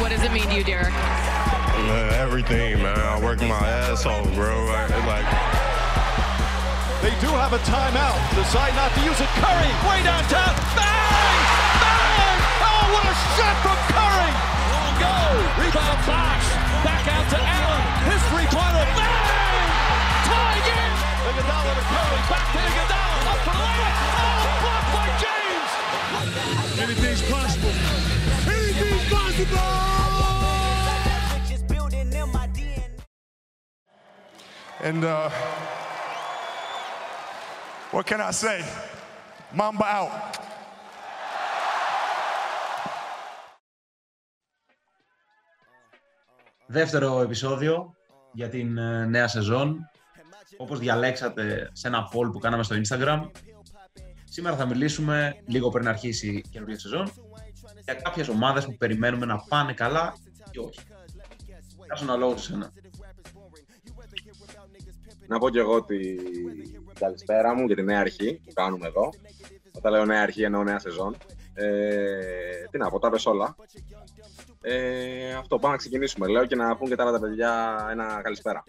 What 0.00 0.10
does 0.10 0.22
it 0.22 0.32
mean 0.32 0.48
to 0.48 0.54
you, 0.54 0.64
Derek? 0.64 0.92
Man, 0.92 2.12
everything, 2.20 2.82
man. 2.82 2.98
I 2.98 3.20
work 3.22 3.40
my 3.40 3.56
ass 3.56 4.04
off, 4.04 4.24
bro. 4.34 4.52
I, 4.68 4.84
like. 5.08 5.24
They 7.00 7.12
do 7.20 7.32
have 7.32 7.52
a 7.52 7.60
timeout. 7.64 8.16
Decide 8.36 8.76
not 8.76 8.92
to 8.96 9.00
use 9.04 9.20
it. 9.20 9.28
Curry, 9.40 9.72
way 9.88 10.00
downtown. 10.04 10.52
Bang! 10.76 11.40
Bang! 11.80 12.38
Oh, 12.64 12.84
what 12.92 13.04
a 13.08 13.16
shot 13.36 13.56
from 13.64 13.76
Curry! 13.92 14.32
Long 14.72 14.94
go. 15.00 15.16
Rebound 15.60 16.00
box. 16.04 16.44
Back 16.84 17.04
out 17.08 17.24
to 17.28 17.38
Allen. 17.40 17.84
His 18.08 18.20
three-pointer. 18.28 18.84
Bang! 18.96 19.68
Tie 20.28 20.60
game. 20.64 20.96
Iguodala 21.28 21.72
to 21.76 21.84
Curry. 21.88 22.20
Back 22.28 22.46
to 22.52 22.60
Iguodala. 22.60 23.32
Up 23.32 23.40
for 23.44 23.52
the 23.52 23.64
layup. 23.64 23.96
Oh, 24.16 24.48
blocked 24.64 24.90
by 24.92 25.08
James. 25.20 25.43
Anything's 26.84 27.22
possible. 27.34 27.74
Anything's 28.56 29.06
possible. 29.16 29.94
And 34.88 35.02
uh, 35.02 35.30
what 37.90 38.04
can 38.04 38.20
I 38.20 38.32
say? 38.32 38.58
Mamba 39.54 39.86
out. 39.98 40.10
Δεύτερο 46.66 47.20
επεισόδιο 47.20 47.94
για 48.32 48.48
την 48.48 48.78
ε, 48.78 49.06
νέα 49.06 49.28
σεζόν. 49.28 49.90
Όπως 50.56 50.78
διαλέξατε 50.78 51.70
σε 51.72 51.88
ένα 51.88 52.08
poll 52.12 52.32
που 52.32 52.38
κάναμε 52.38 52.62
στο 52.62 52.76
Instagram. 52.76 53.30
Σήμερα 54.34 54.56
θα 54.56 54.66
μιλήσουμε, 54.66 55.36
λίγο 55.46 55.70
πριν 55.70 55.88
αρχίσει 55.88 56.28
η 56.28 56.44
καινούργια 56.50 56.78
σεζόν, 56.78 57.12
για 57.84 57.94
κάποιες 57.94 58.28
ομάδες 58.28 58.64
που 58.64 58.76
περιμένουμε 58.76 59.26
να 59.26 59.38
πάνε 59.48 59.72
καλά 59.72 60.14
ή 60.50 60.58
όχι. 60.58 60.80
Κάσω 61.86 62.04
ένα 62.04 62.16
λόγο 62.16 62.36
σε 62.36 62.44
σένα. 62.44 62.72
Να 65.26 65.38
πω 65.38 65.50
και 65.50 65.58
εγώ 65.58 65.84
τη 65.84 65.96
καλησπέρα 66.98 67.54
μου 67.54 67.66
για 67.66 67.76
τη 67.76 67.82
νέα 67.82 68.00
αρχή 68.00 68.40
που 68.44 68.52
κάνουμε 68.52 68.86
εδώ. 68.86 69.10
Όταν 69.72 69.92
λέω 69.92 70.04
νέα 70.04 70.22
αρχή 70.22 70.42
εννοώ 70.42 70.62
νέα 70.62 70.78
σεζόν. 70.78 71.16
Ε, 71.54 72.64
τι 72.70 72.78
να 72.78 72.90
πω, 72.90 72.98
τα 72.98 73.10
πες 73.10 73.26
όλα. 73.26 73.56
Ε, 74.60 75.34
αυτό, 75.34 75.58
πάμε 75.58 75.72
να 75.72 75.78
ξεκινήσουμε. 75.78 76.26
Λέω 76.26 76.46
και 76.46 76.56
να 76.56 76.76
πούν 76.76 76.88
και 76.88 76.94
τα 76.94 77.02
άλλα 77.02 77.12
τα 77.12 77.20
παιδιά 77.20 77.78
ένα 77.90 78.20
καλησπέρα. 78.22 78.64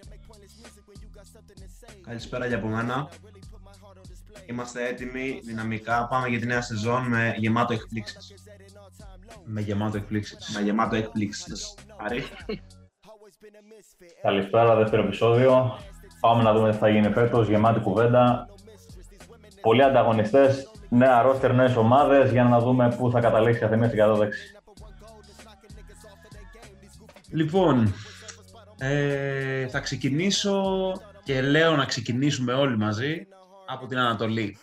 Καλησπέρα 2.02 2.45
για 2.45 2.58
από 2.58 2.67
μένα. 2.67 3.09
Είμαστε 4.46 4.88
έτοιμοι, 4.88 5.40
δυναμικά. 5.44 6.08
Πάμε 6.08 6.28
για 6.28 6.40
τη 6.40 6.46
νέα 6.46 6.62
σεζόν 6.62 7.08
με 7.08 7.34
γεμάτο 7.38 7.74
εκπλήξεις. 7.74 8.34
Με 9.46 9.62
γεμάτο 9.62 9.98
εκπλήξεις. 9.98 10.56
Με 10.56 10.62
γεμάτο 10.62 10.96
εκπλήξεις. 10.96 11.76
Άρη. 11.98 12.24
Καλησπέρα, 14.22 14.76
δεύτερο 14.76 15.04
επεισόδιο. 15.04 15.80
Πάμε 16.20 16.44
να 16.44 16.54
δούμε 16.54 16.72
τι 16.72 16.78
θα 16.78 16.90
γίνει 16.90 17.12
φέτος. 17.12 17.48
Γεμάτη 17.48 17.80
κουβέντα. 17.80 18.50
Πολλοί 19.62 19.84
ανταγωνιστές, 19.84 20.72
νέα 20.90 21.22
ρόστερ, 21.22 21.54
νέες 21.54 21.76
ομάδες 21.76 22.32
για 22.32 22.44
να 22.44 22.60
δούμε 22.60 22.96
πού 22.98 23.12
θα 23.12 23.20
καταλήξει 23.20 23.60
κάθε 23.60 23.78
μία 23.78 23.88
στην 23.88 24.00
κατάδεξη. 24.00 24.56
Λοιπόν, 27.30 27.94
ε, 28.78 29.68
θα 29.68 29.80
ξεκινήσω 29.80 30.92
και 31.23 31.42
λέω 31.42 31.76
να 31.76 31.86
ξεκινήσουμε 31.86 32.54
όλοι 32.54 32.78
μαζί 32.78 33.28
από 33.66 33.88
την 33.88 33.97
Ανατολή. 33.97 34.58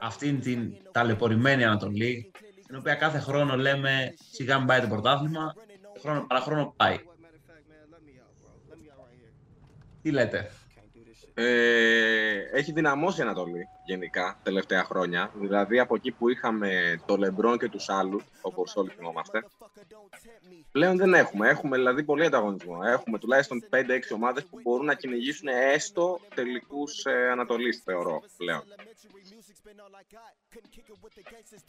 Αυτήν 0.00 0.40
την 0.40 0.74
ταλαιπωρημένη 0.92 1.64
Ανατολή, 1.64 2.30
την 2.66 2.76
οποία 2.76 2.94
κάθε 2.94 3.18
χρόνο 3.18 3.56
λέμε 3.56 4.14
σιγά 4.32 4.58
μην 4.58 4.66
πάει 4.66 4.80
το 4.80 4.86
πρωτάθλημα, 4.86 5.54
χρόνο 6.00 6.26
παραχρόνο 6.26 6.74
πάει. 6.76 6.98
Τι 10.02 10.10
λέτε; 10.10 10.50
Ε, 11.34 12.38
έχει 12.52 12.72
δυναμώσει 12.72 13.20
η 13.20 13.22
Ανατολή 13.22 13.68
γενικά 13.84 14.38
τελευταία 14.42 14.84
χρόνια. 14.84 15.30
Δηλαδή 15.34 15.78
από 15.78 15.94
εκεί 15.94 16.10
που 16.10 16.28
είχαμε 16.28 17.00
το 17.06 17.16
Λεμπρόν 17.16 17.58
και 17.58 17.68
τους 17.68 17.88
άλλους, 17.88 18.24
όπως 18.40 18.76
όλοι 18.76 18.90
θυμόμαστε, 18.90 19.44
πλέον 20.72 20.96
δεν 20.96 21.14
έχουμε. 21.14 21.48
Έχουμε 21.48 21.76
δηλαδή 21.76 22.04
πολύ 22.04 22.24
ανταγωνισμό. 22.24 22.78
Έχουμε 22.84 23.18
τουλάχιστον 23.18 23.64
5-6 23.70 23.80
ομάδες 24.14 24.44
που 24.44 24.60
μπορούν 24.62 24.86
να 24.86 24.94
κυνηγήσουν 24.94 25.48
έστω 25.48 26.20
τελικούς 26.34 27.04
ε, 27.04 27.30
Ανατολής, 27.30 27.82
θεωρώ 27.84 28.22
πλέον. 28.36 28.62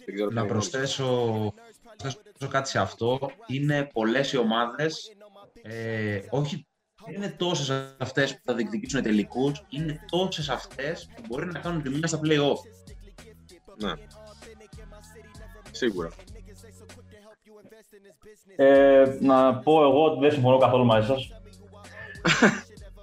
Δεν 0.06 0.14
ξέρω 0.16 0.30
τι 0.30 0.36
Να 0.36 0.42
είναι. 0.42 0.50
προσθέσω, 0.50 1.54
προσθέσω 1.98 2.48
κάτι 2.50 2.70
σε 2.70 2.80
αυτό. 2.80 3.32
Είναι 3.48 3.90
πολλές 3.94 4.34
οι 4.34 4.38
ομάδες, 4.38 5.16
ε, 5.62 6.22
όχι 6.30 6.68
δεν 7.06 7.16
είναι 7.16 7.36
τόσες 7.38 7.96
αυτές 7.98 8.34
που 8.34 8.42
θα 8.46 8.54
διεκδικήσουν 8.54 9.02
τελικούς, 9.02 9.64
είναι 9.70 10.06
τόσες 10.10 10.50
αυτές 10.50 11.10
που 11.16 11.22
μπορεί 11.28 11.46
να 11.46 11.60
κάνουν 11.60 11.82
ζημιά 11.86 12.08
στα 12.08 12.20
play-off. 12.24 12.60
Ναι. 13.78 13.92
Σίγουρα. 15.72 16.10
Ε, 18.56 19.18
να 19.22 19.56
πω 19.56 19.84
εγώ 19.84 20.04
ότι 20.04 20.20
δεν 20.20 20.32
συμφωνώ 20.32 20.58
καθόλου 20.58 20.86
μαζί 20.86 21.08
σας. 21.08 21.30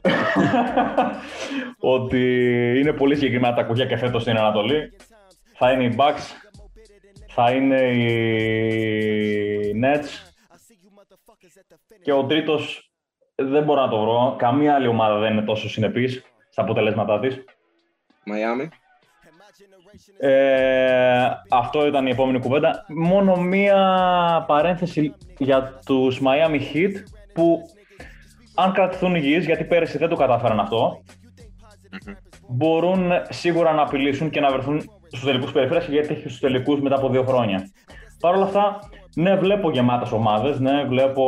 ότι 1.97 2.21
είναι 2.79 2.93
πολύ 2.93 3.15
συγκεκριμένα 3.15 3.55
τα 3.55 3.63
κουκιά 3.63 3.87
και 3.87 3.97
φέτος 3.97 4.23
στην 4.23 4.37
Ανατολή. 4.37 4.93
Θα 5.55 5.73
είναι 5.73 5.85
οι 5.85 5.95
Bucks, 5.99 6.53
θα 7.29 7.51
είναι 7.51 7.81
οι 7.81 9.73
Nets 9.85 10.33
και 12.03 12.13
ο 12.13 12.27
τρίτος 12.27 12.92
δεν 13.51 13.65
μπορώ 13.65 13.81
να 13.81 13.89
το 13.89 14.01
βρω. 14.01 14.35
Καμία 14.39 14.75
άλλη 14.75 14.87
ομάδα 14.87 15.19
δεν 15.19 15.33
είναι 15.33 15.43
τόσο 15.43 15.69
συνεπής 15.69 16.23
στα 16.49 16.63
αποτελέσματά 16.63 17.19
της. 17.21 17.45
Μαϊάμι. 18.25 18.69
Ε, 20.19 21.31
αυτό 21.51 21.87
ήταν 21.87 22.07
η 22.07 22.11
επόμενη 22.11 22.39
κουβέντα. 22.39 22.85
Μόνο 22.89 23.37
μία 23.37 24.45
παρένθεση 24.47 25.15
για 25.39 25.79
τους 25.87 26.21
Miami 26.21 26.61
Heat 26.75 26.93
που 27.35 27.61
αν 28.55 28.73
κρατηθούν 28.73 29.15
υγιείς, 29.15 29.45
γιατί 29.45 29.65
πέρυσι 29.65 29.99
δεν 29.99 30.09
το 30.09 30.17
κατάφεραν 30.17 30.61
αυτό, 30.61 31.03
μπορούν 32.49 33.11
σίγουρα 33.29 33.73
να 33.73 33.83
απειλήσουν 33.83 34.31
και 34.31 34.41
να 34.41 34.51
βρεθούν 34.51 34.81
στους 35.07 35.25
τελικούς 35.25 35.53
περιφέρειας 35.53 35.89
γιατί 35.89 36.13
έχει 36.13 36.21
στους 36.21 36.41
τελικούς 36.41 36.81
μετά 36.81 36.97
από 36.97 37.09
δύο 37.09 37.23
χρόνια. 37.23 37.71
Παρ' 38.21 38.35
όλα 38.35 38.45
αυτά, 38.45 38.79
ναι, 39.15 39.37
βλέπω 39.37 39.71
γεμάτες 39.71 40.13
ομάδες, 40.13 40.61
ναι, 40.61 40.85
βλέπω 40.85 41.25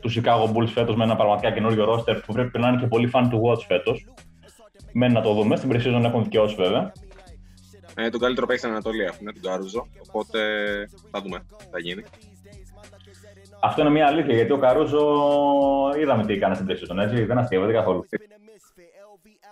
τους 0.00 0.20
Chicago 0.20 0.52
Bulls 0.52 0.68
φέτος 0.68 0.96
με 0.96 1.04
ένα 1.04 1.16
πραγματικά 1.16 1.50
καινούριο 1.50 1.94
roster 1.94 2.20
που 2.26 2.32
πρέπει 2.32 2.58
να 2.58 2.68
είναι 2.68 2.80
και 2.80 2.86
πολύ 2.86 3.10
fun 3.14 3.22
to 3.22 3.40
watch 3.50 3.60
φέτος. 3.66 4.06
Μένει 4.92 5.12
να 5.12 5.20
το 5.20 5.32
δούμε, 5.32 5.56
στην 5.56 5.70
pre-season 5.72 6.04
έχουν 6.04 6.22
δικαιώσει 6.22 6.54
βέβαια. 6.54 6.92
Ε, 7.94 8.08
τον 8.08 8.20
καλύτερο 8.20 8.46
παίκτη 8.46 8.62
στην 8.62 8.72
Ανατολή 8.72 9.02
έχουμε, 9.02 9.32
τον 9.32 9.42
Καρούζο. 9.42 9.86
Οπότε 10.08 10.40
θα 11.10 11.20
δούμε 11.20 11.38
τι 11.38 11.64
θα 11.70 11.78
γίνει. 11.78 12.02
Αυτό 13.60 13.80
είναι 13.80 13.90
μια 13.90 14.06
αλήθεια 14.06 14.34
γιατί 14.34 14.52
ο 14.52 14.58
Καρούζο 14.58 15.04
είδαμε 16.00 16.24
τι 16.24 16.32
έκανε 16.32 16.54
στην 16.54 16.66
pre-season, 16.68 16.96
έτσι, 16.96 17.24
δεν 17.24 17.38
αστείευεται 17.38 17.72
καθόλου. 17.72 18.06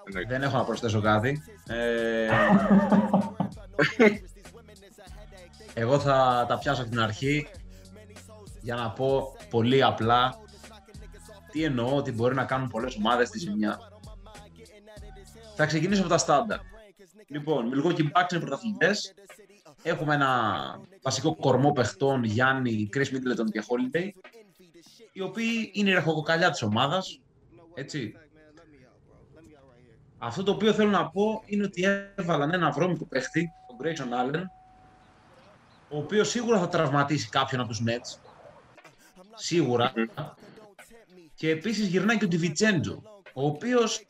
Εννοείται. 0.07 0.35
Δεν 0.35 0.43
έχω 0.43 0.57
να 0.57 0.65
προσθέσω 0.65 1.01
κάτι. 1.01 1.43
Ε, 1.69 2.29
εγώ 5.75 5.99
θα 6.01 6.45
τα 6.49 6.59
πιάσω 6.59 6.83
από 6.83 6.91
την 6.91 7.01
αρχή 7.01 7.49
για 8.61 8.75
να 8.75 8.91
πω 8.91 9.37
πολύ 9.51 9.83
απλά 9.83 10.39
τι 11.51 11.65
εννοώ 11.65 11.97
ότι 11.97 12.13
μπορεί 12.13 12.35
να 12.35 12.45
κάνουν 12.45 12.69
πολλές 12.69 12.97
ομάδες 12.97 13.29
στη 13.29 13.39
ζημιά. 13.39 13.79
Θα 15.57 15.67
ξεκινήσω 15.67 16.01
από 16.01 16.11
τα 16.11 16.19
στάντα. 16.19 16.61
Λοιπόν, 17.27 17.71
Milwaukee 17.75 18.03
Bucks 18.03 18.33
είναι 18.33 18.41
πρωταθλητές. 18.41 19.15
Έχουμε 19.83 20.15
ένα 20.15 20.61
βασικό 21.03 21.37
κορμό 21.37 21.73
παιχτών, 21.73 22.25
Γιάννη, 22.25 22.89
Chris 22.95 22.99
Middleton 22.99 23.51
και 23.53 23.63
Holiday, 23.69 24.09
οι 25.13 25.21
οποίοι 25.21 25.71
είναι 25.75 25.91
η 25.91 25.93
ραχοκοκαλιά 25.93 26.51
της 26.51 26.63
ομάδας, 26.63 27.21
έτσι. 27.75 28.15
Αυτό 30.19 30.43
το 30.43 30.51
οποίο 30.53 30.73
θέλω 30.73 30.91
να 30.91 31.11
πω 31.11 31.43
είναι 31.47 31.65
ότι 31.65 31.85
έβαλαν 32.17 32.53
ένα 32.53 32.71
βρώμικο 32.71 33.05
παίχτη, 33.07 33.51
τον 33.67 33.77
Grayson 33.83 34.13
Allen, 34.21 34.43
ο 35.91 35.99
οποίος 35.99 36.29
σίγουρα 36.29 36.59
θα 36.59 36.69
τραυματίσει 36.69 37.29
κάποιον 37.29 37.61
από 37.61 37.71
τους 37.71 37.83
Nets. 37.87 38.19
Σίγουρα. 39.35 39.93
Και 41.35 41.51
επίσης 41.51 41.87
γυρνάει 41.87 42.19
και 42.19 42.25
ο 42.25 42.29
Ντιβιτσέντζο, 42.29 43.03
ο 43.33 43.47
οποίος 43.47 44.07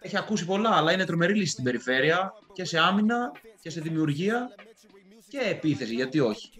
έχει 0.00 0.16
ακούσει 0.16 0.44
πολλά, 0.44 0.70
αλλά 0.76 0.92
είναι 0.92 1.04
τρομερή 1.04 1.34
λύση 1.34 1.52
στην 1.52 1.64
περιφέρεια 1.64 2.32
και 2.52 2.64
σε 2.64 2.78
άμυνα 2.78 3.32
και 3.60 3.70
σε 3.70 3.80
δημιουργία 3.80 4.54
και 5.28 5.38
επίθεση, 5.38 5.94
γιατί 5.94 6.20
όχι. 6.20 6.50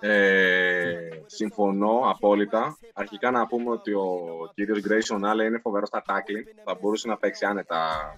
Ε, 0.00 1.08
συμφωνώ 1.26 2.00
απόλυτα. 2.04 2.78
Αρχικά 2.92 3.30
να 3.30 3.46
πούμε 3.46 3.70
ότι 3.70 3.92
ο 3.92 4.18
κύριος 4.54 4.80
Grayson 4.88 5.16
Allen 5.16 5.46
είναι 5.46 5.58
φοβερός 5.58 5.88
στα 5.88 6.02
tackling. 6.06 6.62
Θα 6.64 6.78
μπορούσε 6.80 7.08
να 7.08 7.16
παίξει 7.16 7.44
άνετα 7.44 8.14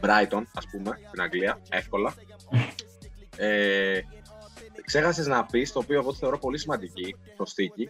Brighton, 0.00 0.42
ας 0.54 0.66
πούμε, 0.70 0.98
στην 1.08 1.20
Αγγλία, 1.20 1.60
εύκολα. 1.68 2.14
Ε, 3.36 4.00
Ξέχασες 4.90 5.26
να 5.26 5.46
πεις, 5.46 5.72
το 5.72 5.78
οποίο 5.78 5.98
εγώ 5.98 6.10
το 6.10 6.16
θεωρώ 6.16 6.38
πολύ 6.38 6.58
σημαντική 6.58 7.16
προσθήκη, 7.36 7.88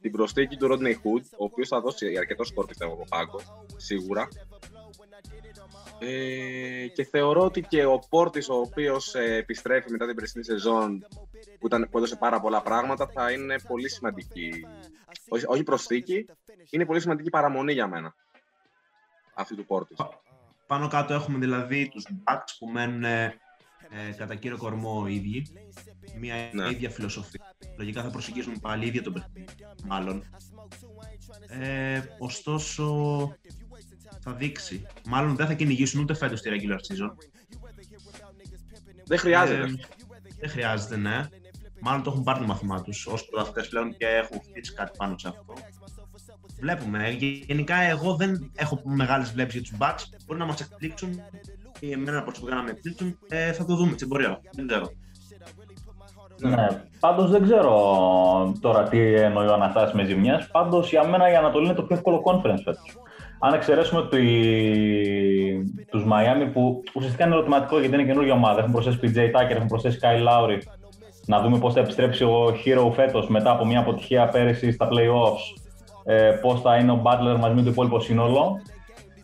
την 0.00 0.12
προσθήκη 0.12 0.56
του 0.56 0.68
Rodney 0.70 0.92
Hood, 0.92 1.22
ο 1.38 1.44
οποίος 1.44 1.68
θα 1.68 1.80
δώσει 1.80 2.16
αρκετό 2.16 2.44
σκορ 2.44 2.66
πιστεύω 2.66 2.92
από 2.92 3.04
πάγκο, 3.08 3.40
σίγουρα. 3.76 4.28
Ε, 5.98 6.86
και 6.86 7.04
θεωρώ 7.04 7.44
ότι 7.44 7.60
και 7.60 7.84
ο 7.84 7.98
Πόρτης, 8.08 8.48
ο 8.48 8.54
οποίος 8.54 9.14
ε, 9.14 9.34
επιστρέφει 9.34 9.90
μετά 9.90 10.06
την 10.06 10.14
περσινή 10.14 10.44
σεζόν, 10.44 11.06
που, 11.58 11.66
ήταν, 11.66 11.88
που 11.90 11.98
έδωσε 11.98 12.16
πάρα 12.16 12.40
πολλά 12.40 12.62
πράγματα, 12.62 13.06
θα 13.06 13.30
είναι 13.32 13.58
πολύ 13.68 13.88
σημαντική. 13.88 14.66
Όχι, 15.28 15.44
όχι 15.46 15.62
προσθήκη, 15.62 16.26
είναι 16.70 16.86
πολύ 16.86 17.00
σημαντική 17.00 17.30
παραμονή 17.30 17.72
για 17.72 17.86
μένα. 17.86 18.14
Αυτή 19.34 19.54
του 19.54 19.64
Πόρτης. 19.64 19.98
Πάνω 20.66 20.88
κάτω 20.88 21.14
έχουμε 21.14 21.38
δηλαδή 21.38 21.88
τους 21.88 22.06
Bucks 22.24 22.54
που 22.58 22.66
μένουν 22.66 23.04
ε, 23.90 24.12
κατά 24.12 24.34
κύριο 24.34 24.56
κορμό 24.56 25.04
οι 25.08 25.14
ίδιοι. 25.14 25.46
Μια 26.18 26.34
Ναι. 26.52 26.70
ίδια 26.70 26.90
φιλοσοφία. 26.90 27.54
Λογικά 27.78 28.02
θα 28.02 28.10
προσεγγίσουν 28.10 28.60
πάλι 28.60 28.86
ίδιο 28.86 29.02
το 29.02 29.10
παιχνίδι, 29.12 29.44
μάλλον. 29.86 30.24
Ε, 31.48 32.02
ωστόσο, 32.18 32.86
θα 34.20 34.32
δείξει. 34.32 34.86
Μάλλον 35.06 35.36
δεν 35.36 35.46
θα 35.46 35.54
κυνηγήσουν 35.54 36.00
ούτε 36.02 36.14
φέτος 36.14 36.40
τη 36.40 36.50
regular 36.52 36.76
season. 36.76 37.10
Δεν 39.06 39.18
χρειάζεται. 39.18 39.62
Ε, 39.62 39.74
δεν 40.40 40.50
χρειάζεται, 40.50 40.96
ναι. 40.96 41.28
Μάλλον 41.80 42.02
το 42.02 42.10
έχουν 42.10 42.22
πάρει 42.22 42.38
το 42.38 42.46
μάθημά 42.46 42.82
τους 42.82 43.06
ως 43.06 43.24
πρωταθλητές 43.24 43.68
πλέον 43.68 43.96
και 43.96 44.06
έχουν 44.06 44.40
χτίσει 44.48 44.72
κάτι 44.74 44.96
πάνω 44.96 45.18
σε 45.18 45.28
αυτό. 45.28 45.54
Βλέπουμε. 46.60 47.08
Ε, 47.08 47.10
Γενικά, 47.46 47.76
εγώ 47.76 48.16
δεν 48.16 48.50
έχω 48.54 48.82
μεγάλες 48.84 49.32
βλέψεις 49.32 49.60
για 49.60 49.70
τους 49.70 49.78
Bucks. 49.80 50.18
Μπορεί 50.26 50.38
να 50.38 50.46
μας 50.46 50.60
εκπλήξουν 50.60 51.22
ή 51.80 51.92
εμένα 51.92 52.22
προσωπικά 52.22 52.54
να 52.54 52.62
με 52.62 52.70
εκπλήξουν. 52.70 53.18
Ε, 53.28 53.52
θα 53.52 53.64
το 53.64 53.74
δούμε 53.76 53.92
στην 53.92 54.08
πορεία. 54.08 54.40
Δεν 54.52 54.66
ξέρω. 54.66 54.90
Ναι. 56.40 56.66
Πάντως 57.00 57.30
δεν 57.30 57.42
ξέρω 57.42 57.74
τώρα 58.60 58.82
τι 58.82 59.14
εννοεί 59.14 59.46
ο 59.46 59.52
Αναστάσης 59.52 59.94
με 59.94 60.04
ζημιές. 60.04 60.48
Πάντως 60.52 60.90
για 60.90 61.08
μένα 61.08 61.30
η 61.30 61.34
Ανατολή 61.34 61.64
είναι 61.64 61.74
το 61.74 61.82
πιο 61.82 61.96
εύκολο 61.96 62.22
conference 62.24 62.60
φέτος. 62.64 62.98
Αν 63.38 63.54
εξαιρέσουμε 63.54 64.08
τη... 64.08 64.24
τους 65.90 66.04
Miami 66.04 66.50
που 66.52 66.82
ουσιαστικά 66.94 67.24
είναι 67.24 67.34
ερωτηματικό 67.34 67.78
γιατί 67.78 67.94
είναι 67.94 68.04
καινούργια 68.04 68.32
ομάδα. 68.32 68.60
Έχουν 68.60 68.72
προσθέσει 68.72 68.98
PJ 69.02 69.16
Tucker, 69.16 69.50
έχουν 69.50 69.66
προσθέσει 69.66 69.98
Kyle 70.02 70.28
Lowry. 70.28 70.58
Να 71.26 71.40
δούμε 71.40 71.58
πώς 71.58 71.74
θα 71.74 71.80
επιστρέψει 71.80 72.24
ο 72.24 72.54
Hero 72.64 72.92
φέτος 72.94 73.28
μετά 73.28 73.50
από 73.50 73.66
μια 73.66 73.80
αποτυχία 73.80 74.28
πέρυσι 74.28 74.72
στα 74.72 74.88
playoffs. 74.88 75.62
Ε, 76.04 76.30
πώς 76.30 76.60
θα 76.60 76.76
είναι 76.76 76.92
ο 76.92 77.02
Butler 77.04 77.36
μαζί 77.38 77.54
με 77.54 77.62
το 77.62 77.70
υπόλοιπο 77.70 78.00
σύνολο. 78.00 78.60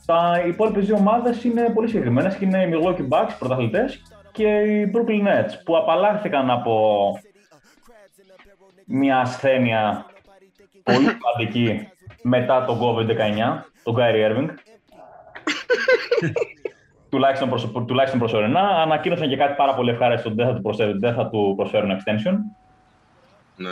Τα 0.07 0.43
υπόλοιπες 0.47 0.87
δύο 0.87 0.97
ομάδες 0.97 1.45
είναι 1.45 1.71
πολύ 1.75 1.89
συγκεκριμένες 1.89 2.37
και 2.37 2.45
είναι 2.45 2.63
οι 2.63 2.71
Milwaukee 2.73 3.09
Bucks, 3.09 3.31
πρωταθλητές, 3.39 4.03
και 4.33 4.47
οι 4.47 4.93
Brooklyn 4.95 5.27
Nets 5.27 5.51
που 5.65 5.77
απαλλάχθηκαν 5.77 6.51
από 6.51 7.19
μια 8.87 9.19
ασθένεια 9.19 10.07
πολύ 10.83 11.07
σημαντική 11.07 11.89
μετά 12.23 12.65
τον 12.65 12.79
COVID-19, 12.81 13.63
τον 13.83 13.95
Kyrie 13.99 14.31
Irving. 14.31 14.49
τουλάχιστον, 17.11 17.49
προσω... 17.49 17.69
τουλάχιστον 17.69 18.19
προσωρινά. 18.19 18.61
Ανακοίνωσαν 18.61 19.29
και 19.29 19.37
κάτι 19.37 19.55
πάρα 19.57 19.75
πολύ 19.75 19.91
ευχάριστο 19.91 20.29
ότι 20.29 20.37
δεν 20.43 20.47
θα 20.47 20.55
του, 20.55 20.63
προσφέρουν, 20.63 21.01
δεν 21.01 21.15
θα 21.15 21.29
του 21.29 21.53
προσφέρουν 21.57 21.91
extension. 21.91 22.35
Ναι. 23.57 23.71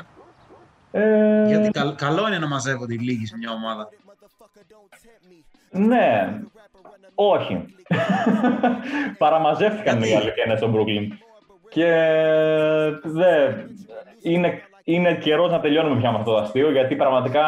Ε, 0.90 1.46
Γιατί 1.46 1.70
καλ- 1.70 1.94
καλό 1.96 2.26
είναι 2.26 2.38
να 2.38 2.46
μαζεύονται 2.46 2.94
οι 2.94 2.98
λίγοι 2.98 3.26
σε 3.26 3.36
μια 3.36 3.50
ομάδα. 3.50 3.88
Ναι, 5.74 6.38
όχι. 7.14 7.64
Παραμαζεύτηκαν 9.18 10.02
οι 10.02 10.06
Γιατί; 10.06 10.22
αλήθεια 10.22 10.44
είναι 10.46 10.56
στο 10.56 10.70
Brooklyn. 10.74 11.06
Και 11.68 11.90
δε, 13.02 13.48
είναι, 14.22 14.62
είναι 14.84 15.14
καιρός 15.14 15.50
να 15.50 15.60
τελειώνουμε 15.60 16.00
πια 16.00 16.10
με 16.10 16.18
αυτό 16.18 16.30
το 16.30 16.36
αστείο, 16.36 16.70
γιατί 16.70 16.96
πραγματικά 16.96 17.44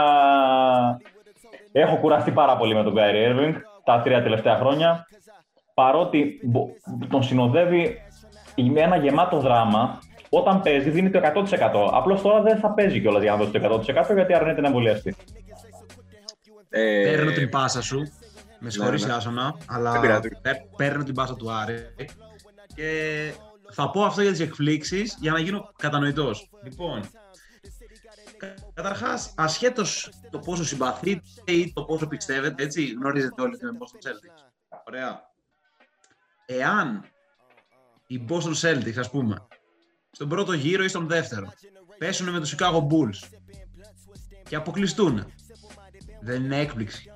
έχω 1.73 1.97
κουραστεί 1.97 2.31
πάρα 2.31 2.57
πολύ 2.57 2.75
με 2.75 2.83
τον 2.83 2.95
Kyrie 2.97 3.31
Irving 3.33 3.55
τα 3.85 4.01
τρία 4.01 4.23
τελευταία 4.23 4.57
χρόνια. 4.57 5.07
Παρότι 5.75 6.41
μπο- 6.43 6.69
τον 7.09 7.23
συνοδεύει 7.23 7.99
με 8.57 8.81
ένα 8.81 8.97
γεμάτο 8.97 9.39
δράμα, 9.39 9.99
όταν 10.29 10.61
παίζει 10.61 10.91
δίνει 10.91 11.11
το 11.11 11.19
100%. 11.19 11.91
Απλώς 11.93 12.23
τώρα 12.23 12.41
δεν 12.43 12.57
θα 12.59 12.71
παίζει 12.71 13.01
κιόλας 13.01 13.23
για 13.23 13.31
να 13.31 13.37
δώσει 13.37 13.51
το 13.51 13.59
100% 13.59 14.15
γιατί 14.15 14.35
αρνείται 14.35 14.61
να 14.61 14.67
εμβολιαστεί. 14.67 15.17
Ε, 16.79 17.03
Παίρνω 17.05 17.31
την 17.33 17.49
πάσα 17.49 17.83
σου. 17.83 18.13
Με 18.59 18.71
συγχωρείς 18.71 19.05
ναι. 19.07 19.13
Άσονα, 19.13 19.57
αλλά 19.67 19.93
Δεν 19.93 20.01
πειράζει. 20.01 20.29
παι- 20.43 20.77
παίρνω 20.77 21.05
την 21.05 21.15
πάσα 21.15 21.35
του 21.37 21.53
Άρη. 21.53 21.95
Και 22.75 23.33
θα 23.71 23.91
πω 23.91 24.05
αυτό 24.05 24.23
για 24.23 24.31
τις 24.31 24.41
εκπλήξεις 24.41 25.17
για 25.21 25.33
να 25.33 25.39
γίνω 25.39 25.73
κατανοητός. 25.79 26.51
Λοιπόν, 26.65 27.01
κα- 28.37 28.55
καταρχάς, 28.75 29.33
ασχέτως 29.37 30.11
το 30.31 30.39
πόσο 30.39 30.65
συμπαθείτε 30.65 31.23
ή 31.45 31.73
το 31.73 31.85
πόσο 31.85 32.07
πιστεύετε, 32.07 32.63
έτσι, 32.63 32.87
γνωρίζετε 32.87 33.43
όλοι 33.43 33.57
την 33.57 33.69
Boston 33.79 34.09
Celtics. 34.09 34.43
Ωραία. 34.87 35.21
Εάν 36.47 37.05
οι 38.07 38.25
Boston 38.29 38.55
Celtics, 38.61 38.99
ας 38.99 39.11
πούμε, 39.11 39.47
στον 40.11 40.29
πρώτο 40.29 40.53
γύρο 40.53 40.85
ή 40.85 40.89
στον 40.89 41.07
δεύτερο, 41.07 41.53
πέσουν 41.99 42.29
με 42.31 42.41
τους 42.41 42.55
Chicago 42.59 42.79
Bulls 42.87 43.39
και 44.49 44.57
αποκλειστούν, 44.57 45.33
δεν 46.27 46.45
είναι 46.45 46.61
έκπληξη. 46.61 47.11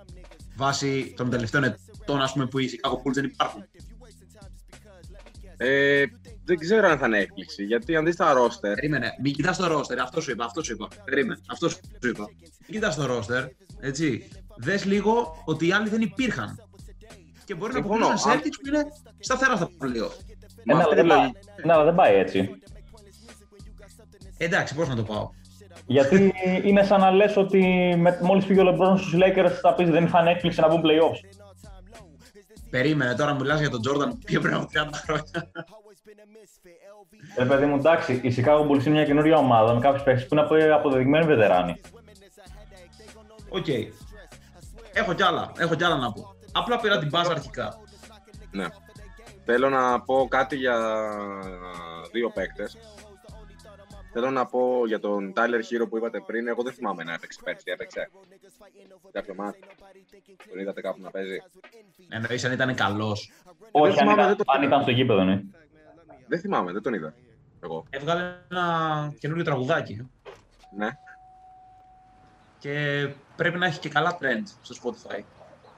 Βάσει 0.56 1.14
των 1.16 1.30
τελευταίων 1.30 1.64
ετών, 1.64 2.20
ας 2.22 2.32
πούμε, 2.32 2.46
που 2.46 2.58
οι 2.58 2.68
Chicago 2.72 2.92
Bulls 2.92 3.12
δεν 3.12 3.24
υπάρχουν. 3.24 3.64
ε, 5.56 6.04
δεν 6.44 6.58
ξέρω 6.58 6.88
αν 6.88 6.98
θα 6.98 7.06
είναι 7.06 7.18
έκπληξη, 7.18 7.64
γιατί 7.64 7.96
αν 7.96 8.04
δεις 8.04 8.16
τα 8.16 8.34
roster, 8.34 8.60
Περίμενε, 8.60 9.10
μην 9.22 9.32
κοιτάς 9.32 9.56
το 9.56 9.78
roster, 9.78 9.96
αυτό 10.02 10.20
σου 10.20 10.30
είπα, 10.30 10.44
αυτό 10.44 10.62
σου 10.62 10.72
είπα. 10.72 10.88
Περίμενε, 11.04 11.40
αυτό 11.46 11.68
σου 11.68 11.78
είπα. 12.02 12.24
Μην 12.66 12.80
κοιτάς 12.80 12.94
το 12.96 13.16
roster, 13.18 13.48
έτσι. 13.80 14.28
Δες 14.56 14.84
λίγο 14.84 15.42
ότι 15.44 15.66
οι 15.66 15.72
άλλοι 15.72 15.88
δεν 15.88 16.00
υπήρχαν. 16.00 16.58
Και 17.44 17.54
μπορεί 17.54 17.72
να 17.72 17.78
Συμφωνώ. 17.78 18.06
αποκλείσουν 18.06 18.30
Αν- 18.30 18.38
Celtics 18.40 18.58
που 18.62 18.68
είναι 18.68 18.84
σταθερά 19.18 19.56
στα 19.56 19.70
πλοίο. 19.78 20.04
Ε, 20.04 20.72
ναι, 20.72 20.74
αυτή 20.74 20.86
αλλά 20.86 20.94
δεν 20.94 21.02
τη 21.04 21.08
πάει, 21.08 21.18
λογική- 21.18 21.64
ναι, 21.64 21.72
αλλά 21.72 21.84
δεν 21.84 21.94
πάει 21.94 22.14
έτσι. 22.16 22.50
Εντάξει, 24.38 24.74
πώς 24.74 24.88
να 24.88 24.96
το 24.96 25.02
πάω. 25.02 25.30
Γιατί 25.90 26.32
είναι 26.62 26.82
σαν 26.82 27.00
να 27.00 27.10
λες 27.10 27.36
ότι 27.36 27.94
με, 27.98 28.18
μόλις 28.22 28.44
φύγει 28.44 28.60
ο 28.60 28.64
LeBron 28.68 28.98
στους 28.98 29.14
Lakers 29.16 29.50
θα 29.60 29.74
πεις 29.74 29.90
δεν 29.90 30.04
είχαν 30.04 30.26
έκπληξη 30.26 30.60
να 30.60 30.68
μπουν 30.68 30.82
playoffs. 30.84 31.38
Περίμενε, 32.70 33.14
τώρα 33.14 33.34
μιλάς 33.34 33.60
για 33.60 33.70
τον 33.70 33.80
Jordan 33.88 34.08
που 34.08 34.18
πήγε 34.24 34.38
πριν 34.40 34.54
από 34.54 34.66
30 34.74 34.88
χρόνια. 35.04 35.50
Ε, 37.36 37.44
παιδί 37.44 37.66
μου, 37.66 37.76
εντάξει, 37.76 38.12
η 38.12 38.34
Chicago 38.36 38.60
Bulls 38.60 38.84
είναι 38.84 38.90
μια 38.94 39.04
καινούργια 39.04 39.36
ομάδα 39.36 39.74
με 39.74 39.80
κάποιους 39.80 40.02
παίχτες 40.02 40.26
που 40.26 40.34
είναι 40.34 40.42
απο- 40.44 40.74
αποδεδειγμένοι 40.74 41.26
βετεράνοι. 41.26 41.80
Οκ. 43.48 43.66
Έχω 44.92 45.12
κι 45.12 45.22
άλλα, 45.22 45.52
έχω 45.58 45.74
κι 45.74 45.84
άλλα 45.84 45.96
να 45.96 46.12
πω. 46.12 46.34
Απλά 46.52 46.80
πήρα 46.80 46.98
την 46.98 47.08
πάσα 47.08 47.30
αρχικά. 47.30 47.80
Ναι. 48.50 48.64
Θέλω 49.44 49.68
να 49.68 50.00
πω 50.00 50.26
κάτι 50.28 50.56
για 50.56 50.76
δύο 52.12 52.30
παίκτες. 52.30 52.76
Θέλω 54.12 54.30
να 54.30 54.46
πω 54.46 54.86
για 54.86 55.00
τον 55.00 55.32
Tyler 55.36 55.60
Herro 55.70 55.88
που 55.88 55.96
είπατε 55.96 56.20
πριν. 56.20 56.48
Εγώ 56.48 56.62
δεν 56.62 56.72
θυμάμαι 56.72 57.04
να 57.04 57.12
έπαιξε 57.12 57.40
πέρσι. 57.44 57.62
Έπαιξε. 57.64 58.10
Κάποιο 59.12 59.34
μάτι. 59.34 59.58
Τον 60.48 60.58
είδατε 60.58 60.80
κάπου 60.80 61.00
να 61.00 61.10
παίζει. 61.10 61.42
Εννοείς 62.08 62.44
αν 62.44 62.52
ήταν 62.52 62.74
καλός. 62.74 63.32
Όχι, 63.70 63.90
αν 63.90 63.98
θυμάμαι, 63.98 64.12
ήταν, 64.12 64.26
δεν 64.26 64.36
το 64.36 64.44
αν 64.46 64.60
θυμάμαι. 64.60 64.66
ήταν 64.66 64.82
στο 64.82 64.90
γήπεδο, 64.90 65.24
ναι. 65.24 65.42
Δεν 66.26 66.40
θυμάμαι, 66.40 66.72
δεν 66.72 66.82
τον 66.82 66.94
είδα. 66.94 67.14
Εγώ. 67.60 67.84
Έβγαλε 67.90 68.34
ένα 68.50 69.14
καινούριο 69.18 69.44
τραγουδάκι. 69.44 70.08
Ναι. 70.76 70.88
Και 72.58 73.06
πρέπει 73.36 73.58
να 73.58 73.66
έχει 73.66 73.78
και 73.78 73.88
καλά 73.88 74.18
trend 74.20 74.42
στο 74.62 74.76
Spotify. 74.82 75.22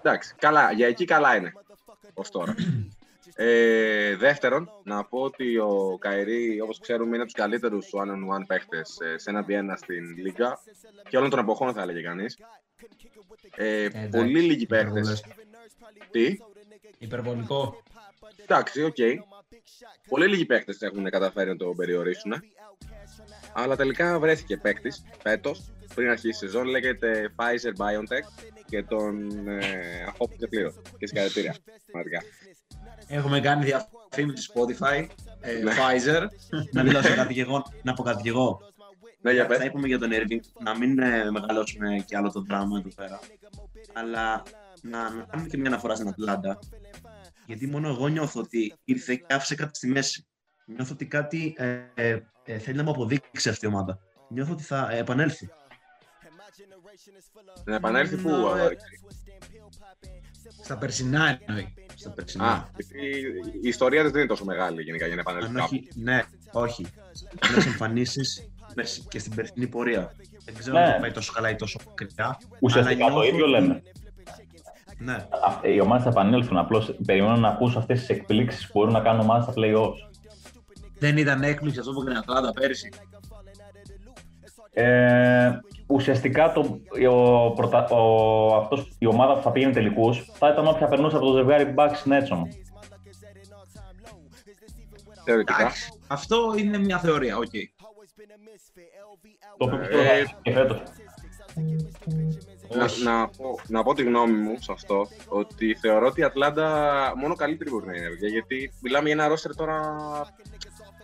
Εντάξει, 0.02 0.34
καλά. 0.38 0.72
Για 0.72 0.86
εκεί 0.86 1.04
καλά 1.04 1.36
είναι. 1.36 1.52
Ως 2.14 2.30
τώρα. 2.30 2.54
Ε, 3.34 4.16
δεύτερον, 4.16 4.70
να 4.84 5.04
πω 5.04 5.18
ότι 5.18 5.58
ο 5.58 5.96
Kyrie, 6.00 6.60
όπως 6.60 6.78
ξέρουμε, 6.78 7.08
είναι 7.08 7.16
από 7.22 7.24
τους 7.24 7.34
καλύτερους 7.34 7.90
one-on-one 7.92 8.46
παίχτες 8.46 8.98
ε, 9.00 9.18
σε 9.18 9.30
ένα 9.30 9.42
με 9.42 9.56
ένα 9.56 9.76
στην 9.76 10.16
Λίγκα 10.16 10.58
και 11.08 11.16
όλων 11.16 11.30
των 11.30 11.38
εποχών 11.38 11.72
θα 11.72 11.82
έλεγε 11.82 12.02
κανείς. 12.02 12.38
Ε, 13.56 13.82
εντάξει, 13.84 14.08
πολύ 14.08 14.40
λίγοι 14.40 14.62
υπερβολές. 14.62 15.20
παίχτες. 15.20 16.10
Τι; 16.10 16.38
Υπερβολικό. 16.98 17.82
Εντάξει, 18.42 18.82
οκ. 18.82 18.96
Πολύ 20.08 20.26
λίγοι 20.26 20.44
παίχτες 20.46 20.82
έχουν 20.82 21.10
καταφέρει 21.10 21.48
να 21.48 21.56
το 21.56 21.74
περιορίσουν. 21.76 22.32
Αλλά 23.52 23.76
τελικά 23.76 24.18
βρέθηκε 24.18 24.56
παίκτης 24.56 25.04
φέτος, 25.22 25.72
πριν 25.94 26.08
αρχίσει 26.08 26.28
η 26.28 26.32
σεζόν, 26.32 26.66
λέγεται 26.66 27.34
Pfizer 27.36 27.72
BioNTech 27.82 28.52
και 28.66 28.82
τον 28.82 29.30
ε, 29.48 30.04
απέκλεισε 30.08 30.46
πλήρως. 30.46 30.72
Και 30.98 31.06
συγχαρητήρια. 31.06 31.56
Πραγματικά. 31.92 32.22
Έχουμε 33.06 33.40
κάνει 33.40 33.64
διαφήμιση 33.64 34.50
Spotify, 34.54 35.06
ε, 35.40 35.52
Ναι. 35.52 35.72
Pfizer. 35.72 36.26
να 36.72 36.82
δηλώσω 36.82 37.14
κάτι 37.14 37.34
και 37.34 37.40
εγώ, 37.40 37.64
να 37.82 37.92
πω 37.94 38.02
κάτι 38.02 38.22
και 38.22 38.28
εγώ. 38.28 38.60
Ναι, 39.20 39.32
για 39.32 39.42
Θα 39.42 39.48
πες. 39.48 39.64
είπαμε 39.66 39.86
για 39.86 39.98
τον 39.98 40.10
Irving, 40.12 40.38
να 40.64 40.78
μην 40.78 40.98
ε, 40.98 41.30
μεγαλώσουμε 41.30 41.96
κι 42.06 42.16
άλλο 42.16 42.30
το 42.32 42.40
δράμα 42.40 42.78
εδώ 42.78 42.88
πέρα. 42.96 43.20
Αλλά 43.92 44.42
να, 44.82 45.10
να 45.10 45.22
κάνουμε 45.22 45.48
και 45.48 45.56
μια 45.56 45.68
αναφορά 45.68 45.94
στην 45.94 46.08
Ατλάντα. 46.08 46.58
Γιατί 47.46 47.66
μόνο 47.66 47.88
εγώ 47.88 48.08
νιώθω 48.08 48.40
ότι 48.40 48.74
ήρθε 48.84 49.14
και 49.14 49.34
άφησε 49.34 49.54
κάτι 49.54 49.76
στη 49.76 49.86
μέση. 49.86 50.26
Νιώθω 50.66 50.92
ότι 50.92 51.06
κάτι 51.06 51.54
ε, 51.56 51.80
ε, 51.94 52.18
ε, 52.44 52.58
θέλει 52.58 52.76
να 52.76 52.82
μου 52.82 52.90
αποδείξει 52.90 53.48
αυτή 53.48 53.64
η 53.64 53.68
ομάδα. 53.68 53.98
Νιώθω 54.28 54.52
ότι 54.52 54.62
θα 54.62 54.88
επανέλθει. 54.92 55.48
Να 57.64 57.74
επανέλθει 57.74 58.16
πού, 58.16 58.28
Ναι. 58.28 58.34
αγόρι. 58.34 58.76
Στα 60.62 60.76
περσινά 60.76 61.38
εννοεί. 61.46 61.74
Στα 61.94 62.10
περσινά. 62.10 62.44
Α, 62.52 62.64
γιατί 62.76 63.06
η 63.62 63.68
ιστορία 63.68 64.02
της 64.02 64.10
δεν 64.10 64.20
είναι 64.20 64.28
τόσο 64.28 64.44
μεγάλη 64.44 64.82
γενικά 64.82 65.06
για 65.06 65.14
να 65.14 65.20
επανέλθει 65.20 65.48
Αν 65.48 65.54
κάπου. 65.54 65.68
όχι, 65.72 65.88
ναι, 65.94 66.22
όχι. 66.52 66.86
Πολλέ 67.40 67.64
εμφανίσεις 67.66 68.50
και 69.08 69.18
στην 69.18 69.34
περσινή 69.34 69.66
πορεία. 69.66 70.12
Δεν 70.44 70.54
ξέρω 70.58 70.78
Ναι. 70.78 70.84
αν 70.84 70.92
το 70.94 71.00
πάει 71.00 71.10
τόσο 71.10 71.32
καλά 71.32 71.50
ή 71.50 71.56
τόσο 71.56 71.78
μακριά. 71.88 72.38
Ουσιαστικά 72.60 73.04
αλλά 73.04 73.14
το 73.14 73.20
νιώθω 73.20 73.34
ίδιο 73.34 73.44
ότι- 73.46 73.50
λέμε. 73.60 73.82
Ναι. 74.98 75.12
Α, 75.14 75.68
Οι 75.68 75.80
ομάδες 75.80 76.02
θα 76.02 76.08
επανέλθουν. 76.08 76.56
Απλώς 76.56 76.94
περιμένω 77.06 77.36
να 77.36 77.48
ακούσω 77.48 77.78
αυτές 77.78 77.98
τις 77.98 78.08
εκπλήξεις 78.08 78.66
που 78.66 78.72
μπορούν 78.78 78.92
να 78.92 79.00
κάνουν 79.00 79.20
ομάδες 79.20 79.44
στα 79.44 79.52
playoffs. 79.56 80.10
Δεν 80.98 81.16
ήταν 81.16 81.42
έκπληξη 81.42 81.78
αυτό 81.78 81.92
που 81.92 82.00
έκανε 82.00 82.14
η 82.16 82.18
Ατλάντα 82.18 82.52
πέρυσι. 82.52 82.88
Ε, 84.72 85.50
ουσιαστικά 85.86 86.52
το, 86.52 86.80
ο, 87.10 87.50
πρωτα, 87.52 87.88
ο, 87.88 88.56
αυτός, 88.56 88.92
η 88.98 89.06
ομάδα 89.06 89.34
που 89.34 89.42
θα 89.42 89.52
πήγαινε 89.52 89.72
τελικούς 89.72 90.30
θα 90.32 90.48
ήταν 90.48 90.66
όποια 90.66 90.86
περνούσε 90.86 91.16
από 91.16 91.26
το 91.26 91.32
ζευγάρι 91.32 91.74
Bucks 91.76 92.08
Nets 92.12 92.28
όμως. 92.30 92.48
Θεωρητικά. 95.24 95.60
Εντάξει, 95.60 95.92
αυτό 96.06 96.54
είναι 96.56 96.78
μια 96.78 96.98
θεωρία, 96.98 97.36
οκ. 97.36 97.50
Το 99.58 99.64
οποίο 99.64 99.78
Ε, 99.78 99.82
πιστεύω 99.82 100.02
θα 100.02 100.14
γίνει 100.16 100.34
και 100.42 100.52
φέτος. 100.52 100.82
Να, 102.74 103.12
να, 103.12 103.28
πω, 103.28 103.58
να 103.68 103.82
πω 103.82 103.94
τη 103.94 104.02
γνώμη 104.02 104.32
μου 104.32 104.56
σε 104.60 104.72
αυτό, 104.72 105.06
ότι 105.28 105.74
θεωρώ 105.74 106.06
ότι 106.06 106.20
η 106.20 106.24
Ατλάντα 106.24 107.12
μόνο 107.16 107.34
καλύτερη 107.34 107.70
μπορεί 107.70 107.86
να 107.86 107.94
είναι. 107.96 108.08
παιδιά, 108.08 108.28
Γιατί 108.28 108.72
μιλάμε 108.80 109.04
για 109.04 109.14
ένα 109.14 109.28
ρόστερ 109.28 109.54
τώρα 109.56 109.80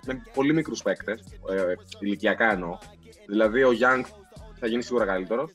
με 0.07 0.23
πολύ 0.35 0.53
μικρούς 0.53 0.83
παίκτες, 0.83 1.21
ε, 1.51 1.75
ηλικιακά 1.99 2.53
εννοώ. 2.53 2.79
Δηλαδή 3.27 3.63
ο 3.63 3.71
Young 3.71 4.03
θα 4.59 4.67
γίνει 4.67 4.83
σίγουρα 4.83 5.05
καλύτερος. 5.07 5.51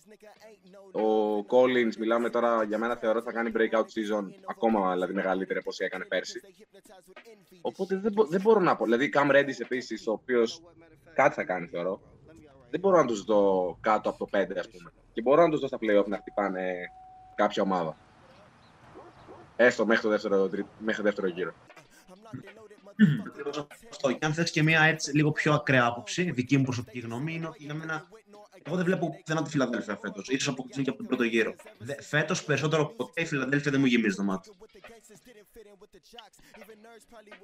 Ο 0.91 1.37
Collins, 1.49 1.95
μιλάμε 1.99 2.29
τώρα 2.29 2.63
για 2.63 2.77
μένα, 2.77 2.95
θεωρώ 2.95 3.17
ότι 3.17 3.27
θα 3.27 3.33
κάνει 3.33 3.51
breakout 3.55 3.81
season 3.83 4.25
ακόμα 4.45 4.93
δηλαδή, 4.93 5.13
μεγαλύτερη 5.13 5.59
από 5.59 5.69
όση 5.69 5.83
έκανε 5.85 6.05
πέρσι. 6.05 6.41
Οπότε 7.61 7.95
δεν, 7.97 8.11
μπο- 8.11 8.25
δεν 8.25 8.41
μπορώ 8.41 8.59
να 8.59 8.75
πω. 8.75 8.83
Δηλαδή, 8.83 9.09
Cam 9.15 9.31
Reddish 9.31 9.59
επίσης, 9.59 10.07
ο 10.07 10.11
οποίος 10.11 10.61
κάτι 11.13 11.35
θα 11.35 11.43
κάνει, 11.43 11.67
θεωρώ. 11.67 12.01
Δεν 12.69 12.79
μπορώ 12.79 12.97
να 12.97 13.05
τους 13.05 13.23
δω 13.23 13.77
κάτω 13.81 14.09
από 14.09 14.17
το 14.17 14.37
5, 14.37 14.59
ας 14.59 14.69
πούμε. 14.69 14.91
Και 15.13 15.21
μπορώ 15.21 15.41
να 15.43 15.49
τους 15.49 15.59
δω 15.59 15.67
στα 15.67 15.77
playoff 15.81 16.05
να 16.07 16.17
χτυπάνε 16.17 16.73
κάποια 17.35 17.63
ομάδα. 17.63 17.97
Έστω 19.55 19.85
μέχρι 19.85 20.03
το 20.03 20.09
δεύτερο, 20.09 20.47
τρι- 20.49 20.65
μέχρι 20.79 20.97
το 20.97 21.07
δεύτερο 21.07 21.27
γύρο. 21.27 21.53
Ακριβώς 23.27 23.67
αυτό. 23.91 24.11
Και 24.11 24.25
αν 24.25 24.33
θες 24.33 24.51
και 24.51 24.63
μια 24.63 24.81
έτσι 24.83 25.15
λίγο 25.15 25.31
πιο 25.31 25.53
ακραία 25.53 25.85
άποψη, 25.85 26.31
δική 26.31 26.57
μου 26.57 26.63
προσωπική 26.63 26.99
γνώμη, 26.99 27.33
είναι 27.33 27.47
ότι 27.47 27.63
για 27.63 27.73
μένα. 27.73 28.07
Εγώ 28.63 28.75
δεν 28.75 28.85
βλέπω 28.85 29.09
πουθενά 29.09 29.43
τη 29.43 29.49
Φιλαδέλφια 29.49 29.97
φέτος. 30.01 30.29
σω 30.39 30.51
αποκτήσουν 30.51 30.83
και 30.83 30.89
από 30.89 30.97
τον 30.97 31.07
πρώτο 31.07 31.23
γύρο. 31.23 31.55
Φέτος 32.01 32.43
περισσότερο 32.43 32.81
από 32.81 32.93
ποτέ 32.93 33.21
η 33.21 33.25
Φιλαδέλφια 33.25 33.71
δεν 33.71 33.79
μου 33.79 33.85
γεμίζει 33.85 34.15
το 34.15 34.23
μάτι. 34.23 34.51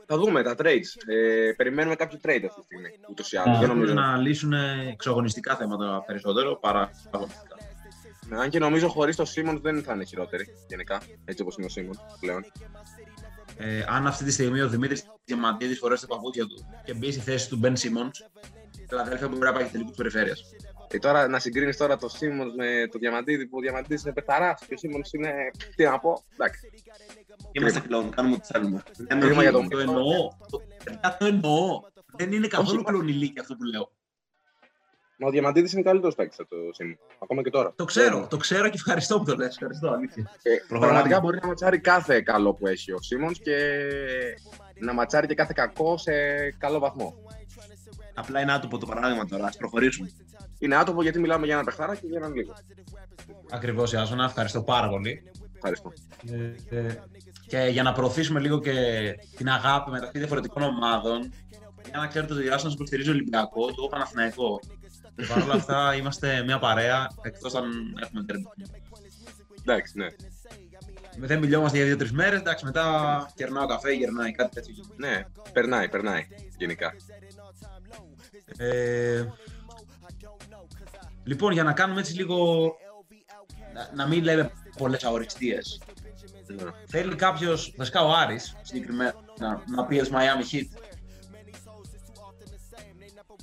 Θα 0.06 0.18
δούμε 0.18 0.44
τα 0.44 0.56
trades. 0.58 1.08
Ε, 1.08 1.52
περιμένουμε 1.58 1.96
κάποιο 1.96 2.20
trade 2.24 2.44
αυτή 2.46 2.60
τη 2.60 2.66
στιγμή. 2.66 2.90
Ούτως 3.10 3.32
ή 3.32 3.38
άλλως. 3.38 3.48
Ναι. 3.48 3.52
Δεν 3.60 3.62
Θέλουν 3.62 3.76
νομίζω. 3.76 3.94
να 3.94 4.18
λύσουν 4.18 4.54
εξογωνιστικά 4.54 5.56
θέματα 5.56 6.04
περισσότερο 6.08 6.56
παρά 6.60 6.90
αγωνιστικά. 7.12 7.58
Ναι, 8.28 8.38
Αν 8.40 8.50
και 8.50 8.60
νομίζω 8.60 8.88
χωρίς 8.88 9.16
το 9.16 9.26
Σίμον 9.26 9.60
δεν 9.62 9.84
θα 9.84 9.94
είναι 9.94 10.04
χειρότερη 10.04 10.48
γενικά. 10.68 11.02
Έτσι 11.26 11.42
όπως 11.42 11.56
είναι 11.58 11.66
ο 11.66 11.70
Σίμον 11.70 12.00
πλέον. 12.20 12.46
Ε, 13.58 13.86
αν 13.88 14.08
αυτή 14.08 14.24
τη 14.24 14.32
στιγμή 14.32 14.62
ο 14.62 14.70
Δημήτρης 14.70 15.06
Διαμαντίδης 15.26 15.78
φορέσει 15.78 16.08
τα 16.08 16.16
παπούτσια 16.16 16.46
του 16.46 16.66
και 16.86 16.94
μπει 16.94 17.12
στη 17.12 17.22
θέση 17.22 17.50
του 17.50 17.58
Μπεν 17.58 17.76
Σίμον, 17.76 18.12
η 18.82 18.86
Φιλαδέλφια 18.88 19.28
μπορεί 19.28 19.40
να 19.40 19.54
πάει 19.54 19.64
και 19.64 19.72
τελικού 19.72 19.92
περιφέρειας. 19.92 20.44
Ε, 20.92 20.98
τώρα 20.98 21.28
να 21.28 21.40
συγκρίνεις 21.40 21.78
τώρα 21.78 21.98
το 21.98 22.10
Σίμονς 22.10 22.54
με 22.56 22.88
το 22.92 23.00
Διαμαντίδη 23.00 23.48
που 23.48 23.58
ο 23.58 23.62
Διαμαντίδης 23.62 24.04
είναι 24.04 24.14
πεθαράς 24.14 24.62
και 24.68 24.74
ο 24.74 24.78
Σίμονς 24.78 25.14
είναι. 25.14 25.32
Τι 25.76 25.84
να 25.84 26.00
πω. 26.00 26.24
Εντάξει. 26.34 26.70
Είμαστε 27.52 27.80
κλόν, 27.80 28.10
κάνουμε 28.10 28.36
ό,τι 28.36 28.46
θέλουμε. 28.54 28.84
Λέμε 29.10 29.22
Κρίμα 29.26 29.36
ότι 29.36 29.42
για 29.44 29.52
τον 29.52 29.70
το 29.70 29.78
Πέτρο. 29.78 29.92
εννοώ. 29.92 30.30
Το, 30.50 30.62
παιδιά, 30.84 31.16
το 31.20 31.26
εννοώ. 31.26 31.82
Δεν 32.18 32.32
είναι 32.32 32.48
καθόλου 32.48 32.76
Όχι. 32.86 32.86
κλονιλίκι 32.86 33.40
αυτό 33.40 33.56
που 33.56 33.64
λέω. 33.64 33.92
Μα 35.18 35.28
ο 35.28 35.32
Διαμαντίδης 35.32 35.74
είναι 35.74 35.82
καλύτερος 35.82 36.16
παίκτης 36.16 36.40
από 36.40 36.50
το 36.50 36.56
Σίμονς. 36.74 36.98
Ακόμα 37.20 37.42
και 37.44 37.50
τώρα. 37.50 37.74
Το 37.76 37.86
ξέρω, 37.86 38.28
το 38.30 38.38
ξέρω 38.38 38.66
και 38.70 38.76
ευχαριστώ 38.76 39.18
που 39.20 39.26
το 39.26 39.36
λες. 39.36 39.48
Ευχαριστώ, 39.48 39.90
αλήθεια. 39.90 40.32
Ε, 40.42 40.56
Προχωράμε. 40.56 40.86
πραγματικά 40.88 41.20
μπορεί 41.20 41.40
να 41.42 41.48
ματσάρει 41.48 41.80
κάθε 41.80 42.22
καλό 42.22 42.54
που 42.54 42.68
έχει 42.68 42.92
ο 42.92 43.02
Σίμονς 43.02 43.40
και 43.40 43.58
να 44.80 44.94
ματσάρει 44.94 45.28
και 45.28 45.36
κάθε 45.36 45.54
κακό 45.56 45.98
σε 45.98 46.12
καλό 46.58 46.80
βαθμό. 46.80 47.16
Απλά 48.20 48.42
είναι 48.42 48.54
άτομο 48.54 48.78
το 48.78 48.86
παράδειγμα 48.86 49.26
τώρα. 49.26 49.46
Α 49.46 49.52
προχωρήσουμε. 49.58 50.10
Είναι 50.60 50.76
άτομο 50.76 51.02
γιατί 51.02 51.20
μιλάμε 51.20 51.46
για 51.46 51.56
ένα 51.56 51.64
παιχτάρα 51.64 51.96
και 51.96 52.06
για 52.08 52.18
έναν 52.18 52.34
λίγο. 52.34 52.54
Ακριβώς, 53.50 53.92
Ιάσονα. 53.92 54.24
Ευχαριστώ 54.24 54.62
πάρα 54.62 54.90
πολύ. 54.90 55.24
Ευχαριστώ. 55.56 55.94
Ε, 56.70 56.94
και 57.48 57.58
για 57.58 57.84
να 57.84 57.92
προωθήσουμε 57.92 58.40
λίγο 58.40 58.60
και 58.60 58.74
την 59.38 59.50
αγάπη 59.50 59.92
μεταξύ 59.92 60.18
διαφορετικών 60.18 60.64
ομάδων, 60.64 61.34
για 61.90 62.00
να 62.00 62.08
ξέρετε 62.08 62.34
ότι 62.34 62.42
ο 62.42 62.46
Ιάσονα 62.46 62.74
υποστηρίζει 62.74 63.10
Ολυμπιακό, 63.10 63.66
το 63.66 63.76
εγώ 63.78 63.88
Παναθηναϊκό. 63.88 64.60
Και 65.16 65.26
Παρ' 65.26 65.44
όλα 65.44 65.54
αυτά 65.54 65.96
είμαστε 65.96 66.44
μια 66.44 66.60
παρέα, 66.60 67.08
εκτός 67.22 67.56
αν 67.56 67.66
έχουμε 68.04 68.24
τέρμι. 68.24 68.44
Εντάξει, 69.62 69.98
ναι. 69.98 70.08
Δεν 71.18 71.40
μιλιόμαστε 71.40 71.78
για 71.78 71.86
δύο-τρεις 71.86 72.12
μέρες, 72.12 72.40
εντάξει, 72.40 72.66
μετά 72.66 72.86
κερνάω 73.36 73.66
καφέ, 73.66 73.92
γερνάει 73.92 74.32
κάτι 74.32 74.56
τέτοιο. 74.56 74.74
Ναι, 74.96 75.24
περνάει, 75.54 75.90
περνάει 75.90 76.28
γενικά. 76.58 76.94
Ε, 78.58 79.26
λοιπόν, 81.24 81.52
για 81.52 81.64
να 81.64 81.74
κάνουμε 81.74 82.00
έτσι 82.00 82.16
λίγο. 82.16 82.72
Να, 83.74 83.90
να 83.96 84.08
μην 84.08 84.24
λέμε 84.24 84.52
πολλές 84.78 85.04
αοριστείε. 85.04 85.58
Ναι. 86.48 86.72
Θέλει 86.86 87.16
κάποιος, 87.16 87.74
βασικά 87.78 88.06
ο 88.06 88.12
Άρης 88.12 88.56
συγκεκριμένα, 88.62 89.14
να, 89.40 89.64
να 89.76 89.86
πει 89.86 90.00
ως 90.00 90.10
Miami 90.10 90.54
Heat. 90.54 90.68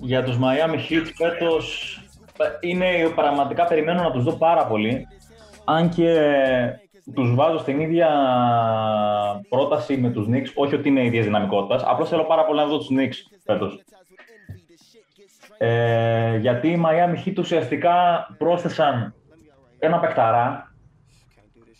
Για 0.00 0.24
τους 0.24 0.36
Miami 0.36 0.90
Heat 0.90 1.10
φέτος 1.14 1.96
ε, 2.38 2.68
είναι 2.68 3.08
πραγματικά 3.14 3.64
περιμένω 3.64 4.02
να 4.02 4.10
τους 4.10 4.24
δω 4.24 4.32
πάρα 4.32 4.66
πολύ. 4.66 5.06
Αν 5.64 5.88
και 5.88 6.20
τους 7.14 7.34
βάζω 7.34 7.58
στην 7.58 7.80
ίδια 7.80 8.08
πρόταση 9.48 9.96
με 9.96 10.10
τους 10.10 10.26
Knicks, 10.30 10.52
όχι 10.54 10.74
ότι 10.74 10.88
είναι 10.88 11.04
ίδιας 11.04 11.24
δυναμικότητας, 11.24 11.82
απλώς 11.86 12.08
θέλω 12.08 12.24
πάρα 12.24 12.44
πολύ 12.44 12.58
να 12.58 12.66
δω 12.66 12.78
τους 12.78 12.88
Knicks 12.90 13.36
φέτος. 13.44 13.84
Ε, 15.58 16.36
γιατί 16.36 16.68
οι 16.68 16.82
Miami 16.86 17.28
Heat 17.28 17.38
ουσιαστικά 17.38 18.26
πρόσθεσαν 18.38 19.14
ένα 19.78 19.98
παικταρά, 19.98 20.74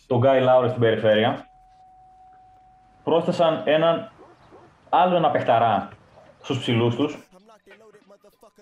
τον 0.07 0.21
Guy 0.23 0.47
Lowry 0.47 0.67
στην 0.67 0.81
περιφέρεια, 0.81 1.47
πρόσθεσαν 3.03 3.61
έναν 3.65 4.11
άλλο 4.89 5.15
ένα 5.15 5.31
παιχταρά 5.31 5.89
στους 6.41 6.59
ψηλούς 6.59 6.95
τους, 6.95 7.27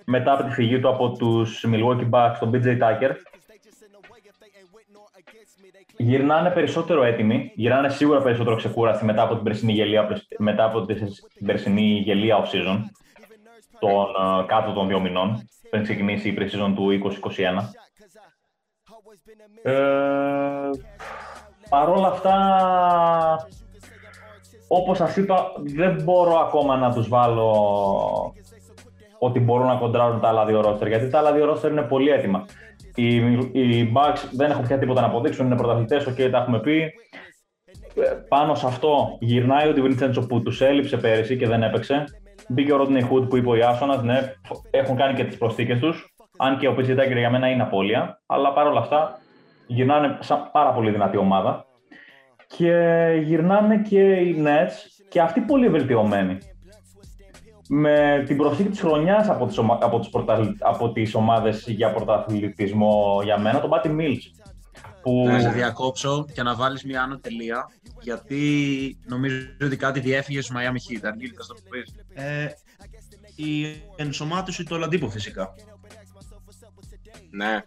μετά 0.05 0.33
από 0.33 0.43
τη 0.43 0.49
φυγή 0.49 0.79
του 0.79 0.89
από 0.89 1.11
τους 1.11 1.65
Milwaukee 1.67 2.09
Bucks, 2.09 2.35
τον 2.39 2.51
BJ 2.53 2.65
Tucker. 2.65 3.11
Γυρνάνε 5.97 6.49
περισσότερο 6.49 7.03
έτοιμοι, 7.03 7.51
γυρνάνε 7.55 7.89
σίγουρα 7.89 8.21
περισσότερο 8.21 8.55
ξεκούραστοι 8.55 9.05
μετά 9.05 9.21
από 9.21 9.35
την 9.35 9.43
περσινή 9.43 9.73
γελία, 9.73 10.21
μετά 10.37 10.63
από 10.63 10.85
την 10.85 11.45
περσινή 11.45 11.81
γελία 11.81 12.43
off-season, 12.43 12.77
των 13.79 14.05
ε, 14.39 14.45
κάτω 14.45 14.71
των 14.71 14.87
δύο 14.87 14.99
μηνών, 14.99 15.47
πριν 15.69 15.83
ξεκινήσει 15.83 16.29
η 16.29 16.37
pre-season 16.39 16.73
του 16.75 16.99
2021. 17.23 17.71
Ε, 19.63 20.69
Παρ' 21.69 21.89
όλα 21.89 22.07
αυτά, 22.07 22.37
όπως 24.67 24.97
σας 24.97 25.17
είπα, 25.17 25.51
δεν 25.57 26.03
μπορώ 26.03 26.35
ακόμα 26.35 26.77
να 26.77 26.93
τους 26.93 27.07
βάλω 27.07 28.33
ότι 29.19 29.39
μπορούν 29.39 29.67
να 29.67 29.75
κοντράρουν 29.75 30.19
τα 30.19 30.27
άλλα 30.27 30.45
δύο 30.45 30.59
roster, 30.59 30.87
γιατί 30.87 31.09
τα 31.09 31.17
άλλα 31.17 31.33
δύο 31.33 31.51
roster 31.51 31.69
είναι 31.69 31.81
πολύ 31.81 32.09
έτοιμα. 32.09 32.45
Οι, 32.95 33.15
οι 33.51 33.91
Bucks 33.95 34.29
δεν 34.31 34.51
έχουν 34.51 34.67
πια 34.67 34.77
τίποτα 34.77 35.01
να 35.01 35.07
αποδείξουν, 35.07 35.45
είναι 35.45 35.55
πρωταθλητές, 35.55 36.07
ok, 36.09 36.29
τα 36.31 36.37
έχουμε 36.37 36.59
πει. 36.59 36.93
Ε, 37.95 38.13
Πάνω 38.27 38.55
σε 38.55 38.67
αυτό 38.67 39.17
γυρνάει 39.19 39.69
ο 39.69 39.73
Ντιβιντσέντσο 39.73 40.25
που 40.25 40.41
τους 40.41 40.61
έλειψε 40.61 40.97
πέρυσι 40.97 41.37
και 41.37 41.47
δεν 41.47 41.63
έπαιξε. 41.63 42.03
Μπήκε 42.47 42.73
ο 42.73 42.81
Rodney 42.81 43.11
Hood 43.11 43.29
που 43.29 43.37
είπε 43.37 43.49
ο 43.49 43.55
Ιάσονας, 43.55 44.03
ναι, 44.03 44.33
έχουν 44.71 44.95
κάνει 44.95 45.13
και 45.13 45.23
τις 45.23 45.37
προσθήκες 45.37 45.79
τους. 45.79 46.15
Αν 46.37 46.57
και 46.57 46.67
ο 46.67 46.75
PG 46.77 46.89
Tucker 46.89 47.17
για 47.17 47.29
μένα 47.29 47.49
είναι 47.49 47.61
απώλεια, 47.61 48.21
αλλά 48.25 48.53
παρόλα 48.53 48.79
αυτά 48.79 49.19
γυρνάνε 49.67 50.17
σαν 50.19 50.49
πάρα 50.51 50.71
πολύ 50.71 50.91
δυνατή 50.91 51.17
ομάδα. 51.17 51.65
Και 52.47 52.73
γυρνάνε 53.23 53.77
και 53.77 53.99
οι 53.99 54.43
Nets 54.45 55.05
και 55.09 55.21
αυτοί 55.21 55.41
πολύ 55.41 55.69
βελτιωμένοι. 55.69 56.37
Με 57.69 58.23
την 58.25 58.37
προσθήκη 58.37 58.69
της 58.69 58.79
χρονιάς 58.79 59.29
από 59.29 59.45
τις, 59.45 59.57
ομα... 59.57 59.77
από 59.81 59.99
τις, 59.99 60.09
πρωταθλη... 60.09 60.55
από 60.59 60.91
τις 60.91 61.15
ομάδες 61.15 61.65
για 61.67 61.91
πρωταθλητισμό 61.91 63.19
για 63.23 63.37
μένα, 63.39 63.59
τον 63.59 63.69
Patty 63.73 63.87
Mills. 63.87 64.44
Που... 65.05 65.25
Να 65.27 65.39
σε 65.39 65.49
διακόψω 65.49 66.25
και 66.33 66.43
να 66.43 66.55
βάλεις 66.55 66.83
μια 66.83 67.01
άνω 67.01 67.19
τελεία, 67.19 67.69
γιατί 68.01 68.97
νομίζω 69.07 69.37
ότι 69.61 69.77
κάτι 69.77 69.99
διέφυγε 69.99 70.41
στο 70.41 70.55
Miami 70.57 70.91
Heat. 70.91 70.99
Αργίλη, 71.03 71.33
θα 71.37 71.45
το 71.45 71.55
πεις. 71.69 71.95
Ε, 72.13 72.47
η 73.35 73.65
ενσωμάτωση 73.95 74.63
του 74.63 74.75
Ολαντίπο 74.75 75.09
φυσικά. 75.09 75.53
Ναι. 77.29 77.63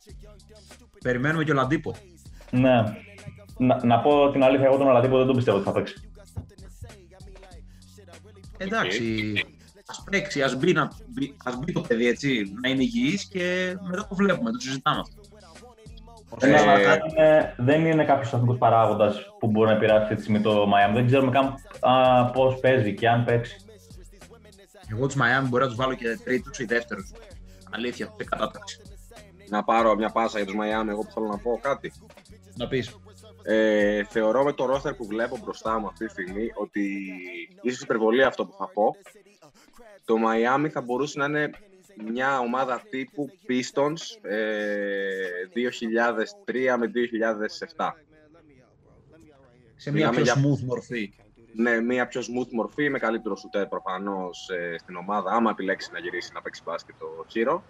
Περιμένουμε 1.02 1.44
και 1.44 1.50
ο 1.50 1.54
Ολαντίπο. 1.54 1.94
Ναι. 2.50 2.82
Να, 3.58 3.84
να 3.84 4.00
πω 4.00 4.30
την 4.30 4.42
αλήθεια, 4.42 4.66
εγώ 4.66 4.76
τον 4.76 4.88
Ολαντίπο 4.88 5.16
δεν 5.16 5.26
τον 5.26 5.36
πιστεύω 5.36 5.56
ότι 5.56 5.66
θα 5.66 5.72
παίξει. 5.72 6.10
Εντάξει, 8.56 9.32
ας 9.86 10.04
παίξει, 10.10 10.42
ας 10.42 10.56
μπει, 10.56 10.72
να, 10.72 10.90
ας 11.44 11.58
μπει 11.58 11.72
το 11.72 11.80
παιδί 11.80 12.06
έτσι, 12.06 12.52
να 12.62 12.68
είναι 12.68 12.82
υγιής 12.82 13.24
και 13.24 13.76
μετά 13.88 14.06
το 14.08 14.14
βλέπουμε, 14.14 14.50
το 14.50 14.58
συζητάμε 14.58 15.00
αυτό. 15.00 15.17
Δεν, 16.36 16.52
ε... 16.52 16.98
είναι, 17.10 17.54
δεν 17.56 17.86
είναι 17.86 18.04
κάποιος 18.04 18.32
εθνικός 18.32 18.58
παράγοντας 18.58 19.34
που 19.38 19.46
μπορεί 19.46 19.68
να 19.68 19.74
επηρεάσει 19.74 20.02
αυτή 20.02 20.14
τη 20.14 20.20
στιγμή 20.20 20.40
το 20.40 20.62
Miami. 20.62 20.94
Δεν 20.94 21.06
ξέρουμε 21.06 21.30
καν 21.30 21.54
πώς 22.32 22.60
παίζει 22.60 22.94
και 22.94 23.08
αν 23.08 23.24
παίξει. 23.24 23.56
Εγώ 24.92 25.06
τους 25.06 25.16
Miami 25.16 25.48
μπορεί 25.48 25.62
να 25.62 25.68
τους 25.68 25.76
βάλω 25.76 25.94
και 25.94 26.18
τρίτους 26.24 26.58
ή 26.58 26.64
δεύτερους. 26.64 27.12
Αλήθεια, 27.70 28.14
σε 28.16 28.24
κατάταξη. 28.24 28.80
Να 29.48 29.64
πάρω 29.64 29.94
μια 29.94 30.10
πάσα 30.10 30.38
για 30.38 30.46
τους 30.46 30.56
Miami, 30.56 30.88
εγώ 30.88 31.02
που 31.02 31.10
θέλω 31.10 31.26
να 31.26 31.38
πω 31.38 31.58
κάτι. 31.62 31.92
Να 32.54 32.68
πεις. 32.68 32.96
Ε, 33.42 34.04
θεωρώ 34.04 34.44
με 34.44 34.52
το 34.52 34.66
ρόστερ 34.66 34.94
που 34.94 35.06
βλέπω 35.06 35.38
μπροστά 35.42 35.78
μου 35.78 35.86
αυτή 35.86 36.04
τη 36.04 36.10
στιγμή 36.10 36.50
ότι 36.54 37.10
ίσως 37.62 37.80
υπερβολή 37.80 38.24
αυτό 38.24 38.46
που 38.46 38.54
θα 38.58 38.68
πω. 38.68 38.96
Το 40.04 40.14
Miami 40.14 40.68
θα 40.68 40.80
μπορούσε 40.80 41.18
να 41.18 41.24
είναι 41.24 41.50
μια 42.04 42.38
ομάδα 42.38 42.82
τύπου 42.90 43.30
Pistons 43.48 44.30
ε, 44.30 45.16
2003 46.46 46.76
με 46.78 46.90
2007. 47.76 47.90
Σε 49.76 49.92
μια 49.92 50.10
πιο 50.10 50.24
smooth 50.24 50.60
μορφή. 50.64 51.12
Ναι, 51.52 51.80
μια 51.80 52.06
πιο 52.06 52.20
smooth 52.20 52.50
μορφή, 52.50 52.90
με 52.90 52.98
καλύτερο 52.98 53.36
σουτέρ 53.36 53.66
προφανώς 53.66 54.48
ε, 54.48 54.78
στην 54.78 54.96
ομάδα, 54.96 55.30
άμα 55.30 55.50
επιλέξει 55.50 55.90
να 55.92 55.98
γυρίσει 55.98 56.30
να 56.34 56.42
παίξει 56.42 56.62
μπάσκετ 56.64 56.94
το 56.98 57.26
Hero. 57.34 57.60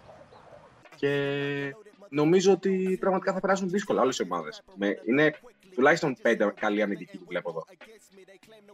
Και 0.95 1.75
νομίζω 2.09 2.51
ότι 2.51 2.97
πραγματικά 2.99 3.33
θα 3.33 3.39
περάσουν 3.39 3.69
δύσκολα 3.69 4.01
όλες 4.01 4.17
οι 4.17 4.23
ομάδες. 4.23 4.63
Είναι 5.05 5.33
τουλάχιστον 5.75 6.15
πέντε 6.21 6.53
καλοί 6.59 6.81
αμυντικοί 6.81 7.17
που 7.17 7.25
βλέπω 7.27 7.49
εδώ. 7.49 7.65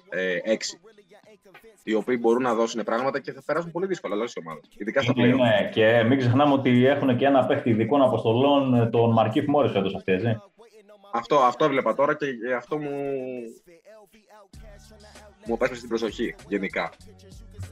Ε, 0.09 0.39
έξι 0.43 0.79
οι 1.83 1.93
οποίοι 1.93 2.17
μπορούν 2.19 2.41
να 2.41 2.53
δώσουν 2.53 2.83
πράγματα 2.83 3.19
και 3.19 3.31
θα 3.31 3.41
περάσουν 3.45 3.71
πολύ 3.71 3.85
δύσκολα 3.85 4.15
όλε 4.15 4.24
οι 4.24 4.43
ομάδες. 4.45 4.63
Ειδικά 4.77 5.01
στα 5.01 5.13
πλέον. 5.13 5.38
Ναι, 5.38 5.69
και 5.74 6.03
μην 6.03 6.17
ξεχνάμε 6.17 6.53
ότι 6.53 6.85
έχουν 6.85 7.17
και 7.17 7.25
ένα 7.25 7.45
παίχτη 7.45 7.69
ειδικών 7.69 8.01
αποστολών, 8.01 8.89
τον 8.91 9.12
Μαρκίφ 9.12 9.45
Μόρις 9.45 9.71
φέτος 9.71 9.95
αυτοί, 9.95 10.12
έτσι. 10.12 10.41
Αυτό, 11.13 11.35
αυτό 11.38 11.65
έβλεπα 11.65 11.95
τώρα 11.95 12.15
και 12.15 12.25
αυτό 12.57 12.77
μου. 12.77 12.89
μου 15.45 15.53
απέσπασε 15.53 15.79
την 15.79 15.89
προσοχή 15.89 16.35
γενικά. 16.47 16.91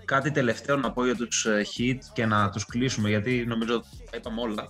Κάτι 0.05 0.31
τελευταίο 0.31 0.77
να 0.77 0.91
πω 0.91 1.05
για 1.05 1.15
τους 1.15 1.45
ε, 1.45 1.65
hit 1.77 1.97
και 2.13 2.25
να 2.25 2.49
τους 2.49 2.65
κλείσουμε 2.65 3.09
γιατί 3.09 3.45
νομίζω 3.47 3.79
τα 3.79 4.17
είπαμε 4.17 4.41
όλα. 4.41 4.67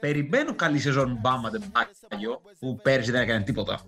Περιμένω 0.00 0.54
καλή 0.54 0.78
σεζόν 0.78 1.18
Μπάμα 1.20 1.50
Ντεμπάγιο 1.50 2.40
που 2.58 2.80
πέρυσι 2.82 3.10
δεν 3.10 3.22
έκανε 3.22 3.44
τίποτα. 3.44 3.80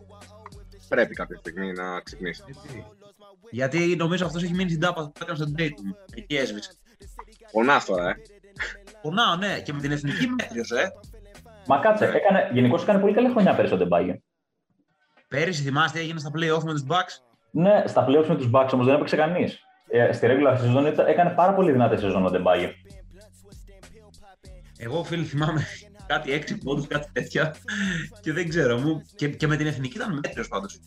Πρέπει 0.89 1.15
κάποια 1.15 1.37
στιγμή 1.37 1.73
να 1.73 2.01
ξυπνήσει. 2.01 2.43
Γιατί 3.51 3.97
νομίζω 3.97 4.27
αυτός 4.27 4.43
έχει 4.43 4.55
μείνει 4.55 4.69
στην 4.69 4.81
τάπα 4.81 5.03
που 5.03 5.13
έκανε 5.23 5.37
στον 5.37 5.55
Dayton. 5.59 6.15
Εκεί 6.15 6.37
έσβησε. 6.37 6.71
Πονά 7.53 7.83
τώρα, 7.87 8.09
ε. 8.09 8.15
Πονάω, 9.03 9.37
ναι, 9.37 9.61
και 9.61 9.73
με 9.73 9.81
την 9.81 9.91
εθνική 9.91 10.27
μέτριο, 10.27 10.79
ε. 10.79 10.89
Μα 11.67 11.79
κάτσε, 11.79 12.05
έκανε, 12.05 12.51
γενικώς 12.53 12.83
έκανε 12.83 12.99
πολύ 12.99 13.15
καλή 13.15 13.31
χρονιά 13.31 13.55
πέρυσι 13.55 13.75
ο 13.75 13.77
Ντεμπάγιο. 13.77 14.23
Πέρυσι 15.29 15.63
θυμάστε, 15.63 15.99
έγινε 15.99 16.19
στα 16.19 16.31
playoff 16.31 16.63
με 16.63 16.73
τους 16.73 16.85
Bucks; 16.89 17.37
Ναι, 17.51 17.83
στα 17.87 18.07
playoff 18.09 18.27
με 18.27 18.37
τους 18.37 18.51
Bucks 18.55 18.69
όμως 18.73 18.87
δεν 18.87 18.95
έπαιξε 18.95 19.17
κανείς. 19.17 19.59
Ε, 19.89 20.13
στη 20.13 20.27
regular 20.31 20.59
season 20.59 21.07
έκανε 21.07 21.31
πάρα 21.31 21.55
πολύ 21.55 21.73
δυνατή 21.73 21.97
σεζόν 21.97 22.27
ο 22.27 22.31
Ντεμπάγιο. 22.31 22.71
Εγώ, 24.79 25.05
φίλοι, 25.05 25.25
θυμάμαι 25.25 25.67
κάτι 26.07 26.33
έξι 26.33 26.59
πόντους, 26.59 26.87
κάτι 26.87 27.09
τέτοια. 27.13 27.55
και 28.21 28.33
δεν 28.33 28.49
ξέρω. 28.49 28.79
Μου, 28.79 29.03
και, 29.17 29.29
και 29.29 29.47
με 29.47 29.57
την 29.57 29.67
εθνική 29.67 29.97
ήταν 29.97 30.15
μέτριος 30.15 30.49
πάντως. 30.49 30.81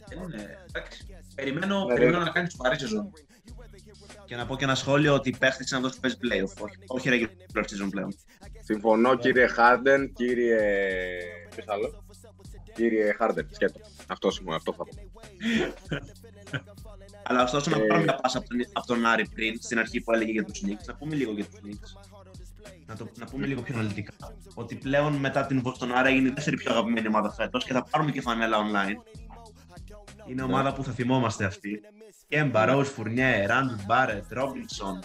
Εντάξει. 0.70 1.06
Περιμένω, 1.38 1.86
ναι, 1.86 1.94
περιμένω 1.94 2.24
να 2.24 2.30
κάνει 2.30 2.50
σοβαρή 2.50 2.80
σεζόν. 2.80 3.12
Και 4.26 4.36
να 4.36 4.46
πω 4.46 4.56
και 4.56 4.64
ένα 4.64 4.76
σχόλιο 4.76 5.14
ότι 5.14 5.36
παίχτης 5.40 5.72
είναι 5.72 5.80
αυτός 5.80 5.94
που 5.96 6.02
παίζει 6.02 6.18
playoff, 6.22 6.64
όχι, 6.64 6.76
όχι 6.88 7.10
regular 7.10 7.62
season 7.62 7.88
πλέον. 7.90 8.16
Συμφωνώ 8.64 9.16
κύριε 9.16 9.48
Χάρντεν, 9.48 10.14
κύριε. 10.14 10.60
Ποιος 11.50 11.66
άλλο; 11.68 12.04
Κύριε 12.76 13.14
Χάρντεν, 13.14 13.48
σκέτο. 13.52 13.80
Αυτό 14.08 14.32
σημαίνει, 14.32 14.56
αυτό 14.56 14.74
θα 14.74 14.84
πω. 14.84 14.92
Αλλά 17.24 17.44
ωστόσο 17.44 17.70
να 17.70 17.78
πάρουμε 17.78 18.04
μια 18.04 18.16
πάσα 18.16 18.38
από 18.38 18.48
τον, 18.48 18.58
από 18.74 18.88
τον 18.88 19.06
Άρη 19.06 19.28
πριν, 19.34 19.62
στην 19.62 19.80
αρχή 19.80 20.02
που 20.02 20.14
έλεγε 20.14 20.32
για 20.32 20.44
τους 20.44 20.62
Knicks, 20.66 20.86
να 20.86 20.96
πούμε 20.96 21.16
λίγο 21.16 21.32
για 21.32 21.46
τους 21.46 21.60
Knicks. 21.64 21.90
Να, 22.86 22.96
το, 22.96 23.10
να 23.18 23.26
πούμε 23.26 23.46
λίγο 23.46 23.62
πιο 23.62 23.76
αναλυτικά. 23.76 24.14
Ότι 24.54 24.76
πλέον 24.76 25.14
μετά 25.14 25.46
την 25.46 25.62
Boston 25.66 25.88
Άρα 25.96 26.10
είναι 26.10 26.28
η 26.28 26.32
δεύτερη 26.32 26.58
πιο 26.58 26.72
αγαπημένη 26.72 27.08
ομάδα 27.08 27.32
φέτος 27.32 27.64
και 27.64 27.74
θα 27.74 27.84
πάρουμε 27.84 28.12
και 28.12 28.22
φανέλα 28.22 28.58
online. 28.58 28.96
Είναι 30.28 30.44
ομάδα 30.44 30.74
που 30.74 30.84
θα 30.84 30.92
θυμόμαστε 30.92 31.46
αυτή. 31.46 31.82
Κέμπα, 32.28 32.66
Ρόους, 32.66 32.90
Φουρνιέ, 32.90 33.46
Ράντ, 33.46 33.72
Μπάρετ, 33.86 34.24
Ρόμπινσον. 34.30 35.00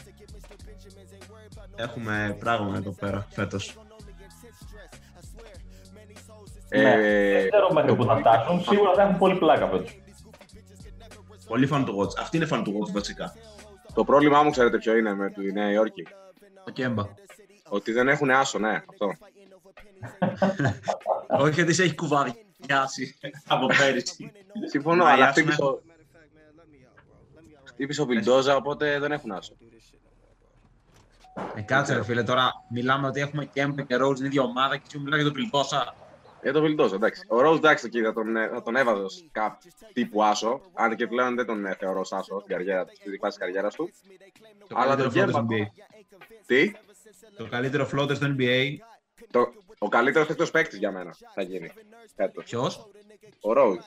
Έχουμε 1.76 2.36
πράγμα 2.38 2.76
εδώ 2.76 2.90
πέρα 2.90 3.26
φέτος. 3.30 3.76
Ε, 6.68 6.82
δεν 6.82 7.48
ξέρω 7.48 7.72
μέχρι 7.72 7.96
που 7.96 8.04
θα 8.04 8.16
φτάσουν. 8.16 8.62
Σίγουρα 8.62 8.94
θα 8.94 9.02
έχουν 9.02 9.18
πολύ 9.18 9.38
πλάκα 9.38 9.68
φέτος. 9.68 10.00
Πολύ 11.46 11.66
φαν 11.66 11.84
του 11.84 11.98
Watch. 11.98 12.20
Αυτή 12.20 12.36
είναι 12.36 12.46
φαν 12.46 12.64
του 12.64 12.78
Watch 12.78 12.92
βασικά. 12.92 13.34
Το 13.94 14.04
πρόβλημά 14.04 14.42
μου 14.42 14.50
ξέρετε 14.50 14.78
ποιο 14.78 14.96
είναι 14.96 15.14
με 15.14 15.30
τη 15.30 15.52
Νέα 15.52 15.70
Υόρκη; 15.70 16.06
Το 16.64 16.70
Κέμπα. 16.70 17.04
Ότι 17.68 17.92
δεν 17.92 18.08
έχουν 18.08 18.30
άσο, 18.30 18.58
ναι, 18.58 18.82
αυτό. 18.90 19.14
Όχι 21.28 21.60
ότι 21.60 21.74
σε 21.74 21.82
έχει 21.82 21.94
κουβαδιάσει 22.62 23.16
από 23.46 23.66
πέρυσι. 23.66 24.32
Συμφωνώ, 24.68 25.04
αλλά 25.04 25.34
χτύπησε 27.64 28.02
ο 28.02 28.06
Βιλντόζα, 28.06 28.56
οπότε 28.56 28.98
δεν 28.98 29.12
έχουν 29.12 29.32
άσο. 29.32 29.54
Ε, 31.54 31.60
κάτσε 31.60 31.94
ρε 31.94 32.04
φίλε, 32.04 32.22
τώρα 32.22 32.52
μιλάμε 32.70 33.06
ότι 33.06 33.20
έχουμε 33.20 33.44
και 33.44 33.60
Έμπε 33.60 33.82
και 33.82 33.96
Ρόζ 33.96 34.16
την 34.16 34.26
ίδια 34.26 34.42
ομάδα 34.42 34.76
και 34.76 34.98
μιλάμε 34.98 35.16
για 35.16 35.24
τον 35.24 35.34
Βιλντόζα. 35.34 35.94
Για 36.42 36.52
τον 36.52 36.62
Βιλντόζα, 36.62 36.94
εντάξει. 36.94 37.22
Ο 37.28 37.40
Ρόζ, 37.40 37.56
εντάξει, 37.56 37.86
εκεί 37.86 38.02
θα 38.02 38.12
τον, 38.12 38.26
θα 38.52 38.62
τον 38.62 38.76
έβαζε 38.76 39.02
ως 39.02 39.28
κάπου 39.32 39.58
τύπου 39.92 40.22
άσο, 40.22 40.60
αν 40.74 40.96
και 40.96 41.06
πλέον 41.06 41.34
δεν 41.34 41.46
τον 41.46 41.76
θεωρώ 41.78 42.00
ως 42.00 42.12
άσο 42.12 42.40
στην 42.40 42.56
καριέρα 42.56 42.84
του, 42.84 42.92
στη 42.96 43.10
δική 43.10 43.26
της 43.26 43.36
καριέρας 43.36 43.74
του. 43.74 43.90
Το 44.68 44.76
Αλλά 44.78 44.96
το 44.96 45.08
Γέμπα... 45.08 45.44
Τι; 46.46 46.72
Το 47.36 47.46
καλύτερο 47.50 47.88
floater 47.92 48.14
στο 48.14 48.26
NBA. 48.38 48.76
Το, 49.30 49.52
ο 49.82 49.88
καλύτερος 49.88 50.26
τέτοιο 50.26 50.46
παίκτη 50.46 50.78
για 50.78 50.92
μένα 50.92 51.16
θα 51.34 51.42
γίνει. 51.42 51.70
Ποιος; 52.44 52.86
Ο 53.40 53.52
Ρόουζ. 53.52 53.78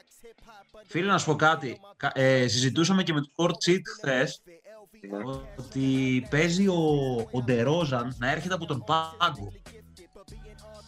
Φίλε, 0.85 1.11
να 1.11 1.17
σου 1.17 1.25
πω 1.25 1.35
κάτι. 1.35 1.79
Ε, 2.13 2.47
συζητούσαμε 2.47 3.03
και 3.03 3.13
με 3.13 3.21
το 3.21 3.29
Court 3.35 3.69
Cheat 3.69 3.81
χθες 3.97 4.41
ναι. 5.09 5.17
ότι 5.57 6.27
παίζει 6.29 6.67
ο, 6.67 7.15
ο 7.31 7.41
Ντερόζαν 7.41 8.15
να 8.17 8.31
έρχεται 8.31 8.53
από 8.53 8.65
τον 8.65 8.83
πάγκο. 8.83 9.51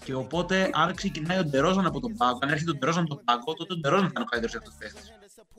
Και 0.04 0.13
οπότε, 0.13 0.70
αν 0.74 0.96
ξεκινάει 0.96 1.39
ο 1.39 1.43
Ντερόζαν 1.43 1.86
από 1.86 2.00
τον 2.00 2.13
πάγκο, 2.17 2.39
αν 2.41 2.50
έρχεται 2.50 2.72
ο 2.72 2.76
Ντερόζαν 2.76 3.04
από 3.04 3.15
τον 3.15 3.24
πάγκο, 3.24 3.54
τότε 3.54 3.74
ο 3.74 3.78
Ντερόζαν 3.78 4.06
θα 4.06 4.12
είναι 4.15 4.26
ο 4.28 4.30
καλύτερος 4.30 4.56
αυτό 4.56 4.72
παίκτης. 4.80 5.17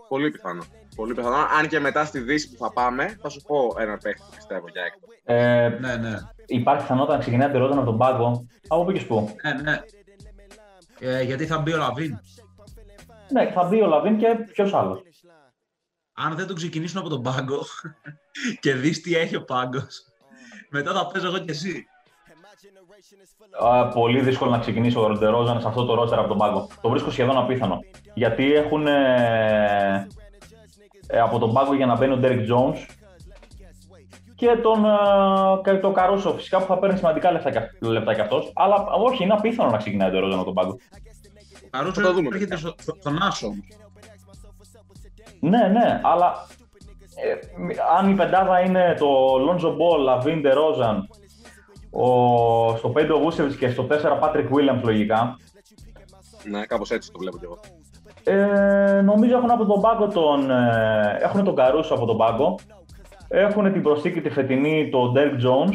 Πολύ 0.09 0.31
πιθανό. 0.31 0.63
Πολύ 0.97 1.15
πιθανό. 1.15 1.37
Αν 1.37 1.69
και 1.69 1.81
μετά 1.81 2.05
στη 2.05 2.19
Δύση 2.19 2.51
που 2.51 2.57
θα 2.57 2.73
πάμε, 2.73 3.19
θα 3.23 3.29
σου 3.29 3.41
πω 3.41 3.75
ένα 3.79 3.97
παίκτη 3.97 4.23
πιστεύω 4.37 4.67
για 4.73 4.83
έκτο. 4.83 5.07
Ε, 5.25 5.69
ναι, 5.69 5.97
ναι. 5.97 6.17
Υπάρχει 6.47 6.83
πιθανότητα 6.83 7.15
να 7.15 7.21
ξεκινάει 7.21 7.49
ο 7.49 7.51
Ντερόζαν 7.51 7.79
από 7.79 7.87
τον 7.87 7.99
πάγκο. 7.99 8.47
Από 8.69 8.85
πού 8.85 8.93
και 8.93 9.05
πού. 9.05 9.37
Ναι, 9.43 9.53
ναι. 9.53 9.81
Ε, 10.99 11.23
γιατί 11.23 11.47
θα 11.47 11.59
μπει 11.59 11.73
ο 11.73 11.77
LaVine. 11.77 12.19
Ναι, 13.31 13.51
θα 13.51 13.65
μπει 13.65 13.83
ο 13.83 13.87
LaVine 13.87 14.19
και 14.19 14.27
ποιος 14.53 14.75
άλλος. 14.75 15.03
Αν 16.13 16.37
δεν 16.37 16.47
τον 16.47 16.57
ξεκινήσουν 16.57 16.99
από 16.99 17.09
τον 17.09 17.23
πάγκο 17.23 17.65
και 18.61 18.75
δεις 18.75 19.01
τι 19.01 19.17
έχει 19.17 19.37
ο 19.37 19.45
πάγκος, 19.45 20.03
μετά 20.71 20.93
θα 20.93 21.07
παίζω 21.07 21.27
εγώ 21.27 21.39
κι 21.39 21.51
εσύ. 21.51 21.87
Α, 23.61 23.89
πολύ 23.89 24.21
δύσκολο 24.21 24.51
να 24.51 24.59
ξεκινήσει 24.59 24.99
ο 24.99 25.07
Ροντερόζαν 25.07 25.61
σε 25.61 25.69
αυτό 25.69 25.85
το 25.85 25.95
ρόστερ 25.95 26.19
από 26.19 26.29
τον 26.29 26.37
πάγκο. 26.37 26.69
Το 26.81 26.89
βρίσκω 26.89 27.11
σχεδόν 27.11 27.39
απίθανο. 27.39 27.79
Γιατί 28.15 28.55
έχουν 28.55 28.87
ε, 28.87 30.07
ε, 31.07 31.21
από 31.21 31.39
τον 31.39 31.53
πάγκο 31.53 31.75
για 31.75 31.87
να 31.87 31.97
μπαίνει 31.97 32.13
ο 32.13 32.17
Derrick 32.17 32.49
Jones 32.51 32.77
και 34.35 34.47
τον 34.63 34.85
ε, 35.65 35.79
τον 35.79 35.91
Caruso 35.91 36.33
φυσικά 36.33 36.59
που 36.59 36.67
θα 36.67 36.79
παίρνει 36.79 36.97
σημαντικά 36.97 37.33
λεφτά, 37.33 37.71
λεφτά 37.81 38.15
κι 38.15 38.21
αυτός. 38.21 38.53
Αλλά 38.55 38.87
όχι, 39.05 39.25
είναι 39.25 39.33
απίθανο 39.33 39.71
να 39.71 39.77
ξεκινάει 39.77 40.11
το 40.11 40.19
Ρόζαν 40.19 40.39
από 40.39 40.45
τον 40.45 40.55
πάγκο. 40.55 40.77
Ο 41.65 41.69
Caruso 41.71 42.01
θα 42.01 42.13
δούμε. 42.13 42.29
Έρχεται 42.33 42.57
στον 43.01 43.23
Άσο. 43.23 43.53
Ναι, 45.41 45.69
ναι, 45.69 46.01
αλλά 46.03 46.47
ε, 47.15 47.35
αν 47.99 48.11
η 48.11 48.15
πεντάδα 48.15 48.61
είναι 48.61 48.97
το 48.99 49.39
Lonzo 49.39 49.75
Ball, 49.75 50.03
LaVine, 50.03 50.49
DeRozan, 50.49 51.09
ο, 51.91 52.77
στο 52.77 52.93
5 52.97 53.09
ο 53.15 53.19
Βούσεβιτ 53.19 53.59
και 53.59 53.69
στο 53.69 53.87
4 53.91 53.95
Patrick 53.95 54.49
Williams 54.49 54.83
λογικά, 54.83 55.37
Ναι, 56.45 56.65
κάπως 56.67 56.91
έτσι 56.91 57.13
το 57.13 57.19
βλέπω 57.19 57.39
κι 57.39 57.45
εγώ. 57.45 57.59
Ε, 58.25 59.01
νομίζω 59.01 59.37
έχουν 59.37 59.51
από 59.51 59.67
τον 59.67 59.81
πάγκο 59.81 60.09
τον, 60.09 60.51
ε, 60.51 61.19
έχουν 61.21 61.45
τον 61.45 61.55
Καρούσο 61.55 61.95
από 61.95 62.07
τον 62.07 62.17
πάγκο. 62.17 62.59
Έχουν 63.29 63.73
την 63.73 63.83
προσθήκη 63.83 64.21
τη 64.21 64.31
φετινή, 64.31 64.89
τον 64.89 65.15
Derek 65.17 65.45
Jones. 65.45 65.75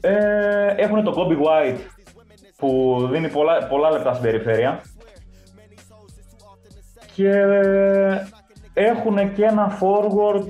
Ε, 0.00 0.74
έχουν 0.76 1.04
τον 1.04 1.14
Kobe 1.16 1.32
White 1.32 1.78
που 2.56 2.98
δίνει 3.10 3.28
πολλά, 3.28 3.66
πολλά 3.66 3.90
λεπτά 3.90 4.14
στην 4.14 4.24
περιφέρεια. 4.24 4.80
Και 7.14 7.30
έχουν 8.74 9.34
και 9.34 9.44
ένα 9.44 9.78
forward 9.80 10.46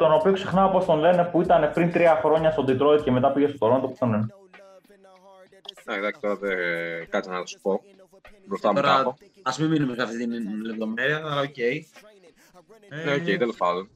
τον 0.00 0.12
οποίο 0.12 0.32
ξεχνάω 0.32 0.70
πώς 0.70 0.84
τον 0.84 0.98
λένε 0.98 1.24
που 1.24 1.42
ήταν 1.42 1.72
πριν 1.72 1.92
τρία 1.92 2.20
χρόνια 2.24 2.50
στο 2.50 2.64
Detroit 2.68 3.00
και 3.04 3.10
μετά 3.10 3.32
πήγε 3.32 3.48
στο 3.48 3.66
Toronto, 3.66 3.88
πώς 3.88 3.98
τον 3.98 4.10
λένε. 4.10 4.26
Ναι, 5.84 5.94
εντάξει, 5.94 6.20
τώρα 6.20 6.36
δεν 6.36 6.56
κάτσε 7.08 7.30
να 7.30 7.46
σου 7.46 7.60
πω. 7.60 7.82
Μπροστά 8.46 8.68
μου 8.68 8.74
Τώρα, 8.74 8.96
κάπου. 8.96 9.14
ας 9.42 9.58
μην 9.58 9.68
μείνουμε 9.70 9.94
σε 9.94 10.02
αυτή 10.02 10.16
την 10.18 10.64
λεπτομέρεια, 10.64 11.16
αλλά 11.16 11.40
οκ. 11.40 11.56
Ναι, 13.04 13.12
οκ, 13.12 13.38
τέλος 13.38 13.56
πάντων. 13.56 13.88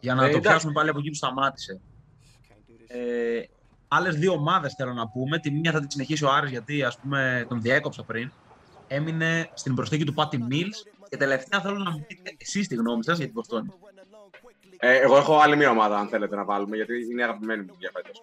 Για 0.00 0.14
να 0.14 0.20
Ε, 0.20 0.24
το 0.24 0.30
εντάξει. 0.30 0.48
πιάσουμε 0.48 0.72
πάλι 0.72 0.90
από 0.90 0.98
εκεί 0.98 1.08
που 1.08 1.14
σταμάτησε. 1.14 1.80
Ε, 2.86 3.40
άλλες 3.88 4.16
δύο 4.16 4.32
ομάδες 4.32 4.74
θέλω 4.74 4.92
να 4.92 5.08
πούμε. 5.08 5.38
Τη 5.38 5.50
μία 5.50 5.72
θα 5.72 5.80
την 5.80 5.90
συνεχίσει 5.90 6.24
ο 6.24 6.30
Άρης 6.32 6.50
γιατί 6.50 6.82
ας 6.82 6.98
πούμε 6.98 7.46
τον 7.48 7.60
διέκοψα 7.60 8.02
πριν. 8.02 8.30
Έμεινε 8.88 9.50
στην 9.54 9.74
προσθήκη 9.74 10.04
του 10.04 10.14
Patty 10.14 10.46
Mills. 10.50 10.90
Και 11.08 11.16
τελευταία 11.16 11.60
θέλω 11.60 11.76
να 11.78 11.90
μου 11.90 12.04
πείτε 12.08 12.34
εσείς 12.38 12.68
τη 12.68 12.74
γνώμη 12.74 13.04
σας 13.04 13.16
για 13.16 13.26
την 13.26 13.34
Βοστόνη. 13.34 13.68
Ε, 14.82 14.98
εγώ 14.98 15.16
έχω 15.16 15.38
άλλη 15.38 15.56
μία 15.56 15.70
ομάδα, 15.70 15.98
αν 15.98 16.08
θέλετε 16.08 16.36
να 16.36 16.44
βάλουμε, 16.44 16.76
γιατί 16.76 16.92
είναι 17.10 17.20
η 17.20 17.24
αγαπημένη 17.24 17.62
μου 17.62 17.74
για 17.78 17.90
φέτος. 17.92 18.22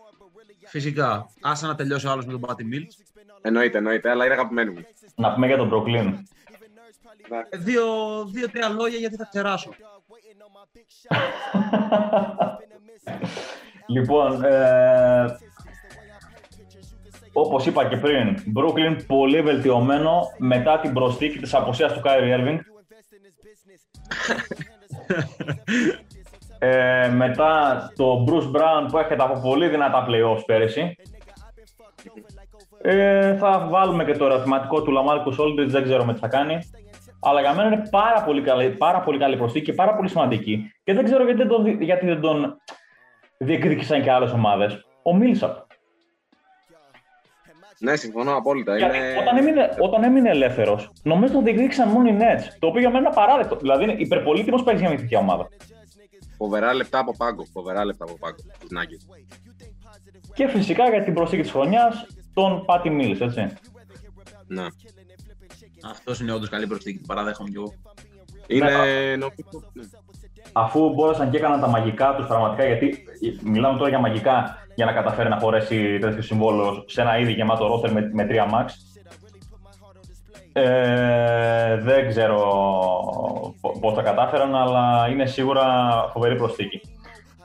Φυσικά, 0.65 1.29
άσε 1.41 1.67
να 1.67 1.75
τελειώσει 1.75 2.07
ο 2.07 2.11
άλλος 2.11 2.25
με 2.25 2.31
τον 2.31 2.41
Πάτι 2.41 2.67
Mills. 2.71 3.03
Εννοείται, 3.41 3.77
εννοείται, 3.77 4.09
αλλά 4.09 4.25
είναι 4.25 4.33
αγαπημένη 4.33 4.69
μου. 4.69 4.85
Να 5.15 5.33
πούμε 5.33 5.47
για 5.47 5.57
τον 5.57 5.69
Brooklyn. 5.73 6.13
Ε, 7.49 7.57
Δύο, 7.57 7.83
δύο-τρία 8.25 8.69
λόγια 8.69 8.97
γιατί 8.97 9.15
θα 9.15 9.25
ξεράσω. 9.29 9.69
λοιπόν, 13.95 14.43
ε, 14.43 15.37
όπως 17.33 17.65
είπα 17.65 17.87
και 17.87 17.97
πριν, 17.97 18.37
Brooklyn 18.55 18.97
πολύ 19.07 19.41
βελτιωμένο 19.41 20.21
μετά 20.37 20.79
την 20.79 20.93
προσθήκη 20.93 21.39
της 21.39 21.53
αποσίας 21.53 21.93
του 21.93 22.01
Kyrie 22.03 22.39
Irving. 22.39 22.59
ε, 26.59 27.07
μετά 27.07 27.91
το 27.95 28.25
Bruce 28.27 28.57
Brown 28.57 28.87
που 28.91 28.97
έρχεται 28.97 29.23
από 29.23 29.39
πολύ 29.41 29.67
δυνατά 29.67 30.05
playoffs 30.09 30.41
πέρυσι. 30.45 30.95
Ε, 32.81 33.35
θα 33.35 33.67
βάλουμε 33.69 34.05
και 34.05 34.13
το 34.13 34.25
ερωτηματικό 34.25 34.81
του 34.81 34.93
Lamarcus 34.97 35.43
Aldridge, 35.43 35.67
δεν 35.67 35.83
ξέρω 35.83 36.05
με 36.05 36.13
τι 36.13 36.19
θα 36.19 36.27
κάνει. 36.27 36.57
Αλλά 37.21 37.41
για 37.41 37.53
μένα 37.53 37.67
είναι 37.73 37.87
πάρα 37.89 38.23
πολύ 38.23 38.41
καλή, 38.41 38.69
πάρα 38.69 38.99
πολύ 38.99 39.19
καλή 39.19 39.37
προσθήκη 39.37 39.65
και 39.65 39.73
πάρα 39.73 39.95
πολύ 39.95 40.09
σημαντική. 40.09 40.71
Και 40.83 40.93
δεν 40.93 41.03
ξέρω 41.03 41.23
γιατί 41.23 41.37
δεν 41.39 41.47
τον, 41.47 41.63
δι- 41.63 41.81
γιατί 41.81 42.05
δεν 42.05 42.21
τον 42.21 42.57
διεκδίκησαν 43.37 44.01
και 44.01 44.11
άλλες 44.11 44.31
ομάδες. 44.31 44.73
Ο 45.03 45.11
Millsap. 45.21 45.53
Ναι, 47.79 47.95
συμφωνώ 47.95 48.35
απόλυτα. 48.35 48.77
Γιατί 48.77 48.97
Είναι... 48.97 49.17
όταν 49.19 49.37
έμεινε, 49.37 49.69
όταν 49.79 50.03
έμεινε 50.03 50.29
ελεύθερος, 50.29 50.91
νομίζω 51.03 51.33
τον 51.33 51.43
διεκδίκησαν 51.43 51.89
μόνο 51.89 52.09
οι 52.09 52.17
Nets. 52.19 52.43
Το 52.59 52.67
οποίο 52.67 52.79
για 52.79 52.89
μένα 52.89 52.99
είναι 52.99 53.07
απαράδεκτο. 53.07 53.55
Δηλαδή 53.55 53.83
είναι 53.83 53.95
υπερπολίτημο 53.97 54.63
παίξει 54.63 54.79
για 54.79 54.89
μια 54.89 54.99
τέτοια 54.99 55.19
ομάδα. 55.19 55.47
Φοβερά 56.37 56.73
λεπτά 56.73 56.99
από 56.99 57.13
πάγκο. 57.17 57.45
Φοβερά 57.53 57.85
λεπτά 57.85 58.03
από 58.03 58.17
πάγκο. 58.17 58.37
Τους 58.59 58.69
Nuggets. 58.77 59.17
Και 60.33 60.47
φυσικά 60.47 60.89
για 60.89 61.03
την 61.03 61.13
προσθήκη 61.13 61.41
της 61.41 61.51
χρονιάς, 61.51 62.05
τον 62.33 62.65
Patty 62.67 62.87
Mills, 62.87 63.21
έτσι. 63.21 63.47
Ναι. 64.47 64.65
Αυτός 65.89 66.19
είναι 66.19 66.31
όντως 66.31 66.49
καλή 66.49 66.67
προσθήκη, 66.67 66.97
την 66.97 67.07
παραδέχομαι 67.07 67.49
κι 67.49 67.55
εγώ. 67.55 67.73
Είναι. 68.47 68.65
Ναι. 68.65 69.15
νομίζω- 69.15 69.71
ναι. 69.73 69.83
Αφού 70.51 70.93
μπόρεσαν 70.93 71.29
και 71.29 71.37
έκαναν 71.37 71.59
τα 71.59 71.67
μαγικά 71.67 72.15
τους 72.15 72.27
πραγματικά, 72.27 72.65
γιατί 72.65 73.03
μιλάμε 73.43 73.77
τώρα 73.77 73.89
για 73.89 73.99
μαγικά 73.99 74.57
για 74.75 74.85
να 74.85 74.91
καταφέρει 74.91 75.29
να 75.29 75.39
χωρέσει 75.39 75.97
τέτοιο 75.99 76.21
συμβόλαιο 76.21 76.83
σε 76.87 77.01
ένα 77.01 77.17
ήδη 77.19 77.31
γεμάτο 77.31 77.67
ρόστερ 77.67 77.91
με, 77.91 78.09
με 78.13 78.27
3 78.29 78.45
max. 78.45 78.65
Ε, 80.59 81.77
δεν 81.81 82.07
ξέρω 82.07 82.39
πο- 83.61 83.79
πώς 83.79 83.93
τα 83.93 84.01
κατάφεραν, 84.01 84.55
αλλά 84.55 85.07
είναι 85.11 85.25
σίγουρα 85.25 85.63
φοβερή 86.13 86.35
προσθήκη. 86.35 86.81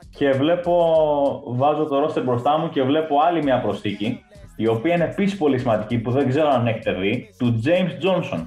Και 0.09 0.29
βλέπω, 0.31 1.43
βάζω 1.47 1.85
το 1.85 1.99
ρόστερ 1.99 2.23
μπροστά 2.23 2.57
μου 2.57 2.69
και 2.69 2.83
βλέπω 2.83 3.19
άλλη 3.19 3.43
μια 3.43 3.61
προσθήκη, 3.61 4.23
η 4.55 4.67
οποία 4.67 4.95
είναι 4.95 5.03
επίσης 5.03 5.37
πολύ 5.37 5.59
σημαντική, 5.59 5.97
που 5.97 6.11
δεν 6.11 6.29
ξέρω 6.29 6.49
αν 6.49 6.67
έχετε 6.67 6.93
δει, 6.93 7.29
του 7.37 7.61
James 7.65 8.05
Johnson. 8.05 8.45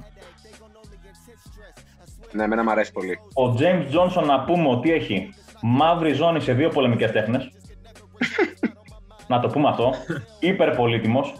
Ναι, 2.31 2.43
εμένα 2.43 2.63
μου 2.63 2.71
αρέσει 2.71 2.91
πολύ. 2.91 3.19
Ο 3.33 3.55
James 3.59 3.95
Johnson 3.95 4.25
να 4.25 4.43
πούμε 4.43 4.69
ότι 4.69 4.91
έχει 4.91 5.29
μαύρη 5.61 6.13
ζώνη 6.13 6.39
σε 6.39 6.53
δύο 6.53 6.69
πολεμικές 6.69 7.11
τέχνες. 7.11 7.49
να 9.27 9.39
το 9.39 9.47
πούμε 9.47 9.69
αυτό. 9.69 9.93
Υπερπολίτημος. 10.39 11.33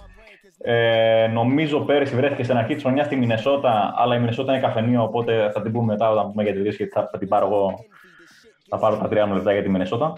Ε, 0.62 1.28
νομίζω 1.34 1.80
πέρυσι 1.80 2.15
βρέθηκε 2.15 2.43
στην 2.43 2.58
αρχή 2.58 2.74
της 2.74 2.84
χρονιάς 2.84 3.06
στη 3.06 3.15
Μινεσότα, 3.15 3.93
αλλά 3.98 4.15
η 4.15 4.20
Μινεσότα 4.20 4.52
είναι 4.52 4.62
καφενείο, 4.62 5.04
οπότε 5.04 5.50
θα 5.54 5.62
την 5.62 5.72
πούμε 5.72 5.86
μετά 5.86 6.10
όταν 6.10 6.28
πούμε 6.28 6.43
για 6.43 6.54
τη 6.54 6.60
δύση, 6.60 6.76
γιατί 6.76 6.91
θα, 6.91 7.10
θα 7.12 7.17
την 7.17 7.28
πάρω 7.28 7.46
εγώ. 7.46 7.74
Θα 8.70 8.78
πάρω 8.78 8.98
τα 8.98 9.08
τρία 9.08 9.26
μου 9.26 9.34
λεπτά 9.34 9.54
για 9.54 9.63
τη 9.63 9.70
Μινεσότα. 9.70 10.13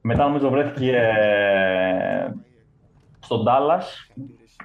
Μετά 0.00 0.24
νομίζω 0.24 0.50
βρέθηκε 0.50 0.96
ε, 0.96 2.32
στον 3.20 3.44
Dallas, 3.46 4.14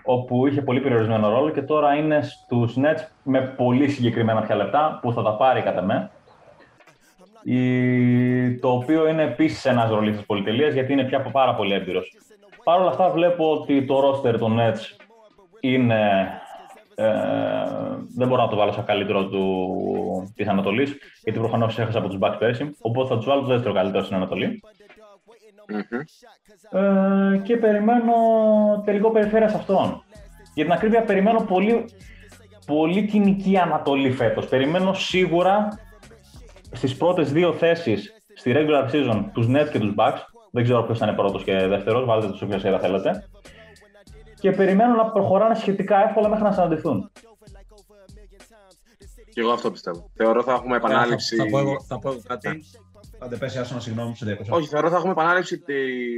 όπου 0.04 0.48
είχε 0.48 0.62
πολύ 0.62 0.80
περιορισμένο 0.82 1.30
ρόλο 1.30 1.50
και 1.50 1.62
τώρα 1.62 1.94
είναι 1.94 2.22
στους 2.22 2.76
Nets 2.78 3.08
με 3.24 3.42
πολύ 3.42 3.90
συγκεκριμένα 3.90 4.42
πια 4.42 4.56
λεπτά 4.56 5.00
που 5.02 5.14
θα 5.14 5.24
τα 5.24 5.36
πάρει 5.36 5.62
κατά 5.62 5.82
με. 5.82 6.12
Η... 7.44 8.60
Το 8.60 8.72
οποίο 8.72 9.08
είναι 9.08 9.24
επίσης 9.24 9.66
ένας 9.66 9.90
ρολί 9.90 10.12
τη 10.12 10.24
πολυτελείας 10.24 10.74
γιατί 10.74 10.94
είναι 10.94 11.04
πια 11.04 11.20
πάρα 11.20 11.56
πολύ 11.56 11.74
έμπειρος. 11.74 12.18
Παρ' 12.64 12.80
όλα 12.80 12.90
αυτά, 12.90 13.10
βλέπω 13.10 13.52
ότι 13.52 13.86
το 13.86 14.10
roster 14.10 14.40
των 14.40 14.58
Nets 14.60 15.05
είναι. 15.74 16.30
Ε, 16.96 17.06
δεν 18.16 18.28
μπορώ 18.28 18.42
να 18.42 18.48
το 18.48 18.56
βάλω 18.56 18.72
στο 18.72 18.82
καλύτερο 18.82 19.26
του 19.26 20.34
της 20.36 20.48
Ανατολής, 20.48 20.98
γιατί 21.24 21.40
προφανώς 21.40 21.80
έχασα 21.80 21.98
από 21.98 22.08
τους 22.08 22.18
Bucks 22.22 22.36
πέρσι. 22.40 22.76
Οπότε 22.82 23.08
θα 23.10 23.16
τους 23.16 23.26
βάλω 23.26 23.42
το 23.42 23.48
δεύτερο 23.48 23.74
καλύτερο 23.74 24.04
στην 24.04 24.16
Ανατολή. 24.16 24.64
Μμμ. 25.68 26.00
Ε, 26.82 27.38
και 27.38 27.58
περιμένω 27.58 28.14
τελικό 28.86 29.12
περιφέρεια 29.12 29.50
σε 29.50 29.56
αυτόν. 29.56 30.04
Για 30.54 30.64
την 30.64 30.74
ακρίβεια, 30.74 31.04
περιμένω 31.04 31.42
πολύ, 31.42 31.86
πολύ 32.66 33.06
κοινική 33.06 33.58
Ανατολή 33.58 34.12
φέτος. 34.12 34.48
Περιμένω 34.48 34.94
σίγουρα 34.94 35.80
στις 36.72 36.98
πρώτες 36.98 37.32
δύο 37.32 37.54
θέσεις 37.54 38.14
στη 38.36 38.54
regular 38.56 38.92
season 38.92 39.26
τους 39.34 39.48
Nets 39.50 39.70
και 39.72 39.80
τους 39.80 39.94
Bucks. 39.98 40.20
Δεν 40.52 40.64
ξέρω 40.64 40.84
ποιος 40.84 40.98
θα 40.98 41.06
είναι 41.06 41.16
πρώτος 41.16 41.44
και 41.44 41.68
δεύτερος, 41.68 42.06
βάλτε 42.06 42.28
τους 42.28 42.42
όποια 42.42 42.60
σειρά 42.60 42.80
θέλετε. 42.80 43.28
Και 44.46 44.52
περιμένω 44.52 44.96
να 44.96 45.12
προχωράνε 45.12 45.56
σχετικά 45.56 46.04
εύκολα 46.08 46.30
μέχρι 46.30 46.44
να 46.44 46.52
συναντηθούν. 46.52 47.12
Και 49.34 49.42
εγώ 49.42 49.52
αυτό 49.52 49.72
πιστεύω. 49.72 50.12
Θεωρώ 50.16 50.44
θα 50.44 50.54
έχουμε 50.54 50.76
επανάληψη. 50.76 51.36
Θα, 51.36 51.44
θα, 51.44 51.50
πω 51.50 51.60
εγώ, 51.60 51.82
θα 51.82 52.00
πω 52.00 52.10
εγώ 52.10 52.22
κάτι. 52.28 52.64
Άντε 53.20 53.36
πέσει, 53.36 53.58
άσο 53.60 53.74
να 53.74 53.80
συγγνώμη, 53.80 54.16
σε 54.16 54.26
διακόψα. 54.26 54.56
Όχι, 54.56 54.68
θεωρώ 54.68 54.90
θα 54.90 54.96
έχουμε 54.96 55.12
επανάληψη 55.12 55.64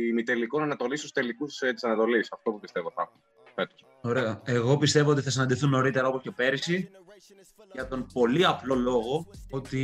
ημιτελικών 0.10 0.63
Ανατολής 0.63 1.00
στους 1.00 1.12
τελικούς 1.12 1.58
της 1.58 1.84
Ανατολής. 1.84 2.32
Αυτό 2.32 2.52
που 2.52 2.60
πιστεύω 2.60 2.92
θα 2.96 3.02
έχουμε. 3.02 3.22
φέτος. 3.56 3.86
Ωραία. 4.02 4.42
Εγώ 4.46 4.78
πιστεύω 4.78 5.12
ότι 5.12 5.22
θα 5.22 5.30
συναντηθούν 5.30 5.70
νωρίτερα 5.70 6.08
όπως 6.08 6.22
και 6.22 6.32
πέρυσι 6.32 6.90
για 7.74 7.88
τον 7.88 8.06
πολύ 8.13 8.46
απλό 8.46 8.76
λόγο 8.76 9.28
ότι 9.50 9.80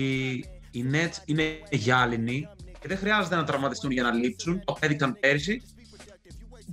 οι 0.71 0.85
Nets 0.91 1.17
είναι 1.25 1.43
γυάλινοι 1.69 2.47
και 2.79 2.87
δεν 2.87 2.97
χρειάζεται 2.97 3.35
να 3.35 3.43
τραυματιστούν 3.43 3.91
για 3.91 4.03
να 4.03 4.11
λείψουν. 4.11 4.61
Το 4.65 4.77
έδειξαν 4.79 5.17
πέρυσι. 5.19 5.61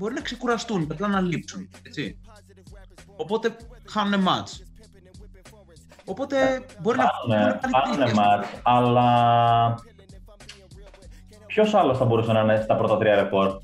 Μπορεί 0.01 0.15
να 0.15 0.21
ξεκουραστούν 0.21 0.87
και 0.87 0.93
απλά 0.93 1.09
να 1.09 1.21
λείψουν. 1.21 1.69
Έτσι. 1.87 2.19
Οπότε 3.17 3.57
χάνουν 3.89 4.21
μάτς. 4.21 4.63
Οπότε 6.05 6.65
μπορεί 6.81 6.99
να 6.99 7.11
Πάνε, 7.29 7.45
να 7.45 7.57
πάλι 7.59 7.73
πάνε 7.73 7.97
τύχες. 7.97 8.13
μάτς, 8.13 8.49
αλλά 8.63 9.75
ποιος 11.47 11.75
άλλος 11.75 11.99
θα 11.99 12.05
μπορούσε 12.05 12.33
να 12.33 12.41
είναι 12.41 12.61
στα 12.63 12.77
πρώτα 12.77 12.97
τρία 12.99 13.15
ρεκόρ; 13.15 13.59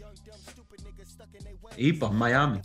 Είπα, 1.74 2.12
Μαϊάμι. 2.12 2.60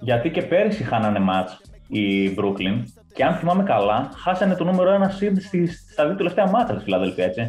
Γιατί 0.00 0.30
και 0.30 0.42
πέρυσι 0.42 0.82
χάνανε 0.84 1.18
μάτς 1.18 1.60
η 1.88 2.34
Brooklyn 2.38 2.84
και 3.14 3.24
αν 3.24 3.34
θυμάμαι 3.34 3.62
καλά, 3.62 4.10
χάσανε 4.16 4.54
το 4.54 4.64
νούμερο 4.64 4.90
1 4.90 5.22
seed 5.22 5.32
στις, 5.40 5.86
στα 5.92 6.06
δύο 6.06 6.16
τελευταία 6.16 6.48
μάτσα 6.50 6.74
της 6.74 6.82
Φιλαδέλφια, 6.82 7.24
έτσι. 7.24 7.48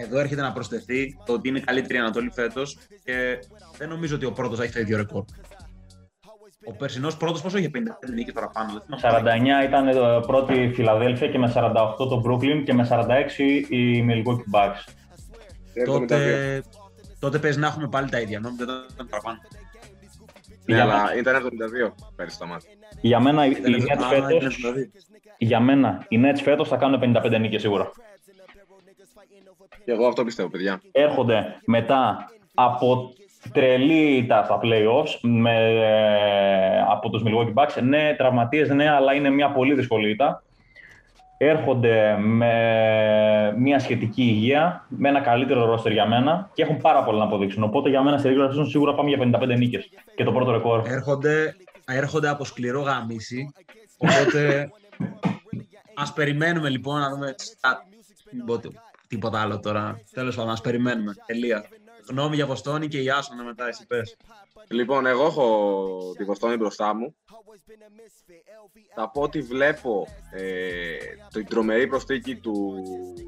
Εδώ 0.00 0.18
έρχεται 0.18 0.40
να 0.42 0.52
προσθεθεί 0.52 1.16
το 1.26 1.32
ότι 1.32 1.48
είναι 1.48 1.58
η 1.58 1.62
καλύτερη 1.62 1.94
η 1.94 2.00
Ανατολή 2.00 2.30
φέτος 2.30 2.78
και 3.04 3.38
δεν 3.78 3.88
νομίζω 3.88 4.14
ότι 4.14 4.24
ο 4.26 4.32
πρώτος 4.32 4.58
θα 4.58 4.64
έχει 4.64 4.72
το 4.72 4.80
ίδιο 4.80 4.96
ρεκόρ. 4.96 5.24
Ο 6.64 6.72
περσινός 6.72 7.16
πρώτος 7.16 7.42
πόσο 7.42 7.58
είχε 7.58 7.70
55 7.74 7.78
νίκες 8.14 8.32
παραπάνω, 8.32 8.72
δεν 8.88 8.98
θυμάμαι. 8.98 9.62
49 9.62 9.64
ήταν 9.66 9.90
το 9.90 10.24
πρώτη 10.26 10.54
η 10.62 10.72
Φιλαδέλφια 10.74 11.28
και 11.28 11.38
με 11.38 11.52
48 11.54 11.72
το 11.96 12.22
Brooklyn 12.26 12.62
και 12.64 12.74
με 12.74 12.88
46 12.90 13.64
η 13.68 14.04
Milwaukee 14.08 14.54
Bucks. 14.58 14.92
τότε, 15.86 16.62
τότε 17.18 17.38
παίζει 17.38 17.58
να 17.58 17.66
έχουμε 17.66 17.88
πάλι 17.88 18.08
τα 18.10 18.20
ίδια, 18.20 18.40
νόμιζα 18.40 18.64
ότι 18.64 18.92
ήταν 18.94 19.06
παραπάνω. 19.08 19.38
Ναι, 20.64 20.74
Για 20.74 20.82
αλλά 20.84 20.96
μένα- 21.02 21.16
ήταν 21.18 21.34
72 21.36 21.94
πέρυσι 22.16 22.38
το 22.38 22.46
μάτι. 22.46 22.66
Για 23.00 23.20
μένα 23.20 23.46
οι 23.46 23.50
οι 23.50 23.70
Ήταν- 23.70 23.98
Nets 23.98 24.02
Α, 24.04 24.08
φέτος, 24.08 24.30
ήταν 24.30 24.50
δηλαδή. 24.56 24.90
για 25.38 25.60
μένα 25.60 26.04
οι 26.08 26.18
Nets 26.20 26.40
φέτος 26.42 26.68
θα 26.68 26.76
κάνουν 26.76 27.00
55 27.00 27.38
νίκες 27.38 27.60
σίγουρα. 27.60 27.90
Και 29.84 29.92
εγώ 29.92 30.06
αυτό 30.06 30.24
πιστεύω, 30.24 30.48
παιδιά. 30.48 30.80
έρχονται 30.92 31.56
μετά 31.64 32.30
από 32.54 33.12
τρελή 33.52 34.16
ήττα 34.16 34.44
στα 34.44 34.60
playoffs 34.62 35.18
με, 35.20 35.56
ε, 35.70 36.80
από 36.90 37.10
τους 37.10 37.22
Milwaukee 37.26 37.54
Bucks. 37.54 37.82
Ναι, 37.82 38.14
τραυματίες, 38.16 38.68
ναι, 38.68 38.90
αλλά 38.90 39.12
είναι 39.14 39.30
μια 39.30 39.50
πολύ 39.52 39.74
δύσκολη 39.74 40.10
ήττα. 40.10 40.42
Έρχονται 41.40 42.16
με 42.18 42.52
μια 43.58 43.78
σχετική 43.78 44.22
υγεία, 44.22 44.84
με 44.88 45.08
ένα 45.08 45.20
καλύτερο 45.20 45.74
roster 45.74 45.90
για 45.90 46.06
μένα 46.06 46.50
και 46.54 46.62
έχουν 46.62 46.76
πάρα 46.76 47.04
πολλά 47.04 47.18
να 47.18 47.24
αποδείξουν. 47.24 47.62
Οπότε 47.62 47.88
για 47.88 48.02
μένα 48.02 48.18
στη 48.18 48.28
regular 48.32 48.58
season 48.60 48.66
σίγουρα 48.68 48.94
πάμε 48.94 49.08
για 49.08 49.18
55 49.18 49.56
νίκες. 49.56 49.88
Και 50.14 50.24
το 50.24 50.32
πρώτο 50.32 50.50
ρεκόρ. 50.50 50.82
Έρχονται, 50.86 51.56
έρχονται 51.86 52.28
από 52.28 52.44
σκληρό 52.44 52.80
γαμίσι. 52.80 53.52
Οπότε 53.98 54.70
ας 56.02 56.12
περιμένουμε 56.12 56.68
λοιπόν 56.68 57.00
να 57.00 57.08
δούμε. 57.10 57.26
Α, 57.60 57.70
μην 58.30 58.44
πω 58.44 58.58
τί- 58.58 58.78
τίποτα 59.08 59.40
άλλο 59.40 59.60
τώρα. 59.60 60.00
Τέλος 60.12 60.36
πάντων, 60.36 60.50
ας 60.52 60.60
περιμένουμε. 60.60 61.14
Τελεία. 61.26 61.64
Γνώμη 62.08 62.34
για 62.34 62.46
Βοστόνη 62.46 62.88
και 62.88 63.00
η 63.02 63.10
Άσονα 63.10 63.42
μετά, 63.44 63.68
εσύ 63.68 63.86
πες. 63.86 64.16
Λοιπόν, 64.68 65.06
εγώ 65.06 65.24
έχω 65.26 66.14
τη 66.16 66.24
Βοστόνη 66.24 66.56
μπροστά 66.56 66.94
μου. 66.94 67.16
Θα 68.94 69.10
πω 69.10 69.22
ότι 69.22 69.40
βλέπω 69.40 70.06
ε, 70.32 70.96
την 71.32 71.46
τρομερή 71.46 71.86
προσθήκη 71.86 72.36
του 72.36 72.82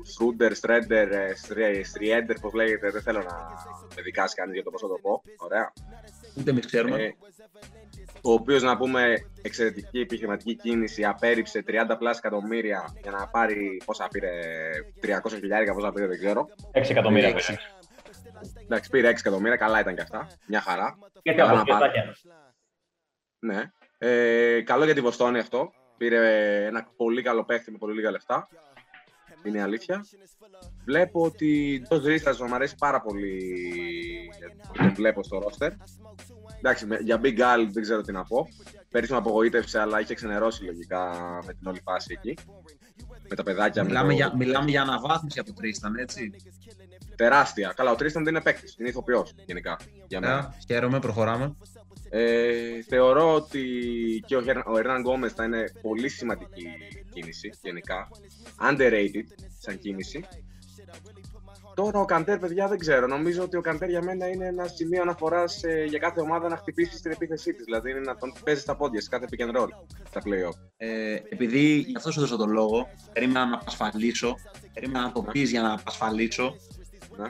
Σρούντερ, 0.04 0.54
Στρέντερ, 0.54 1.12
ε, 1.12 1.34
Στρι- 1.36 1.84
Στριέντερ, 1.84 2.38
πώς 2.38 2.52
λέγεται, 2.52 2.90
δεν 2.90 3.02
θέλω 3.02 3.18
να 3.18 3.34
με 3.96 4.02
δικάσει 4.02 4.34
κανείς 4.34 4.54
για 4.54 4.62
το 4.62 4.70
πώς 4.70 4.80
θα 4.80 4.88
το 4.88 4.98
πω. 5.02 5.22
Ωραία. 5.36 5.72
Ούτε 6.38 6.50
εμείς 6.50 6.66
ξέρουμε. 6.66 7.02
Ε, 7.02 7.14
ο 8.22 8.32
οποίος 8.32 8.62
να 8.62 8.76
πούμε 8.76 9.14
εξαιρετική 9.42 10.00
επιχειρηματική 10.00 10.56
κίνηση, 10.56 11.04
απέρριψε 11.04 11.64
30 11.66 11.70
πλάσια 11.98 12.20
εκατομμύρια 12.24 12.94
για 13.02 13.10
να 13.10 13.26
πάρει 13.28 13.82
πόσα 13.84 14.08
πήρε, 14.08 14.30
300 15.02 15.30
χιλιάρικα, 15.38 15.74
πόσα 15.74 15.92
πήρε 15.92 16.06
δεν 16.06 16.18
ξέρω. 16.18 16.48
6 16.74 16.90
εκατομμύρια. 16.90 17.28
Έξι. 17.28 17.52
πήρε. 17.52 17.60
Εντάξει, 18.62 18.90
πήρε 18.90 19.08
6 19.08 19.12
εκατομμύρια, 19.18 19.56
καλά 19.56 19.80
ήταν 19.80 19.94
και 19.94 20.00
αυτά. 20.02 20.26
Μια 20.46 20.60
χαρά. 20.60 20.98
Γιατί 21.22 21.38
Καλά 21.40 21.60
από 21.60 21.72
να 21.72 21.78
πάρει. 21.78 21.90
σκεφτάκια. 21.90 22.16
Ναι. 23.38 23.70
Ε, 23.98 24.60
καλό 24.62 24.84
για 24.84 24.94
τη 24.94 25.00
Βοστόνη 25.00 25.38
αυτό. 25.38 25.70
Πήρε 25.96 26.64
ένα 26.66 26.88
πολύ 26.96 27.22
καλό 27.22 27.44
παίχτη 27.44 27.70
με 27.70 27.78
πολύ 27.78 27.94
λίγα 27.94 28.10
λεφτά. 28.10 28.48
Είναι 29.44 29.58
η 29.58 29.60
αλήθεια. 29.60 30.04
Βλέπω 30.84 31.22
ότι 31.22 31.82
ο 31.90 31.96
Ρίστας 31.96 32.40
μου 32.40 32.54
αρέσει 32.54 32.74
πάρα 32.78 33.00
πολύ 33.00 33.40
που 34.66 34.72
τον 34.78 34.94
βλέπω 34.94 35.22
στο 35.22 35.38
ρόστερ. 35.38 35.72
Εντάξει, 36.62 36.86
με- 36.86 36.98
για 37.02 37.20
Big 37.22 37.38
Al 37.38 37.66
δεν 37.72 37.82
ξέρω 37.82 38.00
τι 38.00 38.12
να 38.12 38.24
πω. 38.24 38.48
Πέρυσι 38.90 39.12
με 39.12 39.18
απογοήτευσε, 39.18 39.80
αλλά 39.80 40.00
είχε 40.00 40.14
ξενερώσει 40.14 40.64
λογικά 40.64 41.10
με 41.46 41.52
την 41.54 41.66
όλη 41.66 41.80
φάση 41.84 42.18
εκεί. 42.22 42.38
Με 43.28 43.36
τα 43.36 43.42
παιδάκια. 43.42 43.82
με 43.82 43.88
Μιλάμε, 43.88 44.08
το- 44.08 44.14
για, 44.14 44.34
μιλάμε 44.36 44.70
για 44.70 44.82
αναβάθμιση 44.82 45.38
από 45.38 45.52
Τρίσταν, 45.52 45.94
έτσι. 45.96 46.30
Τεράστια. 47.16 47.72
Καλά, 47.76 47.90
ο 47.90 47.94
Τρίσταν 47.94 48.24
δεν 48.24 48.34
είναι 48.34 48.42
παίκτης, 48.42 48.76
είναι 48.78 48.88
ηθοποιός 48.88 49.34
γενικά. 49.46 49.78
Για 50.08 50.20
μένα. 50.20 50.54
Ε, 50.58 50.58
χαίρομαι, 50.66 50.98
προχωράμε. 50.98 51.56
Ε, 52.10 52.82
θεωρώ 52.82 53.34
ότι 53.34 53.62
και 54.26 54.36
ο, 54.36 54.42
Χερ- 54.42 54.66
ο 54.68 54.78
Ερνάν 54.78 55.00
Γκόμες 55.00 55.32
θα 55.32 55.44
είναι 55.44 55.64
πολύ 55.82 56.08
σημαντική 56.08 56.66
κίνηση 57.12 57.52
γενικά. 57.62 58.08
Underrated 58.70 59.24
σαν 59.58 59.78
κίνηση. 59.78 60.24
Τώρα 61.74 62.00
ο 62.00 62.04
Καντέρ, 62.04 62.38
παιδιά, 62.38 62.68
δεν 62.68 62.78
ξέρω. 62.78 63.06
Νομίζω 63.06 63.42
ότι 63.42 63.56
ο 63.56 63.60
Καντέρ 63.60 63.88
για 63.88 64.02
μένα 64.02 64.28
είναι 64.28 64.46
ένα 64.46 64.66
σημείο 64.66 65.02
αναφοράς 65.02 65.60
για 65.88 65.98
κάθε 65.98 66.20
ομάδα 66.20 66.48
να 66.48 66.56
χτυπήσει 66.56 66.96
στην 66.96 67.10
επίθεσή 67.10 67.52
της. 67.52 67.64
Δηλαδή 67.64 67.90
είναι 67.90 68.00
να 68.00 68.16
τον 68.16 68.32
παίζει 68.44 68.60
στα 68.60 68.76
πόδια 68.76 69.00
σε 69.00 69.08
κάθε 69.08 69.26
pick 69.30 69.40
and 69.42 69.60
roll 69.60 69.68
στα 70.08 70.20
playoff. 70.24 70.58
Ε, 70.76 71.14
επειδή 71.14 71.76
γι' 71.76 71.96
αυτό 71.96 72.12
σου 72.12 72.20
δώσα 72.20 72.36
τον 72.36 72.50
λόγο, 72.50 72.88
περίμενα 73.12 73.46
να 73.46 73.54
απασφαλίσω. 73.54 74.36
Περίμενα 74.74 75.04
να 75.04 75.12
το 75.12 75.22
πεις 75.22 75.50
για 75.50 75.62
να 75.62 75.72
απασφαλίσω. 75.72 76.54
Ναι. 77.16 77.28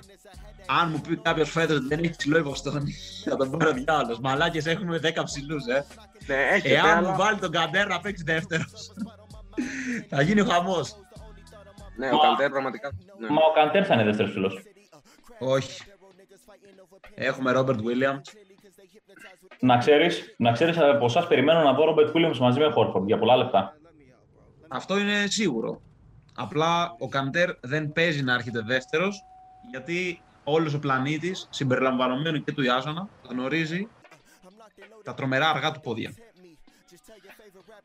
Αν 0.66 0.90
μου 0.90 1.00
πει 1.00 1.16
κάποιος 1.16 1.50
φέτος 1.50 1.76
ότι 1.76 1.86
δεν 1.86 1.98
έχει 1.98 2.16
ψηλό 2.16 2.38
η 2.38 2.42
Βοστόνη, 2.42 2.94
θα 3.24 3.36
τον 3.36 3.50
πάρω 3.50 3.72
διάλογο. 3.72 4.18
Μαλάκες 4.22 4.66
έχουμε 4.66 5.00
10 5.02 5.22
ψηλούς, 5.24 5.66
ε. 5.66 5.86
Ναι, 6.26 6.36
έχετε, 6.52 6.74
Εάν 6.74 6.98
αλλά... 6.98 7.10
μου 7.10 7.16
βάλει 7.16 7.38
τον 7.38 7.50
Καντέρ 7.50 7.86
να 7.86 8.00
παίξει 8.00 8.22
δεύτερος, 8.22 8.92
θα 10.08 10.22
γίνει 10.22 10.40
ο 10.40 10.44
χαμός. 10.44 10.96
Ναι, 12.00 12.08
ο 12.08 12.16
Μα- 12.16 12.22
Καντέρ 12.22 12.50
πραγματικά. 12.50 12.90
Ναι. 13.18 13.28
Μα 13.28 13.42
ο 13.50 13.52
Καντέρ 13.52 13.84
θα 13.86 13.94
είναι 13.94 14.04
δεύτερος 14.04 14.32
φίλος. 14.32 14.62
Όχι. 15.38 15.82
Έχουμε 17.14 17.52
Ρόμπερτ 17.52 17.80
Βίλιαμ. 17.80 18.20
Να 19.60 19.76
ξέρεις, 19.78 20.34
να 20.38 20.52
ξέρεις 20.52 20.78
από 20.78 21.04
εσάς 21.04 21.26
περιμένω 21.26 21.62
να 21.62 21.72
δω 21.72 21.84
Ρόμπερτ 21.84 22.16
Williams 22.16 22.38
μαζί 22.38 22.58
με 22.58 22.70
Χόρφορντ 22.70 23.06
για 23.06 23.18
πολλά 23.18 23.36
λεπτά. 23.36 23.76
Αυτό 24.68 24.98
είναι 24.98 25.26
σίγουρο. 25.26 25.80
Απλά 26.34 26.96
ο 26.98 27.08
Καντέρ 27.08 27.50
δεν 27.60 27.92
παίζει 27.92 28.22
να 28.22 28.34
έρχεται 28.34 28.60
δεύτερος, 28.60 29.22
γιατί 29.70 30.22
όλος 30.44 30.74
ο 30.74 30.78
πλανήτης, 30.78 31.46
συμπεριλαμβανομένου 31.50 32.42
και 32.42 32.52
του 32.52 32.62
Ιάσονα, 32.62 33.08
γνωρίζει 33.28 33.88
τα 35.04 35.14
τρομερά 35.14 35.50
αργά 35.50 35.70
του 35.70 35.80
πόδια. 35.80 36.14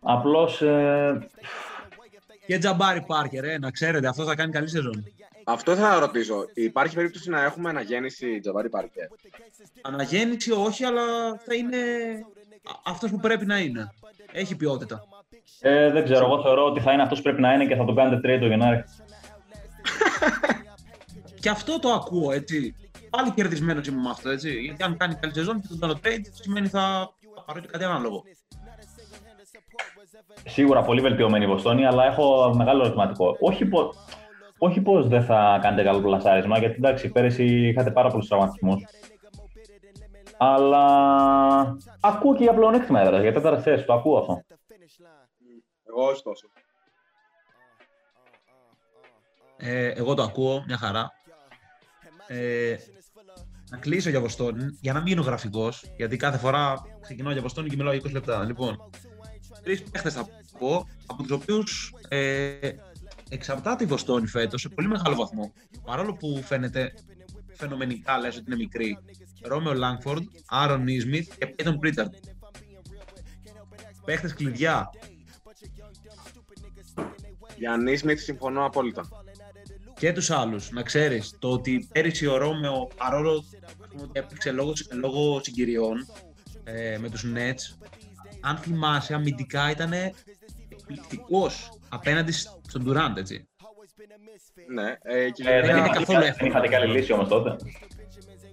Απλώς 0.01 0.61
ε, 0.61 1.27
Και 2.45 2.57
Τζαμπάρι 2.57 3.01
Πάρκερ, 3.01 3.43
ε, 3.43 3.57
να 3.57 3.71
ξέρετε, 3.71 4.07
αυτό 4.07 4.23
θα 4.23 4.35
κάνει 4.35 4.51
καλή 4.51 4.69
σεζόν. 4.69 5.03
Αυτό 5.43 5.71
ήθελα 5.71 5.89
να 5.89 5.99
ρωτήσω. 5.99 6.45
Υπάρχει 6.53 6.95
περίπτωση 6.95 7.29
να 7.29 7.43
έχουμε 7.43 7.69
αναγέννηση 7.69 8.39
Τζαβάρι 8.39 8.69
Παρκέ. 8.69 9.09
Αναγέννηση 9.81 10.51
όχι, 10.51 10.83
αλλά 10.83 11.03
θα 11.45 11.55
είναι 11.55 11.77
αυτός 12.83 13.09
που 13.09 13.19
πρέπει 13.19 13.45
να 13.45 13.59
είναι. 13.59 13.91
Έχει 14.31 14.55
ποιότητα. 14.55 15.03
ε, 15.59 15.91
δεν 15.91 16.03
ξέρω, 16.03 16.25
εγώ 16.25 16.41
θεωρώ 16.41 16.65
ότι 16.65 16.79
θα 16.79 16.91
είναι 16.91 17.01
αυτός 17.01 17.17
που 17.17 17.23
πρέπει 17.23 17.41
να 17.41 17.53
είναι 17.53 17.65
και 17.65 17.75
θα 17.75 17.85
τον 17.85 17.95
κάνετε 17.95 18.35
trade 18.35 18.39
το 18.39 18.47
Γενάρη. 18.47 18.83
Και 21.39 21.49
αυτό 21.49 21.79
το 21.79 21.89
ακούω, 21.91 22.31
έτσι. 22.31 22.75
Πάλι 23.09 23.31
κερδισμένος 23.31 23.87
είμαι 23.87 24.01
με 24.01 24.09
αυτό, 24.09 24.29
έτσι. 24.29 24.59
Γιατί 24.59 24.83
αν 24.83 24.97
κάνει 24.97 25.15
καλή 25.15 25.33
σεζόν 25.33 25.61
και 25.61 25.67
τον 25.67 25.79
κάνω 25.79 25.99
trade, 26.03 26.25
σημαίνει 26.31 26.67
θα 26.67 27.13
θα 27.35 27.43
πάρω 27.45 27.59
και 27.59 27.67
κάτι 27.67 27.83
ανάλογο. 27.83 28.23
Σίγουρα 30.47 30.81
πολύ 30.81 31.01
βελτιωμένη 31.01 31.45
η 31.45 31.47
Βοστόνη, 31.47 31.85
αλλά 31.85 32.05
έχω 32.05 32.53
μεγάλο 32.55 32.83
ερωτηματικό. 32.83 33.37
Όχι, 33.39 33.65
πω, 33.65 33.93
όχι 34.57 34.81
πως 34.81 35.07
δεν 35.07 35.23
θα 35.23 35.59
κάνετε 35.61 35.83
καλό 35.83 36.01
πλασάρισμα, 36.01 36.57
γιατί 36.57 36.75
εντάξει, 36.75 37.09
πέρυσι 37.09 37.67
είχατε 37.67 37.91
πάρα 37.91 38.09
πολλούς 38.09 38.27
τραυματισμούς. 38.27 38.83
Αλλά 40.37 40.85
ακούω 41.99 42.35
και 42.35 42.43
για 42.43 42.53
πλεονέκτημα 42.53 43.01
έδρας, 43.01 43.21
για 43.21 43.33
τέταρτη 43.33 43.61
θέση, 43.61 43.85
το 43.85 43.93
ακούω 43.93 44.17
αυτό. 44.17 44.41
Εγώ 45.83 46.05
όχι 46.05 46.23
τόσο. 46.23 46.47
Ε, 49.57 49.87
εγώ 49.87 50.13
το 50.13 50.23
ακούω, 50.23 50.63
μια 50.67 50.77
χαρά. 50.77 51.11
Ε, 52.27 52.75
να 53.71 53.77
κλείσω 53.77 54.09
για 54.09 54.19
Βοστόνη, 54.19 54.77
για 54.81 54.93
να 54.93 54.99
μην 54.99 55.07
γίνω 55.07 55.21
γραφικός, 55.21 55.85
γιατί 55.97 56.17
κάθε 56.17 56.37
φορά 56.37 56.81
ξεκινάω 57.01 57.31
για 57.31 57.41
Βοστόνη 57.41 57.69
και 57.69 57.75
μιλάω 57.75 57.93
για 57.93 58.01
20 58.09 58.11
λεπτά. 58.13 58.43
Λοιπόν, 58.43 58.89
τρεις 59.65 59.83
παίχτες 59.83 60.13
θα 60.13 60.27
πω, 60.59 60.87
από 61.05 61.21
τους 61.21 61.31
οποίους 61.31 61.93
ε, 62.07 62.69
εξαρτάται 63.29 63.83
η 63.83 63.87
Βοστόνη 63.87 64.27
φέτος 64.27 64.61
σε 64.61 64.69
πολύ 64.69 64.87
μεγάλο 64.87 65.15
βαθμό. 65.15 65.53
Παρόλο 65.85 66.13
που 66.13 66.43
φαίνεται 66.45 66.93
φαινομενικά 67.53 68.17
λες 68.17 68.35
ότι 68.35 68.43
είναι 68.47 68.55
μικρή. 68.55 68.97
Ρόμεο 69.41 69.73
Λάγκφορντ, 69.73 70.23
Άρον 70.47 70.83
Νίσμιθ 70.83 71.37
και 71.37 71.47
Πέιτον 71.47 71.79
Πρίταρντ. 71.79 72.13
Παίχτες 74.05 74.33
κλειδιά. 74.33 74.89
Για 77.57 77.77
Νίσμιθ 77.77 78.21
συμφωνώ 78.21 78.65
απόλυτα. 78.65 79.07
και 79.99 80.13
τους 80.13 80.29
άλλους. 80.29 80.71
Να 80.71 80.81
ξέρεις, 80.81 81.35
το 81.39 81.49
ότι 81.51 81.87
πέρυσι 81.91 82.25
ο 82.25 82.37
Ρόμεο, 82.37 82.87
παρόλο 82.97 83.45
ας 83.65 83.87
πούμε, 83.89 84.01
ότι 84.03 84.19
έπαιξε 84.19 84.51
λόγω, 84.51 84.73
λόγω 85.01 85.39
συγκυριών 85.43 86.07
ε, 86.63 86.97
με 86.97 87.09
τους 87.09 87.25
Nets, 87.35 87.87
αν 88.45 88.57
θυμάσαι, 88.57 89.13
αμυντικά 89.13 89.69
ήταν 89.71 89.91
εκπληκτικός 90.69 91.79
απέναντι 91.89 92.31
στον 92.67 92.83
Durant, 92.87 93.17
έτσι. 93.17 93.47
Ναι, 94.67 94.95
ε, 95.01 95.29
και 95.29 95.43
Ε, 95.43 95.51
δεν 95.51 95.61
δεν, 95.61 95.69
είναι 95.69 95.85
είχατε, 95.85 95.97
καθόλου 95.99 96.19
δεν 96.19 96.27
εύκολο. 96.29 96.49
είχατε 96.49 96.67
καλή 96.67 96.91
λύση 96.97 97.13
όμως 97.13 97.27
τότε. 97.27 97.55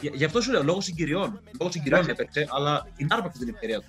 Γι' 0.00 0.10
γι' 0.14 0.24
αυτό 0.24 0.40
σου 0.40 0.50
λέω, 0.50 0.62
λόγω 0.62 0.80
συγκυριών. 0.80 1.40
Λόγω 1.60 1.72
συγκυριών 1.72 2.00
Εντάξει. 2.00 2.22
έπαιξε, 2.22 2.46
αλλά 2.56 2.86
την 2.96 3.06
άρπαξε 3.10 3.38
την 3.38 3.48
ευκαιρία 3.54 3.80
του. 3.80 3.86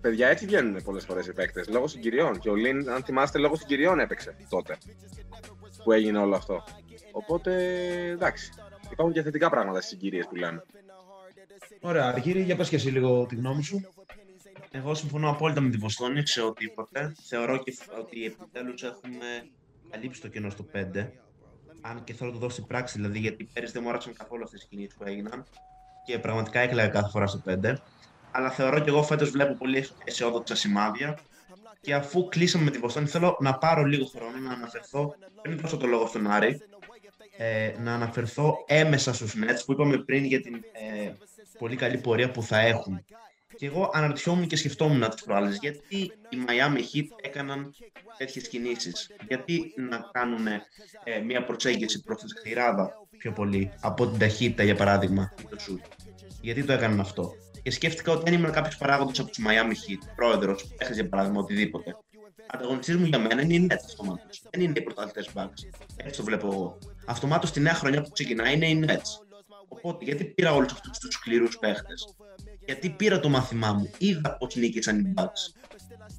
παιδιά 0.00 0.28
έτσι 0.28 0.46
βγαίνουν 0.46 0.82
πολλές 0.82 1.04
φορές 1.04 1.26
οι 1.26 1.32
παίκτες. 1.32 1.68
Λόγω 1.68 1.86
συγκυριών. 1.86 2.38
Και 2.38 2.50
ο 2.50 2.54
Λίν, 2.54 2.90
αν 2.90 3.02
θυμάστε, 3.04 3.38
λόγω 3.38 3.56
συγκυριών 3.56 3.98
έπαιξε 3.98 4.36
τότε. 4.48 4.76
Που 5.84 5.92
έγινε 5.92 6.18
όλο 6.18 6.36
αυτό. 6.36 6.64
Οπότε 7.12 7.52
εντάξει. 8.10 8.50
Υπάρχουν 8.90 9.14
και 9.14 9.22
θετικά 9.22 9.50
πράγματα 9.50 9.78
στις 9.80 9.90
συγκυρίες 9.90 10.26
που 10.26 10.36
λέμε. 10.36 10.62
Ωραία, 11.80 12.06
Αργύρι, 12.06 12.42
για 12.42 12.56
πες 12.56 12.68
και 12.68 12.76
εσύ 12.76 12.88
λίγο 12.90 13.26
τη 13.26 13.34
γνώμη 13.34 13.62
σου. 13.62 13.80
Εγώ 14.70 14.94
συμφωνώ 14.94 15.30
απόλυτα 15.30 15.60
με 15.60 15.70
τη 15.70 15.76
Βοστόνη 15.76 16.26
σε 16.26 16.42
οτιδήποτε. 16.42 17.14
Θεωρώ 17.28 17.58
και 17.58 17.76
ότι 18.00 18.24
επιτέλους 18.24 18.82
έχουμε 18.82 19.50
καλύψει 19.90 20.20
το 20.20 20.28
κενό 20.28 20.50
στο 20.50 20.66
5. 20.72 21.10
Αν 21.80 22.04
και 22.04 22.12
θέλω 22.12 22.30
να 22.30 22.36
το 22.36 22.42
δω 22.42 22.48
στην 22.48 22.66
πράξη, 22.66 22.98
δηλαδή, 22.98 23.18
γιατί 23.18 23.48
πέρυσι 23.52 23.72
δεν 23.72 23.82
μου 23.82 23.88
άρεσαν 23.88 24.14
καθόλου 24.14 24.42
αυτές 24.42 24.62
οι 24.62 24.66
κινήσεις 24.68 24.94
που 24.94 25.04
έγιναν. 25.06 25.44
Και 26.06 26.18
πραγματικά 26.18 26.60
έκλαιγα 26.60 26.88
κάθε 26.88 27.10
φορά 27.10 27.26
στο 27.26 27.42
5. 27.46 27.76
αλλά 28.30 28.50
θεωρώ 28.50 28.80
και 28.80 28.88
εγώ 28.88 29.02
φέτος 29.02 29.30
βλέπω 29.30 29.54
πολύ 29.54 29.88
αισιόδοξα 30.04 30.54
σημάδια. 30.54 31.18
Και 31.80 31.94
αφού 31.94 32.28
κλείσαμε 32.28 32.64
με 32.64 32.70
τη 32.70 32.78
Βοστόνη, 32.78 33.06
θέλω 33.06 33.36
να 33.40 33.58
πάρω 33.58 33.84
λίγο 33.84 34.04
χρόνο 34.04 34.38
να 34.38 34.52
αναφερθώ, 34.52 35.14
πριν 35.42 35.58
δώσω 35.58 35.76
το 35.76 35.86
λόγο 35.86 36.06
στον 36.06 36.26
Άρη, 36.30 36.60
ε, 37.36 37.74
να 37.78 37.94
αναφερθώ 37.94 38.64
έμεσα 38.66 39.12
στους 39.12 39.34
Nets 39.36 39.64
που 39.66 39.72
είπαμε 39.72 39.98
πριν 39.98 40.24
για 40.24 40.40
την 40.40 40.54
ε, 40.54 41.12
πολύ 41.58 41.76
καλή 41.76 41.98
πορεία 41.98 42.30
που 42.30 42.42
θα 42.42 42.58
έχουν. 42.58 43.04
Και 43.56 43.66
εγώ 43.66 43.90
αναρωτιόμουν 43.92 44.46
και 44.46 44.56
σκεφτόμουν 44.56 45.08
τις 45.10 45.22
προάλλες 45.22 45.58
γιατί 45.60 45.96
οι 46.28 46.38
Miami 46.46 46.78
Heat 46.78 47.06
έκαναν 47.22 47.74
τέτοιες 48.16 48.48
κινήσεις. 48.48 49.10
Γιατί 49.28 49.74
να 49.76 50.10
κάνουν 50.12 50.46
ε, 50.46 51.18
μια 51.24 51.44
προσέγγιση 51.44 52.02
προς 52.02 52.22
τη 52.22 52.48
χειράδα 52.48 53.06
πιο 53.18 53.32
πολύ 53.32 53.72
από 53.80 54.08
την 54.08 54.18
ταχύτητα, 54.18 54.62
για 54.62 54.74
παράδειγμα, 54.74 55.34
το 55.50 55.56
shoot. 55.60 55.90
Γιατί 56.40 56.64
το 56.64 56.72
έκαναν 56.72 57.00
αυτό. 57.00 57.32
Και 57.62 57.70
σκέφτηκα 57.70 58.12
ότι 58.12 58.30
αν 58.30 58.34
ήμουν 58.36 58.52
κάποιος 58.52 58.76
παράγοντας 58.76 59.18
από 59.18 59.28
τους 59.28 59.44
Miami 59.44 59.72
Heat, 59.72 60.08
πρόεδρος, 60.16 60.74
έχασε 60.78 61.00
για 61.00 61.08
παράδειγμα 61.08 61.40
οτιδήποτε. 61.40 61.96
Ανταγωνιστής 62.46 62.96
μου 62.96 63.04
για 63.04 63.18
μένα 63.18 63.42
είναι 63.42 63.54
οι 63.54 63.66
Nets 63.70 63.84
αυτομάτω. 63.84 64.22
Δεν 64.50 64.60
είναι 64.60 64.72
οι 64.76 64.82
πρωταθλητές 64.82 65.30
Bucks. 65.34 65.68
Έτσι 65.96 66.16
το 66.16 66.24
βλέπω 66.24 66.46
εγώ. 66.46 66.78
Αυτομάτως 67.06 67.50
τη 67.50 67.60
νέα 67.60 67.74
χρονιά 67.74 68.02
που 68.02 68.10
ξεκινάει 68.10 68.54
είναι 68.54 68.68
οι 68.68 68.84
Nets. 68.88 69.26
Οπότε 69.68 70.04
γιατί 70.04 70.24
πήρα 70.24 70.52
όλους 70.54 70.72
αυτούς 70.72 70.98
τους 70.98 71.14
σκληρούς 71.14 71.58
παίχτες; 71.58 72.16
Γιατί 72.66 72.90
πήρα 72.90 73.20
το 73.20 73.28
μάθημά 73.28 73.72
μου. 73.72 73.90
Είδα 73.98 74.36
πώς 74.36 74.54
νίκησαν 74.54 74.98
οι 74.98 75.14
Bucks. 75.16 75.66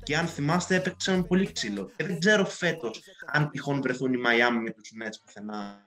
Και 0.03 0.17
αν 0.17 0.25
θυμάστε, 0.25 0.75
έπαιξαν 0.75 1.27
πολύ 1.27 1.51
ξύλο. 1.51 1.89
Και 1.95 2.03
δεν 2.05 2.19
ξέρω 2.19 2.45
φέτος 2.45 3.01
αν 3.31 3.49
τυχόν 3.49 3.81
βρεθούν 3.81 4.13
οι 4.13 4.17
Miami 4.25 4.62
με 4.63 4.71
τους 4.71 4.91
Nets 5.01 5.17
πουθενά 5.25 5.86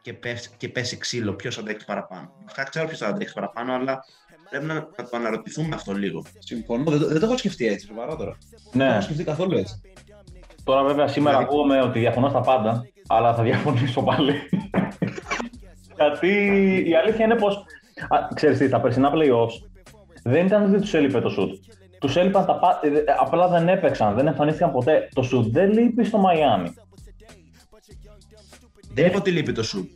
και, 0.00 0.12
πέσει, 0.12 0.50
και 0.56 0.68
πέσει 0.68 0.96
ξύλο, 0.96 1.32
ποιος 1.32 1.54
θα 1.54 1.60
αντέξει 1.60 1.86
παραπάνω. 1.86 2.32
Αυτά 2.46 2.62
ξέρω 2.62 2.86
ποιος 2.86 2.98
θα 2.98 3.06
αντέξει 3.06 3.34
παραπάνω, 3.34 3.72
αλλά 3.74 4.04
πρέπει 4.50 4.64
να, 4.64 4.74
να 4.74 5.08
το 5.10 5.16
αναρωτηθούμε 5.16 5.74
αυτό 5.74 5.92
λίγο. 5.92 6.24
Συμφωνώ, 6.38 6.90
δεν, 6.90 7.08
δεν 7.08 7.20
το 7.20 7.26
έχω 7.26 7.36
σκεφτεί 7.36 7.66
έτσι, 7.66 7.86
σοβαρά 7.86 8.16
τώρα. 8.16 8.36
Ναι. 8.72 8.84
Δεν 8.84 8.88
το 8.88 8.92
έχω 8.92 9.02
σκεφτεί 9.02 9.24
καθόλου 9.24 9.56
έτσι. 9.56 9.80
Τώρα 10.64 10.84
βέβαια 10.84 11.08
σήμερα 11.08 11.36
δηλαδή... 11.36 11.56
ακούμε 11.56 11.80
ότι 11.80 11.98
διαφωνώ 11.98 12.28
στα 12.28 12.40
πάντα, 12.40 12.86
αλλά 13.06 13.34
θα 13.34 13.42
διαφωνήσω 13.42 14.02
πάλι. 14.02 14.34
Γιατί 15.96 16.28
η 16.86 16.94
αλήθεια 16.94 17.24
είναι 17.24 17.36
πως, 17.36 17.56
α, 18.08 18.28
ξέρεις 18.34 18.58
τι, 18.58 18.68
τα 18.68 18.80
περσινά 18.80 19.12
playoffs 19.14 19.71
δεν 20.22 20.46
ήταν 20.46 20.62
ότι 20.62 20.70
δεν 20.70 20.80
τους 20.80 20.94
έλειπε 20.94 21.20
το 21.20 21.34
shoot. 21.38 21.76
Τους 21.98 22.16
έλειπαν 22.16 22.46
τα 22.46 22.58
πάντα, 22.58 22.80
ε, 22.82 23.04
απλά 23.20 23.48
δεν 23.48 23.68
έπαιξαν, 23.68 24.14
δεν 24.14 24.26
εμφανίστηκαν 24.26 24.72
ποτέ. 24.72 25.08
Το 25.14 25.28
shoot 25.32 25.44
δεν 25.50 25.72
λείπει 25.72 26.04
στο 26.04 26.18
Μαϊάμι. 26.18 26.74
Δεν 28.94 29.06
είπα 29.06 29.18
ότι 29.18 29.30
λείπει 29.30 29.52
το 29.52 29.62
shoot. 29.62 29.86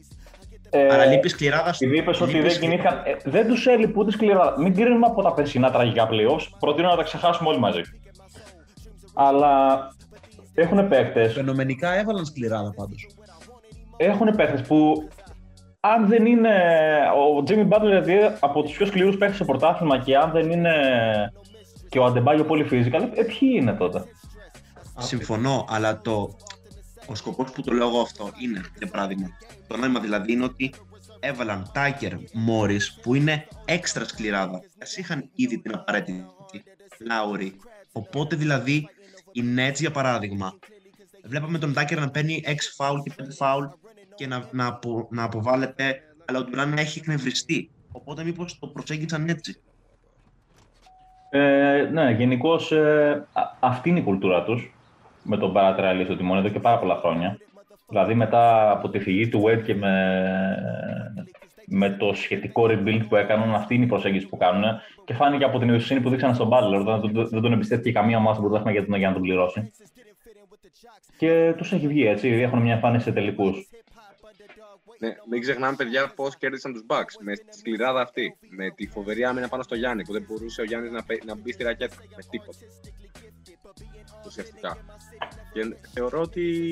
Ε, 0.71 0.95
Αλλά 0.95 1.05
λείπεις 1.05 1.31
σκληράδα 1.31 1.73
στο 1.73 1.87
Είπες 1.87 2.21
ότι 2.21 2.41
δεν 2.41 2.59
κινήθηκαν. 2.59 3.03
Ε, 3.05 3.31
δεν 3.31 3.49
τους 3.49 3.67
έλειπε 3.67 3.99
ούτε 3.99 4.11
σκληράδα. 4.11 4.55
Μην 4.59 4.75
κρίνουμε 4.75 5.07
από 5.07 5.23
τα 5.23 5.33
περσινά 5.33 5.71
τραγικά 5.71 6.09
playoffs. 6.11 6.47
Προτείνω 6.59 6.89
να 6.89 6.97
τα 6.97 7.03
ξεχάσουμε 7.03 7.49
όλοι 7.49 7.59
μαζί. 7.59 7.81
Αλλά 9.15 9.79
έχουν 10.55 10.89
παίκτε. 10.89 11.29
Φαινομενικά 11.29 11.99
έβαλαν 11.99 12.25
σκληράδα 12.25 12.73
πάντως. 12.77 13.07
Έχουν 13.97 14.37
παίκτες 14.37 14.63
που 14.63 15.09
αν 15.95 16.07
δεν 16.07 16.27
είναι 16.27 16.55
ο 17.17 17.45
Jimmy 17.47 17.69
Butler 17.69 17.81
δηλαδή, 17.83 18.15
από 18.41 18.63
τους 18.63 18.77
πιο 18.77 18.87
σκληρούς 18.87 19.17
παίκτε 19.17 19.35
στο 19.35 19.45
πρωτάθλημα 19.45 19.99
και 19.99 20.17
αν 20.17 20.31
δεν 20.31 20.51
είναι 20.51 20.73
και 21.89 21.99
ο 21.99 22.05
Αντεμπάγιο 22.05 22.45
πολύ 22.45 22.67
physical, 22.71 23.09
ε, 23.15 23.23
ποιοι 23.23 23.51
είναι 23.53 23.73
τότε; 23.73 24.05
Συμφωνώ, 24.99 25.65
αλλά 25.69 26.01
το, 26.01 26.37
ο 27.07 27.15
σκοπός 27.15 27.51
που 27.51 27.63
το 27.63 27.73
λέω 27.73 28.01
αυτό 28.01 28.31
είναι, 28.43 28.61
για 28.79 28.87
παράδειγμα, 28.87 29.29
το 29.67 29.77
νόημα 29.77 30.01
δηλαδή 30.01 30.33
είναι 30.33 30.45
ότι 30.45 30.75
έβαλαν 31.21 31.71
Τάκερ 31.73 32.13
Μόρι 32.33 32.81
που 33.03 33.15
είναι 33.15 33.49
έξτρα 33.65 34.05
σκληράδα. 34.05 34.57
Α 34.57 34.87
είχαν 34.99 35.31
ήδη 35.35 35.59
την 35.59 35.75
απαραίτητη 35.75 36.25
Λάουρι. 37.07 37.57
Οπότε 37.93 38.37
δηλαδή 38.37 38.89
οι 39.33 39.43
Nets 39.57 39.75
για 39.79 39.91
παράδειγμα, 39.91 40.59
βλέπαμε 41.25 41.59
τον 41.59 41.73
Τάκερ 41.73 41.99
να 41.99 42.11
παίρνει 42.11 42.43
6 42.47 42.53
φάουλ 42.77 43.01
και 43.01 43.13
5 43.19 43.23
φάουλ 43.37 43.65
και 44.17 44.27
να, 44.27 44.49
να, 44.51 44.67
απο, 44.67 45.09
να 45.11 45.23
αποβάλλεται, 45.23 46.01
αλλά 46.25 46.39
ο 46.39 46.45
Ντουράν 46.45 46.79
έχει 46.79 46.99
εκνευριστεί. 46.99 47.71
Οπότε 47.93 48.25
μήπως 48.25 48.59
το 48.59 48.67
προσέγγισαν 48.67 49.29
έτσι. 49.29 49.61
Ε, 51.31 51.89
ναι, 51.93 52.11
γενικώς 52.11 52.73
ε, 52.73 53.27
αυτή 53.61 53.89
είναι 53.89 53.99
η 53.99 54.03
κουλτούρα 54.03 54.45
τους 54.45 54.75
με 55.23 55.37
τον 55.37 55.53
παρατρεαλί 55.53 56.05
στο 56.05 56.17
τιμόνι 56.17 56.41
εδώ 56.41 56.49
και 56.49 56.61
πάρα 56.61 56.79
πολλά 56.79 56.97
χρόνια. 56.97 57.39
Δηλαδή 57.89 58.15
μετά 58.15 58.71
από 58.71 58.89
τη 58.89 58.99
φυγή 58.99 59.29
του 59.29 59.45
Wade 59.47 59.63
και 59.63 59.75
με, 59.75 59.93
με 61.67 61.91
το 61.91 62.13
σχετικό 62.15 62.67
rebuild 62.71 63.05
που 63.09 63.17
έκαναν, 63.17 63.55
αυτή 63.55 63.75
είναι 63.75 63.85
η 63.85 63.89
προσέγγιση 63.89 64.27
που 64.27 64.37
κάνουν 64.37 64.65
και 65.05 65.15
φάνηκε 65.15 65.45
από 65.45 65.59
την 65.59 65.69
εμπιστοσύνη 65.69 66.01
που 66.01 66.11
δείξαν 66.11 66.35
στον 66.35 66.49
Butler. 66.53 67.01
Δεν, 67.01 67.29
δεν 67.31 67.41
τον 67.41 67.53
εμπιστεύτηκε 67.53 67.93
καμία 67.93 68.19
ομάδα 68.19 68.41
που 68.41 68.71
για, 68.71 68.85
για 68.97 69.09
να 69.09 69.13
τον 69.13 69.23
πληρώσει. 69.23 69.73
Και 71.19 71.55
τους 71.57 71.73
έχει 71.73 71.89
βγει 71.89 72.07
έτσι, 72.07 72.29
έχουν 72.29 72.59
μια 72.59 72.75
εμφάνιση 72.75 73.05
σε 73.05 73.13
τελικούς. 73.13 73.69
Ναι, 74.99 75.17
μην 75.31 75.41
ξεχνάμε, 75.41 75.77
παιδιά, 75.77 76.13
πώς 76.15 76.37
κέρδισαν 76.37 76.73
τους 76.73 76.85
Bucks. 76.89 77.15
Με 77.21 77.37
τη 77.37 77.57
σκληράδα 77.59 78.01
αυτή. 78.01 78.37
Με 78.49 78.71
τη 78.71 78.87
φοβερή 78.87 79.25
άμυνα 79.25 79.49
πάνω 79.49 79.63
στο 79.63 79.75
Γιάννη, 79.75 80.05
που 80.05 80.13
δεν 80.13 80.23
μπορούσε 80.29 80.61
ο 80.61 80.65
Γιάννης 80.65 80.91
να, 80.91 81.05
να 81.25 81.35
μπει 81.35 81.53
στη 81.53 81.63
ρακέτα 81.63 81.95
με 82.17 82.23
τίποτα. 82.31 82.59
Ουσιαστικά. 84.27 84.79
Και 85.53 85.77
θεωρώ 85.93 86.21
ότι 86.21 86.67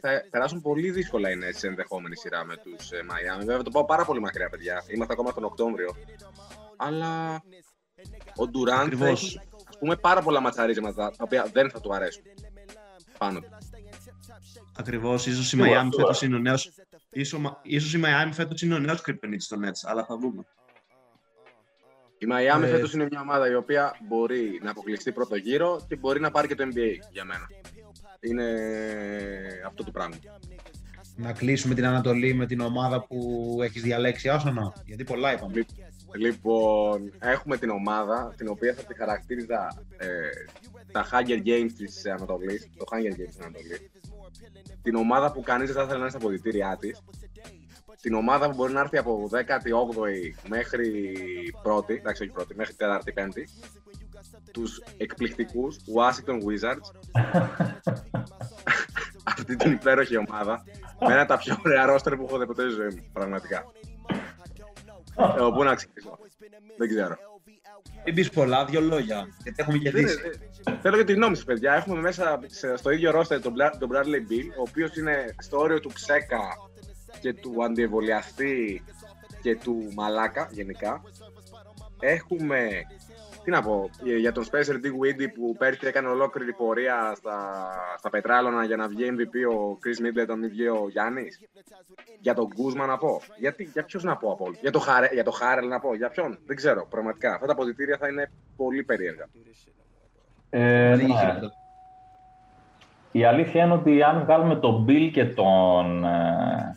θα 0.00 0.24
περάσουν 0.30 0.60
πολύ 0.60 0.90
δύσκολα 0.90 1.30
είναι 1.30 1.52
σε 1.52 1.66
ενδεχόμενη 1.66 2.16
σειρά 2.16 2.44
με 2.44 2.56
τους 2.56 2.92
ε, 2.92 3.00
Miami. 3.10 3.44
Βέβαια, 3.44 3.62
το 3.62 3.70
πάω 3.70 3.84
πάρα 3.84 4.04
πολύ 4.04 4.20
μακριά, 4.20 4.48
παιδιά. 4.48 4.84
Είμαστε 4.88 5.12
ακόμα 5.12 5.32
τον 5.32 5.44
Οκτώβριο. 5.44 5.96
Αλλά 6.76 7.42
ο 8.36 8.48
Ντουράντ 8.48 8.92
θα 8.96 9.06
έχει 9.06 9.40
ας 9.68 9.78
πούμε, 9.78 9.96
πάρα 9.96 10.22
πολλά 10.22 10.40
ματσαρίσματα 10.40 11.10
τα 11.10 11.24
οποία 11.24 11.50
δεν 11.52 11.70
θα 11.70 11.80
του 11.80 11.94
αρέσουν 11.94 12.22
πάνω 13.18 13.40
του. 13.40 13.48
Ακριβώς, 14.76 15.26
ίσως 15.26 15.52
η 15.52 15.58
Miami 15.60 15.88
φέτος 15.96 16.22
είναι 16.22 16.36
ο 16.36 16.38
νέο. 16.38 16.54
Ίσως 17.10 17.94
η 17.94 18.00
Miami 18.04 18.30
φέτος 18.32 18.62
είναι 18.62 18.74
ο 18.74 18.78
νέος 18.78 19.00
κρυπτονίτης 19.00 19.44
στο 19.44 19.56
Nets, 19.64 19.80
αλλά 19.82 20.04
θα 20.04 20.16
δούμε. 20.16 20.44
Η 22.18 22.26
Miami 22.30 22.62
ε... 22.62 22.66
φέτος 22.66 22.92
είναι 22.92 23.06
μια 23.10 23.20
ομάδα 23.20 23.50
η 23.50 23.54
οποία 23.54 23.96
μπορεί 24.08 24.60
να 24.62 24.70
αποκλειστεί 24.70 25.12
πρώτο 25.12 25.36
γύρο 25.36 25.84
και 25.88 25.96
μπορεί 25.96 26.20
να 26.20 26.30
πάρει 26.30 26.48
και 26.48 26.54
το 26.54 26.64
NBA 26.64 26.94
για 27.10 27.24
μένα. 27.24 27.46
Είναι 28.20 28.44
αυτό 29.66 29.84
το 29.84 29.90
πράγμα. 29.90 30.16
Να 31.16 31.32
κλείσουμε 31.32 31.74
την 31.74 31.86
Ανατολή 31.86 32.34
με 32.34 32.46
την 32.46 32.60
ομάδα 32.60 33.06
που 33.06 33.58
έχεις 33.62 33.82
διαλέξει, 33.82 34.28
Άσονα, 34.28 34.72
γιατί 34.84 35.04
πολλά 35.04 35.32
είπαμε. 35.32 35.64
Λοιπόν, 36.16 37.12
έχουμε 37.18 37.56
την 37.56 37.70
ομάδα 37.70 38.34
την 38.36 38.48
οποία 38.48 38.74
θα 38.74 38.82
τη 38.82 38.94
χαρακτήριζα 38.94 39.82
ε, 39.96 40.06
τα 40.92 41.08
Hunger 41.12 41.46
Games 41.46 41.72
της 41.76 42.06
Ανατολής, 42.06 42.70
το 42.76 42.84
Hunger 42.90 43.12
Games 43.12 43.26
της 43.26 43.38
Ανατολής. 43.40 43.90
Την 44.82 44.94
ομάδα 44.94 45.32
που 45.32 45.42
κανείς 45.42 45.66
δεν 45.66 45.76
θα 45.76 45.82
ήθελε 45.82 45.96
να 45.96 46.00
είναι 46.00 46.10
στα 46.10 46.18
αποδητήριά 46.18 46.76
της. 46.80 47.02
Την 48.00 48.14
ομάδα 48.14 48.48
που 48.48 48.54
μπορεί 48.54 48.72
να 48.72 48.80
έρθει 48.80 48.96
από 48.96 49.28
18η 49.32 50.48
μέχρι 50.48 51.12
πρώτη, 51.62 51.94
εντάξει 51.94 52.22
όχι 52.22 52.32
πρώτη, 52.32 52.54
μέχρι 52.54 52.74
4η, 52.78 53.12
5η. 53.14 53.44
Τους 54.52 54.82
εκπληκτικούς 54.96 55.76
Washington 55.76 56.34
Wizards. 56.34 56.90
Αυτή 59.24 59.56
την 59.56 59.72
υπέροχη 59.72 60.16
ομάδα. 60.16 60.64
με 61.06 61.12
ένα 61.12 61.26
τα 61.26 61.38
πιο 61.38 61.56
ωραία 61.64 61.86
ρόστερ 61.86 62.16
που 62.16 62.24
έχω 62.28 62.38
δει 62.38 62.46
ποτέ 62.46 62.62
στη 62.62 62.70
ζωή 62.70 62.88
μου, 62.88 63.04
πραγματικά. 63.12 63.64
Εγώ 65.36 65.52
πού 65.52 65.62
να 65.62 65.74
ξεκινήσω. 65.74 66.18
Δεν 66.76 66.88
ξέρω. 66.88 67.16
Μην 68.04 68.14
πεις 68.14 68.30
πολλά, 68.30 68.64
δύο 68.64 68.80
λόγια. 68.80 69.28
Γιατί 69.42 69.62
έχουμε 69.62 69.78
κερδίσει. 69.78 70.18
Θέλω 70.82 70.96
και 70.96 71.04
τη 71.04 71.12
γνώμη 71.12 71.36
σα, 71.36 71.44
παιδιά. 71.44 71.74
Έχουμε 71.74 72.00
μέσα 72.00 72.40
στο 72.76 72.90
ίδιο 72.90 73.10
ρόστερ 73.10 73.40
τον, 73.40 73.54
τον 73.78 73.90
Bradley 73.92 74.32
Bill, 74.32 74.46
ο 74.58 74.62
οποίος 74.68 74.96
είναι 74.96 75.34
στο 75.38 75.58
όριο 75.58 75.80
του 75.80 75.90
ψέκα 75.92 76.40
και 77.20 77.32
του 77.32 77.64
αντιεμβολιαστή 77.64 78.84
και 79.42 79.56
του 79.56 79.92
μαλάκα 79.94 80.48
γενικά. 80.52 81.02
Έχουμε 82.00 82.86
τι 83.48 83.54
να 83.54 83.62
πω, 83.62 83.90
για 84.20 84.32
τον 84.32 84.44
Spencer 84.44 84.74
Dinwiddie 84.74 85.32
που 85.34 85.56
πέρσι 85.58 85.86
έκανε 85.86 86.08
ολόκληρη 86.08 86.52
πορεία 86.52 87.12
στα, 87.16 87.36
στα 87.98 88.10
πετράλωνα 88.10 88.64
για 88.64 88.76
να 88.76 88.88
βγει 88.88 89.04
MVP 89.10 89.54
ο 89.56 89.78
Chris 89.82 90.04
Middleton 90.04 90.44
ή 90.44 90.48
βγει 90.48 90.68
ο 90.68 90.88
Γιάννης. 90.90 91.40
Για 92.20 92.34
τον 92.34 92.48
Κούσμα 92.48 92.86
να 92.86 92.98
πω. 92.98 93.20
Γιατί, 93.38 93.70
για 93.72 93.84
ποιους 93.84 94.02
να 94.02 94.16
πω 94.16 94.32
από 94.32 94.44
όλους. 94.44 94.58
Για 94.60 94.70
το, 94.70 94.78
Χαρε, 94.78 95.08
για 95.12 95.24
το 95.24 95.30
Χάρελ 95.30 95.68
να 95.68 95.80
πω. 95.80 95.94
Για 95.94 96.08
ποιον. 96.08 96.38
Δεν 96.46 96.56
ξέρω. 96.56 96.86
Πραγματικά. 96.90 97.34
Αυτά 97.34 97.46
τα 97.46 97.52
αποδητήρια 97.52 97.96
θα 97.96 98.08
είναι 98.08 98.30
πολύ 98.56 98.82
περίεργα. 98.82 99.28
Ε, 100.50 100.96
ναι. 100.96 101.04
Η 103.12 103.24
αλήθεια 103.24 103.64
είναι 103.64 103.72
ότι 103.72 104.02
αν 104.02 104.24
βγάλουμε 104.24 104.56
τον 104.56 104.86
Bill 104.88 105.10
και 105.12 105.24
τον, 105.24 106.04
ε, 106.04 106.76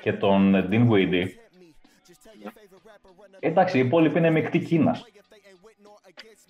και 0.00 0.12
τον 0.12 0.68
Dinwiddie, 0.70 1.26
εντάξει, 3.40 3.76
οι 3.78 3.80
υπόλοιποι 3.80 4.18
είναι 4.18 4.30
μεικτή 4.30 4.58
Κίνας. 4.58 5.04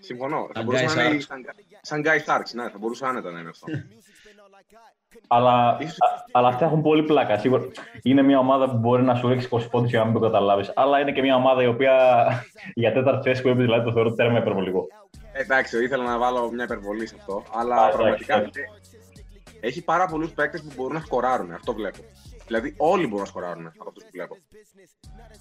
Συμφωνώ. 0.08 0.48
Θα 0.54 0.60
Shanghai 0.60 0.64
μπορούσε 0.64 0.94
να 0.96 1.04
είναι 1.04 1.14
η 1.14 1.26
Sharks. 1.28 1.34
Shanghai- 1.34 1.88
Shanghai 1.94 2.18
Sharks, 2.26 2.50
ναι, 2.54 2.68
θα 2.70 2.78
μπορούσε 2.78 3.06
άνετα 3.06 3.30
να 3.30 3.38
είναι 3.40 3.48
αυτό. 3.48 3.66
Αλλά, 5.26 5.50
α- 5.68 5.78
αλλά 6.32 6.48
αυτά 6.48 6.64
έχουν 6.64 6.82
πολύ 6.82 7.02
πλάκα. 7.02 7.38
Σίγουρα 7.38 7.64
είναι 8.02 8.22
μια 8.22 8.38
ομάδα 8.38 8.70
που 8.70 8.76
μπορεί 8.76 9.02
να 9.02 9.14
σου 9.14 9.28
ρίξει 9.28 9.48
20 9.50 9.68
πόντους 9.70 9.90
για 9.90 9.98
να 9.98 10.04
μην 10.04 10.14
το 10.14 10.20
καταλάβεις. 10.20 10.72
Αλλά 10.74 11.00
είναι 11.00 11.12
και 11.12 11.20
μια 11.22 11.36
ομάδα 11.36 11.62
η 11.62 11.66
οποία 11.66 12.26
για 12.74 12.92
τέταρτη 12.92 13.28
θέση 13.28 13.42
που 13.42 13.48
έπαιζε, 13.48 13.64
δηλαδή 13.64 13.84
το 13.84 13.92
θεωρώ 13.92 14.12
τέρμα 14.14 14.38
υπερβολικό. 14.38 14.86
Εντάξει, 15.32 15.84
ήθελα 15.84 16.04
να 16.04 16.18
βάλω 16.18 16.50
μια 16.52 16.64
υπερβολή 16.64 17.06
σε 17.06 17.14
αυτό, 17.18 17.42
αλλά 17.54 17.74
Α, 17.74 17.78
εντάξει, 17.78 17.96
πραγματικά 17.96 18.34
εντάξει. 18.36 18.60
έχει 19.60 19.84
πάρα 19.84 20.06
πολλούς 20.06 20.30
παίκτες 20.30 20.62
που 20.62 20.72
μπορούν 20.76 20.94
να 20.94 21.00
σκοράρουν. 21.00 21.52
Αυτό 21.52 21.72
βλέπω. 21.74 21.98
Δηλαδή, 22.46 22.74
όλοι 22.78 23.02
μπορούν 23.06 23.20
να 23.20 23.24
σκοράρουν 23.26 23.66
από 23.66 23.88
αυτούς 23.88 24.02
που 24.04 24.10
βλέπω. 24.12 24.36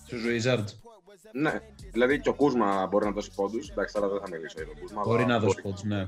Στους 0.05 0.23
Wizards. 0.25 0.96
Ναι, 1.31 1.59
δηλαδή 1.91 2.19
και 2.19 2.29
ο 2.29 2.33
Κούσμα 2.33 2.87
μπορεί 2.87 3.05
να 3.05 3.11
δώσει 3.11 3.31
πόντους. 3.35 3.69
Εντάξει, 3.69 3.93
τώρα 3.93 4.07
δεν 4.07 4.19
θα 4.19 4.29
μιλήσω 4.29 4.53
για 4.57 4.65
τον 4.65 4.79
Κούσμα. 4.79 5.01
Μπορεί 5.05 5.23
αλλά 5.23 5.33
να 5.33 5.39
δώσει 5.39 5.61
πόντους, 5.61 5.83
ναι. 5.83 6.05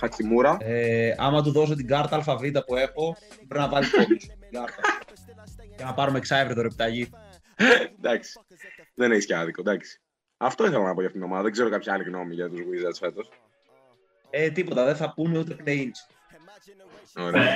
Χατσιμούρα. 0.00 0.56
Ε, 0.60 1.14
άμα 1.18 1.42
του 1.42 1.52
δώσω 1.52 1.74
την 1.74 1.86
κάρτα 1.86 2.16
ΑΒ 2.16 2.40
που 2.66 2.76
έχω, 2.76 3.16
πρέπει 3.36 3.64
να 3.64 3.68
βάλει 3.68 3.86
πόντους. 3.86 4.26
Την 4.26 4.50
κάρτα. 4.50 4.80
Για 5.76 5.84
να 5.84 5.94
πάρουμε 5.94 6.18
εξάευρετο 6.18 6.62
ρεπταγή. 6.62 7.10
εντάξει. 7.98 8.40
Δεν 8.94 9.12
έχει 9.12 9.26
και 9.26 9.36
άδικο, 9.36 9.60
εντάξει. 9.60 10.00
Αυτό 10.36 10.66
ήθελα 10.66 10.82
να 10.82 10.94
πω 10.94 11.00
για 11.00 11.06
αυτήν 11.06 11.20
την 11.20 11.22
ομάδα. 11.22 11.42
Δεν 11.42 11.52
ξέρω 11.52 11.68
κάποια 11.68 11.92
άλλη 11.92 12.04
γνώμη 12.04 12.34
για 12.34 12.48
τους 12.48 12.60
Wizards 12.60 12.98
φέτος. 12.98 13.28
Ε, 14.30 14.50
τίποτα, 14.50 14.84
δεν 14.84 14.96
θα 14.96 15.12
πούνε 15.14 15.38
ούτε 15.38 15.56
play-ins. 15.64 16.14
Ωραία. 17.16 17.46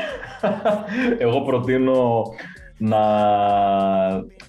Εγώ 1.19 1.41
προτείνω 1.43 2.25
να, 2.79 2.99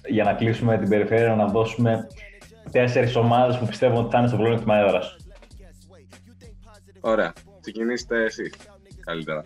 για 0.06 0.24
να 0.24 0.34
κλείσουμε 0.34 0.78
την 0.78 0.88
περιφέρεια 0.88 1.34
να 1.34 1.46
δώσουμε 1.46 2.06
τέσσερις 2.70 3.16
ομάδες 3.16 3.58
που 3.58 3.66
πιστεύω 3.66 3.98
ότι 3.98 4.10
θα 4.10 4.18
είναι 4.18 4.28
στο 4.28 4.36
πλεόνεκτημα 4.36 4.76
έδρας. 4.76 5.16
Ωραία. 7.00 7.32
Ξεκινήστε 7.60 8.24
εσείς. 8.24 8.54
Καλύτερα. 9.04 9.44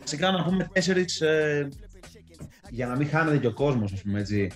Βασικά 0.00 0.30
να 0.30 0.44
πούμε 0.44 0.70
τέσσερις, 0.72 1.20
ε, 1.20 1.68
για 2.70 2.86
να 2.86 2.96
μην 2.96 3.08
χάνεται 3.08 3.38
και 3.38 3.46
ο 3.46 3.52
κόσμος, 3.52 3.92
ας 3.92 4.02
πούμε 4.02 4.20
έτσι. 4.20 4.50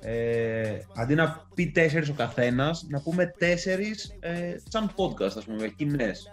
Ε, 0.00 0.78
αντί 0.96 1.14
να 1.14 1.46
πει 1.54 1.70
τέσσερις 1.70 2.08
ο 2.08 2.14
καθένας, 2.14 2.86
να 2.88 3.00
πούμε 3.00 3.34
τέσσερις 3.38 4.16
ε, 4.20 4.56
σαν 4.68 4.94
podcast, 4.96 5.36
ας 5.36 5.44
πούμε, 5.44 5.68
κοινές. 5.68 6.30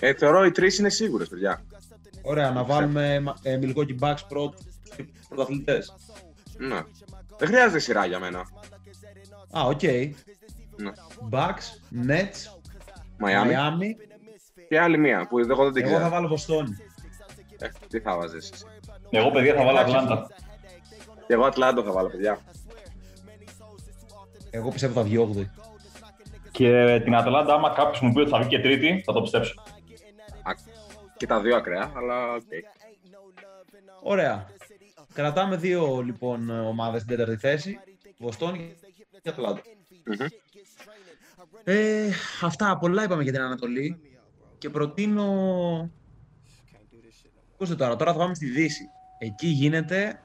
Ε, 0.00 0.14
θεωρώ 0.14 0.44
οι 0.44 0.50
τρεις 0.50 0.78
είναι 0.78 0.88
σίγουρες, 0.88 1.28
παιδιά. 1.28 1.64
Ωραία, 2.22 2.50
να 2.50 2.64
βάλουμε 2.64 3.22
ε, 3.42 3.58
Milwaukee 3.62 3.98
Bucks 4.00 4.20
πρώτ, 4.28 4.54
πρωταθλητές. 5.28 5.94
Ναι. 6.58 6.80
Δεν 7.38 7.48
χρειάζεται 7.48 7.78
σειρά 7.78 8.06
για 8.06 8.18
μένα. 8.18 8.40
Α, 9.58 9.62
οκ. 9.66 9.82
Ναι. 9.82 10.90
Bucks, 11.30 11.96
Nets, 12.08 12.58
Μαϊάμι. 13.18 13.54
Miami. 13.54 14.14
Και 14.68 14.80
άλλη 14.80 14.98
μία 14.98 15.26
που 15.28 15.38
εγώ 15.38 15.64
δεν 15.64 15.72
την 15.72 15.82
Εγώ 15.82 15.92
θα 15.92 15.98
ξέρω. 15.98 16.10
βάλω 16.10 16.28
Βοστόνη. 16.28 16.76
Ε, 17.58 17.68
τι 17.88 18.00
θα 18.00 18.16
'βαζες. 18.16 18.38
Εγώ, 19.10 19.30
παιδιά, 19.30 19.54
θα 19.54 19.64
βάλω 19.64 19.78
Ατλάντα. 19.78 20.28
Και 21.26 21.32
εγώ 21.32 21.44
Ατλάντα 21.44 21.82
θα 21.82 21.92
βάλω, 21.92 22.08
παιδιά. 22.08 22.38
Εγώ 24.50 24.70
πιστεύω 24.70 24.92
θα 24.92 25.02
βγει 25.02 25.30
8η. 25.34 25.44
Και 26.50 27.00
την 27.04 27.14
Ατλάντα, 27.14 27.54
άμα 27.54 27.70
κάποιος 27.70 28.00
μου 28.00 28.12
πει 28.12 28.20
ότι 28.20 28.30
θα 28.30 28.38
βγει 28.38 28.48
και 28.48 28.58
τρίτη, 28.60 29.02
θα 29.04 29.12
το 29.12 29.20
πιστέψω. 29.20 29.54
Α, 30.42 30.50
και 31.16 31.26
τα 31.26 31.40
δύο 31.40 31.56
ακραία, 31.56 31.92
αλλά 31.96 32.32
οκ. 32.32 32.42
Ωραία. 34.02 34.46
Κρατάμε 35.16 35.56
δύο 35.56 36.00
λοιπόν 36.02 36.50
ομάδες 36.50 37.02
στην 37.02 37.16
τέταρτη 37.16 37.40
θέση. 37.40 37.78
Βοστόνη 38.18 38.74
και 39.22 39.28
Ατλάντα. 39.28 39.60
Μμμ. 40.04 40.26
Ε, 41.64 42.08
αυτά 42.42 42.78
πολλά 42.78 43.02
είπαμε 43.04 43.22
για 43.22 43.32
την 43.32 43.40
Ανατολή 43.40 44.00
και 44.58 44.70
προτείνω... 44.70 45.90
Ακούστε 47.54 47.74
τώρα, 47.74 47.96
τώρα 47.96 48.12
θα 48.12 48.18
πάμε 48.18 48.34
στη 48.34 48.46
Δύση. 48.46 48.84
Εκεί 49.18 49.46
γίνεται... 49.46 50.20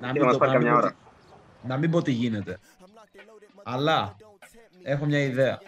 Να 0.00 0.12
Και 0.12 0.18
να 0.18 0.24
μας 0.24 0.32
το- 0.32 0.38
πάρει 0.38 0.52
να 0.52 0.58
μην 0.58 0.66
καμιά 0.66 0.80
πω 0.80 0.86
ώρα. 0.86 0.94
τι- 1.60 1.66
να 1.68 1.76
μην 1.76 1.90
πω 1.90 2.02
τι 2.02 2.12
γίνεται. 2.12 2.58
Αλλά 3.64 4.16
έχω 4.82 5.04
μια 5.04 5.18
ιδέα. 5.22 5.58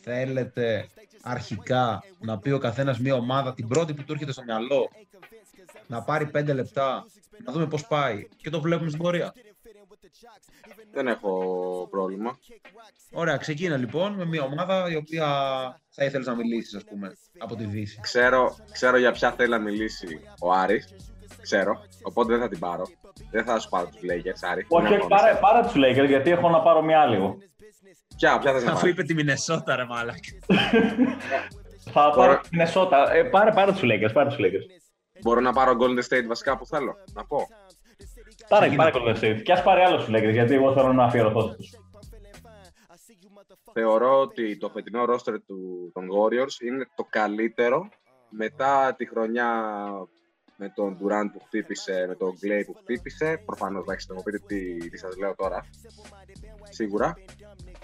Θέλετε 0.00 0.86
αρχικά 1.22 2.02
να 2.20 2.38
πει 2.38 2.50
ο 2.50 2.58
καθένας 2.58 2.98
μια 2.98 3.14
ομάδα 3.14 3.54
την 3.54 3.68
πρώτη 3.68 3.94
που 3.94 4.04
του 4.04 4.12
έρχεται 4.12 4.32
στο 4.32 4.42
μυαλό 4.42 4.90
να 5.86 6.02
πάρει 6.02 6.26
πέντε 6.26 6.52
λεπτά, 6.52 7.04
να 7.44 7.52
δούμε 7.52 7.66
πώς 7.66 7.86
πάει 7.86 8.28
και 8.36 8.50
το 8.50 8.60
βλέπουμε 8.60 8.88
στην 8.90 9.02
πορεία. 9.02 9.32
Δεν 10.92 11.06
έχω 11.08 11.88
πρόβλημα. 11.90 12.38
Ωραία, 13.12 13.36
ξεκίνα 13.36 13.76
λοιπόν 13.76 14.12
με 14.12 14.24
μια 14.24 14.42
ομάδα 14.42 14.90
η 14.90 14.96
οποία 14.96 15.26
θα 15.90 16.04
ήθελες 16.04 16.26
να 16.26 16.34
μιλήσεις 16.34 16.74
ας 16.74 16.84
πούμε 16.84 17.12
από 17.38 17.56
τη 17.56 17.64
Δύση. 17.64 18.00
Ξέρω, 18.00 18.56
ξέρω 18.72 18.96
για 18.98 19.12
ποια 19.12 19.32
θέλει 19.32 19.50
να 19.50 19.58
μιλήσει 19.58 20.20
ο 20.40 20.52
Άρης. 20.52 20.94
Ξέρω. 21.42 21.80
Οπότε 22.02 22.32
δεν 22.32 22.40
θα 22.42 22.48
την 22.48 22.58
πάρω. 22.58 22.84
Δεν 23.30 23.44
θα 23.44 23.58
σου 23.58 23.68
πάρω 23.68 23.86
τους 23.86 24.00
Lakers, 24.00 24.48
Άρη. 24.50 24.66
Όχι, 24.68 24.82
Δεν 24.82 24.92
όχι, 24.92 24.94
έχω 25.00 25.08
πάρε, 25.08 25.28
μέσα. 25.32 25.40
πάρε 25.40 25.62
τους 25.66 25.74
Lakers 25.76 26.08
γιατί 26.08 26.30
έχω 26.30 26.48
να 26.48 26.60
πάρω 26.62 26.82
μια 26.82 27.00
άλλη. 27.00 27.14
εγώ. 27.16 27.36
Ποια, 28.16 28.38
ποια 28.38 28.52
θες 28.52 28.64
να 28.64 28.70
Αφού 28.70 28.80
πάρεις; 28.80 28.94
είπε 28.94 29.02
τη 29.02 29.14
Μινεσότα 29.14 29.76
ρε 29.76 29.84
μάλακα. 29.84 30.18
Θα 31.92 32.10
πάρω 32.10 32.20
Ωραία. 32.30 32.40
την 32.40 32.60
Εσότα. 32.60 33.12
Ε, 33.12 33.22
πάρε, 33.22 33.52
πάρε 33.52 33.72
τους 33.72 33.80
Lakers, 33.84 34.10
πάρε 34.12 34.28
τους 34.28 34.38
Lakers. 34.40 34.66
Μπορώ 35.22 35.40
να 35.40 35.52
πάρω 35.52 35.76
Golden 35.80 36.02
State 36.08 36.24
βασικά 36.26 36.56
που 36.56 36.66
θέλω. 36.66 36.96
Να 37.12 37.24
πω. 37.24 37.48
Πάρε, 38.48 38.70
πάρε 38.76 38.90
Golden 38.94 39.16
State. 39.16 39.42
Και 39.42 39.52
ας 39.52 39.62
πάρει 39.62 39.80
άλλο 39.80 39.96
του 39.96 40.10
Lakers, 40.10 40.32
γιατί 40.32 40.54
εγώ 40.54 40.72
θέλω 40.74 40.92
να 40.92 41.04
αφιερωθώ 41.04 41.52
στους. 41.52 41.74
Θεωρώ 43.72 44.20
ότι 44.20 44.56
το 44.56 44.68
φετινό 44.68 45.02
roster 45.02 45.36
του, 45.46 45.90
των 45.94 46.08
Warriors 46.10 46.60
είναι 46.60 46.88
το 46.94 47.06
καλύτερο 47.10 47.88
μετά 48.28 48.94
τη 48.98 49.06
χρονιά 49.06 49.48
με 50.56 50.72
τον 50.74 50.98
Durant 51.00 51.30
που 51.32 51.40
χτύπησε, 51.46 52.04
με 52.08 52.14
τον 52.14 52.34
Clay 52.42 52.62
που 52.66 52.74
χτύπησε. 52.80 53.42
Προφανώς, 53.46 53.82
εντάξει, 53.82 54.06
θα 54.06 54.14
μου 54.14 54.22
πείτε 54.22 54.38
τι, 54.46 54.90
τι 54.90 54.98
σας 54.98 55.16
λέω 55.16 55.34
τώρα. 55.34 55.64
Σίγουρα. 56.62 57.14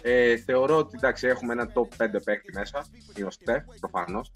Ε, 0.03 0.37
θεωρώ 0.37 0.77
ότι 0.77 0.97
εντάξει, 0.97 1.27
έχουμε 1.27 1.53
ένα 1.53 1.73
top 1.75 2.05
5 2.05 2.23
παίκτη 2.25 2.53
μέσα. 2.55 2.85
Είναι 3.17 3.27
ο 3.27 3.31
Steph, 3.31 3.77
προφανώς. 3.81 4.33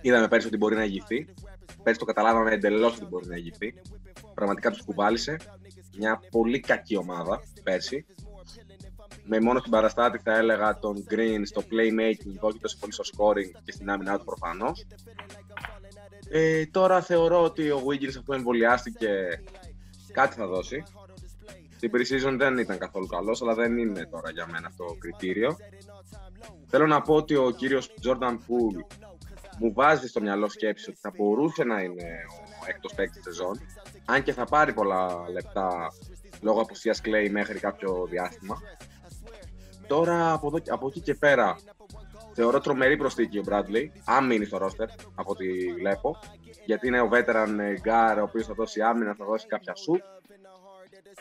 Είδαμε 0.00 0.28
πέρσι 0.28 0.46
ότι 0.46 0.56
μπορεί 0.56 0.74
να 0.74 0.84
ηγηθεί. 0.84 1.28
Πέρσι 1.82 1.98
το 1.98 2.04
καταλάβαμε 2.04 2.50
εντελώς 2.50 2.96
ότι 2.96 3.04
μπορεί 3.04 3.26
να 3.26 3.36
ηγηθεί. 3.36 3.74
Πραγματικά 4.34 4.70
τους 4.70 4.82
κουβάλισε. 4.84 5.36
Μια 5.98 6.20
πολύ 6.30 6.60
κακή 6.60 6.96
ομάδα 6.96 7.42
πέρσι. 7.62 8.06
Με 9.24 9.40
μόνο 9.40 9.58
στην 9.58 9.70
παραστάτη 9.70 10.18
θα 10.18 10.36
έλεγα 10.36 10.78
τον 10.78 11.04
Green 11.10 11.40
στο 11.44 11.62
playmaking, 11.62 12.38
όχι 12.40 12.58
τόσο 12.58 12.76
πολύ 12.80 12.92
στο 12.92 13.04
scoring 13.16 13.60
και 13.64 13.72
στην 13.72 13.90
άμυνά 13.90 14.18
του 14.18 14.24
προφανώς. 14.24 14.86
Ε, 16.30 16.66
τώρα 16.66 17.00
θεωρώ 17.00 17.42
ότι 17.42 17.70
ο 17.70 17.82
Wiggins 17.86 18.16
αυτό 18.18 18.34
εμβολιάστηκε 18.34 19.08
κάτι 20.12 20.34
θα 20.34 20.46
δώσει. 20.46 20.82
Στην 21.76 21.90
pre-season 21.94 22.36
δεν 22.38 22.58
ήταν 22.58 22.78
καθόλου 22.78 23.06
καλός, 23.06 23.42
αλλά 23.42 23.54
δεν 23.54 23.78
είναι 23.78 24.06
τώρα 24.06 24.30
για 24.30 24.46
μένα 24.46 24.66
αυτό 24.66 24.84
το 24.84 24.94
κριτήριο. 24.98 25.56
Θέλω 26.66 26.86
να 26.86 27.02
πω 27.02 27.14
ότι 27.14 27.34
ο 27.36 27.50
κύριος 27.50 27.94
Jordan 28.04 28.32
Poole 28.32 28.96
μου 29.58 29.72
βάζει 29.72 30.08
στο 30.08 30.20
μυαλό 30.20 30.48
σκέψη 30.48 30.90
ότι 30.90 30.98
θα 30.98 31.12
μπορούσε 31.16 31.64
να 31.64 31.80
είναι 31.80 32.04
ο 32.62 32.64
έκτος 32.68 32.94
παίκτης 32.94 33.22
σεζόν, 33.22 33.60
αν 34.04 34.22
και 34.22 34.32
θα 34.32 34.44
πάρει 34.44 34.72
πολλά 34.72 35.28
λεπτά 35.32 35.92
λόγω 36.40 36.60
απουσίας 36.60 37.00
Clay 37.04 37.28
μέχρι 37.30 37.58
κάποιο 37.58 38.06
διάστημα. 38.10 38.60
Τώρα 39.86 40.32
από, 40.32 40.46
εδώ, 40.46 40.74
από 40.74 40.86
εκεί 40.86 41.00
και 41.00 41.14
πέρα 41.14 41.56
θεωρώ 42.32 42.60
τρομερή 42.60 42.96
προσθήκη 42.96 43.38
ο 43.38 43.42
Bradley, 43.48 43.86
αν 44.04 44.26
μείνει 44.26 44.44
στο 44.44 44.58
roster 44.58 44.88
από 45.14 45.30
ό,τι 45.30 45.72
βλέπω, 45.72 46.18
γιατί 46.64 46.86
είναι 46.86 47.00
ο 47.00 47.08
veteran 47.12 47.58
guard 47.84 48.16
ο 48.18 48.22
οποίος 48.22 48.46
θα 48.46 48.54
δώσει 48.54 48.80
άμυνα, 48.82 49.14
θα 49.14 49.24
δώσει 49.24 49.46
κάποια 49.46 49.72
shoot 49.72 50.14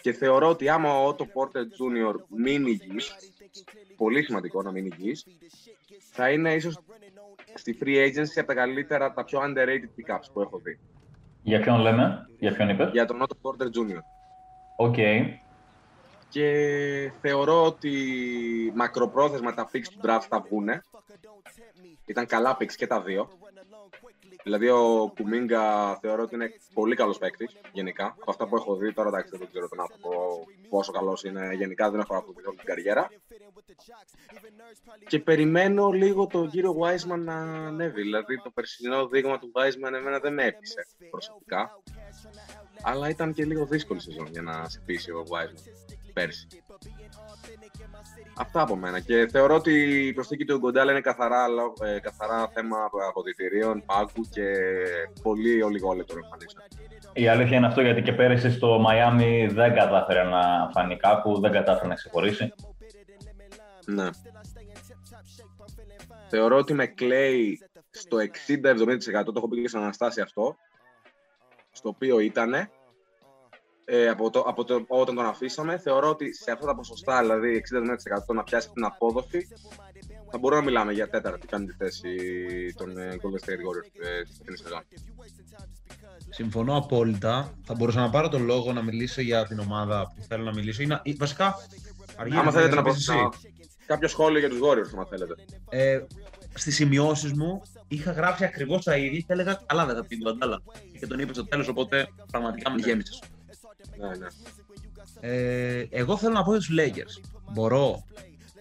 και 0.01 0.13
θεωρώ 0.13 0.49
ότι 0.49 0.69
άμα 0.69 1.01
ο 1.01 1.09
Otto 1.09 1.23
Porter 1.23 1.61
Jr. 1.61 2.15
μείνει 2.27 2.71
υγιής, 2.71 3.15
πολύ 3.95 4.23
σημαντικό 4.23 4.61
να 4.61 4.71
μείνει 4.71 4.89
υγιής, 4.97 5.25
θα 6.11 6.31
είναι 6.31 6.53
ίσως 6.53 6.79
στη 7.53 7.77
free 7.81 8.07
agency 8.07 8.37
από 8.37 8.47
τα 8.47 8.53
καλύτερα, 8.53 9.13
τα 9.13 9.23
πιο 9.23 9.39
underrated 9.39 9.89
pickups 9.97 10.27
που 10.33 10.41
έχω 10.41 10.57
δει. 10.57 10.79
Για 11.43 11.59
ποιον 11.59 11.79
λέμε, 11.79 12.27
για 12.39 12.53
ποιον 12.53 12.69
είπες; 12.69 12.89
Για 12.91 13.05
τον 13.05 13.23
Otto 13.23 13.35
Porter 13.41 13.65
Jr. 13.65 13.99
Οκ. 14.77 14.95
Και 16.29 17.11
θεωρώ 17.21 17.65
ότι 17.65 17.91
μακροπρόθεσμα 18.75 19.53
τα 19.53 19.69
picks 19.73 19.87
του 19.91 19.99
draft 20.03 20.25
θα 20.29 20.39
βγουνε. 20.39 20.81
Ήταν 22.05 22.25
καλά 22.25 22.57
picks 22.59 22.73
και 22.73 22.87
τα 22.87 23.01
δύο. 23.01 23.29
Δηλαδή 24.43 24.69
ο 24.69 25.13
Κουμίγκα 25.15 25.95
θεωρώ 26.01 26.23
ότι 26.23 26.35
είναι 26.35 26.51
πολύ 26.73 26.95
καλός 26.95 27.17
παίκτης 27.17 27.55
γενικά. 27.71 28.05
Από 28.05 28.31
αυτά 28.31 28.47
που 28.47 28.55
έχω 28.55 28.75
δει 28.75 28.93
τώρα 28.93 29.07
εντάξει 29.07 29.37
δεν 29.37 29.47
ξέρω 29.49 29.67
τον 29.67 29.79
άνθρωπο 29.79 30.09
πόσο 30.69 30.91
καλός 30.91 31.23
είναι. 31.23 31.53
Γενικά 31.53 31.91
δεν 31.91 31.99
έχω 31.99 32.15
ακούσει 32.15 32.47
όλη 32.47 32.57
την 32.57 32.65
καριέρα. 32.65 33.09
Και 35.07 35.19
περιμένω 35.19 35.89
λίγο 35.89 36.27
τον 36.27 36.49
κύριο 36.49 36.75
Wiseman 36.79 37.19
να 37.19 37.35
ανέβει. 37.67 38.01
Δηλαδή 38.01 38.41
το 38.43 38.49
περσινό 38.49 39.07
δείγμα 39.07 39.39
του 39.39 39.51
Wiseman 39.55 39.93
εμένα 39.93 40.19
δεν 40.19 40.33
με 40.33 40.43
έπεισε 40.43 40.87
προσωπικά. 41.09 41.81
Αλλά 42.83 43.09
ήταν 43.09 43.33
και 43.33 43.45
λίγο 43.45 43.65
δύσκολη 43.65 44.01
σεζόν 44.01 44.27
για 44.31 44.41
να 44.41 44.69
σε 44.69 44.81
πείσει 44.85 45.11
ο 45.11 45.23
Wiseman 45.29 45.71
πέρσι. 46.13 46.47
Αυτά 48.37 48.61
από 48.61 48.75
μένα. 48.75 48.99
Και 48.99 49.27
θεωρώ 49.31 49.55
ότι 49.55 49.73
η 50.07 50.13
προσθήκη 50.13 50.45
του 50.45 50.57
Γκοντάλ 50.57 50.89
είναι 50.89 51.01
καθαρά, 51.01 51.47
λο- 51.47 51.73
ε, 51.83 51.99
καθαρά 51.99 52.47
θέμα 52.53 52.77
αποδητηρίων, 53.09 53.83
πάγκου 53.85 54.21
και 54.29 54.45
πολύ 55.21 55.61
ολιγόλεπτο 55.63 56.15
εμφανίσεων. 56.23 56.63
Η 57.13 57.27
αλήθεια 57.27 57.57
είναι 57.57 57.67
αυτό 57.67 57.81
γιατί 57.81 58.01
και 58.01 58.13
πέρυσι 58.13 58.51
στο 58.51 58.79
Μαϊάμι 58.79 59.47
δεν 59.51 59.73
κατάφερε 59.73 60.23
να 60.23 60.69
φανεί 60.73 60.97
κάπου, 60.97 61.39
δεν 61.39 61.51
κατάφερε 61.51 61.87
να 61.87 61.95
ξεχωρίσει. 61.95 62.53
Ναι. 63.85 64.09
Θεωρώ 66.29 66.57
ότι 66.57 66.73
με 66.73 66.93
Clay 66.97 67.53
στο 67.89 68.17
60-70% 68.17 69.25
το 69.25 69.33
έχω 69.35 69.47
πει 69.47 69.61
και 69.61 69.67
στην 69.67 69.79
Αναστάση 69.79 70.21
αυτό, 70.21 70.55
στο 71.71 71.89
οποίο 71.89 72.19
ήτανε, 72.19 72.71
ε, 73.85 74.09
από 74.09 74.29
το, 74.29 74.39
από 74.39 74.63
το, 74.63 74.85
όταν 74.87 75.15
τον 75.15 75.25
αφήσαμε, 75.25 75.77
θεωρώ 75.77 76.09
ότι 76.09 76.33
σε 76.33 76.51
αυτά 76.51 76.65
τα 76.65 76.75
ποσοστά, 76.75 77.21
δηλαδή 77.21 77.63
60-70% 78.29 78.35
να 78.35 78.43
πιάσει 78.43 78.69
την 78.69 78.85
απόδοση, 78.85 79.47
θα 80.31 80.37
μπορούμε 80.37 80.59
να 80.61 80.65
μιλάμε 80.65 80.93
για 80.93 81.09
τέταρτη, 81.09 81.47
πέμπτη 81.47 81.73
θέση 81.73 82.09
των 82.77 82.97
ε, 82.97 83.15
Golden 83.21 83.45
State 83.45 83.63
Warriors 83.65 84.05
ε, 84.05 84.23
στην 84.25 84.57
σεζόν. 84.57 84.81
Συμφωνώ 86.29 86.77
απόλυτα. 86.77 87.53
Θα 87.63 87.73
μπορούσα 87.73 87.99
να 87.99 88.09
πάρω 88.09 88.29
τον 88.29 88.45
λόγο 88.45 88.73
να 88.73 88.81
μιλήσω 88.81 89.21
για 89.21 89.47
την 89.47 89.59
ομάδα 89.59 90.13
που 90.15 90.23
θέλω 90.27 90.43
να 90.43 90.53
μιλήσω. 90.53 90.81
Ή 90.81 90.85
να, 90.85 91.01
ή, 91.03 91.13
βασικά, 91.13 91.55
αργή, 92.17 92.37
Άμα 92.37 92.51
θέλετε 92.51 92.75
να 92.75 92.81
πω 92.81 92.91
πεις 92.93 93.09
εσύ. 93.09 93.51
Κάποιο 93.85 94.07
σχόλιο 94.07 94.39
για 94.39 94.49
τους 94.49 94.59
Warriors, 94.61 94.89
άμα 94.93 95.05
θέλετε. 95.05 95.35
Ε, 95.69 95.99
Στις 96.53 96.75
σημειώσεις 96.75 97.33
μου 97.33 97.61
είχα 97.87 98.11
γράψει 98.11 98.43
ακριβώς 98.43 98.83
τα 98.83 98.97
ίδια 98.97 99.19
και 99.19 99.25
έλεγα 99.27 99.59
Καλά, 99.65 99.85
δεν 99.85 99.95
θα 99.95 100.05
πει 100.05 100.17
τον 100.17 100.33
Iguodala. 100.33 100.61
Και 100.99 101.07
τον 101.07 101.19
είπε 101.19 101.33
στο 101.33 101.45
τέλος, 101.45 101.67
οπότε 101.67 102.07
πραγματικά 102.31 102.71
με 102.71 102.81
γέμισες. 102.81 103.23
Ναι, 103.97 104.07
ναι. 104.07 104.27
Ε, 105.19 105.87
εγώ 105.89 106.17
θέλω 106.17 106.33
να 106.33 106.43
πω 106.43 106.51
για 106.55 106.59
τους 106.59 106.69
Lakers. 106.79 107.29
Μπορώ. 107.51 108.03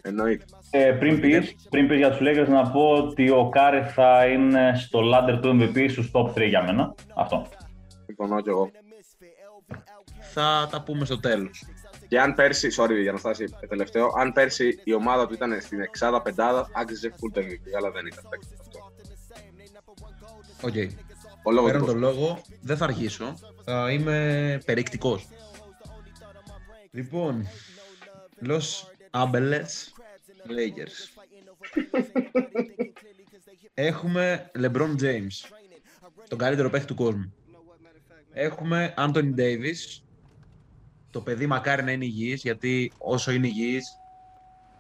Εννοείται. 0.02 0.44
Ε, 0.70 0.92
πριν 0.92 1.20
πεις, 1.20 1.54
πριν 1.70 1.88
πεις 1.88 1.98
για 1.98 2.10
τους 2.10 2.18
Lakers 2.20 2.48
να 2.48 2.70
πω 2.70 2.92
ότι 2.92 3.30
ο 3.30 3.48
Κάρι 3.48 3.82
θα 3.82 4.26
είναι 4.26 4.72
στο 4.76 5.00
ladder 5.02 5.38
του 5.42 5.58
MVP 5.60 5.86
στους 5.90 6.10
top 6.12 6.32
3 6.34 6.48
για 6.48 6.62
μένα. 6.62 6.94
Αυτό. 7.14 7.46
Συμφωνώ 8.06 8.40
κι 8.40 8.48
εγώ. 8.48 8.70
Θα 10.20 10.68
τα 10.70 10.82
πούμε 10.82 11.04
στο 11.04 11.20
τέλος. 11.20 11.64
Και 12.12 12.20
αν 12.20 12.34
πέρσι, 12.34 12.68
sorry 12.76 13.00
ένα 13.02 13.18
στάσι 13.18 13.44
τελευταίο, 13.68 14.12
αν 14.16 14.32
πέρσι 14.32 14.80
η 14.84 14.92
ομάδα 14.92 15.26
του 15.26 15.34
ήταν 15.34 15.60
στην 15.60 15.80
εξάδα 15.80 16.22
πεντάδα, 16.22 16.70
άξιζε 16.72 17.14
full 17.14 17.30
το 17.32 17.40
MVP, 17.40 17.76
αλλά 17.76 17.90
δεν 17.90 18.06
ήταν 18.06 18.24
παίκτης 18.28 18.58
αυτό. 18.60 18.92
Οκ. 20.62 20.74
Ο 21.42 21.50
λόγος 21.50 21.70
Πέραν 21.70 21.86
του 21.86 21.92
τον 21.92 21.98
λόγο, 21.98 22.42
δεν 22.60 22.76
θα 22.76 22.84
αργήσω. 22.84 23.38
Θα 23.64 23.90
είμαι 23.90 24.58
περιεκτικός. 24.64 25.28
Λοιπόν, 26.90 27.46
Los 28.42 28.84
Angeles 29.10 29.70
Lakers. 30.46 31.22
Έχουμε 33.74 34.50
LeBron 34.58 34.94
James, 35.00 35.52
τον 36.28 36.38
καλύτερο 36.38 36.70
παίκτη 36.70 36.86
του 36.86 36.94
κόσμου. 36.94 37.34
Έχουμε 38.32 38.94
Anthony 38.96 39.34
Davis, 39.36 40.02
το 41.12 41.20
παιδί 41.20 41.46
μακάρι 41.46 41.82
να 41.82 41.90
είναι 41.90 42.04
υγιής, 42.04 42.42
γιατί 42.42 42.92
όσο 42.98 43.32
είναι 43.32 43.46
υγιής, 43.46 43.96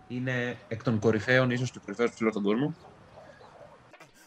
είναι 0.08 0.56
εκ 0.68 0.82
των 0.82 0.98
κορυφαίων, 0.98 1.50
ίσως 1.50 1.70
του 1.70 1.80
κορυφαίου 1.80 2.08
ψηλό 2.08 2.30
στον 2.30 2.42
κόσμο. 2.42 2.74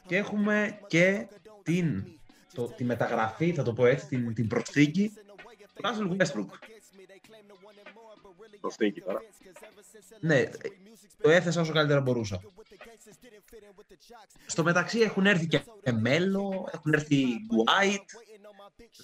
Και 0.07 0.17
έχουμε 0.17 0.79
και 0.87 1.27
την, 1.63 2.03
το, 2.53 2.67
τη 2.67 2.83
μεταγραφή, 2.83 3.53
θα 3.53 3.63
το 3.63 3.73
πω 3.73 3.85
έτσι, 3.85 4.07
την, 4.07 4.33
την 4.33 4.47
προσθήκη 4.47 5.13
του 5.73 5.83
Russell 5.83 6.21
Westbrook. 6.21 6.49
προσθήκη 8.61 9.01
τώρα. 9.01 9.21
Ναι, 10.19 10.43
το 11.21 11.29
έθεσα 11.29 11.61
όσο 11.61 11.73
καλύτερα 11.73 12.01
μπορούσα. 12.01 12.41
Στο 14.45 14.63
μεταξύ 14.63 14.99
έχουν 14.99 15.25
έρθει 15.25 15.47
και 15.47 15.61
Μέλο, 15.99 16.69
έχουν 16.73 16.93
έρθει 16.93 17.25
Dwight. 17.25 18.05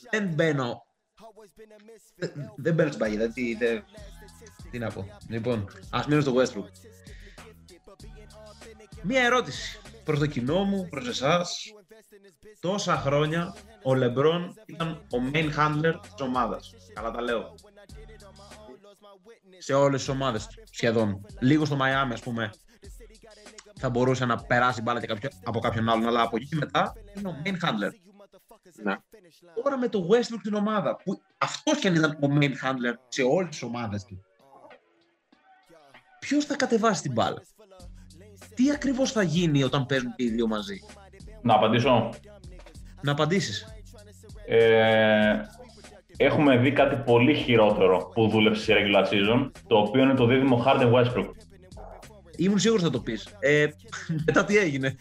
Δεν 0.10 0.28
μπαίνω. 0.34 0.86
Δεν- 2.16 2.54
Δεν 2.56 2.74
μπαίνω 2.74 2.88
στην 2.88 3.00
παγίδα. 3.00 3.30
Τι, 3.32 3.56
δεν- 3.56 3.84
τι 4.72 4.80
να 4.80 4.92
πω. 4.92 5.06
Λοιπόν, 5.28 5.68
ας 5.90 6.08
μείνω 6.08 6.22
στο 6.22 6.34
Westbrook. 6.36 6.70
Μία 9.04 9.24
ερώτηση 9.24 9.80
προς 10.04 10.20
το 10.20 10.26
κοινό 10.26 10.64
μου, 10.64 10.88
προς 10.90 11.08
εσάς. 11.08 11.74
Τόσα 12.60 12.98
χρόνια 12.98 13.56
ο 13.84 13.96
Λεμπρόν 13.96 14.54
ήταν 14.66 14.90
ο 14.90 15.18
main 15.34 15.50
handler 15.58 15.94
της 16.02 16.22
ομάδας. 16.22 16.74
Καλά 16.94 17.12
τα 17.12 17.22
λέω. 17.22 17.56
Σε 19.58 19.74
όλες 19.74 20.00
τις 20.00 20.10
ομάδες 20.10 20.48
του, 20.48 20.64
σχεδόν. 20.72 21.26
Λίγο 21.40 21.66
στο 21.66 21.76
Μαϊάμι, 21.76 22.14
ας 22.14 22.22
πούμε, 22.22 22.50
θα 23.80 23.90
μπορούσε 23.90 24.26
να 24.26 24.38
περάσει 24.44 24.82
μπάλα 24.82 25.00
και 25.00 25.08
κάποιο, 25.08 25.30
από 25.44 25.60
κάποιον 25.60 25.90
άλλον, 25.90 26.08
αλλά 26.08 26.22
από 26.22 26.36
εκεί 26.36 26.46
και 26.48 26.56
μετά 26.56 26.94
είναι 27.18 27.28
ο 27.28 27.36
main 27.46 27.50
handler. 27.66 27.92
Ναι. 28.84 28.96
Τώρα 29.64 29.78
με 29.78 29.88
το 29.88 30.08
Westbrook 30.12 30.40
στην 30.40 30.54
ομάδα, 30.54 30.96
που 30.96 31.22
αυτός 31.38 31.80
και 31.80 31.88
αν 31.88 31.96
ήταν 31.96 32.12
ο 32.12 32.28
main 32.40 32.52
handler 32.52 32.96
σε 33.08 33.22
όλες 33.22 33.50
τις 33.50 33.62
ομάδες 33.62 34.04
του, 34.04 34.26
ποιος 36.20 36.46
θα 36.46 36.56
κατεβάσει 36.56 37.02
την 37.02 37.12
μπάλα; 37.12 37.42
Τι 38.56 38.72
ακριβώς 38.72 39.12
θα 39.12 39.24
γίνει 39.24 39.64
όταν 39.64 39.86
παίζουν 39.86 40.16
και 40.16 40.24
οι 40.24 40.30
δύο 40.30 40.48
μαζί; 40.48 40.80
Να 41.42 41.54
απαντήσω. 41.54 42.10
Να 43.02 43.12
απαντήσεις. 43.12 43.66
Ε, 44.46 45.42
έχουμε 46.18 46.58
δει 46.58 46.72
κάτι 46.72 46.96
πολύ 46.96 47.36
χειρότερο 47.36 48.12
που 48.14 48.28
δούλεψε 48.28 48.64
σε 48.64 48.74
regular 48.74 49.06
season, 49.06 49.52
το 49.68 49.78
οποίο 49.78 50.04
είναι 50.04 50.14
το 50.14 50.26
δίδυμο 50.26 50.64
Harden 50.66 50.92
Westbrook. 50.94 51.30
Ήμουν 52.38 52.60
σίγουρος 52.60 52.84
θα 52.84 52.90
το 52.90 53.00
πεις. 53.00 53.36
Ε, 53.40 53.68
μετά 54.26 54.46
τι 54.46 54.58
έγινε. 54.58 54.96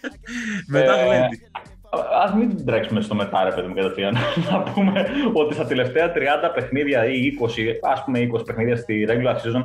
μετά 0.67 0.99
Ε, 0.99 1.05
γλέντι. 1.05 1.51
Α 1.93 2.37
μην 2.37 2.67
τρέξουμε 2.67 3.01
στο 3.01 3.15
μετά, 3.15 3.45
ρε 3.45 3.51
παιδί 3.55 3.67
μου, 3.69 3.75
κατευθείαν. 3.75 4.17
να 4.51 4.63
πούμε 4.63 5.07
ότι 5.33 5.55
στα 5.55 5.65
τελευταία 5.67 6.13
30 6.15 6.17
παιχνίδια 6.55 7.05
ή 7.07 7.33
20, 7.41 7.47
ας 7.93 8.05
πούμε 8.05 8.29
20 8.33 8.47
παιχνίδια 8.47 8.77
στη 8.77 9.07
regular 9.09 9.35
season, 9.35 9.65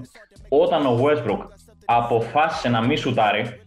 όταν 0.49 0.85
ο 0.85 0.99
Westbrook 1.03 1.47
αποφάσισε 1.85 2.69
να 2.69 2.81
μην 2.81 2.97
σουτάρει, 2.97 3.59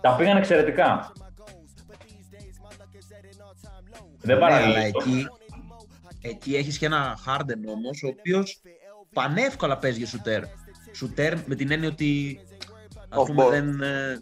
τα 0.00 0.16
πήγαν 0.16 0.36
εξαιρετικά. 0.36 1.12
Δεν 4.20 4.38
Ναι, 4.38 4.44
αλλά 4.44 4.56
παραλύει. 4.56 4.92
εκεί, 4.96 5.26
εκεί 6.20 6.56
έχεις 6.56 6.78
και 6.78 6.86
ένα 6.86 7.18
Harden 7.26 7.72
όμως, 7.74 8.02
ο 8.02 8.06
οποίος 8.08 8.60
πανεύκολα 9.12 9.78
παίζει 9.78 9.98
για 9.98 10.06
σουτέρ. 10.06 10.42
Σουτέρ 10.92 11.34
με 11.46 11.54
την 11.54 11.70
έννοια 11.70 11.88
ότι 11.88 12.40
ας 12.40 12.45
Off 13.20 13.26
πούμε 13.26 13.44
ball. 13.46 13.50
δεν... 13.50 13.82
ε, 13.82 14.18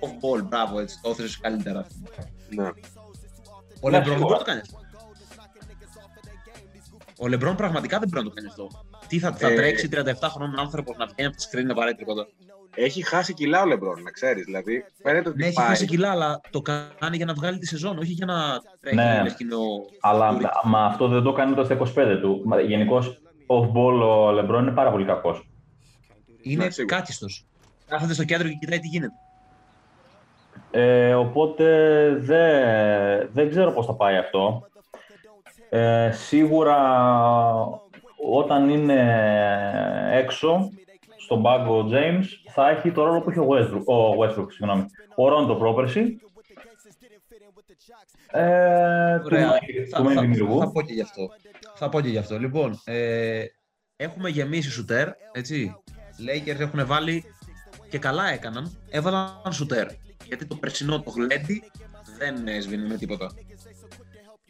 Off 0.00 0.38
ball, 0.38 0.42
μπράβο, 0.48 0.80
έτσι, 0.80 0.98
το 1.02 1.10
έθεσες 1.10 1.38
καλύτερα. 1.38 1.86
Ναι. 2.50 2.68
Ο 3.80 3.90
Ναι, 3.90 3.96
Λεμπρόν 3.96 4.02
δεν 4.02 4.02
σίγουρα. 4.02 4.18
μπορεί 4.18 4.32
να 4.32 4.38
το 4.38 4.44
κάνεις 4.44 4.62
αυτό. 4.62 4.78
Ο 7.18 7.28
Λεμπρόν 7.28 7.56
πραγματικά 7.56 7.98
δεν 7.98 8.08
μπορεί 8.08 8.24
να 8.24 8.28
το 8.30 8.34
κάνεις 8.34 8.50
αυτό. 8.50 8.68
Τι 9.08 9.18
θα, 9.18 9.32
θα 9.32 9.48
Ε, 9.48 9.54
τρέξει 9.54 9.88
37 9.92 10.02
χρόνων 10.22 10.58
άνθρωπο 10.58 10.94
να 10.98 11.06
βγαίνει 11.06 11.28
από 11.28 11.36
τη 11.36 11.44
screen 11.50 11.64
να 11.64 11.74
βαράει 11.74 11.94
τρίποτα. 11.94 12.26
Έχει 12.76 13.02
χάσει 13.02 13.34
κιλά 13.34 13.62
ο 13.62 13.66
Λεμπρόν, 13.66 14.02
να 14.02 14.10
ξέρεις. 14.10 14.44
Δηλαδή, 14.44 14.84
φαίνεται 15.02 15.28
ότι 15.28 15.38
Ναι, 15.38 15.46
έχει 15.46 15.54
πάει. 15.54 15.66
χάσει 15.66 15.86
κιλά, 15.86 16.10
αλλά 16.10 16.40
το 16.50 16.60
κάνει 16.60 17.16
για 17.16 17.26
να 17.26 17.34
βγάλει 17.34 17.58
τη 17.58 17.66
σεζόν, 17.66 17.98
όχι 17.98 18.12
για 18.12 18.26
να 18.26 18.34
τρέχει. 18.80 18.96
Ναι. 18.96 19.20
λες 19.22 19.34
και 19.34 19.44
είναι 19.44 19.54
ο- 19.54 19.86
Αλλά 20.00 20.30
Τούρι. 20.30 20.44
μα 20.64 20.84
αυτό 20.84 21.08
δεν 21.08 21.22
το 21.22 21.32
κάνει 21.32 21.52
ούτε 21.52 21.64
στα 21.64 21.74
25 21.74 22.18
του. 22.20 22.44
Γενικώς, 22.66 23.20
off-ball 23.46 24.00
ο 24.08 24.30
Λεμπρόν 24.32 24.62
είναι 24.66 24.74
πάρα 24.74 24.90
πολύ 24.90 25.04
κακός. 25.04 25.48
Είναι 26.42 26.64
Ναι, 26.64 26.70
σίγουρα. 26.70 26.96
κάκιστο. 26.96 27.26
Κάθεται 27.94 28.14
στο 28.14 28.24
κέντρο 28.24 28.48
και 28.48 28.54
κοιτάει 28.54 28.78
τι 28.78 28.86
γίνεται. 28.88 29.14
Ε, 30.70 31.14
οπότε 31.14 31.64
δεν, 32.20 33.28
δεν 33.32 33.50
ξέρω 33.50 33.70
πώς 33.72 33.86
θα 33.86 33.94
πάει 33.94 34.16
αυτό. 34.16 34.66
Ε, 35.68 36.10
σίγουρα 36.12 36.78
όταν 38.32 38.68
είναι 38.68 39.00
έξω 40.12 40.70
στον 41.16 41.42
πάγκο 41.42 41.78
ο 41.78 41.88
James 41.92 42.24
θα 42.52 42.68
έχει 42.68 42.92
το 42.92 43.04
ρόλο 43.04 43.20
που 43.20 43.30
έχει 43.30 43.38
ο 43.38 43.46
Westbrook, 43.50 43.84
ο 43.84 44.22
Westbrook 44.22 44.46
συγγνώμη. 44.52 44.86
Ο 45.16 45.28
Ρόντο 45.28 45.54
πρόπερση. 45.54 46.18
Ε, 48.30 49.16
του, 49.18 49.22
Ωραία. 49.24 49.50
main- 49.52 49.88
Θα, 49.90 49.96
του 50.02 50.08
main 50.08 50.12
θα- 50.14 50.20
δημιουργού. 50.20 50.58
θα 50.58 50.70
πω 50.70 50.82
και 50.82 50.92
γι' 50.92 51.00
αυτό. 51.00 51.28
Θα 51.74 51.88
πω 51.88 52.00
και 52.00 52.08
γι' 52.08 52.18
αυτό. 52.18 52.38
Λοιπόν, 52.38 52.80
ε, 52.84 53.44
έχουμε 53.96 54.28
γεμίσει 54.28 54.70
σουτέρ, 54.70 55.08
έτσι. 55.32 55.74
Lakers 56.26 56.60
έχουν 56.60 56.86
βάλει 56.86 57.24
και 57.94 58.00
καλά 58.00 58.28
έκαναν. 58.28 58.78
Έβαλαν 58.90 59.52
σουτέρ. 59.52 59.88
Γιατί 60.26 60.46
το 60.46 60.54
περσινό 60.56 61.02
το 61.02 61.10
γλέντι 61.10 61.62
δεν 62.18 62.48
έσβηνε 62.48 62.86
με 62.86 62.96
τίποτα. 62.96 63.30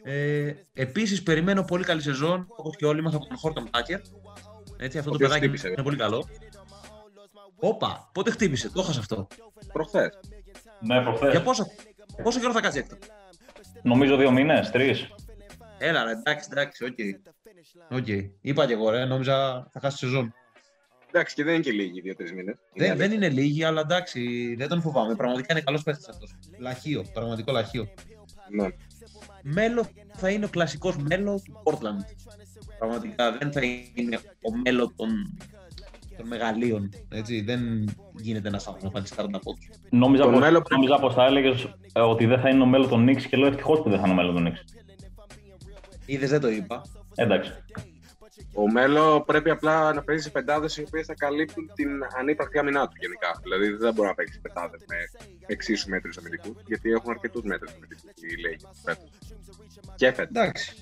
Ε, 0.02 0.52
επίσης, 0.74 1.22
περιμένω 1.22 1.62
πολύ 1.62 1.84
καλή 1.84 2.02
σεζόν, 2.02 2.46
όπως 2.48 2.76
και 2.76 2.86
όλοι 2.86 3.02
μας 3.02 3.14
από 3.14 3.26
τον 3.26 3.36
Χόρτον 3.36 3.70
Τάκερ. 3.70 4.00
Έτσι, 4.76 4.98
αυτό 4.98 5.10
Ο 5.10 5.12
το 5.12 5.24
οποίος 5.24 5.28
παιδάκι 5.28 5.44
χτύπησε. 5.44 5.68
είναι 5.68 5.82
πολύ 5.82 5.96
καλό. 5.96 6.28
Όπα, 7.56 8.10
πότε 8.12 8.30
χτύπησε, 8.30 8.70
το 8.70 8.80
έχασα 8.80 9.00
αυτό. 9.00 9.26
Προχθές. 9.72 10.18
Ναι, 10.80 11.02
προχθές. 11.02 11.30
Για 11.30 11.42
πόσο, 11.42 11.66
πόσο 12.22 12.40
καιρό 12.40 12.52
θα 12.52 12.60
κάτσει 12.60 12.78
έκτο; 12.78 12.96
Νομίζω 13.82 14.16
δύο 14.16 14.30
μήνες, 14.30 14.70
τρεις. 14.70 15.08
Έλα, 15.78 16.04
ρε, 16.04 16.10
εντάξει, 16.10 16.48
εντάξει, 16.52 16.84
οκ. 16.84 16.98
Οκ. 17.98 18.06
Είπα 18.40 18.66
και 18.66 18.72
εγώ, 18.72 18.90
ρε, 18.90 19.04
νόμιζα 19.04 19.66
θα 19.72 19.80
χάσει 19.80 19.96
τη 19.98 20.04
σεζόν. 20.04 20.34
Εντάξει, 21.16 21.34
και 21.34 21.44
δεν 21.44 21.54
είναι 21.54 21.62
και 21.62 21.72
λίγοι 21.72 22.00
δύο-τρεις 22.00 22.32
μήνες. 22.32 22.54
Δεν, 22.74 22.96
δεν 22.96 23.12
είναι 23.12 23.28
λίγοι, 23.28 23.64
αλλά 23.64 23.80
εντάξει, 23.80 24.54
δεν 24.58 24.68
τον 24.68 24.80
φοβάμαι. 24.80 25.14
Πραγματικά 25.14 25.52
είναι 25.52 25.60
καλός 25.62 25.82
παίχτη 25.82 26.04
αυτός. 26.10 26.34
Λαχείο, 26.58 27.04
πραγματικό 27.12 27.52
λαχείο. 27.52 27.88
Ναι. 28.50 28.66
Melo 29.42 29.86
θα 30.12 30.28
είναι 30.30 30.44
ο 30.44 30.48
κλασικός 30.48 30.96
Melo 30.96 31.40
του 31.44 31.60
Portland. 31.64 32.04
Πραγματικά 32.78 33.32
δεν 33.38 33.52
θα 33.52 33.60
είναι 33.94 34.16
ο 34.42 34.56
Melo 34.64 34.92
των, 34.96 35.08
των 36.16 36.26
μεγαλείων. 36.26 36.90
Έτσι. 37.08 37.40
Δεν 37.40 37.84
γίνεται 38.20 38.48
ένα 38.48 38.56
άνθρωπο 38.66 38.78
να 38.84 38.90
φανεί 38.90 39.06
40 39.36 39.40
πόντου. 39.42 39.58
Νόμιζα 39.90 40.22
Το 40.24 40.30
πως, 40.30 40.40
μέλλον- 40.40 40.62
νόμιζα 40.70 40.98
πως 40.98 41.14
θα 41.14 41.24
έλεγες 41.24 41.68
ότι 41.92 42.26
δεν 42.26 42.40
θα 42.40 42.48
είναι 42.48 42.62
ο 42.62 42.66
μέλλον 42.66 42.88
των 42.88 43.08
Knicks 43.08 43.22
και 43.22 43.36
λέω 43.36 43.48
ευτυχώς 43.48 43.80
που 43.82 43.88
δεν 43.90 43.98
θα 43.98 44.04
είναι 44.08 44.12
ο 44.12 44.16
μέλλον 44.16 44.34
των 44.34 44.48
Knicks. 44.52 44.82
Είδες, 46.06 46.30
δεν 46.30 46.40
το 46.40 46.48
είπα. 46.48 46.82
Εντάξει. 47.14 47.52
Ο 48.54 48.70
Μέλο 48.70 49.22
πρέπει 49.26 49.50
απλά 49.50 49.92
να 49.92 50.02
παίζει 50.02 50.22
σε 50.22 50.30
πεντάδες 50.30 50.76
οι 50.76 50.84
οποίες 50.86 51.06
θα 51.06 51.14
καλύπτουν 51.14 51.70
την 51.74 51.88
ανύπαρκτη 52.18 52.58
άμυνά 52.58 52.88
του 52.88 52.96
γενικά. 53.00 53.40
Δηλαδή 53.42 53.68
δεν 53.68 53.94
μπορεί 53.94 54.08
να 54.08 54.14
παίξεις 54.14 54.40
πεντάδες 54.40 54.80
με 54.88 54.96
εξίσου 55.46 55.88
μέτρους 55.88 56.16
αμυντικού, 56.16 56.56
γιατί 56.66 56.90
έχουν 56.90 57.10
αρκετούς 57.10 57.42
μέτρους 57.42 57.72
αμυντικού 57.72 58.08
οι 58.08 58.34
Lakers 58.44 58.76
φέτος. 58.84 59.08
Και 59.94 60.12
φέτος. 60.12 60.36
Εντάξει. 60.36 60.74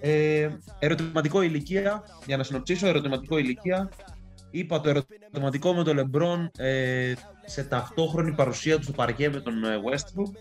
Ε, 0.00 0.48
ερωτηματικό 0.78 1.42
ηλικία, 1.42 2.02
για 2.26 2.36
να 2.36 2.42
συνοψίσω, 2.42 2.86
ερωτηματικό 2.86 3.38
ηλικία. 3.38 3.90
Είπα 4.50 4.80
το 4.80 4.88
ερωτηματικό 4.88 5.74
με 5.74 5.84
τον 5.84 5.94
Λεμπρόν 5.94 6.50
ε, 6.58 7.12
σε 7.44 7.64
ταυτόχρονη 7.64 8.32
παρουσία 8.32 8.76
του 8.76 8.82
στο 8.82 8.92
παρκέ 8.92 9.30
με 9.30 9.40
τον 9.40 9.64
ε, 9.64 9.76
Westbrook 9.90 10.32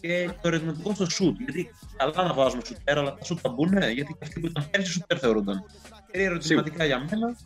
και 0.00 0.30
το 0.40 0.48
ερωτηματικό 0.48 0.94
στο 0.94 1.04
shoot. 1.04 1.34
Γιατί 1.38 1.70
καλά 1.96 2.28
να 2.28 2.34
βάζουμε 2.34 2.62
σουτέρ, 2.64 2.98
αλλά 2.98 3.14
τα 3.14 3.20
shoot 3.28 3.36
θα 3.42 3.48
μπουν, 3.48 3.68
γιατί 3.72 4.02
και 4.12 4.18
αυτοί 4.22 4.40
που 4.40 4.46
ήταν 4.46 4.68
πέρσι 4.70 4.92
σουτέρ 4.92 5.18
θεωρούνταν. 5.20 5.64
Τρία 6.12 6.24
ερωτηματικά 6.24 6.84
για 6.84 6.98
μένα. 6.98 7.36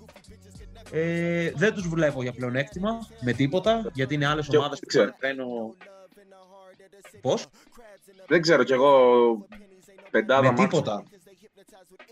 Ε, 0.91 1.51
δεν 1.55 1.75
τους 1.75 1.89
βλέπω 1.89 2.23
για 2.23 2.33
πλεονέκτημα 2.33 2.91
με 3.21 3.33
τίποτα, 3.33 3.91
γιατί 3.93 4.15
είναι 4.15 4.27
άλλες 4.27 4.47
Και- 4.49 4.57
ομάδες 4.57 4.79
που 4.79 4.87
ξέρω. 4.87 5.07
θα 5.07 5.17
τρένο... 5.21 5.75
Πώς; 7.21 7.47
Δεν 8.27 8.41
ξέρω 8.41 8.65
κι 8.65 8.73
εγώ 8.73 8.93
πεντάδα 10.11 10.43
με 10.43 10.49
μάξιμου. 10.49 10.69
τίποτα. 10.69 11.03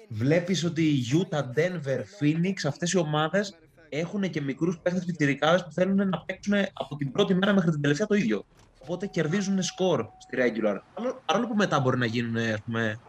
Βλέπεις 0.08 0.64
ότι 0.64 0.82
η 0.82 1.02
Utah, 1.12 1.42
Denver, 1.58 2.00
Phoenix, 2.20 2.54
αυτές 2.66 2.92
οι 2.92 2.98
ομάδες 2.98 3.54
έχουν 3.88 4.30
και 4.30 4.40
μικρούς 4.40 4.78
παίχτες 4.82 5.04
πιτσιρικάδε 5.04 5.62
που 5.62 5.72
θέλουν 5.72 6.08
να 6.08 6.18
παίξουν 6.26 6.54
από 6.72 6.96
την 6.96 7.12
πρώτη 7.12 7.34
μέρα 7.34 7.52
μέχρι 7.54 7.70
την 7.70 7.80
τελευταία 7.80 8.06
το 8.06 8.14
ίδιο. 8.14 8.44
Οπότε 8.82 9.06
κερδίζουν 9.06 9.62
σκορ 9.62 10.06
στη 10.18 10.36
regular. 10.40 10.78
Παρόλο- 10.94 11.22
Παρόλο 11.26 11.46
που 11.48 11.54
μετά 11.54 11.80
μπορεί 11.80 11.98
να 11.98 12.06
γίνουν, 12.06 12.36
ας 12.36 12.60
πούμε. 12.64 13.00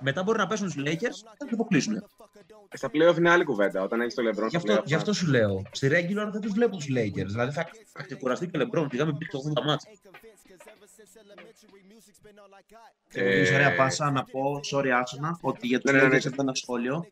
Μετά 0.00 0.22
μπορεί 0.22 0.38
να 0.38 0.46
πέσουν 0.46 0.70
στους 0.70 0.82
Lakers 0.86 0.96
και 0.98 1.36
να 1.38 1.46
τους 1.46 1.52
αποκλείσουν. 1.52 2.04
Στα 2.72 2.90
playoff 2.92 3.16
είναι 3.18 3.30
άλλη 3.30 3.44
κουβέντα. 3.44 3.82
Όταν 3.82 4.00
έχεις 4.00 4.14
το 4.14 4.22
LeBron 4.22 4.48
Γι' 4.48 4.48
στα 4.48 4.58
αυτό, 4.58 4.74
playoff, 4.74 4.84
γι' 4.84 4.94
αυτό 4.94 5.12
σου 5.12 5.26
λέω. 5.26 5.62
Στη 5.70 5.88
regular 5.92 6.28
δεν 6.32 6.40
τους 6.40 6.52
βλέπω 6.52 6.76
τους 6.76 6.86
Lakers. 6.90 7.26
Δηλαδή 7.26 7.52
θα, 7.52 7.66
θα 7.92 8.02
ξεκουραστεί 8.02 8.48
και 8.48 8.58
ο 8.58 8.60
LeBron. 8.60 8.86
Πήγαμε 8.90 9.12
πριν 9.12 9.30
το 9.30 9.38
80 9.38 9.64
μάτς. 9.66 9.84
Ε, 13.12 13.40
Ε... 13.40 13.54
ωραία 13.54 13.74
πάσα 13.76 14.10
να 14.10 14.24
πω, 14.24 14.60
sorry 14.72 14.88
Άσονα, 14.88 15.38
ότι 15.40 15.66
για 15.66 15.80
τους 15.80 15.92
Ναι, 15.92 15.98
ναι, 15.98 16.06
ναι. 16.08 16.16
Lakers 16.16 16.26
αυτό 16.26 16.42
ένα 16.42 16.54
σχόλιο, 16.54 17.06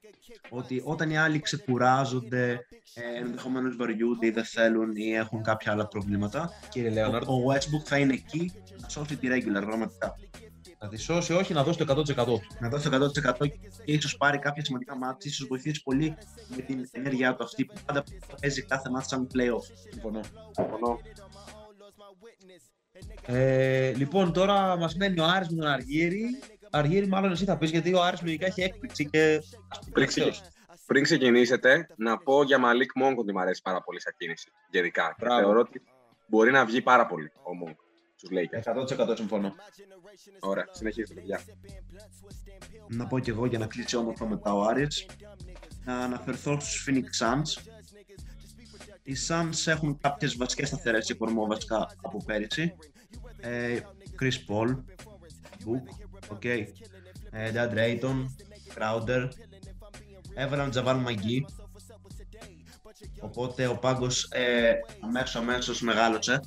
ότι 0.49 0.83
όταν 0.85 1.11
οι 1.11 1.19
άλλοι 1.19 1.41
ξεκουράζονται, 1.41 2.67
ε, 2.95 3.19
ενδεχομένως 3.19 3.77
βαριούνται 3.77 4.27
ή 4.27 4.31
δεν 4.31 4.45
θέλουν 4.45 4.97
ή 4.97 5.13
έχουν 5.15 5.43
κάποια 5.43 5.73
άλλα 5.73 5.89
προβλήματα, 5.89 6.51
Κύριε 6.69 6.91
ο, 6.91 6.93
Λέοναρντ, 6.93 7.29
ο 7.29 7.53
Westbrook 7.53 7.85
θα 7.85 7.99
είναι 7.99 8.13
εκεί 8.13 8.53
να 8.81 8.89
σώσει 8.89 9.17
τη 9.17 9.29
regular, 9.31 9.63
πραγματικά. 9.67 10.17
να 10.79 10.89
τη 10.89 10.97
σώσει, 10.97 11.33
όχι 11.33 11.53
να 11.53 11.63
δώσει 11.65 11.79
το 11.79 12.03
100%. 12.17 12.41
Να 12.61 12.69
δώσει 12.69 12.91
το 12.91 13.11
100% 13.41 13.49
και 13.85 13.93
ίσως 13.93 14.17
πάρει 14.17 14.39
κάποια 14.39 14.65
σημαντικά 14.65 14.97
μάτια, 14.97 15.31
ίσως 15.31 15.47
βοηθήσει 15.47 15.83
πολύ 15.83 16.17
με 16.57 16.63
την 16.63 16.89
ενέργειά 16.93 17.35
του 17.35 17.45
αυτή 17.45 17.65
που 17.65 17.75
πάντα 17.87 18.05
παίζει 18.41 18.63
κάθε 18.63 18.91
μάτι 18.91 19.09
σαν 19.09 19.27
playoff. 19.35 19.65
Συμφωνώ. 19.91 20.21
συμφωνώ. 20.51 21.01
Ε, 23.27 23.93
λοιπόν, 23.97 24.33
τώρα 24.33 24.77
μας 24.77 24.95
μένει 24.97 25.21
ο 25.21 25.25
Άρης 25.25 25.49
με 25.49 25.57
τον 25.63 25.71
Αργύρι. 25.71 26.25
Αργύρι, 26.71 27.07
μάλλον 27.07 27.33
εσύ 27.33 27.45
θα 27.45 27.57
πεις 27.59 27.71
γιατί 27.71 27.95
ο 27.95 28.03
Άρης 28.03 28.23
λογικά 28.23 28.47
έχει 28.47 28.63
έκπληξη 28.63 29.09
και. 29.09 29.43
Πριν, 29.93 30.07
ξεκι- 30.07 30.35
πριν 30.87 31.03
ξεκινήσετε, 31.03 31.87
να 31.97 32.19
πω 32.19 32.43
για 32.43 32.59
Μαλίκ 32.59 32.91
Μόγκ 32.95 33.19
ότι 33.19 33.33
μου 33.33 33.41
αρέσει 33.41 33.63
πάρα 33.63 33.81
πολύ 33.83 34.01
σαν 34.01 34.15
κίνηση. 34.19 34.51
Γενικά. 34.71 35.15
Και 35.19 35.25
Μπράβο. 35.25 35.41
θεωρώ 35.41 35.61
ότι 35.61 35.83
μπορεί 36.27 36.51
να 36.51 36.65
βγει 36.65 36.83
πάρα 36.83 37.07
πολύ 37.07 37.33
ο 37.43 37.55
Μόγκ 37.55 37.75
στου 38.17 38.29
Lakers. 38.29 38.63
100% 39.13 39.17
συμφωνώ. 39.17 39.55
Ωραία, 40.41 40.67
συνεχίστε, 40.71 41.15
παιδιά. 41.15 41.41
Να 42.89 43.07
πω 43.07 43.19
κι 43.19 43.31
εγώ 43.31 43.47
για 43.47 43.59
να 43.59 43.67
κλείσει 43.67 43.97
όμορφα 43.97 44.27
μετά 44.27 44.55
ο 44.55 44.63
Άρης. 44.63 45.07
Να 45.85 45.99
αναφερθώ 45.99 46.61
στους 46.61 46.89
Phoenix 46.89 47.25
Suns. 47.25 47.63
Οι 49.09 49.17
Suns 49.29 49.67
έχουν 49.67 49.99
κάποιες 50.01 50.37
βασικές 50.37 50.69
σταθερές 50.69 51.07
σε 51.07 51.15
κορμό 51.15 51.47
βασικά 51.47 51.89
από 52.03 52.25
πέρυσι. 52.25 52.75
Ε, 53.41 53.81
Chris 54.21 54.33
Paul, 54.49 54.77
Book, 55.65 55.85
okay. 56.37 56.65
ε, 57.31 57.53
DeAndre 57.55 57.79
Ayton, 57.79 58.25
Crowder. 58.75 59.29
Έβαλαν 60.35 60.73
Javal 60.75 61.05
McGee. 61.07 61.41
Οπότε 63.21 63.67
ο 63.67 63.79
πάγκος 63.79 64.25
ε, 64.31 64.73
αμέσως 65.01 65.37
αμέσως 65.37 65.81
μεγάλωσε. 65.81 66.41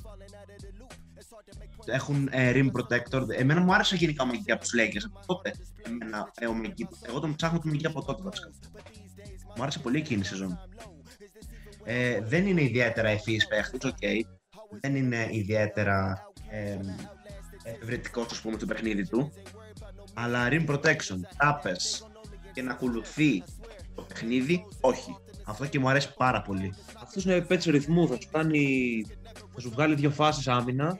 Έχουν 1.84 2.28
ε, 2.30 2.52
rim 2.54 2.70
protector. 2.72 3.28
Εμένα 3.28 3.60
μου 3.60 3.74
άρεσε 3.74 3.96
γενικά 3.96 4.24
ο 4.24 4.26
McGee 4.32 4.52
από 4.52 4.60
τους 4.60 4.72
Lakers. 4.78 5.10
Από 5.12 5.26
τότε 5.26 5.54
εμένα, 5.86 6.32
ε, 6.38 6.46
ο 6.46 6.54
McGee. 6.62 7.08
Εγώ 7.08 7.20
τον 7.20 7.34
ψάχνω 7.34 7.58
τον 7.58 7.72
McGee 7.72 7.86
από 7.86 8.04
τότε 8.04 8.22
βασικά. 8.22 8.50
Μου 9.56 9.62
άρεσε 9.62 9.78
πολύ 9.78 9.98
εκείνη 9.98 10.20
η 10.20 10.24
σεζόν. 10.24 10.58
Ε, 11.84 12.20
δεν 12.20 12.46
είναι 12.46 12.62
ιδιαίτερα 12.62 13.08
ευφύης 13.08 13.46
παίχτης, 13.46 13.84
οκ. 13.84 14.26
Δεν 14.80 14.96
είναι 14.96 15.28
ιδιαίτερα 15.30 16.26
ε, 16.50 16.78
ευρετικός, 17.82 18.26
ας 18.30 18.40
πούμε, 18.40 18.56
στο 18.56 18.66
παιχνίδι 18.66 19.08
του. 19.08 19.32
Αλλά 20.14 20.48
rim 20.50 20.66
protection, 20.66 21.18
τάπες 21.36 22.06
και 22.52 22.62
να 22.62 22.72
ακολουθεί 22.72 23.42
το 23.94 24.02
παιχνίδι, 24.02 24.64
όχι. 24.80 25.16
Αυτό 25.44 25.66
και 25.66 25.78
μου 25.78 25.88
αρέσει 25.88 26.14
πάρα 26.14 26.42
πολύ. 26.42 26.74
Αυτός 27.02 27.24
είναι 27.24 27.40
παίχτης 27.40 27.70
ρυθμού. 27.70 28.08
Θα 28.08 28.14
σου 28.20 28.28
κάνει. 28.32 29.04
Θα 29.54 29.60
σου 29.60 29.70
βγάλει 29.70 29.94
δύο 29.94 30.10
φάσεις 30.10 30.48
άμυνα. 30.48 30.98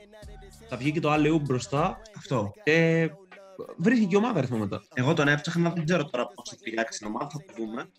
Θα 0.69 0.77
βγει 0.77 0.91
και 0.91 0.99
το 0.99 1.11
άλλο 1.11 1.37
μπροστά. 1.37 2.01
Αυτό. 2.17 2.53
Και 2.63 3.09
βρίσκει 3.77 4.05
και 4.05 4.15
η 4.15 4.17
ομάδα 4.17 4.41
ρυθμό 4.41 4.57
μετά. 4.57 4.83
Εγώ 4.93 5.13
τον 5.13 5.27
έψαχνα, 5.27 5.69
δεν 5.69 5.85
ξέρω 5.85 6.05
τώρα 6.09 6.27
πώς 6.27 6.49
θα 6.49 6.55
ταιριάξει 6.55 6.97
στην 6.97 7.07
ομάδα, 7.07 7.29
θα 7.29 7.37
το 7.37 7.53
δούμε. 7.57 7.89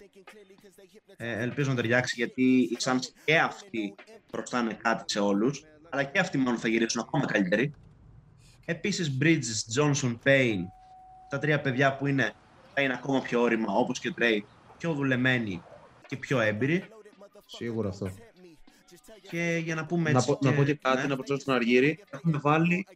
Ε, 1.17 1.43
ελπίζω 1.43 1.71
να 1.71 1.77
ταιριάξει 1.77 2.15
γιατί 2.17 2.43
οι 2.43 2.77
Suns 2.81 3.03
και 3.25 3.39
αυτοί 3.39 3.95
προστάνε 4.31 4.73
κάτι 4.83 5.05
σε 5.07 5.19
όλους, 5.21 5.65
αλλά 5.91 6.03
και 6.03 6.19
αυτοί 6.19 6.39
μόνο 6.39 6.59
θα 6.59 6.69
γυρίσουν 6.69 7.01
ακόμα 7.01 7.27
καλύτεροι. 7.27 7.73
Επίσης 8.65 9.17
Bridges, 9.21 9.81
Johnson, 9.81 10.19
Payne, 10.25 10.65
τα 11.29 11.39
τρία 11.39 11.61
παιδιά 11.61 11.97
που 11.97 12.07
είναι, 12.07 12.33
θα 12.75 12.83
είναι 12.83 12.93
ακόμα 12.93 13.23
πιο 13.23 13.41
όρημα, 13.41 13.73
όπως 13.73 13.99
και 13.99 14.09
ο 14.09 14.15
Trey, 14.19 14.39
πιο 14.79 14.93
δουλεμένοι 14.93 15.63
και 16.07 16.17
πιο 16.17 16.41
έμπειροι. 16.41 16.85
Σίγουρα 17.47 17.89
αυτό. 17.89 18.11
Και 19.31 19.61
για 19.65 19.75
να 19.75 19.87
πούμε 19.87 20.11
Να 20.11 20.19
έτσι... 20.19 20.31
πω, 20.31 20.39
να 20.43 20.53
πω 20.53 20.65
και 20.65 20.75
κάτι, 20.75 21.03
ναι. 21.03 21.07
να 21.07 21.15
προσθέσω 21.15 21.41
στον 21.41 21.55
Αργύρι. 21.55 22.05
Έχουμε 22.11 22.39
βάλει. 22.43 22.87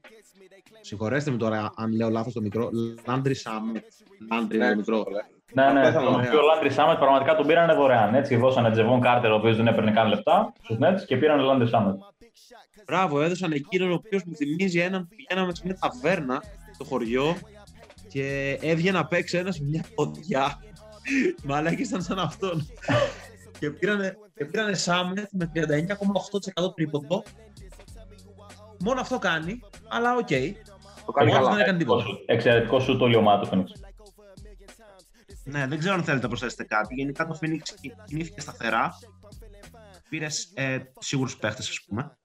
Συγχωρέστε 0.81 1.31
με 1.31 1.37
τώρα 1.37 1.73
αν 1.77 1.93
λέω 1.93 2.09
λάθος 2.09 2.33
το 2.33 2.41
μικρό. 2.41 2.71
Landry 3.07 3.35
Shamet. 3.35 3.85
Landry 4.31 4.59
Ναι, 4.59 4.71
το 4.71 4.77
μικρό. 4.77 5.05
Ναι, 5.53 5.63
ναι, 5.63 5.69
Αυτό 5.81 5.89
ήθελα 5.89 6.05
τον 6.05 6.13
να 6.13 6.21
πω. 6.23 6.27
οποίο 6.29 6.41
Landry 6.41 6.71
Shamet 6.71 6.99
πραγματικά 6.99 7.37
τον 7.37 7.47
πήρανε 7.47 7.75
δωρεάν. 7.75 8.15
Έτσι, 8.15 8.37
δώσανε 8.37 8.71
Jevon 8.71 9.01
Carter, 9.01 9.31
ο 9.31 9.35
οποίος 9.35 9.57
δεν 9.57 9.67
έπαιρνε 9.67 9.91
καν 9.93 10.09
λεφτά 10.09 10.53
στους 10.63 10.77
Nets 10.81 11.05
και 11.07 11.17
πήραν 11.17 11.41
Landry 11.41 11.69
Shamet. 11.69 11.95
Μπράβο, 12.87 13.21
έδωσαν 13.23 13.53
εκείνον 13.53 13.91
ο 13.91 13.95
οποίος 13.95 14.23
μου 14.25 14.35
θυμίζει 14.37 14.79
έναν 14.81 15.01
που 15.09 15.15
πηγαίναμε 15.17 15.55
σε 15.55 15.63
μια 15.65 15.77
ταβέρνα 15.81 16.43
στο 16.75 16.85
χωριό 16.85 17.37
και 18.09 18.59
έβγαινε 18.63 18.99
να 18.99 19.07
παίξει 19.07 19.37
ένας 19.37 19.55
σε 19.55 19.65
μια 19.65 19.85
ποδιά. 19.95 20.59
Μαλάκα 21.45 21.83
ήταν 21.83 22.03
σαν 22.03 22.19
αυτόν. 22.19 22.67
και 23.59 23.71
πήρανε, 23.71 24.17
και 24.35 24.45
πήρανε 24.45 24.75
Shamet 24.75 25.29
με 25.33 25.51
39,8% 25.55 26.75
τρίποντο. 26.75 27.23
Μόνο 28.81 29.01
αυτό 29.01 29.19
κάνει, 29.19 29.61
αλλά 29.89 30.17
οκ. 30.17 30.29
Το 31.09 31.15
κάνει 31.15 31.31
Ο 31.31 31.35
άλλος 31.35 31.47
καλά. 31.47 31.57
δεν 31.57 31.65
έκανε 31.67 31.79
τίποτα. 31.79 32.05
Εξαιρετικό 32.27 32.81
σου 32.81 32.97
το 32.97 33.05
όλη 33.05 33.15
η 33.15 33.17
ομάδα 33.17 33.43
του 33.43 33.49
Phoenix. 33.53 33.67
Ναι, 35.45 35.67
δεν 35.67 35.79
ξέρω 35.79 35.95
αν 35.95 36.03
θέλετε 36.05 36.23
να 36.23 36.29
προσθέσετε 36.29 36.65
κάτι. 36.65 36.95
Γενικά 36.95 37.27
το 37.27 37.39
Phoenix 37.43 37.59
κινήθηκε 38.07 38.41
σταθερά. 38.41 38.99
Πήρες 40.09 40.53
ε, 40.55 40.79
σίγουρους 40.99 41.37
παίχτες, 41.37 41.69
ας 41.69 41.81
πούμε. 41.87 42.19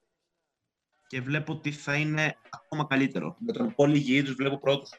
Και 1.06 1.20
βλέπω 1.20 1.52
ότι 1.52 1.70
θα 1.72 1.94
είναι 1.94 2.36
ακόμα 2.50 2.86
καλύτερο. 2.88 3.36
Με 3.38 3.52
τον 3.52 3.74
Paul 3.74 3.98
εγώ 3.98 4.22
τους 4.22 4.34
βλέπω 4.34 4.58
πρώτους. 4.58 4.90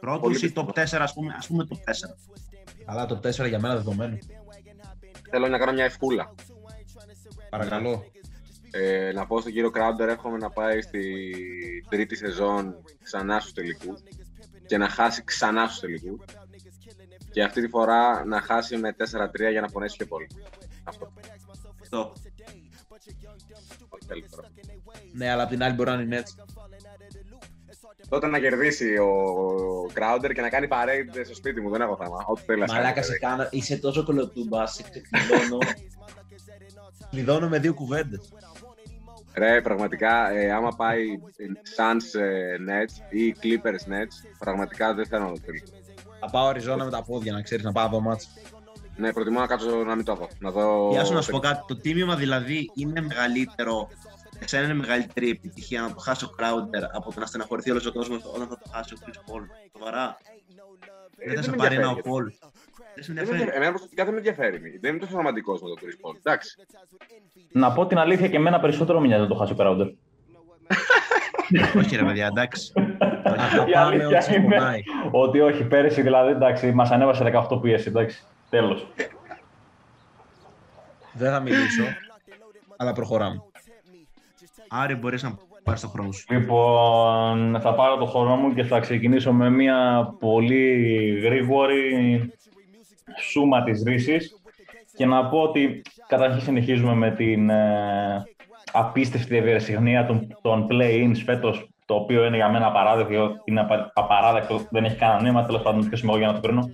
Πρώτους 0.00 0.20
Πολύ 0.22 0.36
ή 0.36 0.40
πιστεύω. 0.40 0.72
top 0.74 0.78
4, 0.78 1.00
ας 1.02 1.12
πούμε, 1.12 1.34
ας 1.38 1.46
πούμε 1.46 1.66
top 1.70 1.76
4. 1.90 2.16
Αλλά 2.84 3.06
το 3.06 3.16
4 3.16 3.48
για 3.48 3.60
μένα 3.60 3.74
δεδομένο. 3.76 4.18
Θέλω 5.30 5.48
να 5.48 5.58
κάνω 5.58 5.72
μια 5.72 5.84
ευκούλα. 5.84 6.34
Παρακαλώ. 7.50 8.04
Ε, 8.76 9.12
να 9.12 9.26
πω 9.26 9.40
στον 9.40 9.52
κύριο 9.52 9.70
Κράουντερ, 9.70 10.08
εύχομαι 10.08 10.38
να 10.38 10.50
πάει 10.50 10.80
στη 10.80 11.02
τρίτη 11.88 12.16
σεζόν 12.16 12.76
ξανά 13.02 13.40
στους 13.40 13.52
τελικούς 13.52 14.00
και 14.66 14.76
να 14.76 14.88
χάσει 14.88 15.24
ξανά 15.24 15.66
στους 15.66 15.80
τελικούς. 15.80 16.20
Και 17.30 17.42
αυτή 17.42 17.60
τη 17.60 17.68
φορά 17.68 18.24
να 18.24 18.40
χάσει 18.40 18.76
με 18.76 18.94
4-3 18.98 19.50
για 19.50 19.60
να 19.60 19.68
πονέσει 19.68 19.96
πιο 19.96 20.06
πολύ. 20.06 20.26
Αυτό. 20.84 21.12
Αυτό. 21.80 22.12
Όχι 23.88 24.06
καλύτερο. 24.06 24.42
Ναι, 25.12 25.30
αλλά 25.30 25.42
απ' 25.42 25.48
την 25.48 25.62
άλλη 25.62 25.74
μπορεί 25.74 25.90
να 25.90 26.00
είναι 26.00 26.16
έτσι. 26.16 26.34
Τότε 28.08 28.26
να 28.26 28.38
κερδίσει 28.38 28.96
ο 28.96 29.90
Crowder 29.94 30.30
και 30.34 30.40
να 30.40 30.48
κάνει 30.48 30.68
parade 30.70 31.24
στο 31.24 31.34
σπίτι 31.34 31.60
μου. 31.60 31.70
Δεν 31.70 31.80
έχω 31.80 31.96
θέμα. 31.96 32.24
Ό,τι 32.26 32.42
θέλει 32.42 32.60
να 32.60 32.66
κάνει. 32.66 32.78
Μαλάκα 32.78 33.02
σε 33.02 33.18
κάνω, 33.18 33.48
είσαι 33.50 33.76
τόσο 33.76 34.04
κολοτούμπας, 34.04 34.72
σε 34.74 34.82
ξεκλειδώνω. 34.82 35.58
Κλειδώνω 37.10 37.48
με 37.52 37.58
δύο 37.58 37.74
κουβέντες. 37.74 38.32
Ρε, 39.36 39.60
πραγματικά, 39.60 40.30
ε, 40.30 40.52
άμα 40.52 40.68
πάει 40.76 41.18
Suns 41.76 42.20
ε, 42.20 42.56
Nets 42.68 43.14
ή 43.14 43.34
Clippers 43.42 43.92
Nets, 43.92 44.36
πραγματικά 44.38 44.94
δεν 44.94 45.06
θέλω 45.06 45.24
να 45.24 45.30
το 45.30 45.40
θέλω. 45.44 45.58
Θα 46.20 46.30
πάω 46.30 46.46
Αριζόνα 46.46 46.84
με 46.84 46.90
τα 46.90 47.02
πόδια, 47.02 47.32
να 47.32 47.42
ξέρεις 47.42 47.64
να 47.64 47.72
πάω 47.72 47.86
από 47.86 48.00
μάτς. 48.00 48.28
Ναι, 48.96 49.12
προτιμώ 49.12 49.40
να 49.40 49.46
κάτσω 49.46 49.84
να 49.84 49.94
μην 49.94 50.04
το 50.04 50.14
δω. 50.14 50.28
Να 50.38 50.50
δω... 50.50 50.88
Γεια 50.90 51.04
σου 51.04 51.14
να 51.14 51.22
σου 51.22 51.30
πω 51.30 51.38
κάτι. 51.38 51.64
Το 51.66 51.76
τίμημα 51.76 52.16
δηλαδή 52.16 52.70
είναι 52.74 53.00
μεγαλύτερο. 53.00 53.88
Εσένα 54.38 54.64
είναι 54.64 54.74
μεγαλύτερη 54.74 55.30
επιτυχία 55.30 55.80
να 55.80 55.94
το 55.94 56.00
χάσει 56.00 56.24
ο 56.24 56.34
Crowder 56.38 56.82
από 56.92 57.12
το 57.12 57.20
να 57.20 57.26
στεναχωρηθεί 57.26 57.70
όλος 57.70 57.86
ο 57.86 57.92
κόσμος 57.92 58.24
όταν 58.24 58.48
θα 58.48 58.58
το 58.58 58.70
χάσει 58.72 58.94
ο 58.94 58.98
Chris 59.04 59.16
Paul. 59.16 59.42
Σοβαρά. 59.78 60.16
Ε, 61.16 61.26
δεν 61.26 61.36
θα 61.36 61.42
σε 61.42 61.50
με 61.50 61.56
πάρει 61.56 61.74
ένα 61.74 61.88
ο 61.88 61.90
ενδιαφέρει. 61.90 62.38
Paul. 62.94 63.04
Δεν 63.04 63.04
σε 63.04 63.12
Δεν 63.12 63.14
με 63.14 63.20
ενδιαφέρει. 63.20 63.30
ενδιαφέρει. 63.30 63.56
Εμένα 63.56 63.70
προσωπικά 63.70 64.04
δεν 64.04 64.12
με 64.12 64.18
ενδιαφέρει. 64.18 64.78
Δεν 64.80 64.90
είμαι 64.90 64.98
τόσο 65.00 65.16
ρομαντικό 65.16 65.52
με 65.52 65.58
τον 65.58 65.76
Chris 65.80 66.08
Paul. 66.08 66.14
Εντάξει. 66.18 66.56
Να 67.52 67.72
πω 67.72 67.86
την 67.86 67.98
αλήθεια 67.98 68.28
και 68.28 68.36
εμένα 68.36 68.60
περισσότερο 68.60 69.00
με 69.00 69.06
νοιάζει 69.06 69.22
να 69.22 69.28
το 69.28 69.34
χάσει 69.34 69.52
ο 69.52 69.56
Crowder. 69.58 69.90
Όχι 71.76 71.96
ρε 71.96 72.04
παιδιά, 72.04 72.26
εντάξει. 72.26 72.72
Θα 73.24 73.64
Η 73.68 73.72
πάμε 73.72 73.86
αλήθεια 73.86 74.06
ό,τι 74.06 74.22
σε 74.24 74.34
είναι 74.34 74.54
πονάει. 74.54 74.82
Ότι 75.10 75.40
όχι, 75.40 75.64
πέρυσι 75.64 76.02
δηλαδή, 76.02 76.30
εντάξει, 76.30 76.72
μας 76.72 76.90
ανέβασε 76.90 77.46
18 77.50 77.60
πίεση, 77.62 77.88
εντάξει, 77.88 78.24
τέλος. 78.50 78.86
Δεν 81.12 81.30
θα 81.32 81.40
μιλήσω, 81.40 81.84
αλλά 82.76 82.92
προχωράμε. 82.92 83.42
Άρη 84.68 84.94
μπορείς 84.94 85.22
να 85.22 85.38
πάρεις 85.62 85.80
το 85.80 85.88
χρόνο 85.88 86.12
σου. 86.12 86.26
Λοιπόν, 86.30 87.58
θα 87.60 87.74
πάρω 87.74 87.96
το 87.96 88.04
χρόνο 88.06 88.36
μου 88.36 88.54
και 88.54 88.62
θα 88.62 88.80
ξεκινήσω 88.80 89.32
με 89.32 89.50
μια 89.50 90.08
πολύ 90.18 90.74
γρήγορη 91.22 92.32
σούμα 93.20 93.62
της 93.62 93.82
ρίσης 93.86 94.34
και 94.96 95.06
να 95.06 95.28
πω 95.28 95.38
ότι 95.38 95.82
καταρχήν 96.06 96.40
συνεχίζουμε 96.40 96.94
με 96.94 97.10
την 97.10 97.50
ε, 97.50 98.22
απίστευτη 98.72 99.36
ευεργεσιγνία 99.36 100.06
των, 100.06 100.36
των 100.42 100.66
play-ins 100.70 101.20
φέτος 101.24 101.68
το 101.86 101.94
οποίο 101.94 102.24
είναι 102.24 102.36
για 102.36 102.48
μένα 102.48 102.66
απαράδεκτο, 102.66 103.36
είναι 103.44 103.60
απα- 103.60 103.90
απαράδεκτο, 103.94 104.66
δεν 104.70 104.84
έχει 104.84 104.96
κανένα 104.96 105.22
νόημα, 105.22 105.44
τέλος 105.44 105.62
πάντων 105.62 105.88
ποιος 105.88 106.00
είμαι 106.00 106.10
εγώ 106.10 106.20
για 106.20 106.28
να 106.28 106.34
το 106.34 106.40
κρίνω, 106.40 106.70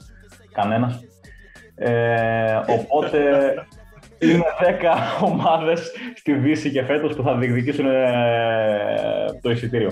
κανένας. 0.52 1.00
Ε, 1.74 2.60
οπότε 2.66 3.18
είναι 4.18 4.44
10 5.20 5.22
ομάδες 5.30 5.90
στη 6.14 6.32
Δύση 6.32 6.70
και 6.70 6.84
φέτος 6.84 7.14
που 7.14 7.22
θα 7.22 7.36
διεκδικήσουν 7.36 7.86
ε, 7.86 9.38
το 9.42 9.50
εισιτήριο. 9.50 9.90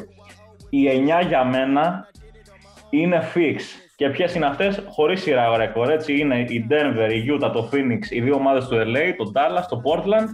Οι 0.71 0.87
9 1.23 1.27
για 1.27 1.45
μένα 1.45 2.09
είναι 2.91 3.23
fix. 3.35 3.61
Και 3.99 4.09
ποιες 4.09 4.35
είναι 4.35 4.47
αυτές, 4.47 4.83
χωρίς 4.89 5.23
σειρά 5.23 5.57
ρεκόρ. 5.57 5.91
Έτσι 5.91 6.19
είναι 6.19 6.39
η 6.39 6.67
Denver, 6.71 7.11
η 7.11 7.25
Utah, 7.33 7.51
το 7.53 7.69
Phoenix, 7.73 8.11
οι 8.11 8.21
δύο 8.21 8.35
ομάδες 8.35 8.67
του 8.67 8.77
LA, 8.77 9.15
το 9.17 9.33
Dallas, 9.35 9.63
το 9.69 9.83
Portland, 9.85 10.29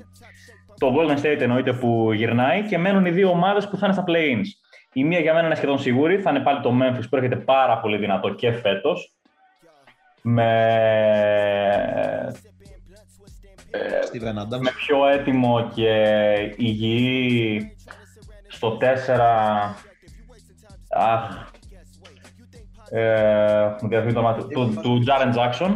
το 0.78 0.94
Golden 0.96 1.24
State 1.24 1.40
εννοείται 1.40 1.72
που 1.72 2.12
γυρνάει 2.12 2.62
και 2.62 2.78
μένουν 2.78 3.04
οι 3.04 3.10
δύο 3.10 3.28
ομάδες 3.28 3.68
που 3.68 3.76
θα 3.76 3.86
είναι 3.86 3.94
στα 3.94 4.04
play-ins. 4.06 4.46
Η 4.92 5.04
μία 5.04 5.18
για 5.20 5.34
μένα 5.34 5.46
είναι 5.46 5.54
σχεδόν 5.54 5.78
σίγουρη, 5.78 6.18
θα 6.18 6.30
είναι 6.30 6.40
πάλι 6.40 6.60
το 6.60 6.70
Memphis 6.82 7.04
που 7.10 7.16
έρχεται 7.16 7.36
πάρα 7.36 7.78
πολύ 7.78 7.96
δυνατό 7.96 8.34
και 8.34 8.52
φέτος. 8.52 9.14
Με 10.22 10.48
Στη 14.04 14.18
Βενάντα. 14.18 14.58
με 14.58 14.70
πιο 14.76 15.08
έτοιμο 15.08 15.70
και 15.74 15.94
υγιή 16.56 17.76
στο 18.48 18.78
4 18.80 18.84
αχ 20.90 21.52
ε, 22.90 23.74
μου 23.82 23.88
διαφύγει 23.88 24.12
το 24.12 24.18
όνομα 24.18 24.34
του, 24.34 24.48
του, 24.48 24.80
του 24.82 25.04
Jaren 25.06 25.34
Jackson. 25.34 25.72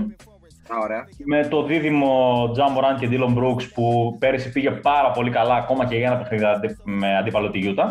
Α, 0.75 0.79
ωραία. 0.83 1.05
με 1.25 1.47
το 1.49 1.63
δίδυμο 1.63 2.43
John 2.57 2.79
Morant 2.79 2.97
και 2.99 3.09
Dylan 3.11 3.39
Brooks 3.39 3.69
που 3.75 4.17
πέρυσι 4.19 4.53
πήγε 4.53 4.71
πάρα 4.71 5.11
πολύ 5.11 5.31
καλά 5.31 5.55
ακόμα 5.55 5.87
και 5.87 5.97
για 5.97 6.07
ένα 6.07 6.17
παιχνίδι 6.17 6.45
αντι- 6.45 6.81
με 6.85 7.17
αντίπαλο 7.17 7.51
τη 7.51 7.61
Utah. 7.65 7.89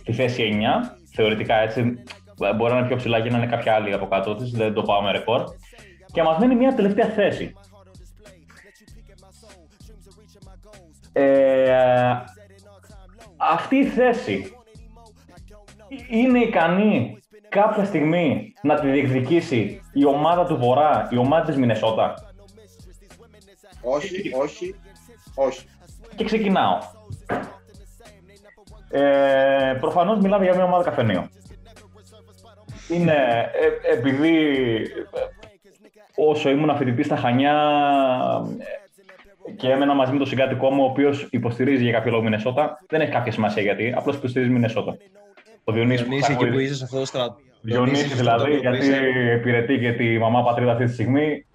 Στη 0.00 0.12
θέση 0.12 0.42
9 0.42 0.96
θεωρητικά 1.14 1.54
έτσι 1.54 2.02
μπορεί 2.56 2.72
να 2.72 2.78
είναι 2.78 2.86
πιο 2.86 2.96
ψηλά 2.96 3.20
και 3.20 3.30
να 3.30 3.36
είναι 3.36 3.46
κάποια 3.46 3.74
άλλη 3.74 3.92
από 3.92 4.06
κάτω 4.06 4.34
της 4.34 4.50
δεν 4.50 4.72
το 4.74 4.82
πάω 4.82 5.02
με 5.02 5.12
ρεκόρ. 5.12 5.44
Και 6.12 6.22
μας 6.22 6.38
μένει 6.38 6.54
μια 6.54 6.74
τελευταία 6.74 7.06
θέση. 7.06 7.54
Ε, 11.12 12.16
αυτή 13.36 13.76
η 13.76 13.84
θέση 13.84 14.52
είναι 16.10 16.38
ικανή 16.38 17.21
κάποια 17.52 17.84
στιγμή 17.84 18.52
να 18.62 18.80
τη 18.80 18.90
διεκδικήσει 18.90 19.80
η 19.92 20.04
ομάδα 20.04 20.46
του 20.46 20.56
Βορρά, 20.56 21.08
η 21.10 21.16
ομάδα 21.16 21.44
της 21.44 21.56
Μινεσότα; 21.56 22.14
Όχι, 23.82 24.34
όχι, 24.34 24.74
όχι. 25.34 25.66
Και 26.16 26.24
ξεκινάω. 26.24 26.78
Ε, 28.90 29.76
προφανώς 29.80 30.18
μιλάμε 30.18 30.44
για 30.44 30.54
μια 30.54 30.64
ομάδα 30.64 30.84
καφενείο. 30.84 31.28
Είναι 32.88 33.12
ε, 33.52 33.92
επειδή 33.92 34.36
ε, 34.92 35.20
όσο 36.14 36.50
ήμουν 36.50 36.76
φοιτητή 36.76 37.02
στα 37.02 37.16
Χανιά 37.16 37.56
ε, 39.46 39.52
και 39.52 39.70
έμενα 39.70 39.94
μαζί 39.94 40.12
με 40.12 40.18
τον 40.18 40.26
συγκάτοικό 40.26 40.70
μου, 40.70 40.82
ο 40.82 40.86
οποίος 40.86 41.28
υποστηρίζει 41.30 41.82
για 41.82 41.92
κάποιο 41.92 42.10
λόγο 42.10 42.22
Μινεσότα, 42.22 42.78
δεν 42.88 43.00
έχει 43.00 43.10
κάποια 43.10 43.32
σημασία 43.32 43.62
γιατί, 43.62 43.92
απλώς 43.96 44.16
υποστηρίζει 44.16 44.50
Μινεσότα. 44.50 44.96
Ο 45.64 45.72
Διονύσης, 45.72 46.06
Διονύση, 46.06 46.32
εκεί 46.32 46.46
που 46.46 46.58
είσαι 46.58 46.74
σε 46.74 46.84
αυτό 46.84 46.98
το 46.98 47.04
στρατό. 47.04 47.36
Διονύση 47.60 48.14
δηλαδή, 48.14 48.56
γιατί 48.56 48.86
υπηρετεί 49.34 49.78
και 49.78 49.92
τη 49.92 50.18
μαμά 50.18 50.42
πατρίδα 50.42 50.72
αυτή 50.72 50.84
τη 50.84 50.92
στιγμή. 50.92 51.46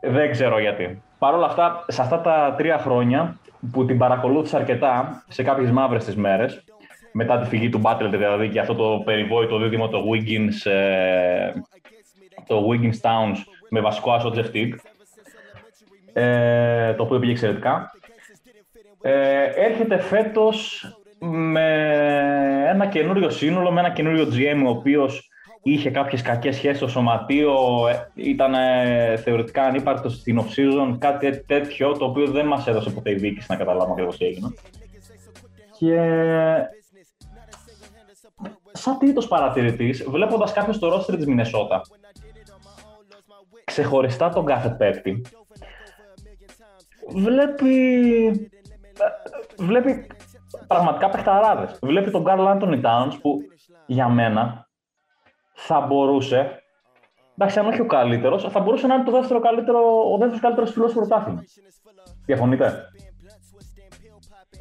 Δεν 0.00 0.30
ξέρω 0.30 0.58
γιατί. 0.58 1.02
Παρ' 1.18 1.34
όλα 1.34 1.46
αυτά, 1.46 1.84
σε 1.88 2.02
αυτά 2.02 2.20
τα 2.20 2.54
τρία 2.56 2.78
χρόνια 2.78 3.38
που 3.72 3.84
την 3.84 3.98
παρακολούθησα 3.98 4.56
αρκετά 4.56 5.24
σε 5.28 5.42
κάποιες 5.42 5.70
μαύρες 5.70 6.04
τις 6.04 6.16
μέρες, 6.16 6.64
μετά 7.12 7.38
τη 7.38 7.48
φυγή 7.48 7.68
του 7.68 7.80
Battle 7.84 8.08
δηλαδή 8.10 8.48
και 8.48 8.60
αυτό 8.60 8.74
το 8.74 9.02
περιβόητο 9.04 9.58
δίδυμο 9.58 9.88
το 9.88 9.98
Wiggins, 10.12 10.70
ε, 10.70 11.52
το 12.46 12.68
Wiggins 12.70 13.00
Towns 13.00 13.36
με 13.68 13.80
βασικό 13.80 14.12
άσο 14.12 14.32
Jeff 14.34 14.56
Teague, 14.56 14.74
ε, 16.12 16.94
το 16.94 17.02
οποίο 17.02 17.18
πήγε 17.18 17.32
εξαιρετικά. 17.32 17.92
Ε, 19.02 19.44
έρχεται 19.44 19.98
φέτος 19.98 20.84
με 21.18 21.68
ένα 22.82 22.90
καινούριο 22.90 23.30
σύνολο, 23.30 23.70
με 23.70 23.80
ένα 23.80 23.90
καινούριο 23.90 24.28
GM 24.32 24.62
ο 24.66 24.68
οποίος 24.68 25.30
είχε 25.62 25.90
κάποιες 25.90 26.22
κακές 26.22 26.56
σχέσεις 26.56 26.76
στο 26.76 26.88
σωματείο, 26.88 27.54
ε, 27.88 28.10
ήταν 28.14 28.54
ε, 28.54 29.16
θεωρητικά 29.16 29.62
ανύπαρκτος 29.62 30.14
στην 30.14 30.40
off-season, 30.40 30.96
κάτι 30.98 31.44
τέτοιο 31.44 31.92
το 31.92 32.04
οποίο 32.04 32.26
δεν 32.26 32.46
μας 32.46 32.66
έδωσε 32.66 32.90
ποτέ 32.90 33.10
η 33.10 33.14
διοίκηση 33.14 33.46
να 33.50 33.56
καταλάβουμε 33.56 33.92
ακριβώς 33.92 34.16
τι 34.16 34.24
έγινε. 34.24 34.48
Και 35.78 35.98
σαν 38.72 38.98
τρίτος 38.98 39.28
παρατηρητής, 39.28 40.04
βλέποντας 40.08 40.52
κάποιο 40.52 40.72
στο 40.72 40.88
ρόστερ 40.88 41.16
της 41.16 41.26
Μινεσότα, 41.26 41.80
ξεχωριστά 43.64 44.28
τον 44.28 44.44
κάθε 44.44 44.68
παίκτη, 44.68 45.22
βλέπει, 47.08 48.50
βλέπει 49.56 50.06
πραγματικά 50.66 51.08
παιχταράδες. 51.10 51.78
Βλέπει 51.82 52.10
τον 52.10 52.24
Carl 52.26 52.58
Anthony 52.58 52.82
Towns 52.82 53.18
που 53.22 53.38
για 53.86 54.08
μένα 54.08 54.68
θα 55.54 55.80
μπορούσε, 55.80 56.62
εντάξει 57.38 57.58
αν 57.58 57.66
όχι 57.66 57.80
ο 57.80 57.86
καλύτερος, 57.86 58.46
θα 58.50 58.60
μπορούσε 58.60 58.86
να 58.86 58.94
είναι 58.94 59.04
το 59.04 59.10
δεύτερο 59.10 59.40
καλύτερο, 59.40 60.12
ο 60.12 60.16
δεύτερος 60.16 60.40
καλύτερος 60.40 60.70
φιλός 60.72 60.92
του 60.92 60.96
πρωτάθλημα. 60.98 61.42
Διαφωνείτε; 62.26 62.84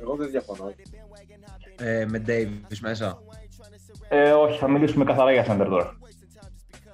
Εγώ 0.02 0.16
δεν 0.16 0.30
διαφωνώ. 0.30 0.72
Ε, 1.80 2.06
με 2.06 2.24
Davis 2.28 2.78
μέσα. 2.82 3.18
Ε, 4.10 4.32
όχι, 4.32 4.58
θα 4.60 4.68
μιλήσουμε 4.68 5.04
καθαρά 5.04 5.32
για 5.32 5.46
center 5.48 5.66
τώρα. 5.70 5.98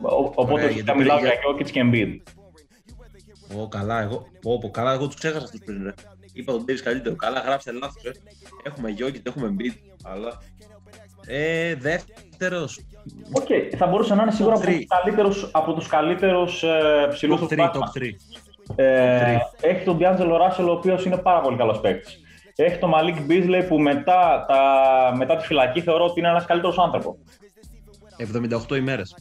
Ο- 0.01 0.15
Οπότε 0.35 0.51
Ωραία, 0.53 0.65
θα 0.67 0.71
γιατί 0.73 0.95
μιλάω 0.97 1.17
πήγε- 1.19 1.31
για 1.31 1.39
Jokic 1.49 1.71
και 1.71 1.81
Embiid. 1.83 2.21
Ω, 3.61 3.67
καλά, 3.67 4.01
εγώ, 4.01 4.25
πω, 4.41 4.59
πω, 4.59 4.69
καλά, 4.69 4.93
εγώ 4.93 5.05
τους 5.05 5.15
ξέχασα 5.15 5.43
αυτού 5.45 5.59
πριν. 5.59 5.83
Ρε. 5.83 5.93
Είπα 6.33 6.51
τον 6.51 6.65
Davis 6.67 6.79
καλύτερο. 6.83 7.15
Καλά, 7.15 7.39
γράψτε 7.39 7.71
λάθος. 7.71 8.09
Ε. 8.09 8.11
Έχουμε 8.63 8.89
Γιώργη, 8.89 9.21
έχουμε 9.23 9.55
Embiid. 9.57 9.77
Αλλά. 10.03 10.37
Ε, 11.27 11.75
δεύτερο. 11.75 12.67
Οκ, 13.31 13.47
θα 13.77 13.87
μπορούσε 13.87 14.15
να 14.15 14.21
είναι 14.23 14.31
σίγουρα 14.31 14.55
Top 14.55 14.59
από 14.59 14.69
three. 14.71 14.77
τους 14.77 14.87
καλύτερους, 14.87 15.49
από 15.51 15.73
τους 15.73 15.87
καλύτερους 15.87 16.63
ε, 16.63 17.07
ψηλούς 17.11 17.39
του 17.39 17.45
Top 17.49 17.53
3, 17.53 17.55
πρωτάθλημα. 17.55 17.91
top 17.93 17.99
3. 17.99 18.09
Ε, 18.75 19.37
έχει 19.61 19.83
τον 19.85 19.97
D'Angelo 20.01 20.37
Russell, 20.41 20.67
ο 20.67 20.71
οποίος 20.71 21.05
είναι 21.05 21.17
πάρα 21.17 21.41
πολύ 21.41 21.57
καλός 21.57 21.79
παίκτης. 21.79 22.19
Έχει 22.55 22.77
τον 22.77 22.91
Malik 22.95 23.31
Beasley 23.31 23.65
που 23.67 23.79
μετά, 23.79 24.45
τα, 24.47 25.13
μετά 25.17 25.35
τη 25.37 25.45
φυλακή 25.45 25.81
θεωρώ 25.81 26.05
ότι 26.05 26.19
είναι 26.19 26.29
ένας 26.29 26.45
καλύτερος 26.45 26.77
άνθρωπος. 26.77 27.15
78 28.69 28.75
ημέρες. 28.77 29.15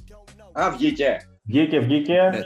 Α, 0.52 0.70
βγήκε. 0.70 1.16
Βγήκε, 1.44 1.78
βγήκε. 1.78 2.12
Ναι. 2.32 2.38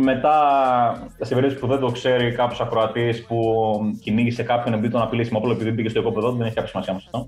Μετά, 0.00 1.10
σε 1.20 1.34
περίπτωση 1.34 1.60
που 1.60 1.66
δεν 1.66 1.78
το 1.78 1.90
ξέρει 1.90 2.32
κάποιος 2.32 2.60
ακροατής 2.60 3.24
που 3.26 3.62
κυνήγησε 4.02 4.42
κάποιον 4.42 4.74
επειδή 4.74 4.92
τον 4.92 5.02
απειλήσει 5.02 5.32
με 5.32 5.38
όπλο 5.38 5.52
επειδή 5.52 5.70
μπήκε 5.70 5.88
στο 5.88 6.00
οικόπεδο, 6.00 6.32
δεν 6.32 6.46
έχει 6.46 6.54
κάποια 6.54 6.70
σημασία 6.70 6.92
μα 6.92 6.98
αυτό. 6.98 7.26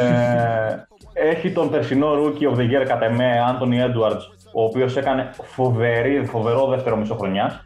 ε, 0.04 1.28
έχει 1.28 1.52
τον 1.52 1.70
περσινό 1.70 2.12
Rookie 2.12 2.50
of 2.50 2.56
the 2.56 2.70
Year 2.70 2.84
κατά 2.86 3.04
εμέ, 3.04 3.34
Anthony 3.48 3.90
Edwards, 3.90 4.20
ο 4.54 4.62
οποίος 4.62 4.96
έκανε 4.96 5.30
φοβερή, 5.42 6.24
φοβερό 6.24 6.66
δεύτερο 6.66 6.96
μισό 6.96 7.14
χρονιάς. 7.14 7.60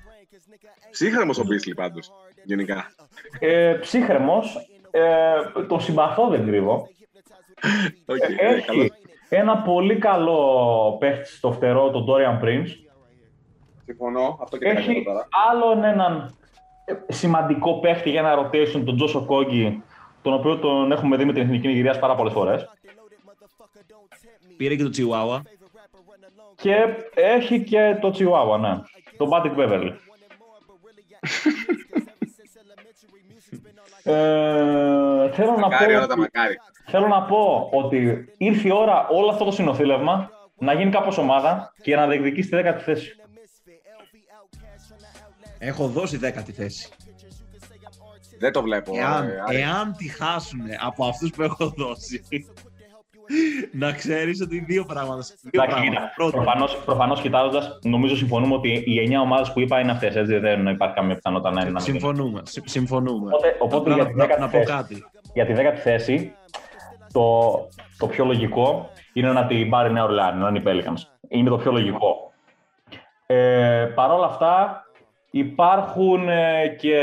Ψύχρεμος 0.90 1.38
ο 1.38 1.44
Μπίσλι 1.44 1.74
πάντως, 1.74 2.10
γενικά. 2.44 2.90
Ε, 3.38 3.72
Ψύχρεμος, 3.80 4.56
ε, 4.90 5.62
τον 5.68 5.80
συμπαθώ, 5.80 6.28
δεν 6.28 6.46
κρύβω. 6.46 6.88
Okay, 8.06 8.34
Ε, 8.38 8.54
Έχει 8.54 8.92
ένα 9.28 9.56
πολύ 9.56 9.98
καλό 9.98 10.96
παίχτη 10.98 11.28
στο 11.28 11.52
φτερό, 11.52 11.90
τον 11.90 12.06
Dorian 12.08 12.44
Prince. 12.44 12.88
Συμφωνώ, 13.90 14.38
αυτό 14.42 14.56
και 14.56 14.68
Έχει 14.68 14.86
καλύτερο 14.86 15.04
τώρα. 15.04 15.28
άλλον 15.50 15.84
έναν 15.84 16.34
ε, 16.84 16.94
σημαντικό 17.12 17.80
παίχτη 17.80 18.10
για 18.10 18.20
ένα 18.20 18.34
rotation, 18.38 18.82
τον 18.84 18.96
Τζόσο 18.96 19.24
Κόγκι, 19.24 19.82
τον 20.22 20.32
οποίο 20.32 20.58
τον 20.58 20.92
έχουμε 20.92 21.16
δει 21.16 21.24
με 21.24 21.32
την 21.32 21.42
Εθνική 21.42 21.66
Νιγηρίας 21.66 21.98
πάρα 21.98 22.14
πολλές 22.14 22.32
φορές. 22.32 22.68
Πήρε 24.56 24.74
και 24.74 24.82
το 24.82 24.90
Chihuahua. 24.96 25.40
Και 26.56 26.74
έχει 27.14 27.62
και 27.64 27.96
το 28.00 28.08
Chihuahua, 28.18 28.58
ναι. 28.60 28.78
Τον 29.16 29.28
Patrick 29.32 29.56
Beverly. 29.58 29.92
ε, 34.02 35.30
θέλω, 35.30 35.50
να 35.50 35.58
Μακάρι, 35.58 35.92
πω, 35.92 35.98
όλα 35.98 36.06
τα 36.06 36.16
μακάρι. 36.16 36.58
θέλω 36.86 37.06
να 37.06 37.22
πω 37.22 37.68
ότι 37.72 38.28
ήρθε 38.36 38.68
η 38.68 38.72
ώρα 38.74 39.06
όλο 39.08 39.28
αυτό 39.30 39.44
το 39.44 39.50
συνοθήλευμα 39.50 40.30
να 40.58 40.72
γίνει 40.72 40.90
κάπως 40.90 41.18
ομάδα 41.18 41.72
και 41.82 41.96
να 41.96 42.06
διεκδικήσει 42.06 42.48
τη 42.48 42.56
δέκατη 42.56 42.82
θέση. 42.82 43.14
Έχω 45.62 45.86
δώσει 45.86 46.16
δέκατη 46.16 46.52
θέση. 46.52 46.88
Δεν 48.38 48.52
το 48.52 48.62
βλέπω. 48.62 48.92
Εάν, 48.96 49.28
ε, 49.28 49.42
Άρη. 49.48 49.56
εάν 49.56 49.94
τη 49.96 50.08
χάσουν 50.08 50.60
από 50.86 51.04
αυτούς 51.06 51.30
που 51.30 51.42
έχω 51.42 51.68
δώσει, 51.76 52.22
να 53.82 53.92
ξέρεις 53.92 54.40
ότι 54.40 54.58
δύο 54.58 54.84
πράγματα. 54.84 55.22
Δύο 55.42 55.50
Εντάξει, 55.62 55.74
πράγματα. 55.74 56.00
κοίτα, 56.00 56.12
Πρώτον, 56.16 56.42
προφανώς, 56.42 56.76
προφανώς 56.84 57.20
κοιτάζοντας, 57.20 57.78
νομίζω 57.82 58.16
συμφωνούμε 58.16 58.54
ότι 58.54 58.68
οι 58.86 59.08
9 59.16 59.20
ομάδες 59.22 59.52
που 59.52 59.60
είπα 59.60 59.80
είναι 59.80 59.90
αυτές, 59.90 60.16
έτσι, 60.16 60.38
δεν 60.38 60.66
υπάρχει 60.66 60.94
καμία 60.94 61.14
πιθανότητα 61.14 61.50
να 61.50 61.60
είναι 61.60 61.70
να 61.70 61.80
μην 61.80 61.88
είναι. 61.90 61.98
συμφωνούμε. 61.98 62.40
συμ- 62.44 62.68
συμφωνούμε. 62.68 63.30
Οπότε, 63.34 63.56
οπότε 63.58 63.90
Απλά 63.92 63.94
για, 63.94 64.04
να, 64.04 64.10
τη 64.10 64.16
να, 64.16 64.24
δέκατη 64.24 64.40
να 64.40 64.46
πω 64.48 64.52
θέση, 64.58 64.70
κάτι. 64.72 65.04
για 65.34 65.46
τη 65.46 65.52
δέκατη 65.52 65.80
θέση, 65.80 66.32
το, 67.12 67.50
το 67.98 68.06
πιο 68.06 68.24
λογικό 68.24 68.90
είναι 69.12 69.32
να 69.32 69.46
την 69.46 69.70
πάρει 69.70 69.90
η 69.90 69.92
Νέα 69.92 70.04
Ορλεάνη, 70.04 70.40
να 70.40 70.48
είναι 70.48 70.58
οι 70.58 70.62
Pelicans. 70.66 71.02
Είναι 71.28 71.48
το 71.48 71.56
πιο 71.58 71.72
λογικό. 71.72 72.32
Ε, 73.26 73.84
Παρ' 73.94 74.10
όλα 74.10 74.26
αυτά, 74.26 74.82
υπάρχουν 75.30 76.28
ε, 76.28 76.68
και... 76.78 76.96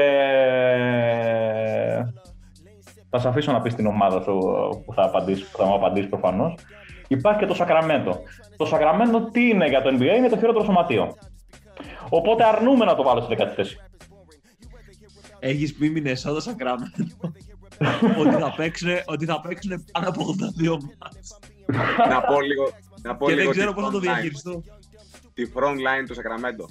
Θα 3.10 3.20
σε 3.20 3.28
αφήσω 3.28 3.52
να 3.52 3.62
πεις 3.62 3.76
την 3.76 3.86
ομάδα 3.86 4.22
σου 4.22 4.40
που 4.86 4.94
θα, 4.94 5.04
απαντήσεις, 5.04 5.50
που 5.50 5.58
θα 5.58 5.66
μου 5.66 5.74
απαντήσεις 5.74 6.10
προφανώς. 6.10 6.56
Υπάρχει 7.08 7.40
και 7.40 7.46
το 7.46 7.54
Σακραμέντο. 7.54 8.20
Το 8.58 8.66
Σακραμέντο 8.66 9.30
τι 9.30 9.50
είναι 9.50 9.68
για 9.68 9.82
το 9.82 9.90
NBA, 9.90 10.18
είναι 10.18 10.30
το 10.30 10.38
χειρότερο 10.38 10.66
σωματείο. 10.66 11.16
Οπότε 12.10 12.44
αρνούμε 12.44 12.86
να 12.86 12.96
το 12.96 13.04
βάλω 13.04 13.22
στη 13.22 13.36
δέκατη 13.36 13.56
θέση. 13.56 13.78
Έχεις 15.40 15.74
πει 15.74 15.90
Μινεσότα 15.90 16.40
Σακράμεντο 16.40 17.06
ότι 18.22 18.36
θα 18.36 18.54
παίξουν, 18.58 18.90
ότι 19.06 19.26
θα 19.26 19.42
παίξουν 19.42 19.86
πάνω 19.92 20.10
από 20.10 20.26
82 20.60 20.78
μάτς. 21.00 21.40
να 22.10 22.22
πω 22.22 22.42
λίγο. 22.42 22.70
Να 23.02 23.16
πω 23.16 23.28
Και 23.28 23.34
λίγο 23.34 23.44
δεν 23.44 23.58
ξέρω 23.58 23.74
τη 23.74 23.76
πώς 23.76 23.86
θα 23.86 23.92
το 23.92 23.98
front 23.98 24.02
line. 24.02 24.04
διαχειριστώ. 24.04 24.64
Τη 25.34 25.44
front 25.56 25.76
line 25.76 26.06
του 26.08 26.14
Σακραμέντο. 26.14 26.66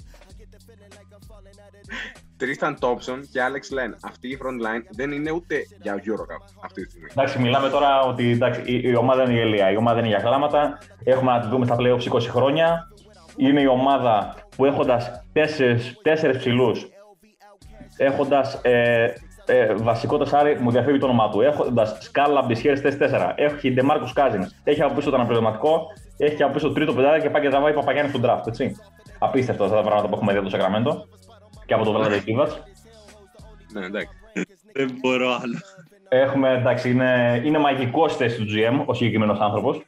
Τρίσταν 2.37 2.79
Τόψον 2.79 3.27
και 3.31 3.41
Άλεξ 3.41 3.71
Λεν. 3.71 3.97
Αυτή 4.01 4.27
η 4.27 4.37
front 4.41 4.65
line 4.65 4.83
δεν 4.95 5.11
είναι 5.11 5.31
ούτε 5.31 5.55
για 5.81 5.95
Eurocup 5.95 6.43
αυτή 6.63 6.83
τη 6.83 6.89
στιγμή. 6.89 7.07
Εντάξει, 7.11 7.39
μιλάμε 7.39 7.69
τώρα 7.69 8.01
ότι 8.01 8.31
εντάξει, 8.31 8.61
η, 8.65 8.81
η 8.83 8.95
ομάδα 8.95 9.23
είναι 9.23 9.33
η 9.33 9.39
Ελία. 9.39 9.71
Η 9.71 9.77
ομάδα 9.77 9.99
είναι 9.99 10.07
για 10.07 10.19
κλάματα. 10.19 10.77
Έχουμε 11.03 11.31
να 11.31 11.39
τη 11.39 11.47
δούμε 11.47 11.65
στα 11.65 11.75
playoffs 11.79 12.13
20 12.13 12.21
χρόνια. 12.21 12.87
Είναι 13.35 13.61
η 13.61 13.67
ομάδα 13.67 14.35
που 14.55 14.65
έχοντας 14.65 15.11
τέσσερις 16.01 16.37
ψηλούς, 16.37 16.87
έχοντας 17.97 18.59
ε, 18.61 19.13
ε, 19.45 19.73
βασικό 19.73 20.17
τεσάρι, 20.17 20.57
μου 20.59 20.71
διαφεύγει 20.71 20.99
το 20.99 21.05
όνομά 21.05 21.29
του. 21.29 21.41
Έχοντας 21.41 21.97
σκάλα 21.99 22.39
από 22.39 22.47
τι 22.47 22.55
χέρε 22.55 22.81
4, 22.99 23.33
έχει 23.35 23.71
Ντεμάρκου 23.71 24.09
Κάζιν, 24.13 24.51
έχει 24.63 24.81
από 24.83 24.93
πίσω 24.93 25.09
τον 25.09 25.19
αναπληρωματικό, 25.19 25.81
έχει 26.17 26.43
από 26.43 26.53
πίσω 26.53 26.67
το 26.67 26.73
τρίτο 26.73 26.93
πεντάδι 26.93 27.21
και 27.21 27.29
πάει 27.29 27.41
και 27.41 27.49
τραβάει 27.49 27.73
Παπαγιάννης 27.73 28.15
στον 28.15 28.29
draft. 28.29 28.47
Έτσι. 28.47 28.75
Απίστευτο 29.19 29.63
αυτά 29.63 29.75
τα 29.75 29.81
πράγματα 29.81 30.07
που 30.07 30.15
έχουμε 30.15 30.31
δει 30.31 30.37
από 30.37 30.49
το 30.49 30.57
Σακραμέντο 30.57 31.07
και 31.67 31.73
από 31.73 31.83
το 31.83 31.91
Vlade 31.91 32.17
Divac. 32.17 32.51
Ναι, 33.73 33.85
εντάξει. 33.85 34.17
Δεν 34.73 34.97
μπορώ 35.01 35.27
άλλο. 35.41 35.57
Έχουμε, 36.09 36.53
εντάξει, 36.53 36.89
είναι, 36.89 37.41
είναι 37.45 37.57
μαγικό 37.57 38.07
στη 38.07 38.23
θέση 38.23 38.37
του 38.37 38.45
GM 38.45 38.83
ο 38.85 38.93
συγκεκριμένος 38.93 39.39
άνθρωπος. 39.39 39.85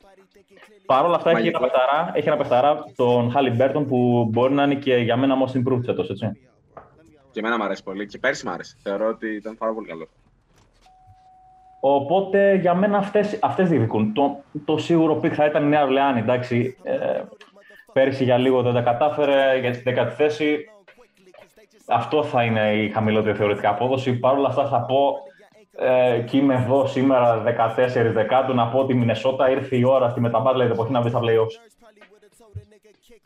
Παρ' 0.86 1.06
όλα 1.06 1.16
αυτά 1.16 1.30
έχει 1.30 1.48
ένα, 1.48 1.60
Μαγικό. 1.60 1.78
παιχταρά, 1.78 2.12
έχει 2.14 2.28
ένα 2.28 2.38
παιχταρά, 2.38 2.86
τον 2.96 3.32
Χάλι 3.32 3.50
Μπέρτον, 3.50 3.88
που 3.88 4.28
μπορεί 4.32 4.54
να 4.54 4.64
είναι 4.64 4.76
και 4.76 4.96
για 4.96 5.18
μένα 5.18 5.36
most 5.46 5.58
improved 5.58 5.82
φέτος, 5.86 6.10
έτσι. 6.10 6.32
Και 7.32 7.40
εμένα 7.40 7.58
μου 7.58 7.64
αρέσει 7.64 7.84
πολύ. 7.84 8.06
Και 8.08 8.18
πέρσι 8.18 8.46
μου 8.46 8.52
άρεσε. 8.52 8.78
Θεωρώ 8.84 9.08
ότι 9.08 9.36
ήταν 9.36 9.58
πάρα 9.58 9.74
πολύ 9.74 9.88
καλό. 9.88 10.08
Οπότε 11.82 12.56
για 12.56 12.74
μένα 12.74 12.98
αυτές, 12.98 13.40
αυτές 13.42 13.70
διεκδικούν. 13.70 14.14
Το, 14.14 14.44
το 14.66 14.78
σίγουρο 14.78 15.16
pick 15.16 15.34
θα 15.36 15.46
ήταν 15.46 15.64
η 15.64 15.68
Νέα 15.68 15.84
Ορλεάνη, 15.84 16.20
εντάξει. 16.20 16.78
Ε, 16.84 17.22
πέρυσι 17.94 18.24
για 18.24 18.38
λίγο 18.38 18.62
δεν 18.62 18.74
τα 18.74 18.82
κατάφερε, 18.82 19.60
για 19.60 19.72
τη 19.72 19.80
δέκατη 19.80 20.16
θέση. 20.16 20.70
Αυτό 21.90 22.24
θα 22.24 22.44
είναι 22.44 22.74
η 22.74 22.90
χαμηλότερη 22.90 23.38
θεωρητικά 23.38 23.70
απόδοση. 23.70 24.14
Παρ' 24.14 24.38
όλα 24.38 24.48
αυτά 24.48 24.68
θα 24.68 24.82
πω, 24.82 25.16
ε, 25.72 26.22
και 26.30 26.38
είμαι 26.38 26.56
εδώ 26.56 26.88
σήμερα 26.88 27.44
14 27.44 28.12
Δεκάτου, 28.14 28.54
να 28.54 28.68
πω 28.68 28.80
ότι 28.80 28.94
η 28.94 28.96
Μινεσότα 28.96 29.50
ήρθε 29.50 29.76
η 29.76 29.84
ώρα 29.84 30.10
στη 30.10 30.20
μεταβάλλοντα 30.20 30.72
εποχή 30.74 30.92
να 30.92 31.02
μπει 31.02 31.10
στα 31.10 31.20
playoffs. 31.24 31.56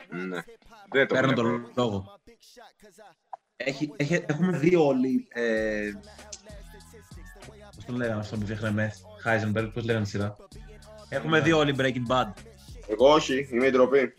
Ναι. 0.08 0.38
Δεν 0.90 1.06
το 1.06 1.14
Παίρνω 1.14 1.32
βλέπω. 1.32 1.42
τον 1.42 1.72
λόγο. 1.76 2.04
Έχει, 3.56 3.92
έχει, 3.96 4.24
έχουμε 4.26 4.58
δει 4.58 4.76
όλοι. 4.76 5.26
Ε, 5.32 5.90
Πώς 7.74 7.84
τον 7.84 7.96
λέγανε 7.96 8.20
αυτό 8.20 8.36
που 8.36 8.42
φτιάχνε 8.42 8.70
μεθ, 8.70 8.94
Heisenberg, 9.24 9.70
πώς 9.74 9.84
λέγανε 9.84 10.04
τη 10.04 10.10
σειρά. 10.10 10.36
Έχουμε 11.08 11.40
δει 11.40 11.52
όλοι 11.52 11.74
Breaking 11.78 12.12
Bad. 12.12 12.32
Εγώ 12.88 13.12
όχι, 13.12 13.48
είμαι 13.52 13.66
η 13.66 13.70
ντροπή. 13.70 14.14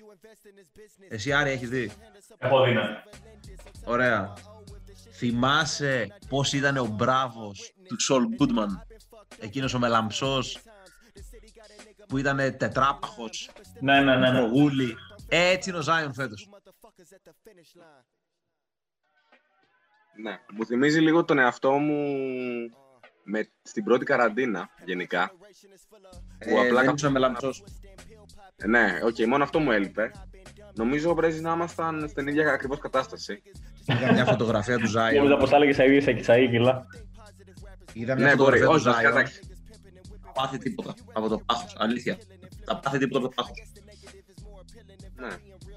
Εσύ 1.10 1.34
Άρη 1.34 1.50
έχεις 1.52 1.70
δει. 1.70 1.92
Έχω 2.38 2.64
δει, 2.64 2.72
ναι. 2.72 2.82
Ωραία. 3.86 4.34
Θυμάσαι 5.12 6.08
πώς 6.30 6.54
ήταν 6.54 6.78
ο 6.78 6.86
μπράβος 6.86 7.74
του 7.88 8.02
Σολ 8.02 8.28
Γκούντμαν. 8.28 8.88
Εκείνος 9.40 9.74
ο 9.74 9.80
μελαμψός 9.80 10.60
που 12.08 12.18
ήταν 12.18 12.38
τετράπαχος, 12.58 13.50
Ναι, 13.80 14.02
ναι, 14.02 14.16
ναι. 14.16 14.32
ναι. 14.32 14.38
προγούλη. 14.40 14.96
Έτσι 15.28 15.70
είναι 15.70 15.78
ο 15.80 15.82
Ζάιον 15.82 16.14
φέτος. 16.14 16.50
Ναι. 20.22 20.40
Μου 20.54 20.66
θυμίζει 20.66 21.00
λίγο 21.00 21.26
τον 21.26 21.38
εαυτό 21.40 21.72
μου 21.72 22.04
με, 23.24 23.50
στην 23.62 23.84
πρώτη 23.84 24.06
καραντίνα 24.06 24.70
γενικά. 24.86 25.32
Που 26.40 26.50
Ε, 26.58 26.60
απλά 26.60 26.80
δεν 26.80 26.86
κα- 26.86 26.94
ήσουν 26.96 27.12
μελαμψός. 27.12 27.64
Ε, 28.56 28.68
Ναι, 28.68 29.00
οκ, 29.04 29.20
μόνο 29.28 29.44
αυτό 29.44 29.60
μου 29.60 29.72
έλειπε. 29.72 30.12
Νομίζω 30.74 31.14
πρέπει 31.16 31.40
να 31.42 31.54
ήμασταν 31.54 32.10
στην 32.10 32.28
ίδια 32.28 32.52
ακριβώς 32.52 32.80
κατάσταση. 32.80 33.42
Είδα 33.88 34.14
μια 34.14 34.26
φωτογραφία 34.26 34.74
του 34.76 34.80
Νόμιζα 34.92 35.00
Zion. 35.02 35.38
πως 35.40 35.50
θα 35.50 35.56
έλεγες 35.56 35.80
αηδίες 35.80 36.04
και 36.06 36.14
κιλά. 36.48 36.86
Είδα 37.94 38.16
μια 38.16 38.26
Ναι, 38.26 38.36
μπορεί. 38.36 38.58
φωτογραφία 38.60 38.66
του 38.66 38.72
Όχι, 38.74 38.84
βασικά, 38.84 39.02
Zion. 39.02 39.12
εντάξει. 39.18 39.40
Θα 40.24 40.32
πάθει 40.32 40.58
τίποτα 40.58 40.94
από 41.14 41.28
το 41.30 41.38
πάχος. 41.46 41.76
Αλήθεια. 41.78 42.18
Θα 42.66 42.80
πάθει 42.80 42.98
τίποτα 42.98 43.26
από 43.26 43.28
το 43.28 43.34
πάχος. 43.36 43.58
Ναι. 45.16 45.28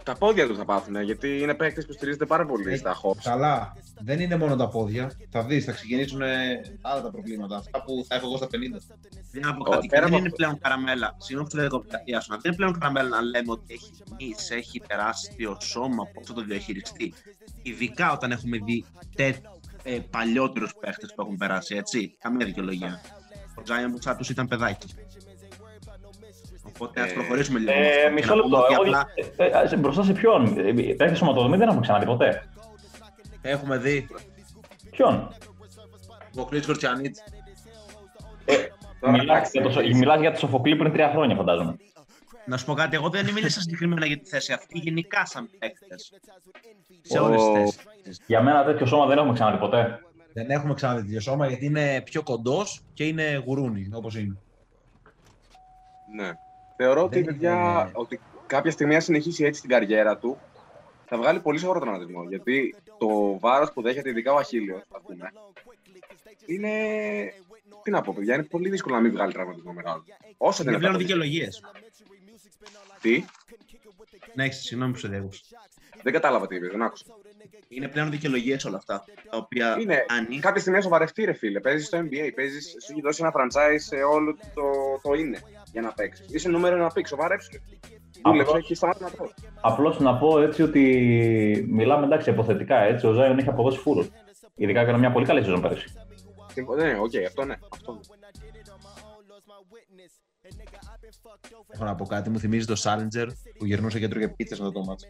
Τα 0.08 0.14
πόδια 0.16 0.46
τους 0.46 0.56
θα 0.56 0.64
πάθουν, 0.64 1.02
γιατί 1.02 1.38
είναι 1.40 1.54
παίκτες 1.54 1.86
που 1.86 1.92
στηρίζονται 1.92 2.26
πάρα 2.26 2.46
πολύ 2.46 2.72
Ε, 2.72 2.76
στα 2.76 3.00
hops. 3.02 3.22
Καλά. 3.22 3.76
Δεν 4.00 4.20
είναι 4.20 4.36
μόνο 4.36 4.56
τα 4.56 4.68
πόδια. 4.68 5.10
Θα 5.30 5.44
δεις, 5.44 5.64
θα 5.64 5.72
ξεκινήσουν 5.72 6.20
ε, 6.22 6.60
άλλα 6.80 7.02
τα 7.02 7.10
προβλήματα. 7.10 7.56
Αυτά 7.56 7.82
που 7.82 8.04
θα 8.08 8.14
έχω 8.14 8.26
εγώ 8.26 8.36
στα 8.36 8.46
50. 8.46 8.48
Δεν 9.32 9.46
από 9.46 9.64
Ω, 9.66 9.70
κάτι. 9.70 9.86
πέρα 9.86 10.00
δεν 10.02 10.08
από 10.08 10.18
είναι 10.18 10.26
αυτό. 10.26 10.36
πλέον 10.36 10.58
καραμέλα. 10.58 11.16
Συγγνώμη 11.18 11.48
που 11.48 11.56
το 11.56 11.62
λέω 11.62 12.20
σου. 12.20 12.28
Δεν 12.30 12.40
είναι 12.44 12.54
πλέον 12.56 12.72
καραμέλα 12.78 13.08
να 13.08 13.20
λέμε 13.22 13.50
ότι 13.50 13.74
έχει 13.74 13.90
μυς, 14.18 14.50
έχει 14.50 14.80
τεράστιο 14.86 15.56
σώμα, 15.60 16.04
πώ 16.14 16.22
θα 16.24 16.32
το 16.32 16.42
διαχειριστεί. 16.42 17.14
Ειδικά 17.62 18.12
όταν 18.12 18.30
έχουμε 18.30 18.58
δει 18.58 18.84
τε, 19.16 19.34
ε, 19.82 19.98
παλιότερους 20.10 20.74
παίχτε 20.80 21.06
που 21.14 21.22
έχουν 21.22 21.36
περάσει, 21.36 21.76
έτσι. 21.76 22.16
Καμία 22.20 22.46
δικαιολογία. 22.46 23.00
Ο 23.54 23.62
Τζάιον 23.62 23.90
Μπουτσάτου 23.90 24.32
ήταν 24.32 24.48
παιδάκι. 24.48 24.86
Οπότε 26.78 27.00
ας 27.00 27.10
Ε, 27.10 27.14
προχωρήσουμε 27.14 27.58
λίγο. 27.58 27.72
με 27.72 27.76
Ε, 27.78 27.88
αυτό 27.88 28.06
και 28.08 28.12
μισό 28.14 28.34
να 28.34 28.42
πούμε 28.42 28.56
λεπτό. 28.56 28.64
ότι 28.64 28.72
Εγώ, 28.72 28.82
απλά 28.82 29.06
ε, 29.68 29.74
ε, 29.74 29.76
μπροστά 29.76 30.02
σε 30.02 30.12
ποιον; 30.12 30.58
Ε, 30.58 30.94
Παίχτη 30.94 31.16
σωματοδομή 31.16 31.56
δεν 31.56 31.66
έχουμε 31.68 31.80
ξαναδεί 31.82 32.06
ποτέ. 32.06 32.48
έχουμε 33.42 33.76
δει 33.78 34.06
Ποιον; 34.90 35.28
ο 36.36 36.44
Κλής 36.44 36.66
Κορτσιανίτ. 36.66 37.16
Τώρα, 39.00 39.12
Μιλάς 39.12 39.24
εντάξει, 39.36 39.50
για, 39.54 39.62
το, 39.62 39.70
Σο- 39.70 39.96
μιλάς 39.96 40.20
για 40.20 40.32
το 40.32 40.38
Σοφοκλή 40.38 40.76
πριν 40.76 40.92
τρία 40.92 41.08
χρόνια, 41.10 41.36
φαντάζομαι. 41.36 41.76
Να 42.46 42.56
σου 42.56 42.64
πω 42.64 42.74
κάτι, 42.74 42.96
εγώ 42.96 43.08
δεν 43.08 43.30
μίλησα 43.32 43.60
συγκεκριμένα 43.60 44.06
για 44.06 44.18
τη 44.18 44.28
θέση 44.28 44.52
αυτή, 44.52 44.78
γενικά 44.78 45.26
σαν 45.26 45.50
παίκτες. 45.58 46.12
Σε 47.02 47.18
Ο- 47.18 47.24
όλες 47.24 47.42
τις 47.42 47.52
θέσεις. 47.52 48.20
Για 48.26 48.42
μένα 48.42 48.64
τέτοιο 48.64 48.86
σώμα 48.86 49.06
δεν 49.06 49.18
έχουμε 49.18 49.32
ξαναδεί 49.32 49.58
ποτέ. 49.58 49.98
Δεν 50.32 50.50
έχουμε 50.50 50.74
ξαναδεί 50.74 51.02
τέτοιο 51.02 51.20
σώμα 51.20 51.46
γιατί 51.46 51.64
είναι 51.66 52.02
πιο 52.04 52.22
κοντός 52.22 52.80
και 52.94 53.04
είναι 53.04 53.42
γουρούνι 53.46 53.88
όπως 53.92 54.16
είναι. 54.16 54.36
Ναι. 56.16 56.30
Θεωρώ 56.80 57.02
ότι, 57.02 57.14
Δεν 57.14 57.24
παιδιά, 57.24 57.52
είναι- 57.52 57.90
ότι 57.92 58.20
κάποια 58.46 58.70
στιγμή 58.70 58.94
αν 58.94 59.00
συνεχίσει 59.02 59.44
έτσι 59.44 59.60
την 59.60 59.70
καριέρα 59.70 60.16
του, 60.18 60.38
θα 61.06 61.16
βγάλει 61.16 61.40
πολύ 61.40 61.58
σοβαρό 61.58 61.80
τραυματισμό. 61.80 62.24
Γιατί 62.28 62.74
το 62.98 63.38
βάρος 63.38 63.72
που 63.72 63.82
δέχεται, 63.82 64.08
ειδικά 64.08 64.32
ο 64.32 64.36
Αχίλιος, 64.36 64.82
ας 64.90 65.02
πούμε, 65.06 65.32
είναι. 66.46 66.72
Τι 67.82 67.90
να 67.90 68.00
πω, 68.00 68.12
παιδιά, 68.16 68.34
είναι 68.34 68.42
πολύ 68.44 68.68
δύσκολο 68.68 68.94
να 68.94 69.00
μην 69.00 69.10
βγάλει 69.12 69.32
τραυματισμό 69.32 69.72
μεγάλο. 69.72 70.04
Όσο 70.36 70.62
Είναι 70.62 70.70
δεν 70.70 70.80
πλέον 70.80 70.94
είναι. 70.94 71.02
δικαιολογίες. 71.02 71.62
Τι, 73.00 73.24
Ναι, 74.34 74.44
έχεις, 74.44 74.58
συγγνώμη 74.62 74.92
που 74.92 74.98
σε 74.98 75.08
διέκοψα. 75.08 75.42
Δεν 76.02 76.12
κατάλαβα 76.12 76.46
τι 76.46 76.56
είπες, 76.56 76.70
δεν 76.70 76.82
άκουσα. 76.82 77.04
Είναι 77.68 77.88
πλέον 77.88 78.10
δικαιολογίες 78.10 78.64
όλα 78.64 78.76
αυτά. 78.76 79.04
Τα 79.30 79.36
οποία 79.36 79.76
Είναι 79.80 80.04
κάνει. 80.06 80.38
κάποια 80.38 80.60
στιγμή 80.60 80.78
να 80.78 80.84
σοβαρευτεί, 80.84 81.24
ρε 81.24 81.32
φίλε. 81.32 81.60
Παίζεις 81.60 81.86
στο 81.86 81.98
NBA, 81.98 82.30
παίζεις, 82.34 82.68
σου 82.70 82.92
έχει 82.92 83.00
δώσει 83.00 83.22
ένα 83.22 83.32
franchise 83.36 83.76
σε 83.78 83.94
όλο 83.96 84.36
το, 84.54 84.62
το 85.02 85.12
είναι 85.14 85.38
για 85.72 85.80
να 85.82 85.92
παίξεις. 85.92 86.26
Είσαι 86.28 86.48
νούμερο 86.48 86.76
ένα 86.76 86.88
pick, 86.88 87.06
σοβαρέψου. 87.06 87.48
ρε. 87.52 87.58
Δούλεψε, 88.24 88.42
Απλώς- 88.50 88.64
έχει 88.64 88.74
σταματήσει 88.74 89.04
να 89.04 89.10
τρώει. 89.10 89.30
Απλώς 89.60 89.98
να 90.00 90.18
πω 90.18 90.40
έτσι 90.40 90.62
ότι 90.62 90.82
μιλάμε 91.70 92.04
εντάξει 92.06 92.30
υποθετικά 92.30 92.76
έτσι. 92.78 93.06
Ο 93.06 93.12
Zion 93.12 93.38
έχει 93.38 93.48
αποδώσει 93.48 93.78
φούρου. 93.78 94.04
Ειδικά 94.54 94.80
έκανε 94.80 94.98
μια 94.98 95.12
πολύ 95.12 95.26
καλή 95.26 95.42
σεζόν 95.42 95.60
πέρυσι. 95.60 95.86
Συμφω- 96.52 96.76
Ναι, 96.76 96.98
οκ, 96.98 97.10
αυτό 97.26 97.44
ναι. 97.44 97.54
Αυτό 97.72 97.92
ναι. 97.92 98.00
Έχω 101.68 101.84
να 101.84 101.94
πω 101.94 102.06
κάτι, 102.06 102.30
μου 102.30 102.38
θυμίζει 102.38 102.66
τον 102.66 102.74
Sullinger 102.82 103.26
που 103.58 103.64
γυρνούσε 103.64 103.98
και 103.98 104.08
έτρωγε 104.08 104.28
πίτσες 104.28 104.62
με 104.62 104.70
το 104.72 104.84
μάτσο. 104.84 105.06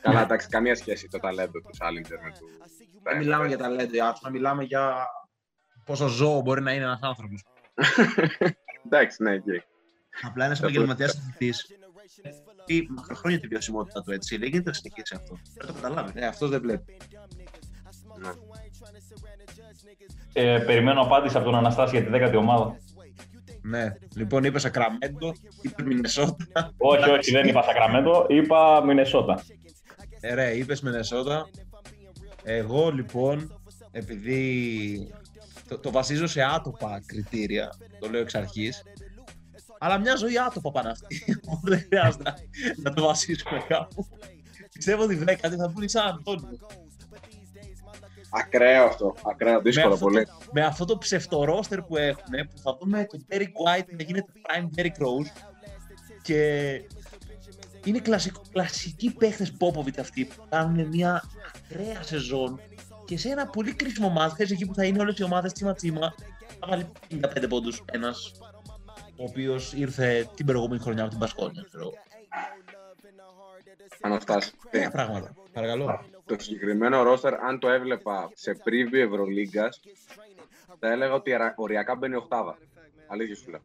Καλά, 0.00 0.22
εντάξει, 0.22 0.48
καμία 0.48 0.74
σχέση 0.74 1.08
το 1.08 1.18
ταλέντο 1.18 1.60
του 1.60 1.70
Sullinger 1.72 2.18
με 2.22 2.30
του. 2.30 2.46
Δεν 3.02 3.18
μιλάμε 3.18 3.46
για 3.46 3.58
ταλέντο, 3.58 4.04
άκουσα 4.04 4.20
να 4.24 4.30
μιλάμε 4.30 4.62
για 4.64 5.06
πόσο 5.84 6.06
ζώο 6.06 6.40
μπορεί 6.40 6.62
να 6.62 6.72
είναι 6.72 6.84
ένας 6.84 6.98
άνθρωπος. 7.02 7.42
Εντάξει, 8.86 9.22
ναι, 9.22 9.32
εκεί. 9.32 9.62
Απλά 10.22 10.44
ένας 10.44 10.56
Αυτό- 10.56 10.66
επαγγελματίας 10.66 11.16
αθλητής. 11.16 11.66
Έχει 12.66 12.86
μακροχρόνια 12.90 13.40
τη 13.40 13.46
βιωσιμότητα 13.46 14.02
του 14.02 14.12
έτσι. 14.12 14.36
Δεν 14.36 14.48
γίνεται 14.48 14.68
να 14.70 14.74
συνεχίσει 14.76 15.14
αυτό. 15.14 15.38
Πρέπει 15.54 15.72
να 15.72 15.80
το 15.80 15.88
καταλάβει. 15.88 16.20
Ναι, 16.20 16.26
αυτός 16.26 16.50
δεν 16.50 16.60
βλέπει. 16.60 16.96
Ναι. 18.18 18.30
Ε, 20.32 20.58
περιμένω 20.58 21.00
απάντηση 21.00 21.36
από 21.36 21.44
τον 21.44 21.54
Αναστάση 21.54 21.96
για 21.96 22.04
τη 22.04 22.10
δέκατη 22.10 22.36
ομάδα. 22.36 22.76
Ναι, 23.62 23.94
λοιπόν 24.16 24.44
είπε 24.44 24.58
Σακραμέντο, 24.58 25.32
είπε 25.62 25.82
Μινεσότα. 25.82 26.72
όχι, 26.78 27.10
όχι, 27.10 27.30
δεν 27.30 27.48
είπα 27.48 27.62
Σακραμέντο, 27.62 28.26
είπα 28.28 28.84
Μινεσότα. 28.84 29.42
Ε, 30.20 30.34
ρε, 30.34 30.50
είπες 30.56 30.80
Μινεσότα. 30.80 31.48
Εγώ 32.42 32.90
λοιπόν, 32.90 33.60
επειδή 33.90 35.14
το, 35.68 35.78
το 35.78 35.90
βασίζω 35.90 36.26
σε 36.26 36.42
άτοπα 36.42 37.02
κριτήρια, 37.06 37.72
το 37.98 38.08
λέω 38.08 38.20
εξ 38.20 38.34
αρχής. 38.34 38.82
Αλλά 39.78 39.98
μια 39.98 40.16
ζωή 40.16 40.38
άτοπα 40.38 40.70
πάνε 40.70 40.90
αυτή. 40.90 41.40
Οπότε 41.46 41.70
δεν 41.76 41.80
χρειάζεται 41.86 42.22
να, 42.22 42.34
να 42.76 42.92
το 42.92 43.02
βασίσουμε 43.02 43.64
κάπου. 43.68 44.06
Πιστεύω 44.72 45.02
ότι 45.02 45.16
βρε 45.16 45.34
κάτι 45.34 45.56
θα 45.56 45.70
πούνε 45.70 45.88
σαν 45.88 46.06
Αντώνιο. 46.06 46.58
Ακραίο 48.30 48.84
αυτό. 48.84 49.14
Ακραίο, 49.24 49.60
δύσκολο 49.60 49.94
αυτό 49.94 50.04
πολύ. 50.06 50.24
Το, 50.24 50.32
με 50.52 50.64
αυτό 50.64 50.84
το 50.84 50.98
ψευτορόστερ 50.98 51.82
που 51.82 51.96
έχουν, 51.96 52.30
που 52.50 52.58
θα 52.62 52.76
δούμε 52.80 53.04
τον 53.04 53.26
Derek 53.30 53.40
White 53.42 53.86
να 53.96 54.02
γίνεται 54.02 54.32
prime 54.42 54.78
Derrick 54.78 55.02
Rose 55.02 55.30
και 56.22 56.82
είναι 57.84 57.98
κλασικό, 57.98 58.42
κλασικοί 58.52 59.14
παίχτες 59.18 59.52
Popovich 59.60 59.98
αυτοί 60.00 60.24
που 60.24 60.44
κάνουν 60.48 60.86
μια 60.88 61.22
ακραία 61.54 62.02
σεζόν 62.02 62.60
και 63.04 63.18
σε 63.18 63.28
ένα 63.28 63.46
πολύ 63.46 63.74
κρίσιμο 63.74 64.08
μάτς, 64.08 64.34
ξέρεις 64.34 64.52
εκεί 64.52 64.66
που 64.66 64.74
θα 64.74 64.84
είναι 64.84 65.00
όλες 65.00 65.18
οι 65.18 65.22
ομάδες 65.22 65.52
τσίμα 65.52 65.74
τσίμα, 65.74 66.14
θα 66.60 66.66
βάλει 66.68 66.86
55 67.08 67.48
πόντους 67.48 67.82
ένας 67.92 68.32
ο 69.16 69.24
οποίος 69.24 69.72
ήρθε 69.72 70.28
την 70.34 70.46
προηγούμενη 70.46 70.80
χρονιά 70.80 71.00
από 71.02 71.10
την 71.10 71.18
Πασκόνια, 71.18 71.64
ξέρω 71.68 71.82
εγώ. 71.82 71.94
Αναστάση. 74.00 74.52
Ωραία 74.74 74.90
πράγματα, 74.90 75.34
παρακαλώ. 75.52 76.04
Το 76.26 76.36
συγκεκριμένο 76.38 77.02
ρόστερ, 77.02 77.34
αν 77.34 77.58
το 77.58 77.68
έβλεπα 77.68 78.30
σε 78.34 78.56
preview 78.64 78.94
Ευρωλίγκας, 78.94 79.80
θα 80.78 80.88
έλεγα 80.92 81.12
ότι 81.12 81.34
αρα- 81.34 81.54
οριακά 81.56 81.94
μπαίνει 81.94 82.14
οχτάδα. 82.14 82.58
Αλήθεια 83.06 83.36
σου 83.36 83.50
λέω. 83.50 83.60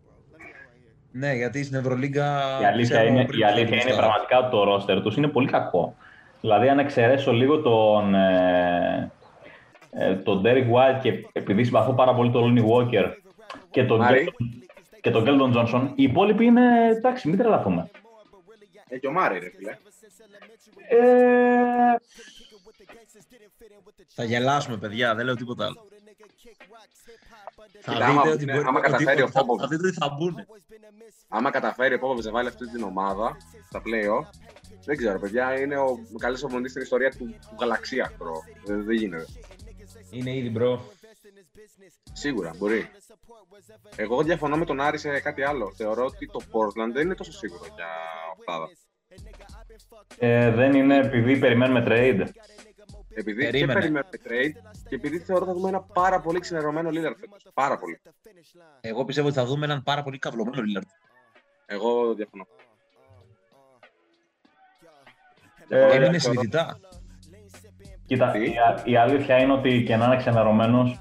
Ναι, 1.18 1.34
γιατί 1.34 1.64
στην 1.64 1.78
Ευρωλίγκα... 1.78 2.42
Η 2.62 2.66
αλήθεια 2.66 2.96
ξέρουμε 2.96 3.20
είναι, 3.20 3.28
πριν 3.28 3.40
η 3.40 3.42
το 3.42 3.48
αλήθεια 3.48 3.76
είναι 3.76 3.92
Σταρ. 3.92 3.96
πραγματικά 3.96 4.38
ότι 4.40 4.50
το 4.50 4.64
ρόστερ 4.64 5.02
τους 5.02 5.16
είναι 5.18 5.28
πολύ 5.28 5.48
κακό. 5.48 5.96
Δηλαδή, 6.42 6.70
αν 6.70 6.80
εξαιρέσω 6.80 7.32
λίγο 7.32 7.62
τον, 7.62 8.16
ε, 8.16 9.12
ε, 9.92 10.14
τον 10.16 10.42
Derek 10.46 10.72
White 10.72 11.00
και 11.02 11.14
επειδή 11.34 11.64
συμπαθώ 11.64 11.94
πάρα 11.94 12.14
πολύ 12.14 12.32
τον 12.32 12.44
Lonnie 12.58 12.64
Walker 12.72 13.12
και 13.72 13.84
τον, 13.86 14.00
Μάρι. 14.00 14.28
Keldon- 14.30 14.68
και 15.02 15.12
τον 15.12 15.24
Keldon 15.28 15.54
Johnson, 15.58 15.90
οι 15.96 16.04
υπόλοιποι 16.04 16.46
είναι 16.46 16.90
εντάξει, 16.90 17.28
μην 17.30 17.38
τρελαθούμε. 17.38 17.90
Ε, 18.90 18.98
και 18.98 19.08
ο 19.08 19.12
Μάρι, 19.12 19.40
ρε 19.40 19.50
φίλε. 19.50 19.72
Ε, 20.90 21.96
Θα 24.16 24.24
γελάσουμε, 24.24 24.78
παιδιά, 24.78 25.16
δεν 25.16 25.26
λέω 25.26 25.36
τίποτα 25.36 25.66
άλλο. 25.66 25.88
Θα 27.82 27.94
Κοίτα, 27.94 28.06
άμα- 28.06 28.22
δείτε 28.22 28.34
ότι 28.34 28.46
ναι, 28.46 28.54
μπορεί 28.54 28.66
άμα 28.68 28.80
ότι- 28.80 28.90
καταφέρει 28.90 29.22
ότι 29.22 29.30
ο 29.30 29.32
θα- 29.32 29.42
Popovich. 29.42 29.60
Θα 29.60 29.68
δείτε 29.68 29.88
ότι 29.88 29.96
θα 29.98 30.10
μπουν. 30.10 30.36
Άμα 31.28 31.52
καταφέρει 31.52 31.94
ο 31.94 32.00
Popovich 32.00 32.26
να 32.26 32.32
βάλει 32.32 32.48
αυτή 32.48 32.70
την 32.70 32.84
ομάδα 32.84 33.38
στα 33.70 33.82
play-off, 33.86 34.30
δεν 34.86 34.98
ξέρω, 34.98 35.20
παιδιά, 35.20 35.60
είναι 35.60 35.78
ο 35.78 36.00
καλύτερος 36.18 36.48
προπονητής 36.48 36.70
στην 36.70 36.82
ιστορία 36.82 37.12
του, 37.12 37.26
του 37.50 37.56
γαλαξία, 37.60 38.12
bro. 38.18 38.34
Δεν, 38.66 38.84
δεν 38.84 38.96
γίνεται. 38.96 39.26
Είναι 40.10 40.36
ήδη, 40.36 40.50
bro. 40.50 40.92
Σίγουρα, 42.14 42.54
μπορεί. 42.58 42.90
Εγώ 43.96 44.24
διαφωνώ 44.24 44.58
με 44.58 44.66
τον 44.66 44.82
Άρη 44.82 44.98
σε 44.98 45.20
κάτι 45.20 45.44
άλλο. 45.44 45.74
Θεωρώ 45.76 46.06
ότι 46.06 46.26
το 46.28 46.40
Portland 46.52 46.92
δεν 46.94 47.02
είναι 47.06 47.16
τόσο 47.16 47.32
σίγουρο 47.32 47.66
για 47.76 47.88
οχτάδα. 48.38 48.70
ε, 50.18 50.52
δεν 50.52 50.74
είναι 50.74 50.98
επειδή 50.98 51.40
περιμένουμε 51.40 51.84
trade. 51.88 52.28
Επειδή 53.18 53.44
Περίμενε. 53.44 53.74
και 53.74 53.80
περιμένουμε 53.80 54.10
trade 54.24 54.72
και 54.90 54.96
επειδή 54.96 55.20
θεωρώ 55.20 55.46
θα 55.46 55.54
δούμε 55.54 55.70
ένα 55.70 55.82
πάρα 55.82 56.20
πολύ 56.22 56.40
ξενερωμένο 56.40 56.90
Lillard 56.90 57.16
φέτος. 57.20 57.48
Πάρα 57.54 57.78
πολύ. 57.78 58.00
Εγώ 58.82 59.06
πιστεύω 59.06 59.28
ότι 59.28 59.36
θα 59.38 59.46
δούμε 59.46 59.66
έναν 59.66 59.84
πάρα 59.84 60.04
πολύ 60.04 60.18
καυλωμένο 60.20 60.62
Λίλαρντ. 60.62 60.88
Εγώ 61.66 62.14
διαφωνώ. 62.14 62.46
Ε, 65.70 65.78
Διαφωνώ, 65.78 65.94
Έμεινε 65.94 66.06
θεωρώ- 66.06 66.20
συνειδητά. 66.20 66.80
Κοίτα, 68.06 68.32
Τι; 68.32 68.40
η, 68.52 68.58
α- 68.58 68.82
η 68.86 68.96
αλήθεια 68.98 69.38
είναι 69.38 69.54
ότι 69.54 69.84
και 69.84 69.96
να 69.96 70.06
είναι 70.06 70.16
ξενερωμένος 70.18 71.00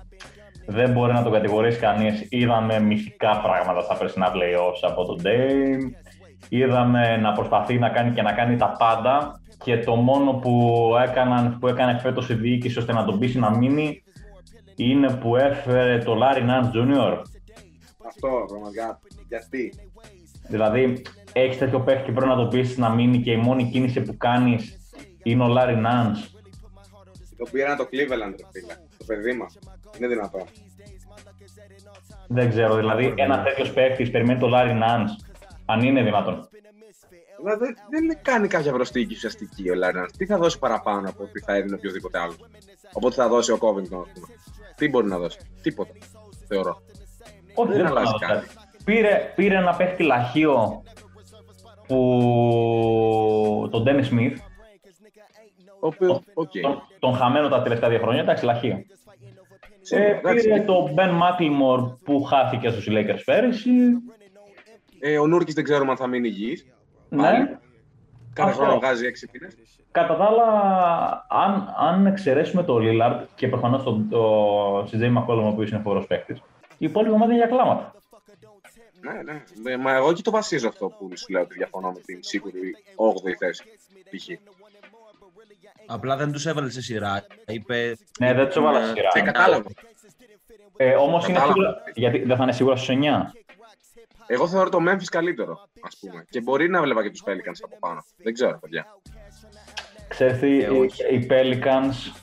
δεν 0.67 0.93
μπορεί 0.93 1.13
να 1.13 1.23
τον 1.23 1.33
κατηγορήσει 1.33 1.79
κανείς. 1.79 2.27
Είδαμε 2.31 2.81
μυθικά 2.81 3.41
πράγματα 3.41 3.81
στα 3.81 3.97
περσινά 3.97 4.33
playoffs 4.35 4.79
από 4.91 5.05
τον 5.05 5.21
Dame. 5.25 5.91
Είδαμε 6.49 7.17
να 7.17 7.33
προσπαθεί 7.33 7.79
να 7.79 7.89
κάνει 7.89 8.15
και 8.15 8.23
να 8.23 8.33
κάνει 8.33 8.57
τα 8.57 8.77
πάντα. 8.79 9.41
Και 9.63 9.79
το 9.79 9.95
μόνο 9.95 10.33
που, 10.33 10.83
έκαναν, 11.09 11.59
που 11.59 11.69
έκανε 11.69 11.99
φέτος 11.99 12.29
η 12.29 12.35
διοίκηση 12.35 12.79
ώστε 12.79 12.93
να 12.93 13.05
τον 13.05 13.19
πείσει 13.19 13.39
να 13.39 13.57
μείνει 13.57 14.03
είναι 14.77 15.17
που 15.17 15.37
έφερε 15.37 15.99
το 15.99 16.19
Larry 16.23 16.43
Nance 16.43 16.71
Jr. 16.75 17.23
Αυτό, 18.07 18.45
πραγματικά. 18.49 19.01
Γιατί. 19.29 19.73
Δηλαδή, 20.49 21.03
έχεις 21.33 21.59
τέτοιο 21.59 21.81
παίχτη 21.81 22.05
και 22.05 22.13
πρέπει 22.13 22.29
να 22.29 22.37
τον 22.37 22.49
πείσει 22.49 22.81
να 22.81 22.89
μείνει 22.95 23.21
και 23.21 23.31
η 23.31 23.37
μόνη 23.37 23.65
κίνηση 23.65 24.03
που 24.03 24.17
κάνεις 24.17 24.79
είναι 25.23 25.45
ο 25.45 25.47
Larry 25.57 25.87
Nance. 25.87 26.29
Το 27.37 27.51
πήραν 27.51 27.77
το 27.77 27.85
Cleveland, 27.85 28.35
ρε 28.39 28.47
φίλε. 28.53 28.75
Το 28.99 29.05
παιδί 29.07 29.33
μας. 29.33 29.59
Είναι 29.99 30.07
δυνατόν. 30.09 30.43
Δεν 32.29 32.49
ξέρω, 32.49 32.77
δηλαδή 32.77 33.15
ένα 33.17 33.43
τέτοιος 33.43 33.73
παίχτης 33.73 34.11
περιμένει 34.11 34.41
το 34.41 34.51
Larry 34.55 34.83
Nance, 34.83 35.33
αν 35.65 35.83
είναι 35.83 36.03
δυνατόν. 36.03 36.49
Δηλαδή 37.39 37.75
δεν 37.91 38.19
κάνει 38.23 38.49
κάποια 38.49 38.73
προσθήκη 38.73 39.15
ουσιαστική 39.15 39.71
ο 39.71 39.75
Larry 39.75 39.91
Nance. 39.91 40.11
Τι 40.19 40.27
θα 40.27 40.39
δώσει 40.39 40.59
παραπάνω 40.59 41.09
από 41.09 41.23
ό,τι 41.23 41.41
θα 41.41 41.55
έδινε 41.55 41.75
οποιοδήποτε 41.75 42.19
άλλο. 42.19 42.35
Ό,τι 42.93 43.15
θα 43.15 43.29
έδινε 43.29 43.53
ο 43.53 43.59
Covington, 43.61 43.79
ας 44.07 44.11
πούμε. 44.15 44.27
Τι 44.77 44.89
μπορεί 44.89 45.07
να 45.07 45.19
δώσει. 45.19 45.39
Τίποτα. 45.63 45.93
Θεωρώ. 46.49 46.83
Όχι, 47.55 47.69
Δεν 47.69 47.77
δεν 47.77 47.87
αλλάζει 47.87 48.07
αλλάζει 48.07 48.25
κάτι. 48.27 48.47
κάτι. 48.47 48.69
Πήρε, 48.85 49.33
πήρε 49.37 49.57
ένα 49.57 49.75
παίχτη 49.77 50.03
λαχείο 50.03 50.83
που 51.87 53.69
τον 53.71 53.83
Dennis 53.83 54.03
Smith, 54.03 54.41
Ο 55.81 55.87
οποίο, 55.87 56.23
οκ. 56.35 56.51
τον, 56.61 56.83
τον 56.99 57.15
χαμένο 57.15 57.49
τα 57.49 57.63
τελευταία 57.63 57.89
δύο 57.89 57.99
χρόνια, 57.99 58.21
εντάξει, 58.21 58.45
λαχείο. 58.45 58.85
Σίγουρα, 59.81 60.07
Ε, 60.09 60.11
εντάξει. 60.19 60.49
πήρε 60.49 60.61
τον 60.61 60.93
Ben 60.93 61.11
McLemore 61.11 61.97
που 62.05 62.23
χάθηκε 62.23 62.69
στους 62.71 62.87
Lakers 62.91 63.21
πέρυσι. 63.25 63.71
Ε, 65.01 65.19
ο 65.19 65.27
Νούρκης 65.27 65.55
δεν 65.55 65.65
ξέρουμε 65.65 65.91
αν 65.91 65.97
θα 65.97 66.07
μείνει 66.07 66.29
υγιής. 66.29 66.67
Ναι. 67.15 67.59
Κάθε 68.33 68.51
Αυτό. 68.51 68.63
χρόνο 68.63 68.79
βγάζει 68.79 69.07
6 69.07 69.29
μήνες. 69.33 69.55
Κατά 69.91 70.17
τα 70.17 70.25
άλλα, 70.25 70.47
αν, 71.29 71.75
αν 71.79 72.07
εξαιρέσουμε 72.07 72.63
το 72.63 72.79
Lillard 72.81 73.21
και 73.35 73.49
προφανώς 73.49 73.83
τον 73.83 74.09
το 74.09 74.79
CJ 74.81 75.17
McCollum, 75.17 75.43
ο 75.43 75.47
οποίος 75.47 75.71
είναι 75.71 75.81
φοβερό 75.85 76.05
παίχτη, 76.07 76.33
η 76.79 76.87
υπόλοιπη 76.87 77.13
ομάδα 77.15 77.33
είναι 77.33 77.47
για 77.47 77.57
κλάματα. 77.57 77.95
Ναι, 79.01 79.13
ναι. 79.63 79.77
Μα 79.77 79.95
εγώ 79.95 80.13
και 80.13 80.23
το 80.23 80.31
βασίζω 80.31 80.69
αυτό 80.69 80.87
που 80.87 81.11
σου 81.17 81.33
λέω 81.33 81.43
ότι 81.43 81.55
διαφωνώ 81.55 81.91
με 81.93 82.01
την 82.01 82.19
σίγουρη 82.23 82.77
8η 82.97 83.33
θέση. 83.39 83.63
Π.χ. 84.11 84.29
Απλά 85.87 86.17
δεν 86.17 86.33
τους 86.33 86.47
έβαλες 86.47 86.73
σε 86.73 86.83
σειρά. 86.83 87.27
Είπε... 87.47 87.97
Ναι, 88.19 88.35
δεν 88.35 88.47
τους 88.47 88.57
έβαλα 88.57 88.81
σε 88.87 88.93
σειρά. 88.93 89.09
Ε, 89.15 89.21
κατάλαβα. 89.21 89.71
Ε, 90.77 90.95
Όμως 90.95 91.25
είναι 91.29 91.39
Κατάλαβα. 91.39 91.53
σίγουρα. 91.63 91.83
Γιατί 91.95 92.19
δεν 92.19 92.37
θα 92.37 92.43
είναι 92.43 92.53
σίγουρα 92.53 92.77
στους 92.77 92.97
9. 92.97 93.31
Εγώ 94.27 94.49
θεωρώ 94.49 94.69
το 94.69 94.79
Memphis 94.89 95.05
καλύτερο, 95.11 95.59
ας 95.83 95.97
πούμε. 96.01 96.25
Και 96.31 96.41
μπορεί 96.41 96.69
να 96.69 96.83
βλέπα 96.83 97.03
και 97.03 97.11
τους 97.11 97.23
Pelicans 97.27 97.61
από 97.65 97.77
πάνω. 97.81 98.05
Δεν 98.17 98.33
ξέρω, 98.35 98.59
παιδιά. 98.59 98.87
Ξέρεις 100.09 100.39
τι, 100.39 100.63
Ε, 100.63 100.69
όχι. 100.69 101.03
οι, 101.13 101.15
οι 101.17 101.27
Pelicans 101.31 102.21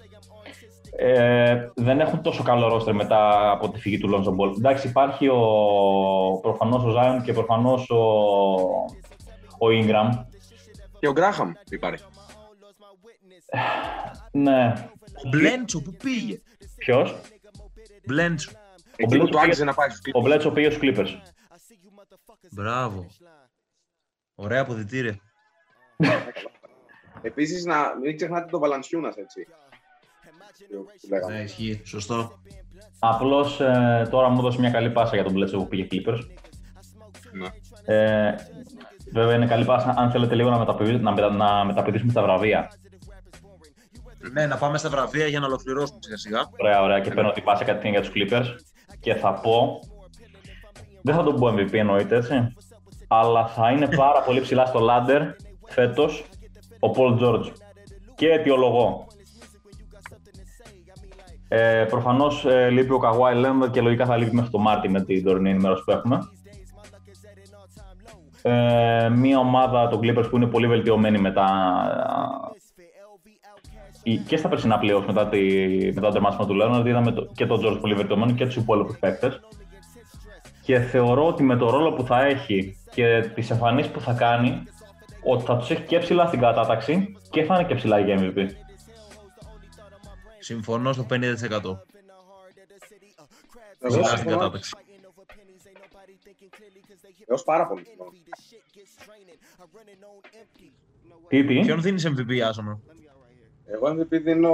ε, 0.98 1.68
δεν 1.76 2.00
έχουν 2.00 2.22
τόσο 2.22 2.44
καλό 2.44 2.68
ρόστερ 2.68 2.94
μετά 2.96 3.52
από 3.52 3.70
τη 3.72 3.80
φυγή 3.80 3.98
του 3.98 4.10
Lonzo 4.14 4.30
Ball. 4.42 4.56
Εντάξει, 4.58 4.88
υπάρχει 4.88 5.28
ο, 5.28 5.40
προφανώς 6.42 6.84
ο 6.84 6.96
Zion 7.00 7.22
και 7.24 7.34
προφανώς 7.34 7.90
ο, 7.90 8.02
ο 9.58 9.68
Ingram. 9.82 10.26
Και 11.00 11.08
ο 11.08 11.12
Γκράχαμ 11.12 11.52
υπάρχει. 11.70 12.04
Ναι. 14.32 14.74
Ο 15.26 15.30
Μπλέντσο 15.30 15.82
που 15.82 15.94
πήγε. 16.04 16.42
Ποιος; 16.78 17.16
Μπλέντσο. 18.06 18.52
Εκεί 18.96 19.18
που 19.18 19.24
Bledsoe 19.26 19.30
του 19.30 19.38
άξιζε 19.40 19.52
πήγε- 19.54 19.66
να 19.66 19.74
πάει 19.74 19.90
στους 19.90 20.00
Ο 20.14 20.20
Clippers. 20.20 20.24
Μπλέτσο 20.24 20.52
πήγε 20.52 20.70
στους 20.70 20.82
Clippers. 20.84 21.10
Μπράβο. 22.52 23.06
Ωραία 24.36 24.62
αποδητήρια. 24.62 25.20
Επίσης, 27.22 27.66
να 27.66 27.98
μην 28.04 28.16
ξεχνάτε 28.16 28.50
τον 28.52 28.60
Βαλανσιούνας, 28.60 29.16
έτσι. 29.16 29.48
Που- 30.76 30.84
που 30.86 31.08
λέγαμε. 31.10 31.34
Ναι, 31.34 31.44
ισχύει. 31.44 31.82
Σωστό. 31.86 32.42
Απλώς 33.00 33.60
ε, 33.62 34.08
τώρα 34.12 34.30
μου 34.30 34.40
έδωσε 34.40 34.60
μια 34.60 34.72
καλή 34.72 34.92
πάσα 34.92 35.16
για 35.16 35.24
τον 35.24 35.34
Μπλέτσο 35.34 35.58
που 35.58 35.68
πήγε 35.68 35.88
Clippers. 35.92 36.20
Ναι. 37.32 37.48
Ε, 37.96 38.36
βέβαια 39.12 39.36
είναι 39.36 39.48
καλή 39.48 39.66
πάσα 39.66 39.94
αν 39.98 40.12
θέλετε 40.12 40.36
λίγο 40.36 40.50
να, 40.50 40.58
μεταπηδήσουμε, 40.58 41.02
να, 41.02 41.12
μετα- 41.12 41.30
να 41.32 41.66
μεταπηδήσουμε 41.66 42.12
στα 42.12 42.22
βραβεία. 42.22 42.72
Ναι, 44.32 44.46
να 44.46 44.58
πάμε 44.58 44.78
στα 44.78 44.90
βραβεία 44.90 45.28
για 45.28 45.40
να 45.40 45.46
ολοκληρώσουμε 45.46 46.00
σιγά 46.02 46.18
σιγά. 46.18 46.50
Ωραία, 46.60 46.82
ωραία. 46.82 47.00
Και 47.00 47.12
παίρνω 47.12 47.32
την 47.32 47.44
πάσα 47.44 47.64
κατευθείαν 47.64 47.94
για 47.94 48.02
τους 48.02 48.12
Clippers. 48.16 48.46
Και 49.00 49.16
θα 49.16 49.34
πω... 49.34 49.80
Δεν 51.04 51.16
θα 51.16 51.24
τον 51.24 51.36
πω 51.36 51.48
MVP 51.48 51.74
εννοείται, 51.74 52.16
έτσι. 52.16 52.54
Αλλά 53.08 53.48
θα 53.48 53.72
είναι 53.72 53.88
πάρα 53.96 54.22
πολύ 54.22 54.42
ψηλά 54.42 54.66
στο 54.66 54.80
ladder 54.90 55.22
φέτος 55.66 56.24
ο 56.80 56.92
Paul 56.96 57.20
George. 57.20 57.52
Και 58.16 58.30
αιτιολογώ. 58.32 59.06
Ε, 61.48 61.86
προφανώς 61.90 62.46
ε, 62.46 62.70
λείπει 62.70 62.94
ο 62.94 63.00
Kawhi 63.04 63.46
Leonard 63.46 63.72
και 63.72 63.82
λογικά 63.82 64.06
θα 64.06 64.18
λείπει 64.18 64.36
μέχρι 64.36 64.50
το 64.52 64.58
Μάρτι 64.58 64.90
με 64.90 65.02
την 65.04 65.24
τωρινή 65.24 65.50
ενημέρωση 65.50 65.84
που 65.84 65.92
έχουμε. 65.92 66.20
Ε, 68.42 69.10
μια 69.10 69.40
ομάδα 69.40 69.88
των 69.88 70.00
Clippers 70.04 70.28
που 70.30 70.36
είναι 70.36 70.48
πολύ 70.48 70.68
βελτιωμένη 70.68 71.18
μετά 71.20 71.48
η- 74.04 74.18
και 74.18 74.38
στα 74.38 74.48
περσινά 74.50 74.80
playoffs 74.84 75.04
μετά, 75.08 75.28
τη, 75.28 75.40
μετά 75.94 76.02
το 76.08 76.10
τερμάσιμο 76.12 76.46
του 76.46 76.58
Leonard 76.62 76.86
είδαμε 76.86 77.12
το, 77.12 77.28
και 77.34 77.46
τον 77.46 77.60
George 77.64 77.78
πολύ 77.82 77.94
βελτιωμένο 77.94 78.32
και 78.32 78.46
τους 78.46 78.56
υπόλοιπους 78.56 78.98
παίκτες 79.00 79.40
και 80.62 80.80
θεωρώ 80.80 81.28
ότι 81.28 81.44
με 81.44 81.56
το 81.56 81.70
ρόλο 81.70 81.94
που 81.94 82.04
θα 82.04 82.26
έχει 82.26 82.78
και 82.92 83.32
τις 83.36 83.50
εμφανίσεις 83.50 83.92
που 83.92 84.00
θα 84.00 84.14
κάνει 84.14 84.64
ότι 85.24 85.44
θα 85.44 85.58
τους 85.58 85.70
έχει 85.70 85.82
και 85.82 85.98
ψηλά 86.00 86.28
στην 86.28 86.40
κατάταξη 86.40 87.18
και 87.30 87.44
θα 87.44 87.56
είναι 87.56 87.68
και 87.68 87.76
ψηλά 87.76 88.00
για 88.00 88.18
MVP. 88.20 88.48
Συμφωνώ 90.40 90.94
στο 90.94 91.06
50%. 91.10 91.14
Εγώ 93.84 93.90
Ψηλά 93.90 94.06
στην 94.06 94.18
συμφωνώ. 94.18 94.38
κατάταξη. 94.38 94.72
Έως 97.28 97.44
πάρα 97.44 97.68
πολύ. 97.68 97.86
συμφωνώ. 97.86 98.10
Τι, 101.28 101.44
τι; 101.46 101.60
Ποιον 101.60 101.82
δίνεις 101.82 102.08
MVP, 102.08 102.40
Άσομα; 102.40 102.80
Εγώ 103.66 103.88
MVP 103.90 104.22
δίνω 104.22 104.54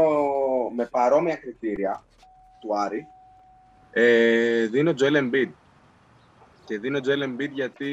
με 0.75 0.85
παρόμοια 0.85 1.35
κριτήρια 1.35 2.03
του 2.61 2.77
Άρη. 2.79 3.05
Ε, 3.91 4.65
δίνω 4.65 4.93
Joel 4.99 5.15
Embiid. 5.17 5.49
Και 6.67 6.79
δίνω 6.79 6.99
Joel 7.03 7.23
Embiid 7.23 7.51
γιατί 7.51 7.91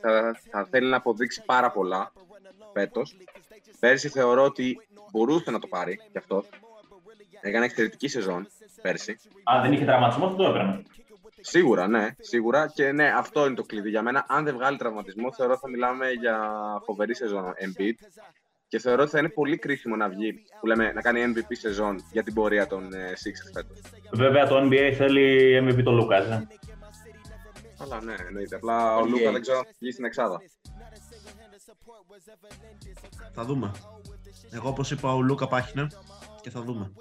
θα, 0.00 0.40
θα 0.50 0.66
θέλει 0.70 0.88
να 0.88 0.96
αποδείξει 0.96 1.42
πάρα 1.44 1.70
πολλά 1.70 2.12
φέτος. 2.72 3.16
Πέρσι 3.80 4.08
θεωρώ 4.08 4.44
ότι 4.44 4.80
μπορούσε 5.10 5.50
να 5.50 5.58
το 5.58 5.66
πάρει 5.66 6.00
κι 6.12 6.18
αυτός. 6.18 6.48
Έκανε 7.40 7.64
εξαιρετική 7.64 8.08
σεζόν 8.08 8.48
πέρσι. 8.82 9.16
Αν 9.44 9.62
δεν 9.62 9.72
είχε 9.72 9.84
τραυματισμό 9.84 10.30
θα 10.30 10.36
το 10.36 10.44
έπαιρνε. 10.44 10.82
Σίγουρα, 11.40 11.88
ναι, 11.88 12.08
σίγουρα. 12.18 12.72
Και 12.74 12.92
ναι, 12.92 13.12
αυτό 13.16 13.46
είναι 13.46 13.54
το 13.54 13.62
κλειδί 13.62 13.90
για 13.90 14.02
μένα. 14.02 14.24
Αν 14.28 14.44
δεν 14.44 14.54
βγάλει 14.54 14.76
τραυματισμό, 14.76 15.32
θεωρώ 15.32 15.58
θα 15.58 15.68
μιλάμε 15.68 16.10
για 16.10 16.38
φοβερή 16.84 17.14
σεζόν 17.14 17.44
Embiid. 17.44 17.94
Και 18.68 18.78
θεωρώ 18.78 19.02
ότι 19.02 19.10
θα 19.10 19.18
είναι 19.18 19.28
πολύ 19.28 19.58
κρίσιμο 19.58 19.96
να 19.96 20.08
βγει, 20.08 20.44
που 20.60 20.66
λέμε, 20.66 20.92
να 20.92 21.00
κάνει 21.00 21.32
MVP 21.34 21.50
σεζόν 21.50 22.00
για 22.12 22.22
την 22.22 22.34
πορεία 22.34 22.66
των 22.66 22.92
ε, 22.92 23.12
Sixers 23.12 23.50
φέτος. 23.52 23.80
Βέβαια 24.12 24.46
το 24.46 24.60
NBA 24.62 24.92
θέλει 24.96 25.58
MVP 25.62 25.82
το 25.84 25.92
Λούκας. 25.92 26.26
Ε. 26.26 26.46
Αλλά 27.84 28.02
ναι, 28.02 28.14
εννοείται. 28.26 28.56
Απλά 28.56 28.96
ο 28.96 29.06
Λούκα 29.06 29.32
δεν 29.32 29.40
ξέρω 29.40 29.58
αν 29.58 29.64
θα 29.64 29.70
βγει 29.78 29.92
στην 29.92 30.04
Εξάδα. 30.04 30.40
Θα 33.32 33.44
δούμε. 33.44 33.70
Εγώ, 34.50 34.68
όπως 34.68 34.90
είπα, 34.90 35.14
ο 35.14 35.20
Λούκα 35.20 35.48
πάχινε 35.48 35.86
και 36.40 36.50
θα 36.50 36.62
δούμε. 36.62 36.92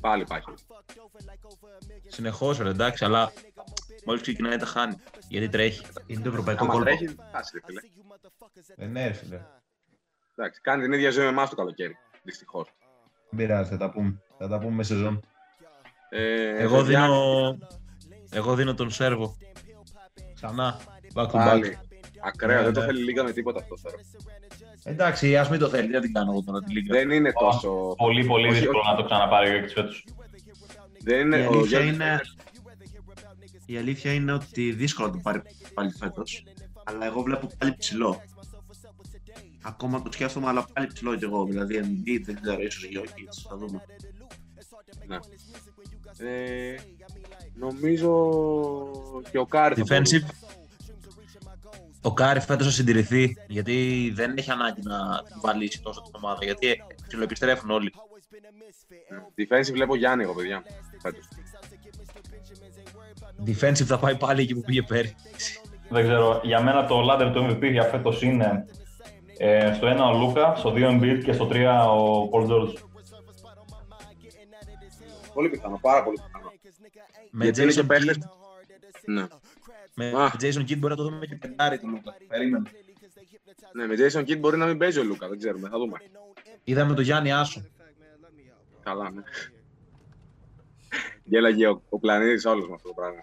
Πάλι 0.00 0.22
υπάρχει. 0.22 0.54
Συνεχώς, 2.08 2.58
ρε, 2.58 2.68
εντάξει, 2.68 3.04
αλλά 3.04 3.32
μόλις 4.06 4.22
ξεκινάει 4.22 4.56
τα 4.56 4.66
χάνει. 4.66 4.96
Γιατί 5.28 5.48
τρέχει. 5.48 5.86
Είναι 6.06 6.22
το 6.22 6.28
ευρωπαϊκό 6.28 6.64
Άμα 6.64 6.72
κόλπο. 6.72 6.88
τρέχει, 6.88 7.14
χάσει, 7.32 7.50
ρε 7.58 7.60
φίλε. 7.66 7.80
Δεν 8.76 8.90
ναι, 8.90 9.06
ρε 9.06 9.12
φίλε. 9.12 9.40
Εντάξει, 10.36 10.60
κάνει 10.60 10.82
την 10.82 10.92
ίδια 10.92 11.10
ζωή 11.10 11.24
με 11.24 11.30
εμάς 11.30 11.50
το 11.50 11.56
καλοκαίρι. 11.56 11.96
Δυστυχώς. 12.22 12.68
Δεν 13.30 13.38
πειράζει, 13.38 13.70
θα 13.70 13.76
τα 13.76 13.90
πούμε. 13.90 14.22
Θα 14.38 14.48
τα 14.48 14.58
πούμε 14.58 14.74
με 14.74 14.82
σεζόν. 14.82 15.20
Ε, 16.10 16.62
Εγώ 16.62 16.76
παιδιά, 16.76 17.00
δίνω... 17.00 17.58
Εγώ 18.30 18.54
δίνω 18.54 18.74
τον 18.74 18.90
Σέρβο. 18.90 19.36
Ξανά. 20.46 20.80
Back 21.14 21.22
to 21.22 21.26
back. 21.26 21.30
Πάλι. 21.32 21.78
Ακραίο, 22.20 22.56
Ναι, 22.58 22.64
δεν 22.64 22.72
το 22.72 22.80
ναι. 22.80 22.86
θέλει 22.86 23.02
λίγα 23.04 23.22
με 23.22 23.32
τίποτα 23.32 23.58
αυτό 23.60 23.74
τώρα. 23.82 23.96
Εντάξει, 24.84 25.36
ας 25.36 25.50
μην 25.50 25.58
το 25.58 25.68
θέλει. 25.68 25.90
Δεν 25.90 26.00
την 26.00 26.12
κάνω 26.12 26.30
εγώ 26.30 26.42
τώρα 26.42 26.62
τη 26.62 26.72
λίγα. 26.72 26.94
Δεν 26.94 27.10
είναι 27.10 27.32
τόσο. 27.32 27.94
Πολύ 27.96 28.24
πολύ 28.24 28.46
Όχι, 28.48 28.54
δύσκολο 28.58 28.78
όχι. 28.78 28.90
να 28.90 28.96
το 28.96 29.04
ξαναπάρει 29.04 29.48
ο 29.48 29.52
Γιώκης 29.52 29.72
φέτος. 29.72 30.04
Δεν 31.00 31.16
Η 31.18 31.22
είναι. 31.24 31.46
Ο 31.46 31.52
αλήθεια 31.52 31.78
Γιώργης 31.80 31.94
είναι, 31.94 32.20
η 33.66 33.76
αλήθεια 33.76 34.12
είναι 34.12 34.32
ότι 34.32 34.72
δύσκολο 34.72 35.06
να 35.08 35.12
το 35.14 35.20
πάρει 35.22 35.42
πάλι 35.74 35.90
φέτος. 35.90 36.44
Αλλά 36.84 37.06
εγώ 37.06 37.22
βλέπω 37.22 37.48
πάλι 37.58 37.74
ψηλό. 37.78 38.22
Ακόμα 39.62 40.02
το 40.02 40.12
σκέφτομαι, 40.12 40.48
αλλά 40.48 40.66
πάλι 40.72 40.86
ψηλό 40.86 41.16
κι 41.16 41.24
εγώ. 41.24 41.44
Δηλαδή, 41.44 41.80
Embiid, 41.82 42.22
δεν 42.24 42.40
ξέρω, 42.40 42.60
ίσως 42.62 42.88
Jokic, 42.92 43.46
θα 43.48 43.56
δούμε. 43.56 43.82
Ναι. 45.06 45.18
Ε, 46.18 46.74
νομίζω 47.54 48.10
και 49.30 49.38
ο 49.38 49.46
Κάρι 49.46 49.74
θα 49.74 49.82
Defensive. 49.82 50.20
μπορούσε. 50.20 50.26
Ο 52.02 52.12
Κάρι 52.12 52.40
φέτος 52.40 52.66
θα 52.66 52.72
συντηρηθεί, 52.72 53.36
γιατί 53.46 54.10
δεν 54.14 54.36
έχει 54.36 54.50
ανάγκη 54.50 54.80
να 54.82 55.22
την 55.26 55.40
κουβαλήσει 55.40 55.82
τόσο 55.82 56.00
την 56.00 56.12
ομάδα, 56.16 56.44
γιατί 56.44 56.82
ψιλοεπιστρέφουν 57.06 57.70
όλοι. 57.70 57.92
Defensive 59.36 59.72
βλέπω 59.72 59.96
Γιάννη 59.96 60.22
εγώ, 60.22 60.34
παιδιά. 60.34 60.62
Φέτος. 61.02 61.28
Defensive 63.46 63.86
θα 63.86 63.98
πάει 63.98 64.16
πάλι 64.16 64.42
εκεί 64.42 64.54
που 64.54 64.60
πήγε 64.60 64.82
πέρυσι. 64.82 65.14
Δεν 65.88 66.02
ξέρω, 66.02 66.40
για 66.44 66.62
μένα 66.62 66.86
το 66.86 67.00
ladder 67.10 67.30
του 67.34 67.46
MVP 67.50 67.70
για 67.70 67.82
φέτος 67.82 68.22
είναι 68.22 68.64
ε, 69.38 69.72
στο 69.74 69.88
1 70.10 70.14
ο 70.14 70.18
Λούκα, 70.18 70.54
στο 70.56 70.72
2 70.76 70.90
Embiid 70.90 71.20
και 71.24 71.32
στο 71.32 71.48
3 71.52 71.54
ο 71.88 72.28
Paul 72.32 72.50
George. 72.50 72.72
Πολύ 75.34 75.48
πιθανό, 75.48 75.78
πάρα 75.80 76.02
πολύ 76.04 76.16
πιθανό. 76.16 76.33
Με 77.36 77.44
Γιατί 77.44 77.62
είναι 77.62 77.72
και 77.72 77.80
Jason 77.80 77.86
παίχτες- 77.86 78.16
Kidd, 78.18 79.02
Ναι. 79.04 79.26
με 79.94 80.06
Α. 80.22 80.30
Jason 80.40 80.60
Kidd 80.60 80.78
μπορεί 80.78 80.92
να 80.92 80.96
το 80.96 81.02
δούμε 81.02 81.26
και 81.26 81.36
πεντάρι 81.36 81.78
του 81.78 81.88
Λούκα. 81.88 82.14
Περίμενε. 82.28 82.70
ναι, 83.72 83.86
με 83.86 83.94
Jason 83.98 84.20
Kidd 84.20 84.38
μπορεί 84.38 84.56
να 84.56 84.66
μην 84.66 84.78
παίζει 84.78 84.98
ο 84.98 85.02
Λούκα, 85.04 85.28
δεν 85.28 85.38
ξέρουμε, 85.38 85.68
θα 85.68 85.78
δούμε. 85.78 85.98
Είδαμε 86.64 86.94
τον 86.94 87.04
Γιάννη 87.04 87.32
άσο. 87.32 87.60
Καλά, 88.82 89.10
ναι. 89.10 89.22
Γέλαγε 91.24 91.66
ο, 91.68 91.82
ο 91.88 91.98
πλανήτης 91.98 92.44
όλος 92.44 92.68
με 92.68 92.74
αυτό 92.74 92.88
το 92.88 92.94
πράγμα. 92.94 93.20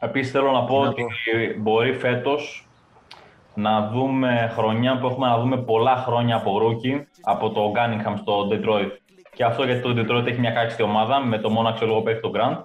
Επίσης 0.00 0.32
θέλω 0.32 0.50
να 0.50 0.64
πω 0.64 0.82
να 0.82 0.88
ότι 0.88 1.04
μπορεί 1.58 1.94
φέτος 1.94 2.68
να 3.54 3.88
δούμε 3.88 4.50
χρονιά 4.54 4.98
που 4.98 5.06
έχουμε 5.06 5.26
να 5.26 5.40
δούμε 5.40 5.62
πολλά 5.62 5.96
χρόνια 5.96 6.36
από 6.36 6.58
rookie 6.58 7.06
από 7.22 7.50
το 7.50 7.70
Cunningham 7.70 8.16
στο 8.16 8.48
Detroit. 8.50 8.90
Και 9.34 9.44
αυτό 9.44 9.64
γιατί 9.64 9.80
το 9.80 9.90
Detroit 9.96 10.26
έχει 10.26 10.40
μια 10.40 10.50
κάκιστη 10.50 10.82
ομάδα 10.82 11.20
με 11.24 11.38
το 11.38 11.50
μόνο 11.50 11.68
αξιόλογο 11.68 12.02
που 12.02 12.08
έχει 12.08 12.20
τον 12.20 12.32
Grant. 12.34 12.64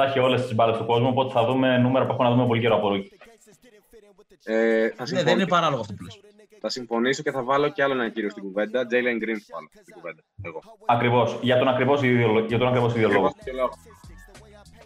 Θα 0.00 0.04
έχει 0.06 0.18
όλες 0.18 0.42
τις 0.42 0.54
μπάλες 0.54 0.76
του 0.76 0.84
κόσμου, 0.86 1.08
οπότε 1.08 1.32
θα 1.32 1.44
δούμε 1.44 1.78
νούμερα 1.78 2.06
που 2.06 2.12
έχουμε 2.12 2.28
να 2.28 2.34
δούμε 2.34 2.46
πολύ 2.46 2.60
καιρό 2.60 2.74
από 2.76 2.88
rookie. 2.88 3.10
Ε, 4.44 4.88
θα, 4.88 5.02
Ναι, 5.02 5.04
δεν 5.04 5.06
συμφωνήσω, 5.06 5.30
είναι 5.36 5.46
παράλογο 5.46 5.80
αυτό 5.80 5.92
που 5.94 6.02
λες. 6.02 6.20
θα 6.60 6.68
συμφωνήσω 6.68 7.22
και 7.22 7.30
θα 7.30 7.42
βάλω 7.42 7.68
κι 7.68 7.82
άλλο 7.82 7.92
ένα 7.92 8.08
κύριο 8.10 8.30
στην 8.30 8.42
κουβέντα. 8.42 8.82
Jalen 8.90 9.16
Green 9.22 9.38
θα 9.46 9.54
βάλω 9.56 9.68
στην 9.82 9.94
κουβέντα. 9.94 10.22
Εγώ. 10.42 10.60
Ακριβώς, 10.86 11.38
για 11.42 11.58
τον 11.58 11.68
ακριβώς 11.68 12.02
ίδιο, 12.02 12.44
για 12.48 12.58
τον 12.58 12.68
ακριβώς 12.68 12.94
ίδιο 12.94 13.08
λόγο. 13.08 13.18
Εγώ 13.26 13.34
και 13.44 13.52
λέω, 13.52 13.68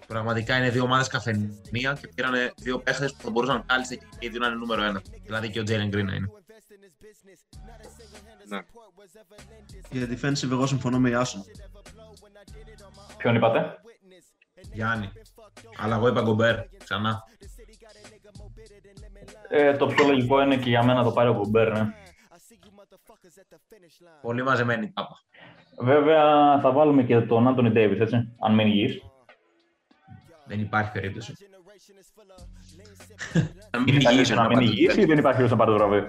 Πραγματικά 0.07 0.57
είναι 0.57 0.71
δύο 0.71 0.83
ομάδες 0.83 1.09
καφενεία 1.09 1.99
και 2.01 2.09
πήραν 2.15 2.33
δύο 2.57 2.79
παίχτες 2.79 3.13
που 3.13 3.23
θα 3.23 3.31
μπορούσαν 3.31 3.65
κάλλιστα 3.67 3.95
και 3.95 4.05
οι 4.19 4.29
δύο 4.29 4.41
να 4.41 4.47
είναι 4.47 4.57
νούμερο 4.57 4.83
ένα. 4.83 5.03
Δηλαδή 5.25 5.51
και 5.51 5.61
ο 5.61 5.63
Τζέιλεν 5.63 5.89
Γκριν 5.89 6.07
να 6.07 6.15
είναι. 6.15 6.31
Ναι. 8.49 8.61
Για 9.91 10.09
defensive, 10.11 10.51
εγώ 10.51 10.67
συμφωνώ 10.67 10.99
με 10.99 11.11
Ιάσο. 11.11 11.45
Ποιον 13.17 13.35
είπατε; 13.35 13.77
Γιάννη. 14.73 15.11
Αλλά 15.79 15.97
εγώ 15.97 16.09
είπα 16.09 16.23
Γκομπέρ 16.23 16.57
ξανά. 16.85 17.23
Ε, 19.49 19.77
το 19.77 19.87
πιο 19.87 20.07
λογικό 20.07 20.43
είναι 20.43 20.57
και 20.57 20.69
για 20.69 20.83
μένα 20.85 20.99
να 20.99 21.05
το 21.05 21.13
πάρει 21.13 21.29
ο 21.29 21.35
Γκομπέρ, 21.35 21.73
ναι. 21.73 21.95
Πολύ 24.23 24.43
μαζεμένη 24.43 24.93
τάπα. 24.93 25.17
Βέβαια 25.79 26.61
θα 26.61 26.73
βάλουμε 26.73 27.03
και 27.03 27.21
τον 27.21 27.49
Άντωνι 27.49 27.71
Ντέιβις, 27.71 28.01
έτσι, 28.01 28.17
αν 28.41 28.55
μείνει 28.55 28.71
υγιής. 28.71 29.03
Δεν 30.47 30.61
υπάρχει 30.61 30.93
περίπτωση. 30.93 31.35
Να 33.71 33.81
μην 33.81 33.95
είναι 33.95 34.11
υγιής, 34.11 34.31
να 34.31 34.47
μείνει 34.47 34.65
υγιής 34.65 34.97
ή 34.97 35.05
δεν 35.05 35.19
υπάρχει 35.19 35.39
περίπτωση 35.39 35.51
να 35.51 35.57
πάρει 35.57 35.71
το 35.71 35.77
βραβείο; 35.77 36.07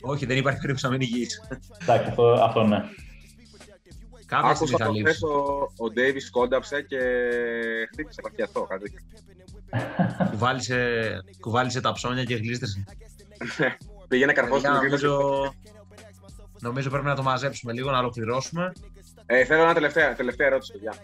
Όχι, 0.00 0.26
δεν 0.26 0.36
υπάρχει 0.36 0.60
περίπτωση 0.60 0.86
να 0.86 0.90
μείνει 0.90 1.04
υγιής. 1.04 1.42
Εντάξει, 1.82 2.08
αυτό, 2.08 2.32
αυτό 2.32 2.62
ναι. 2.62 2.82
Κάποια 4.30 4.54
στιγμή 4.54 4.74
Άκουσα 4.74 4.76
θα 4.78 4.84
το 4.86 4.92
λείψεις. 4.92 5.16
χθες 5.16 5.30
ο, 5.30 5.84
ο 5.84 5.90
Ντέιβις 5.90 6.30
κόνταψε 6.30 6.82
και 6.82 6.98
χτύπησε 7.92 8.20
παθιαστό. 8.22 8.62
Κάτι 8.62 8.82
τέτοιο. 8.82 9.00
Κουβάλισε, 10.30 11.10
κουβάλισε 11.40 11.80
τα 11.80 11.92
ψώνια 11.92 12.24
και 12.24 12.34
γλίστρησε. 12.34 12.84
Πήγαινε 14.08 14.32
καρφός 14.32 14.60
στην 14.60 14.72
Παιδιά, 14.72 14.86
επίθεση. 14.86 15.04
νομίζω, 15.06 15.54
νομίζω 16.60 16.90
πρέπει 16.90 17.06
να 17.06 17.14
το 17.14 17.22
μαζέψουμε 17.22 17.72
λίγο, 17.72 17.90
να 17.90 17.98
ολοκληρώσουμε. 17.98 18.72
Ε, 19.26 19.44
θέλω 19.44 19.62
ένα 19.62 19.74
τελευταία, 19.74 20.14
τελευταία 20.14 20.46
ερώτηση, 20.46 20.72
παιδιά. 20.72 20.94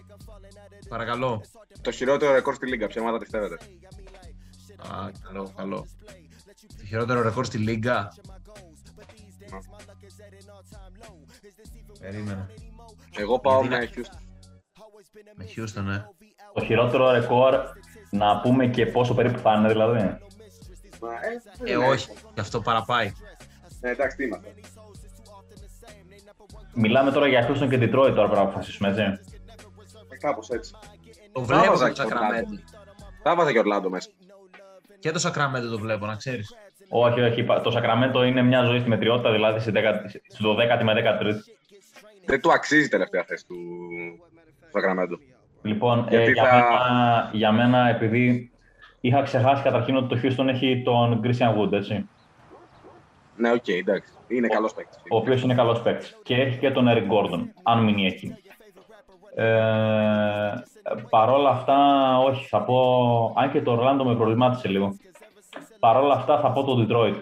Παρακαλώ. 0.89 1.41
Το 1.81 1.91
χειρότερο 1.91 2.33
ρεκόρ 2.33 2.55
στη 2.55 2.67
Λίγκα, 2.67 2.87
ποια 2.87 3.01
ομάδα 3.01 3.17
πιστεύετε. 3.17 3.57
Α, 4.77 5.09
καλό, 5.23 5.53
καλό. 5.55 5.85
Το 6.77 6.85
χειρότερο 6.85 7.21
ρεκόρ 7.21 7.45
στη 7.45 7.57
Λίγκα. 7.57 8.13
Περίμενε. 11.99 12.47
Εγώ 13.17 13.39
πάω 13.39 13.61
Γιατί 13.65 13.75
με 13.75 13.79
να- 13.79 13.89
Houston. 13.95 14.21
Με 15.35 15.45
Houston, 15.55 15.83
ναι. 15.83 16.03
Το 16.53 16.65
χειρότερο 16.65 17.11
ρεκόρ, 17.11 17.55
να 18.09 18.39
πούμε 18.39 18.67
και 18.67 18.85
πόσο 18.85 19.13
περίπου 19.13 19.39
θα 19.39 19.53
είναι, 19.53 19.67
δηλαδή. 19.67 19.99
Μα, 21.01 21.09
ε, 21.65 21.71
Ε, 21.71 21.77
ναι. 21.77 21.85
όχι, 21.87 22.09
γι' 22.33 22.39
αυτό 22.39 22.61
παραπάει. 22.61 23.11
Ε, 23.81 23.89
εντάξει, 23.89 24.17
τι 24.17 24.23
είμαστε. 24.23 24.53
Μιλάμε 26.73 27.11
τώρα 27.11 27.27
για 27.27 27.47
Houston 27.49 27.67
και 27.69 27.77
Detroit 27.77 27.91
τώρα 27.91 28.13
πρέπει 28.13 28.35
να 28.35 28.41
αποφασίσουμε, 28.41 28.89
έτσι. 28.89 29.01
Ε, 29.01 30.17
κάπως 30.19 30.49
έτσι. 30.49 30.71
Το 31.31 31.39
Τα 31.39 31.45
βλέπω 31.45 31.63
έβαζα 31.63 31.87
το 31.87 31.93
και 31.93 32.01
ο 32.01 32.05
Sacramento. 32.05 32.43
Orlando. 32.43 32.59
Τα 33.23 33.31
έβαζα 33.31 33.51
και 33.51 33.57
ο 33.57 33.59
Ορλάντο 33.61 33.89
μέσα. 33.89 34.09
Και 34.99 35.11
το 35.11 35.29
Sacramento 35.29 35.69
το 35.71 35.79
βλέπω, 35.79 36.05
να 36.05 36.15
ξέρεις. 36.15 36.55
Όχι, 36.89 37.21
όχι. 37.21 37.43
Το 37.45 37.71
Sacramento 37.77 38.25
είναι 38.27 38.41
μια 38.41 38.63
ζωή 38.63 38.79
στη 38.79 38.89
μετριότητα, 38.89 39.31
δηλαδή 39.31 39.59
στη 39.59 39.71
10η 39.75 40.09
στη 40.09 40.43
12η 40.43 40.83
με 40.83 40.93
13η. 40.93 41.56
Δεν 42.27 42.41
του 42.41 42.51
αξίζει 42.51 42.85
η 42.85 42.87
τελευταία 42.89 43.23
θέση 43.23 43.45
του 43.47 43.55
Σακραμέντο. 44.71 45.17
Λοιπόν, 45.61 45.99
ε, 46.09 46.15
Γιατί 46.15 46.31
για, 46.31 46.43
θα- 46.43 46.55
μένα, 46.55 47.29
για 47.33 47.51
μένα, 47.51 47.89
επειδή 47.89 48.51
είχα 49.01 49.21
ξεχάσει 49.21 49.63
καταρχήν 49.63 49.95
ότι 49.97 50.07
το 50.07 50.19
Houston 50.23 50.47
έχει 50.47 50.81
τον 50.85 51.21
Christian 51.23 51.57
Wood, 51.57 51.71
έτσι, 51.71 52.09
Ναι, 53.35 53.51
οκ, 53.51 53.67
εντάξει. 53.67 54.13
Είναι 54.27 54.47
καλός 54.47 54.73
παίκτης. 54.73 54.97
ο 55.09 55.15
οποίος 55.17 55.41
είναι 55.41 55.53
καλός 55.55 55.81
παίκτης. 55.81 56.17
Και 56.23 56.35
έχει 56.35 56.57
και 56.59 56.71
τον 56.71 56.85
Eric 56.89 57.07
Gordon, 57.11 57.39
αν 57.63 57.83
μείνει 57.83 58.05
εκεί. 58.05 58.35
Ε, 59.35 60.53
παρόλα 61.09 61.49
αυτά, 61.49 61.75
όχι, 62.19 62.47
θα 62.47 62.61
πω, 62.61 63.33
αν 63.37 63.51
και 63.51 63.61
το 63.61 63.79
Orlando 63.79 64.03
με 64.05 64.15
προβλημάτισε 64.15 64.67
λίγο. 64.67 64.95
Παρόλα 65.79 66.13
αυτά 66.13 66.39
θα 66.39 66.51
πω 66.51 66.63
το 66.63 66.85
Detroit. 66.89 67.15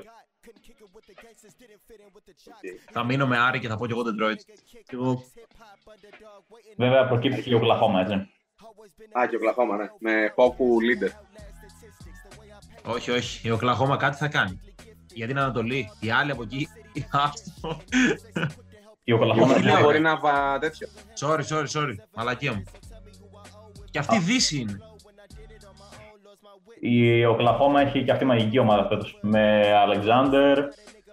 Θα 2.92 3.04
μείνω 3.04 3.28
με 3.28 3.38
Άρη 3.38 3.60
και 3.60 3.68
θα 3.68 3.78
πω 3.78 3.88
και 3.88 3.94
εγώ 3.94 4.02
Detroit. 4.02 4.40
Και 4.70 4.96
εγώ 4.96 5.24
Βέβαια 6.78 7.08
προκύπτει 7.08 7.42
και 7.42 7.56
ο 7.56 7.60
Oklahoma, 7.64 8.00
έτσι. 8.02 8.14
Α, 9.20 9.28
και 9.30 9.36
ο 9.36 9.40
Κλαχώμα, 9.40 9.78
ναι. 9.78 9.90
Με 10.00 10.32
Πόκου 10.36 10.82
Λίντερ. 10.82 11.10
Όχι, 12.86 13.12
όχι. 13.12 13.48
Η 13.48 13.52
Οκλαχώμα 13.52 13.98
κάτι 13.98 14.18
θα 14.18 14.28
κάνει. 14.28 14.60
Για 15.14 15.28
την 15.28 15.40
Ανατολή. 15.40 15.92
Οι 16.00 16.12
άλλοι 16.12 16.32
από 16.32 16.44
εκεί. 16.44 16.68
Άστο. 17.12 17.82
Η 19.04 19.14
Η 19.14 19.18
Oklahoma 19.20 19.42
Οφιλία 19.42 19.80
μπορεί 19.82 20.00
να 20.00 20.18
βα 20.18 20.60
τέτοιο. 20.60 20.88
Sorry, 21.20 21.44
sorry, 21.50 21.68
sorry. 21.74 21.96
Μαλακία 22.16 22.54
μου. 22.54 22.64
Και 23.92 24.00
αυτή 24.00 24.16
η 24.16 24.20
Δύση 24.20 24.58
είναι. 24.58 24.80
Η 26.80 27.26
Oklahoma 27.26 27.76
έχει 27.80 28.04
και 28.04 28.12
αυτή 28.12 28.26
μαγική 28.26 28.60
ομάδα 28.60 28.88
φέτος. 28.88 29.20
Με 29.22 29.72
Alexander, 29.88 30.58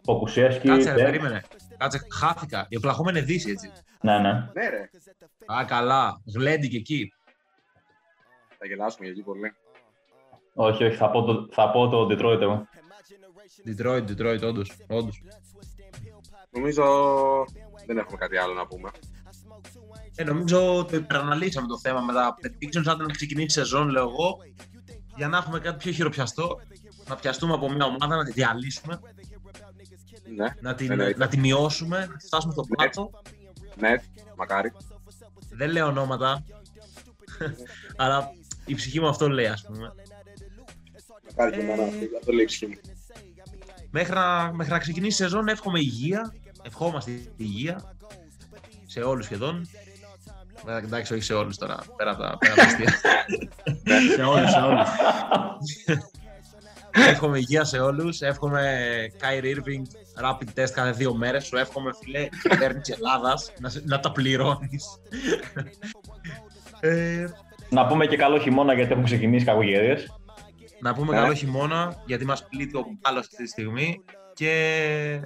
Ποκουσέσκι. 0.05 0.69
Κάτσε, 0.69 0.93
Τε- 0.95 1.05
περίμενε. 1.05 1.43
Κάτσε, 1.77 2.07
χάθηκα. 2.13 2.67
Η 2.69 2.77
Οκλαχώμα 2.77 3.11
είναι 3.11 3.21
Δύση, 3.21 3.51
έτσι. 3.51 3.71
Ναι, 4.01 4.19
ναι. 4.19 4.33
Ναι, 4.33 4.69
ρε. 4.69 4.91
Α, 5.53 5.65
καλά. 5.65 6.21
Γλέντι 6.35 6.69
και 6.69 6.77
εκεί. 6.77 7.13
Θα 8.59 8.67
γελάσουμε 8.67 9.09
εκεί 9.09 9.23
πολύ. 9.23 9.55
Όχι, 10.55 10.85
όχι, 10.85 10.97
θα 10.97 11.11
πω 11.11 11.23
το, 11.23 11.49
θα 11.51 11.71
πω 11.71 11.89
το 11.89 12.03
Detroit 12.11 12.41
εγώ. 12.41 12.67
Detroit, 13.67 14.05
Detroit, 14.11 14.41
όντως. 14.43 14.77
όντως. 14.89 15.23
Νομίζω 16.51 16.85
δεν 17.87 17.99
έχουμε 17.99 18.17
κάτι 18.17 18.37
άλλο 18.37 18.53
να 18.55 18.67
πούμε. 18.67 18.91
Ε, 20.15 20.25
νομίζω 20.25 20.85
το 20.91 20.97
υπεραναλύσαμε 20.97 21.67
το 21.67 21.79
θέμα 21.79 22.01
με 22.01 22.13
τα 22.13 22.35
predictions. 22.43 22.85
Αν 22.87 22.99
να 22.99 23.07
ξεκινήσει 23.13 23.47
η 23.47 23.63
σεζόν, 23.63 23.89
λέω 23.89 24.03
εγώ, 24.03 24.37
για 25.17 25.29
να 25.29 25.37
έχουμε 25.37 25.59
κάτι 25.59 25.77
πιο 25.77 25.93
χειροπιαστό, 25.93 26.61
να 27.09 27.17
πιαστούμε 27.17 27.55
από 27.55 27.71
μια 27.71 27.85
ομάδα, 27.85 28.17
να 28.17 28.25
τη 28.25 28.33
διαλύσουμε, 28.33 29.01
Ναι, 30.37 30.55
να 30.61 30.75
την, 30.75 30.91
εννοείται. 30.91 31.19
να 31.19 31.29
τη 31.29 31.39
μειώσουμε, 31.39 31.99
να 31.99 32.17
τη 32.17 32.27
φτάσουμε 32.27 32.53
στο 32.53 32.63
πλάτο. 32.63 33.11
Ναι, 33.77 33.95
μακάρι. 34.37 34.73
Δεν 35.51 35.71
λέω 35.71 35.87
ονόματα, 35.87 36.45
αλλά 37.97 38.31
η 38.65 38.75
ψυχή 38.75 39.01
μου 39.01 39.09
αυτό 39.09 39.29
λέει, 39.29 39.47
ας 39.47 39.65
πούμε. 39.67 39.95
Μακάρι 41.29 41.57
και 41.57 41.61
εμένα 41.61 41.83
αυτό. 41.83 41.99
Αυτό 42.19 42.33
λέει 42.33 42.43
η 42.43 42.47
ψυχή 42.47 42.67
μου. 42.67 42.75
Μέχρι 43.91 44.15
να, 44.15 44.53
μέχρι 44.53 44.73
να 44.73 44.79
ξεκινήσει 44.79 45.23
η 45.23 45.25
σεζόν 45.25 45.49
εύχομαι 45.49 45.79
υγεία, 45.79 46.35
ευχόμαστε 46.63 47.33
υγεία, 47.37 47.97
σε 48.87 49.01
όλους 49.01 49.25
σχεδόν. 49.25 49.69
Βέβαια, 50.65 50.79
Εντάξει, 50.79 51.13
όχι 51.13 51.23
σε 51.23 51.35
όλους 51.35 51.57
τώρα, 51.57 51.79
πέρα 51.97 52.11
από 52.11 52.23
τα, 52.23 52.37
πέρα 52.39 52.53
από 52.53 52.61
τα 52.63 52.67
αστεία. 52.67 52.95
σε 54.17 54.23
όλους, 54.23 54.51
σε 54.51 54.59
όλους. 54.59 54.89
Εύχομαι 56.95 57.39
υγεία 57.39 57.65
σε 57.65 57.79
όλους. 57.79 58.21
Εύχομαι 58.21 58.77
Kyrie 59.21 59.45
Irving 59.57 59.83
rapid 60.25 60.61
test 60.61 60.71
κάθε 60.71 60.91
δύο 60.91 61.15
μέρες. 61.15 61.45
Σου 61.47 61.57
εύχομαι, 61.57 61.91
φίλε, 62.03 62.21
η 62.21 62.31
κυβέρνηση 62.49 62.93
Ελλάδας 62.97 63.53
να, 63.61 63.69
σε- 63.69 63.83
να 63.85 64.01
τα 64.01 64.13
πληρώνεις. 64.13 64.85
ε, 66.81 67.27
Να 67.71 67.87
πούμε 67.87 68.07
και 68.07 68.17
καλό 68.17 68.39
χειμώνα 68.39 68.75
γιατί 68.75 68.93
έχουν 68.93 69.05
ξεκινήσει 69.05 69.45
κακογερίες. 69.45 70.07
να 70.81 70.95
πούμε 70.95 71.15
Ναι. 71.15 71.21
καλό 71.21 71.35
χειμώνα, 71.35 72.03
γιατί 72.07 72.25
μας 72.25 72.47
πλήττει 72.49 72.77
ο 72.77 72.85
Πάλος 73.01 73.21
αυτή 73.27 73.37
τη 73.43 73.49
στιγμή. 73.49 74.01
Και 74.35 75.21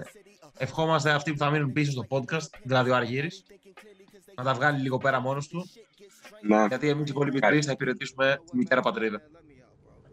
ευχόμαστε 0.59 1.11
αυτοί 1.11 1.33
που 1.33 1.39
θα 1.39 1.51
μείνουν 1.51 1.73
πίσω 1.73 1.91
στο 1.91 2.05
podcast, 2.09 2.49
δηλαδή 2.63 2.91
ο 2.91 2.95
Αργύρης, 2.97 3.45
να 4.37 4.45
τα 4.45 4.55
βγάλει 4.55 4.81
λίγο 4.81 4.99
πέρα 4.99 5.21
μόνος 5.21 5.49
του. 5.49 5.65
Ναι, 6.41 6.67
Γιατί 6.69 6.89
εμείς 6.89 7.09
οι 7.09 7.13
υπόλοιποι 7.15 7.39
τρεις 7.39 7.67
θα 7.67 7.73
υπηρετήσουμε 7.73 8.37
τη 8.51 8.57
μητέρα 8.57 8.81
πατρίδα. 8.81 9.21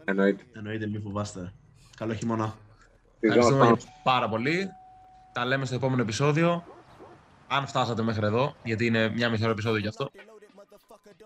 Εννοείται. 0.05 0.43
Εννοείται, 0.53 0.87
μη 0.87 0.99
φοβάστε. 0.99 1.53
Καλό 1.97 2.13
χειμώνα. 2.13 2.55
Τη 3.19 3.27
Ευχαριστούμε 3.27 3.65
ζώνη 3.65 3.77
πάρα 4.03 4.29
πολύ. 4.29 4.69
Τα 5.33 5.45
λέμε 5.45 5.65
στο 5.65 5.75
επόμενο 5.75 6.01
επεισόδιο. 6.01 6.63
Αν 7.47 7.67
φτάσατε 7.67 8.01
μέχρι 8.01 8.25
εδώ, 8.25 8.55
γιατί 8.63 8.85
είναι 8.85 9.09
μια 9.09 9.29
μισή 9.29 9.43
ώρα 9.43 9.51
επεισόδιο 9.51 9.79
γι' 9.79 9.87
αυτό. 9.87 10.09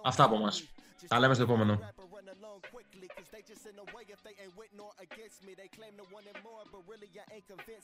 Αυτά 0.03 0.23
από 0.23 0.35
εμάς. 0.35 0.63
Τα 1.07 1.19
λέμε 1.19 1.33
στο 1.33 1.43
επόμενο. 1.43 1.79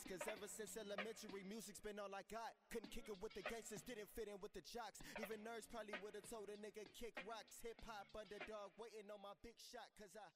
Cause 0.09 0.25
ever 0.35 0.49
since 0.59 0.73
elementary, 0.85 1.43
music's 1.55 1.81
been 1.87 1.97
all 2.03 2.13
I 2.21 2.23
got. 2.37 2.51
Couldn't 2.71 2.91
kick 2.95 3.07
it 3.11 3.17
with 3.23 3.33
the 3.37 3.43
gangsters, 3.51 3.81
didn't 3.89 4.09
fit 4.17 4.27
in 4.31 4.37
with 4.43 4.53
the 4.57 4.63
jocks. 4.73 4.99
Even 5.23 5.37
nerds 5.47 5.67
probably 5.73 5.95
would've 6.03 6.27
told 6.33 6.47
a 6.55 6.57
nigga 6.65 6.83
kick 6.99 7.15
rocks. 7.31 7.55
Hip 7.65 7.79
hop 7.87 8.07
underdog, 8.21 8.69
waiting 8.81 9.07
on 9.13 9.19
my 9.27 9.35
big 9.45 9.57
shot. 9.71 9.89
Cause 9.99 10.13
I 10.25 10.27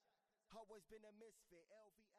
always 0.55 0.83
been 0.87 1.03
a 1.03 1.13
misfit. 1.19 1.65
LV 1.71 2.16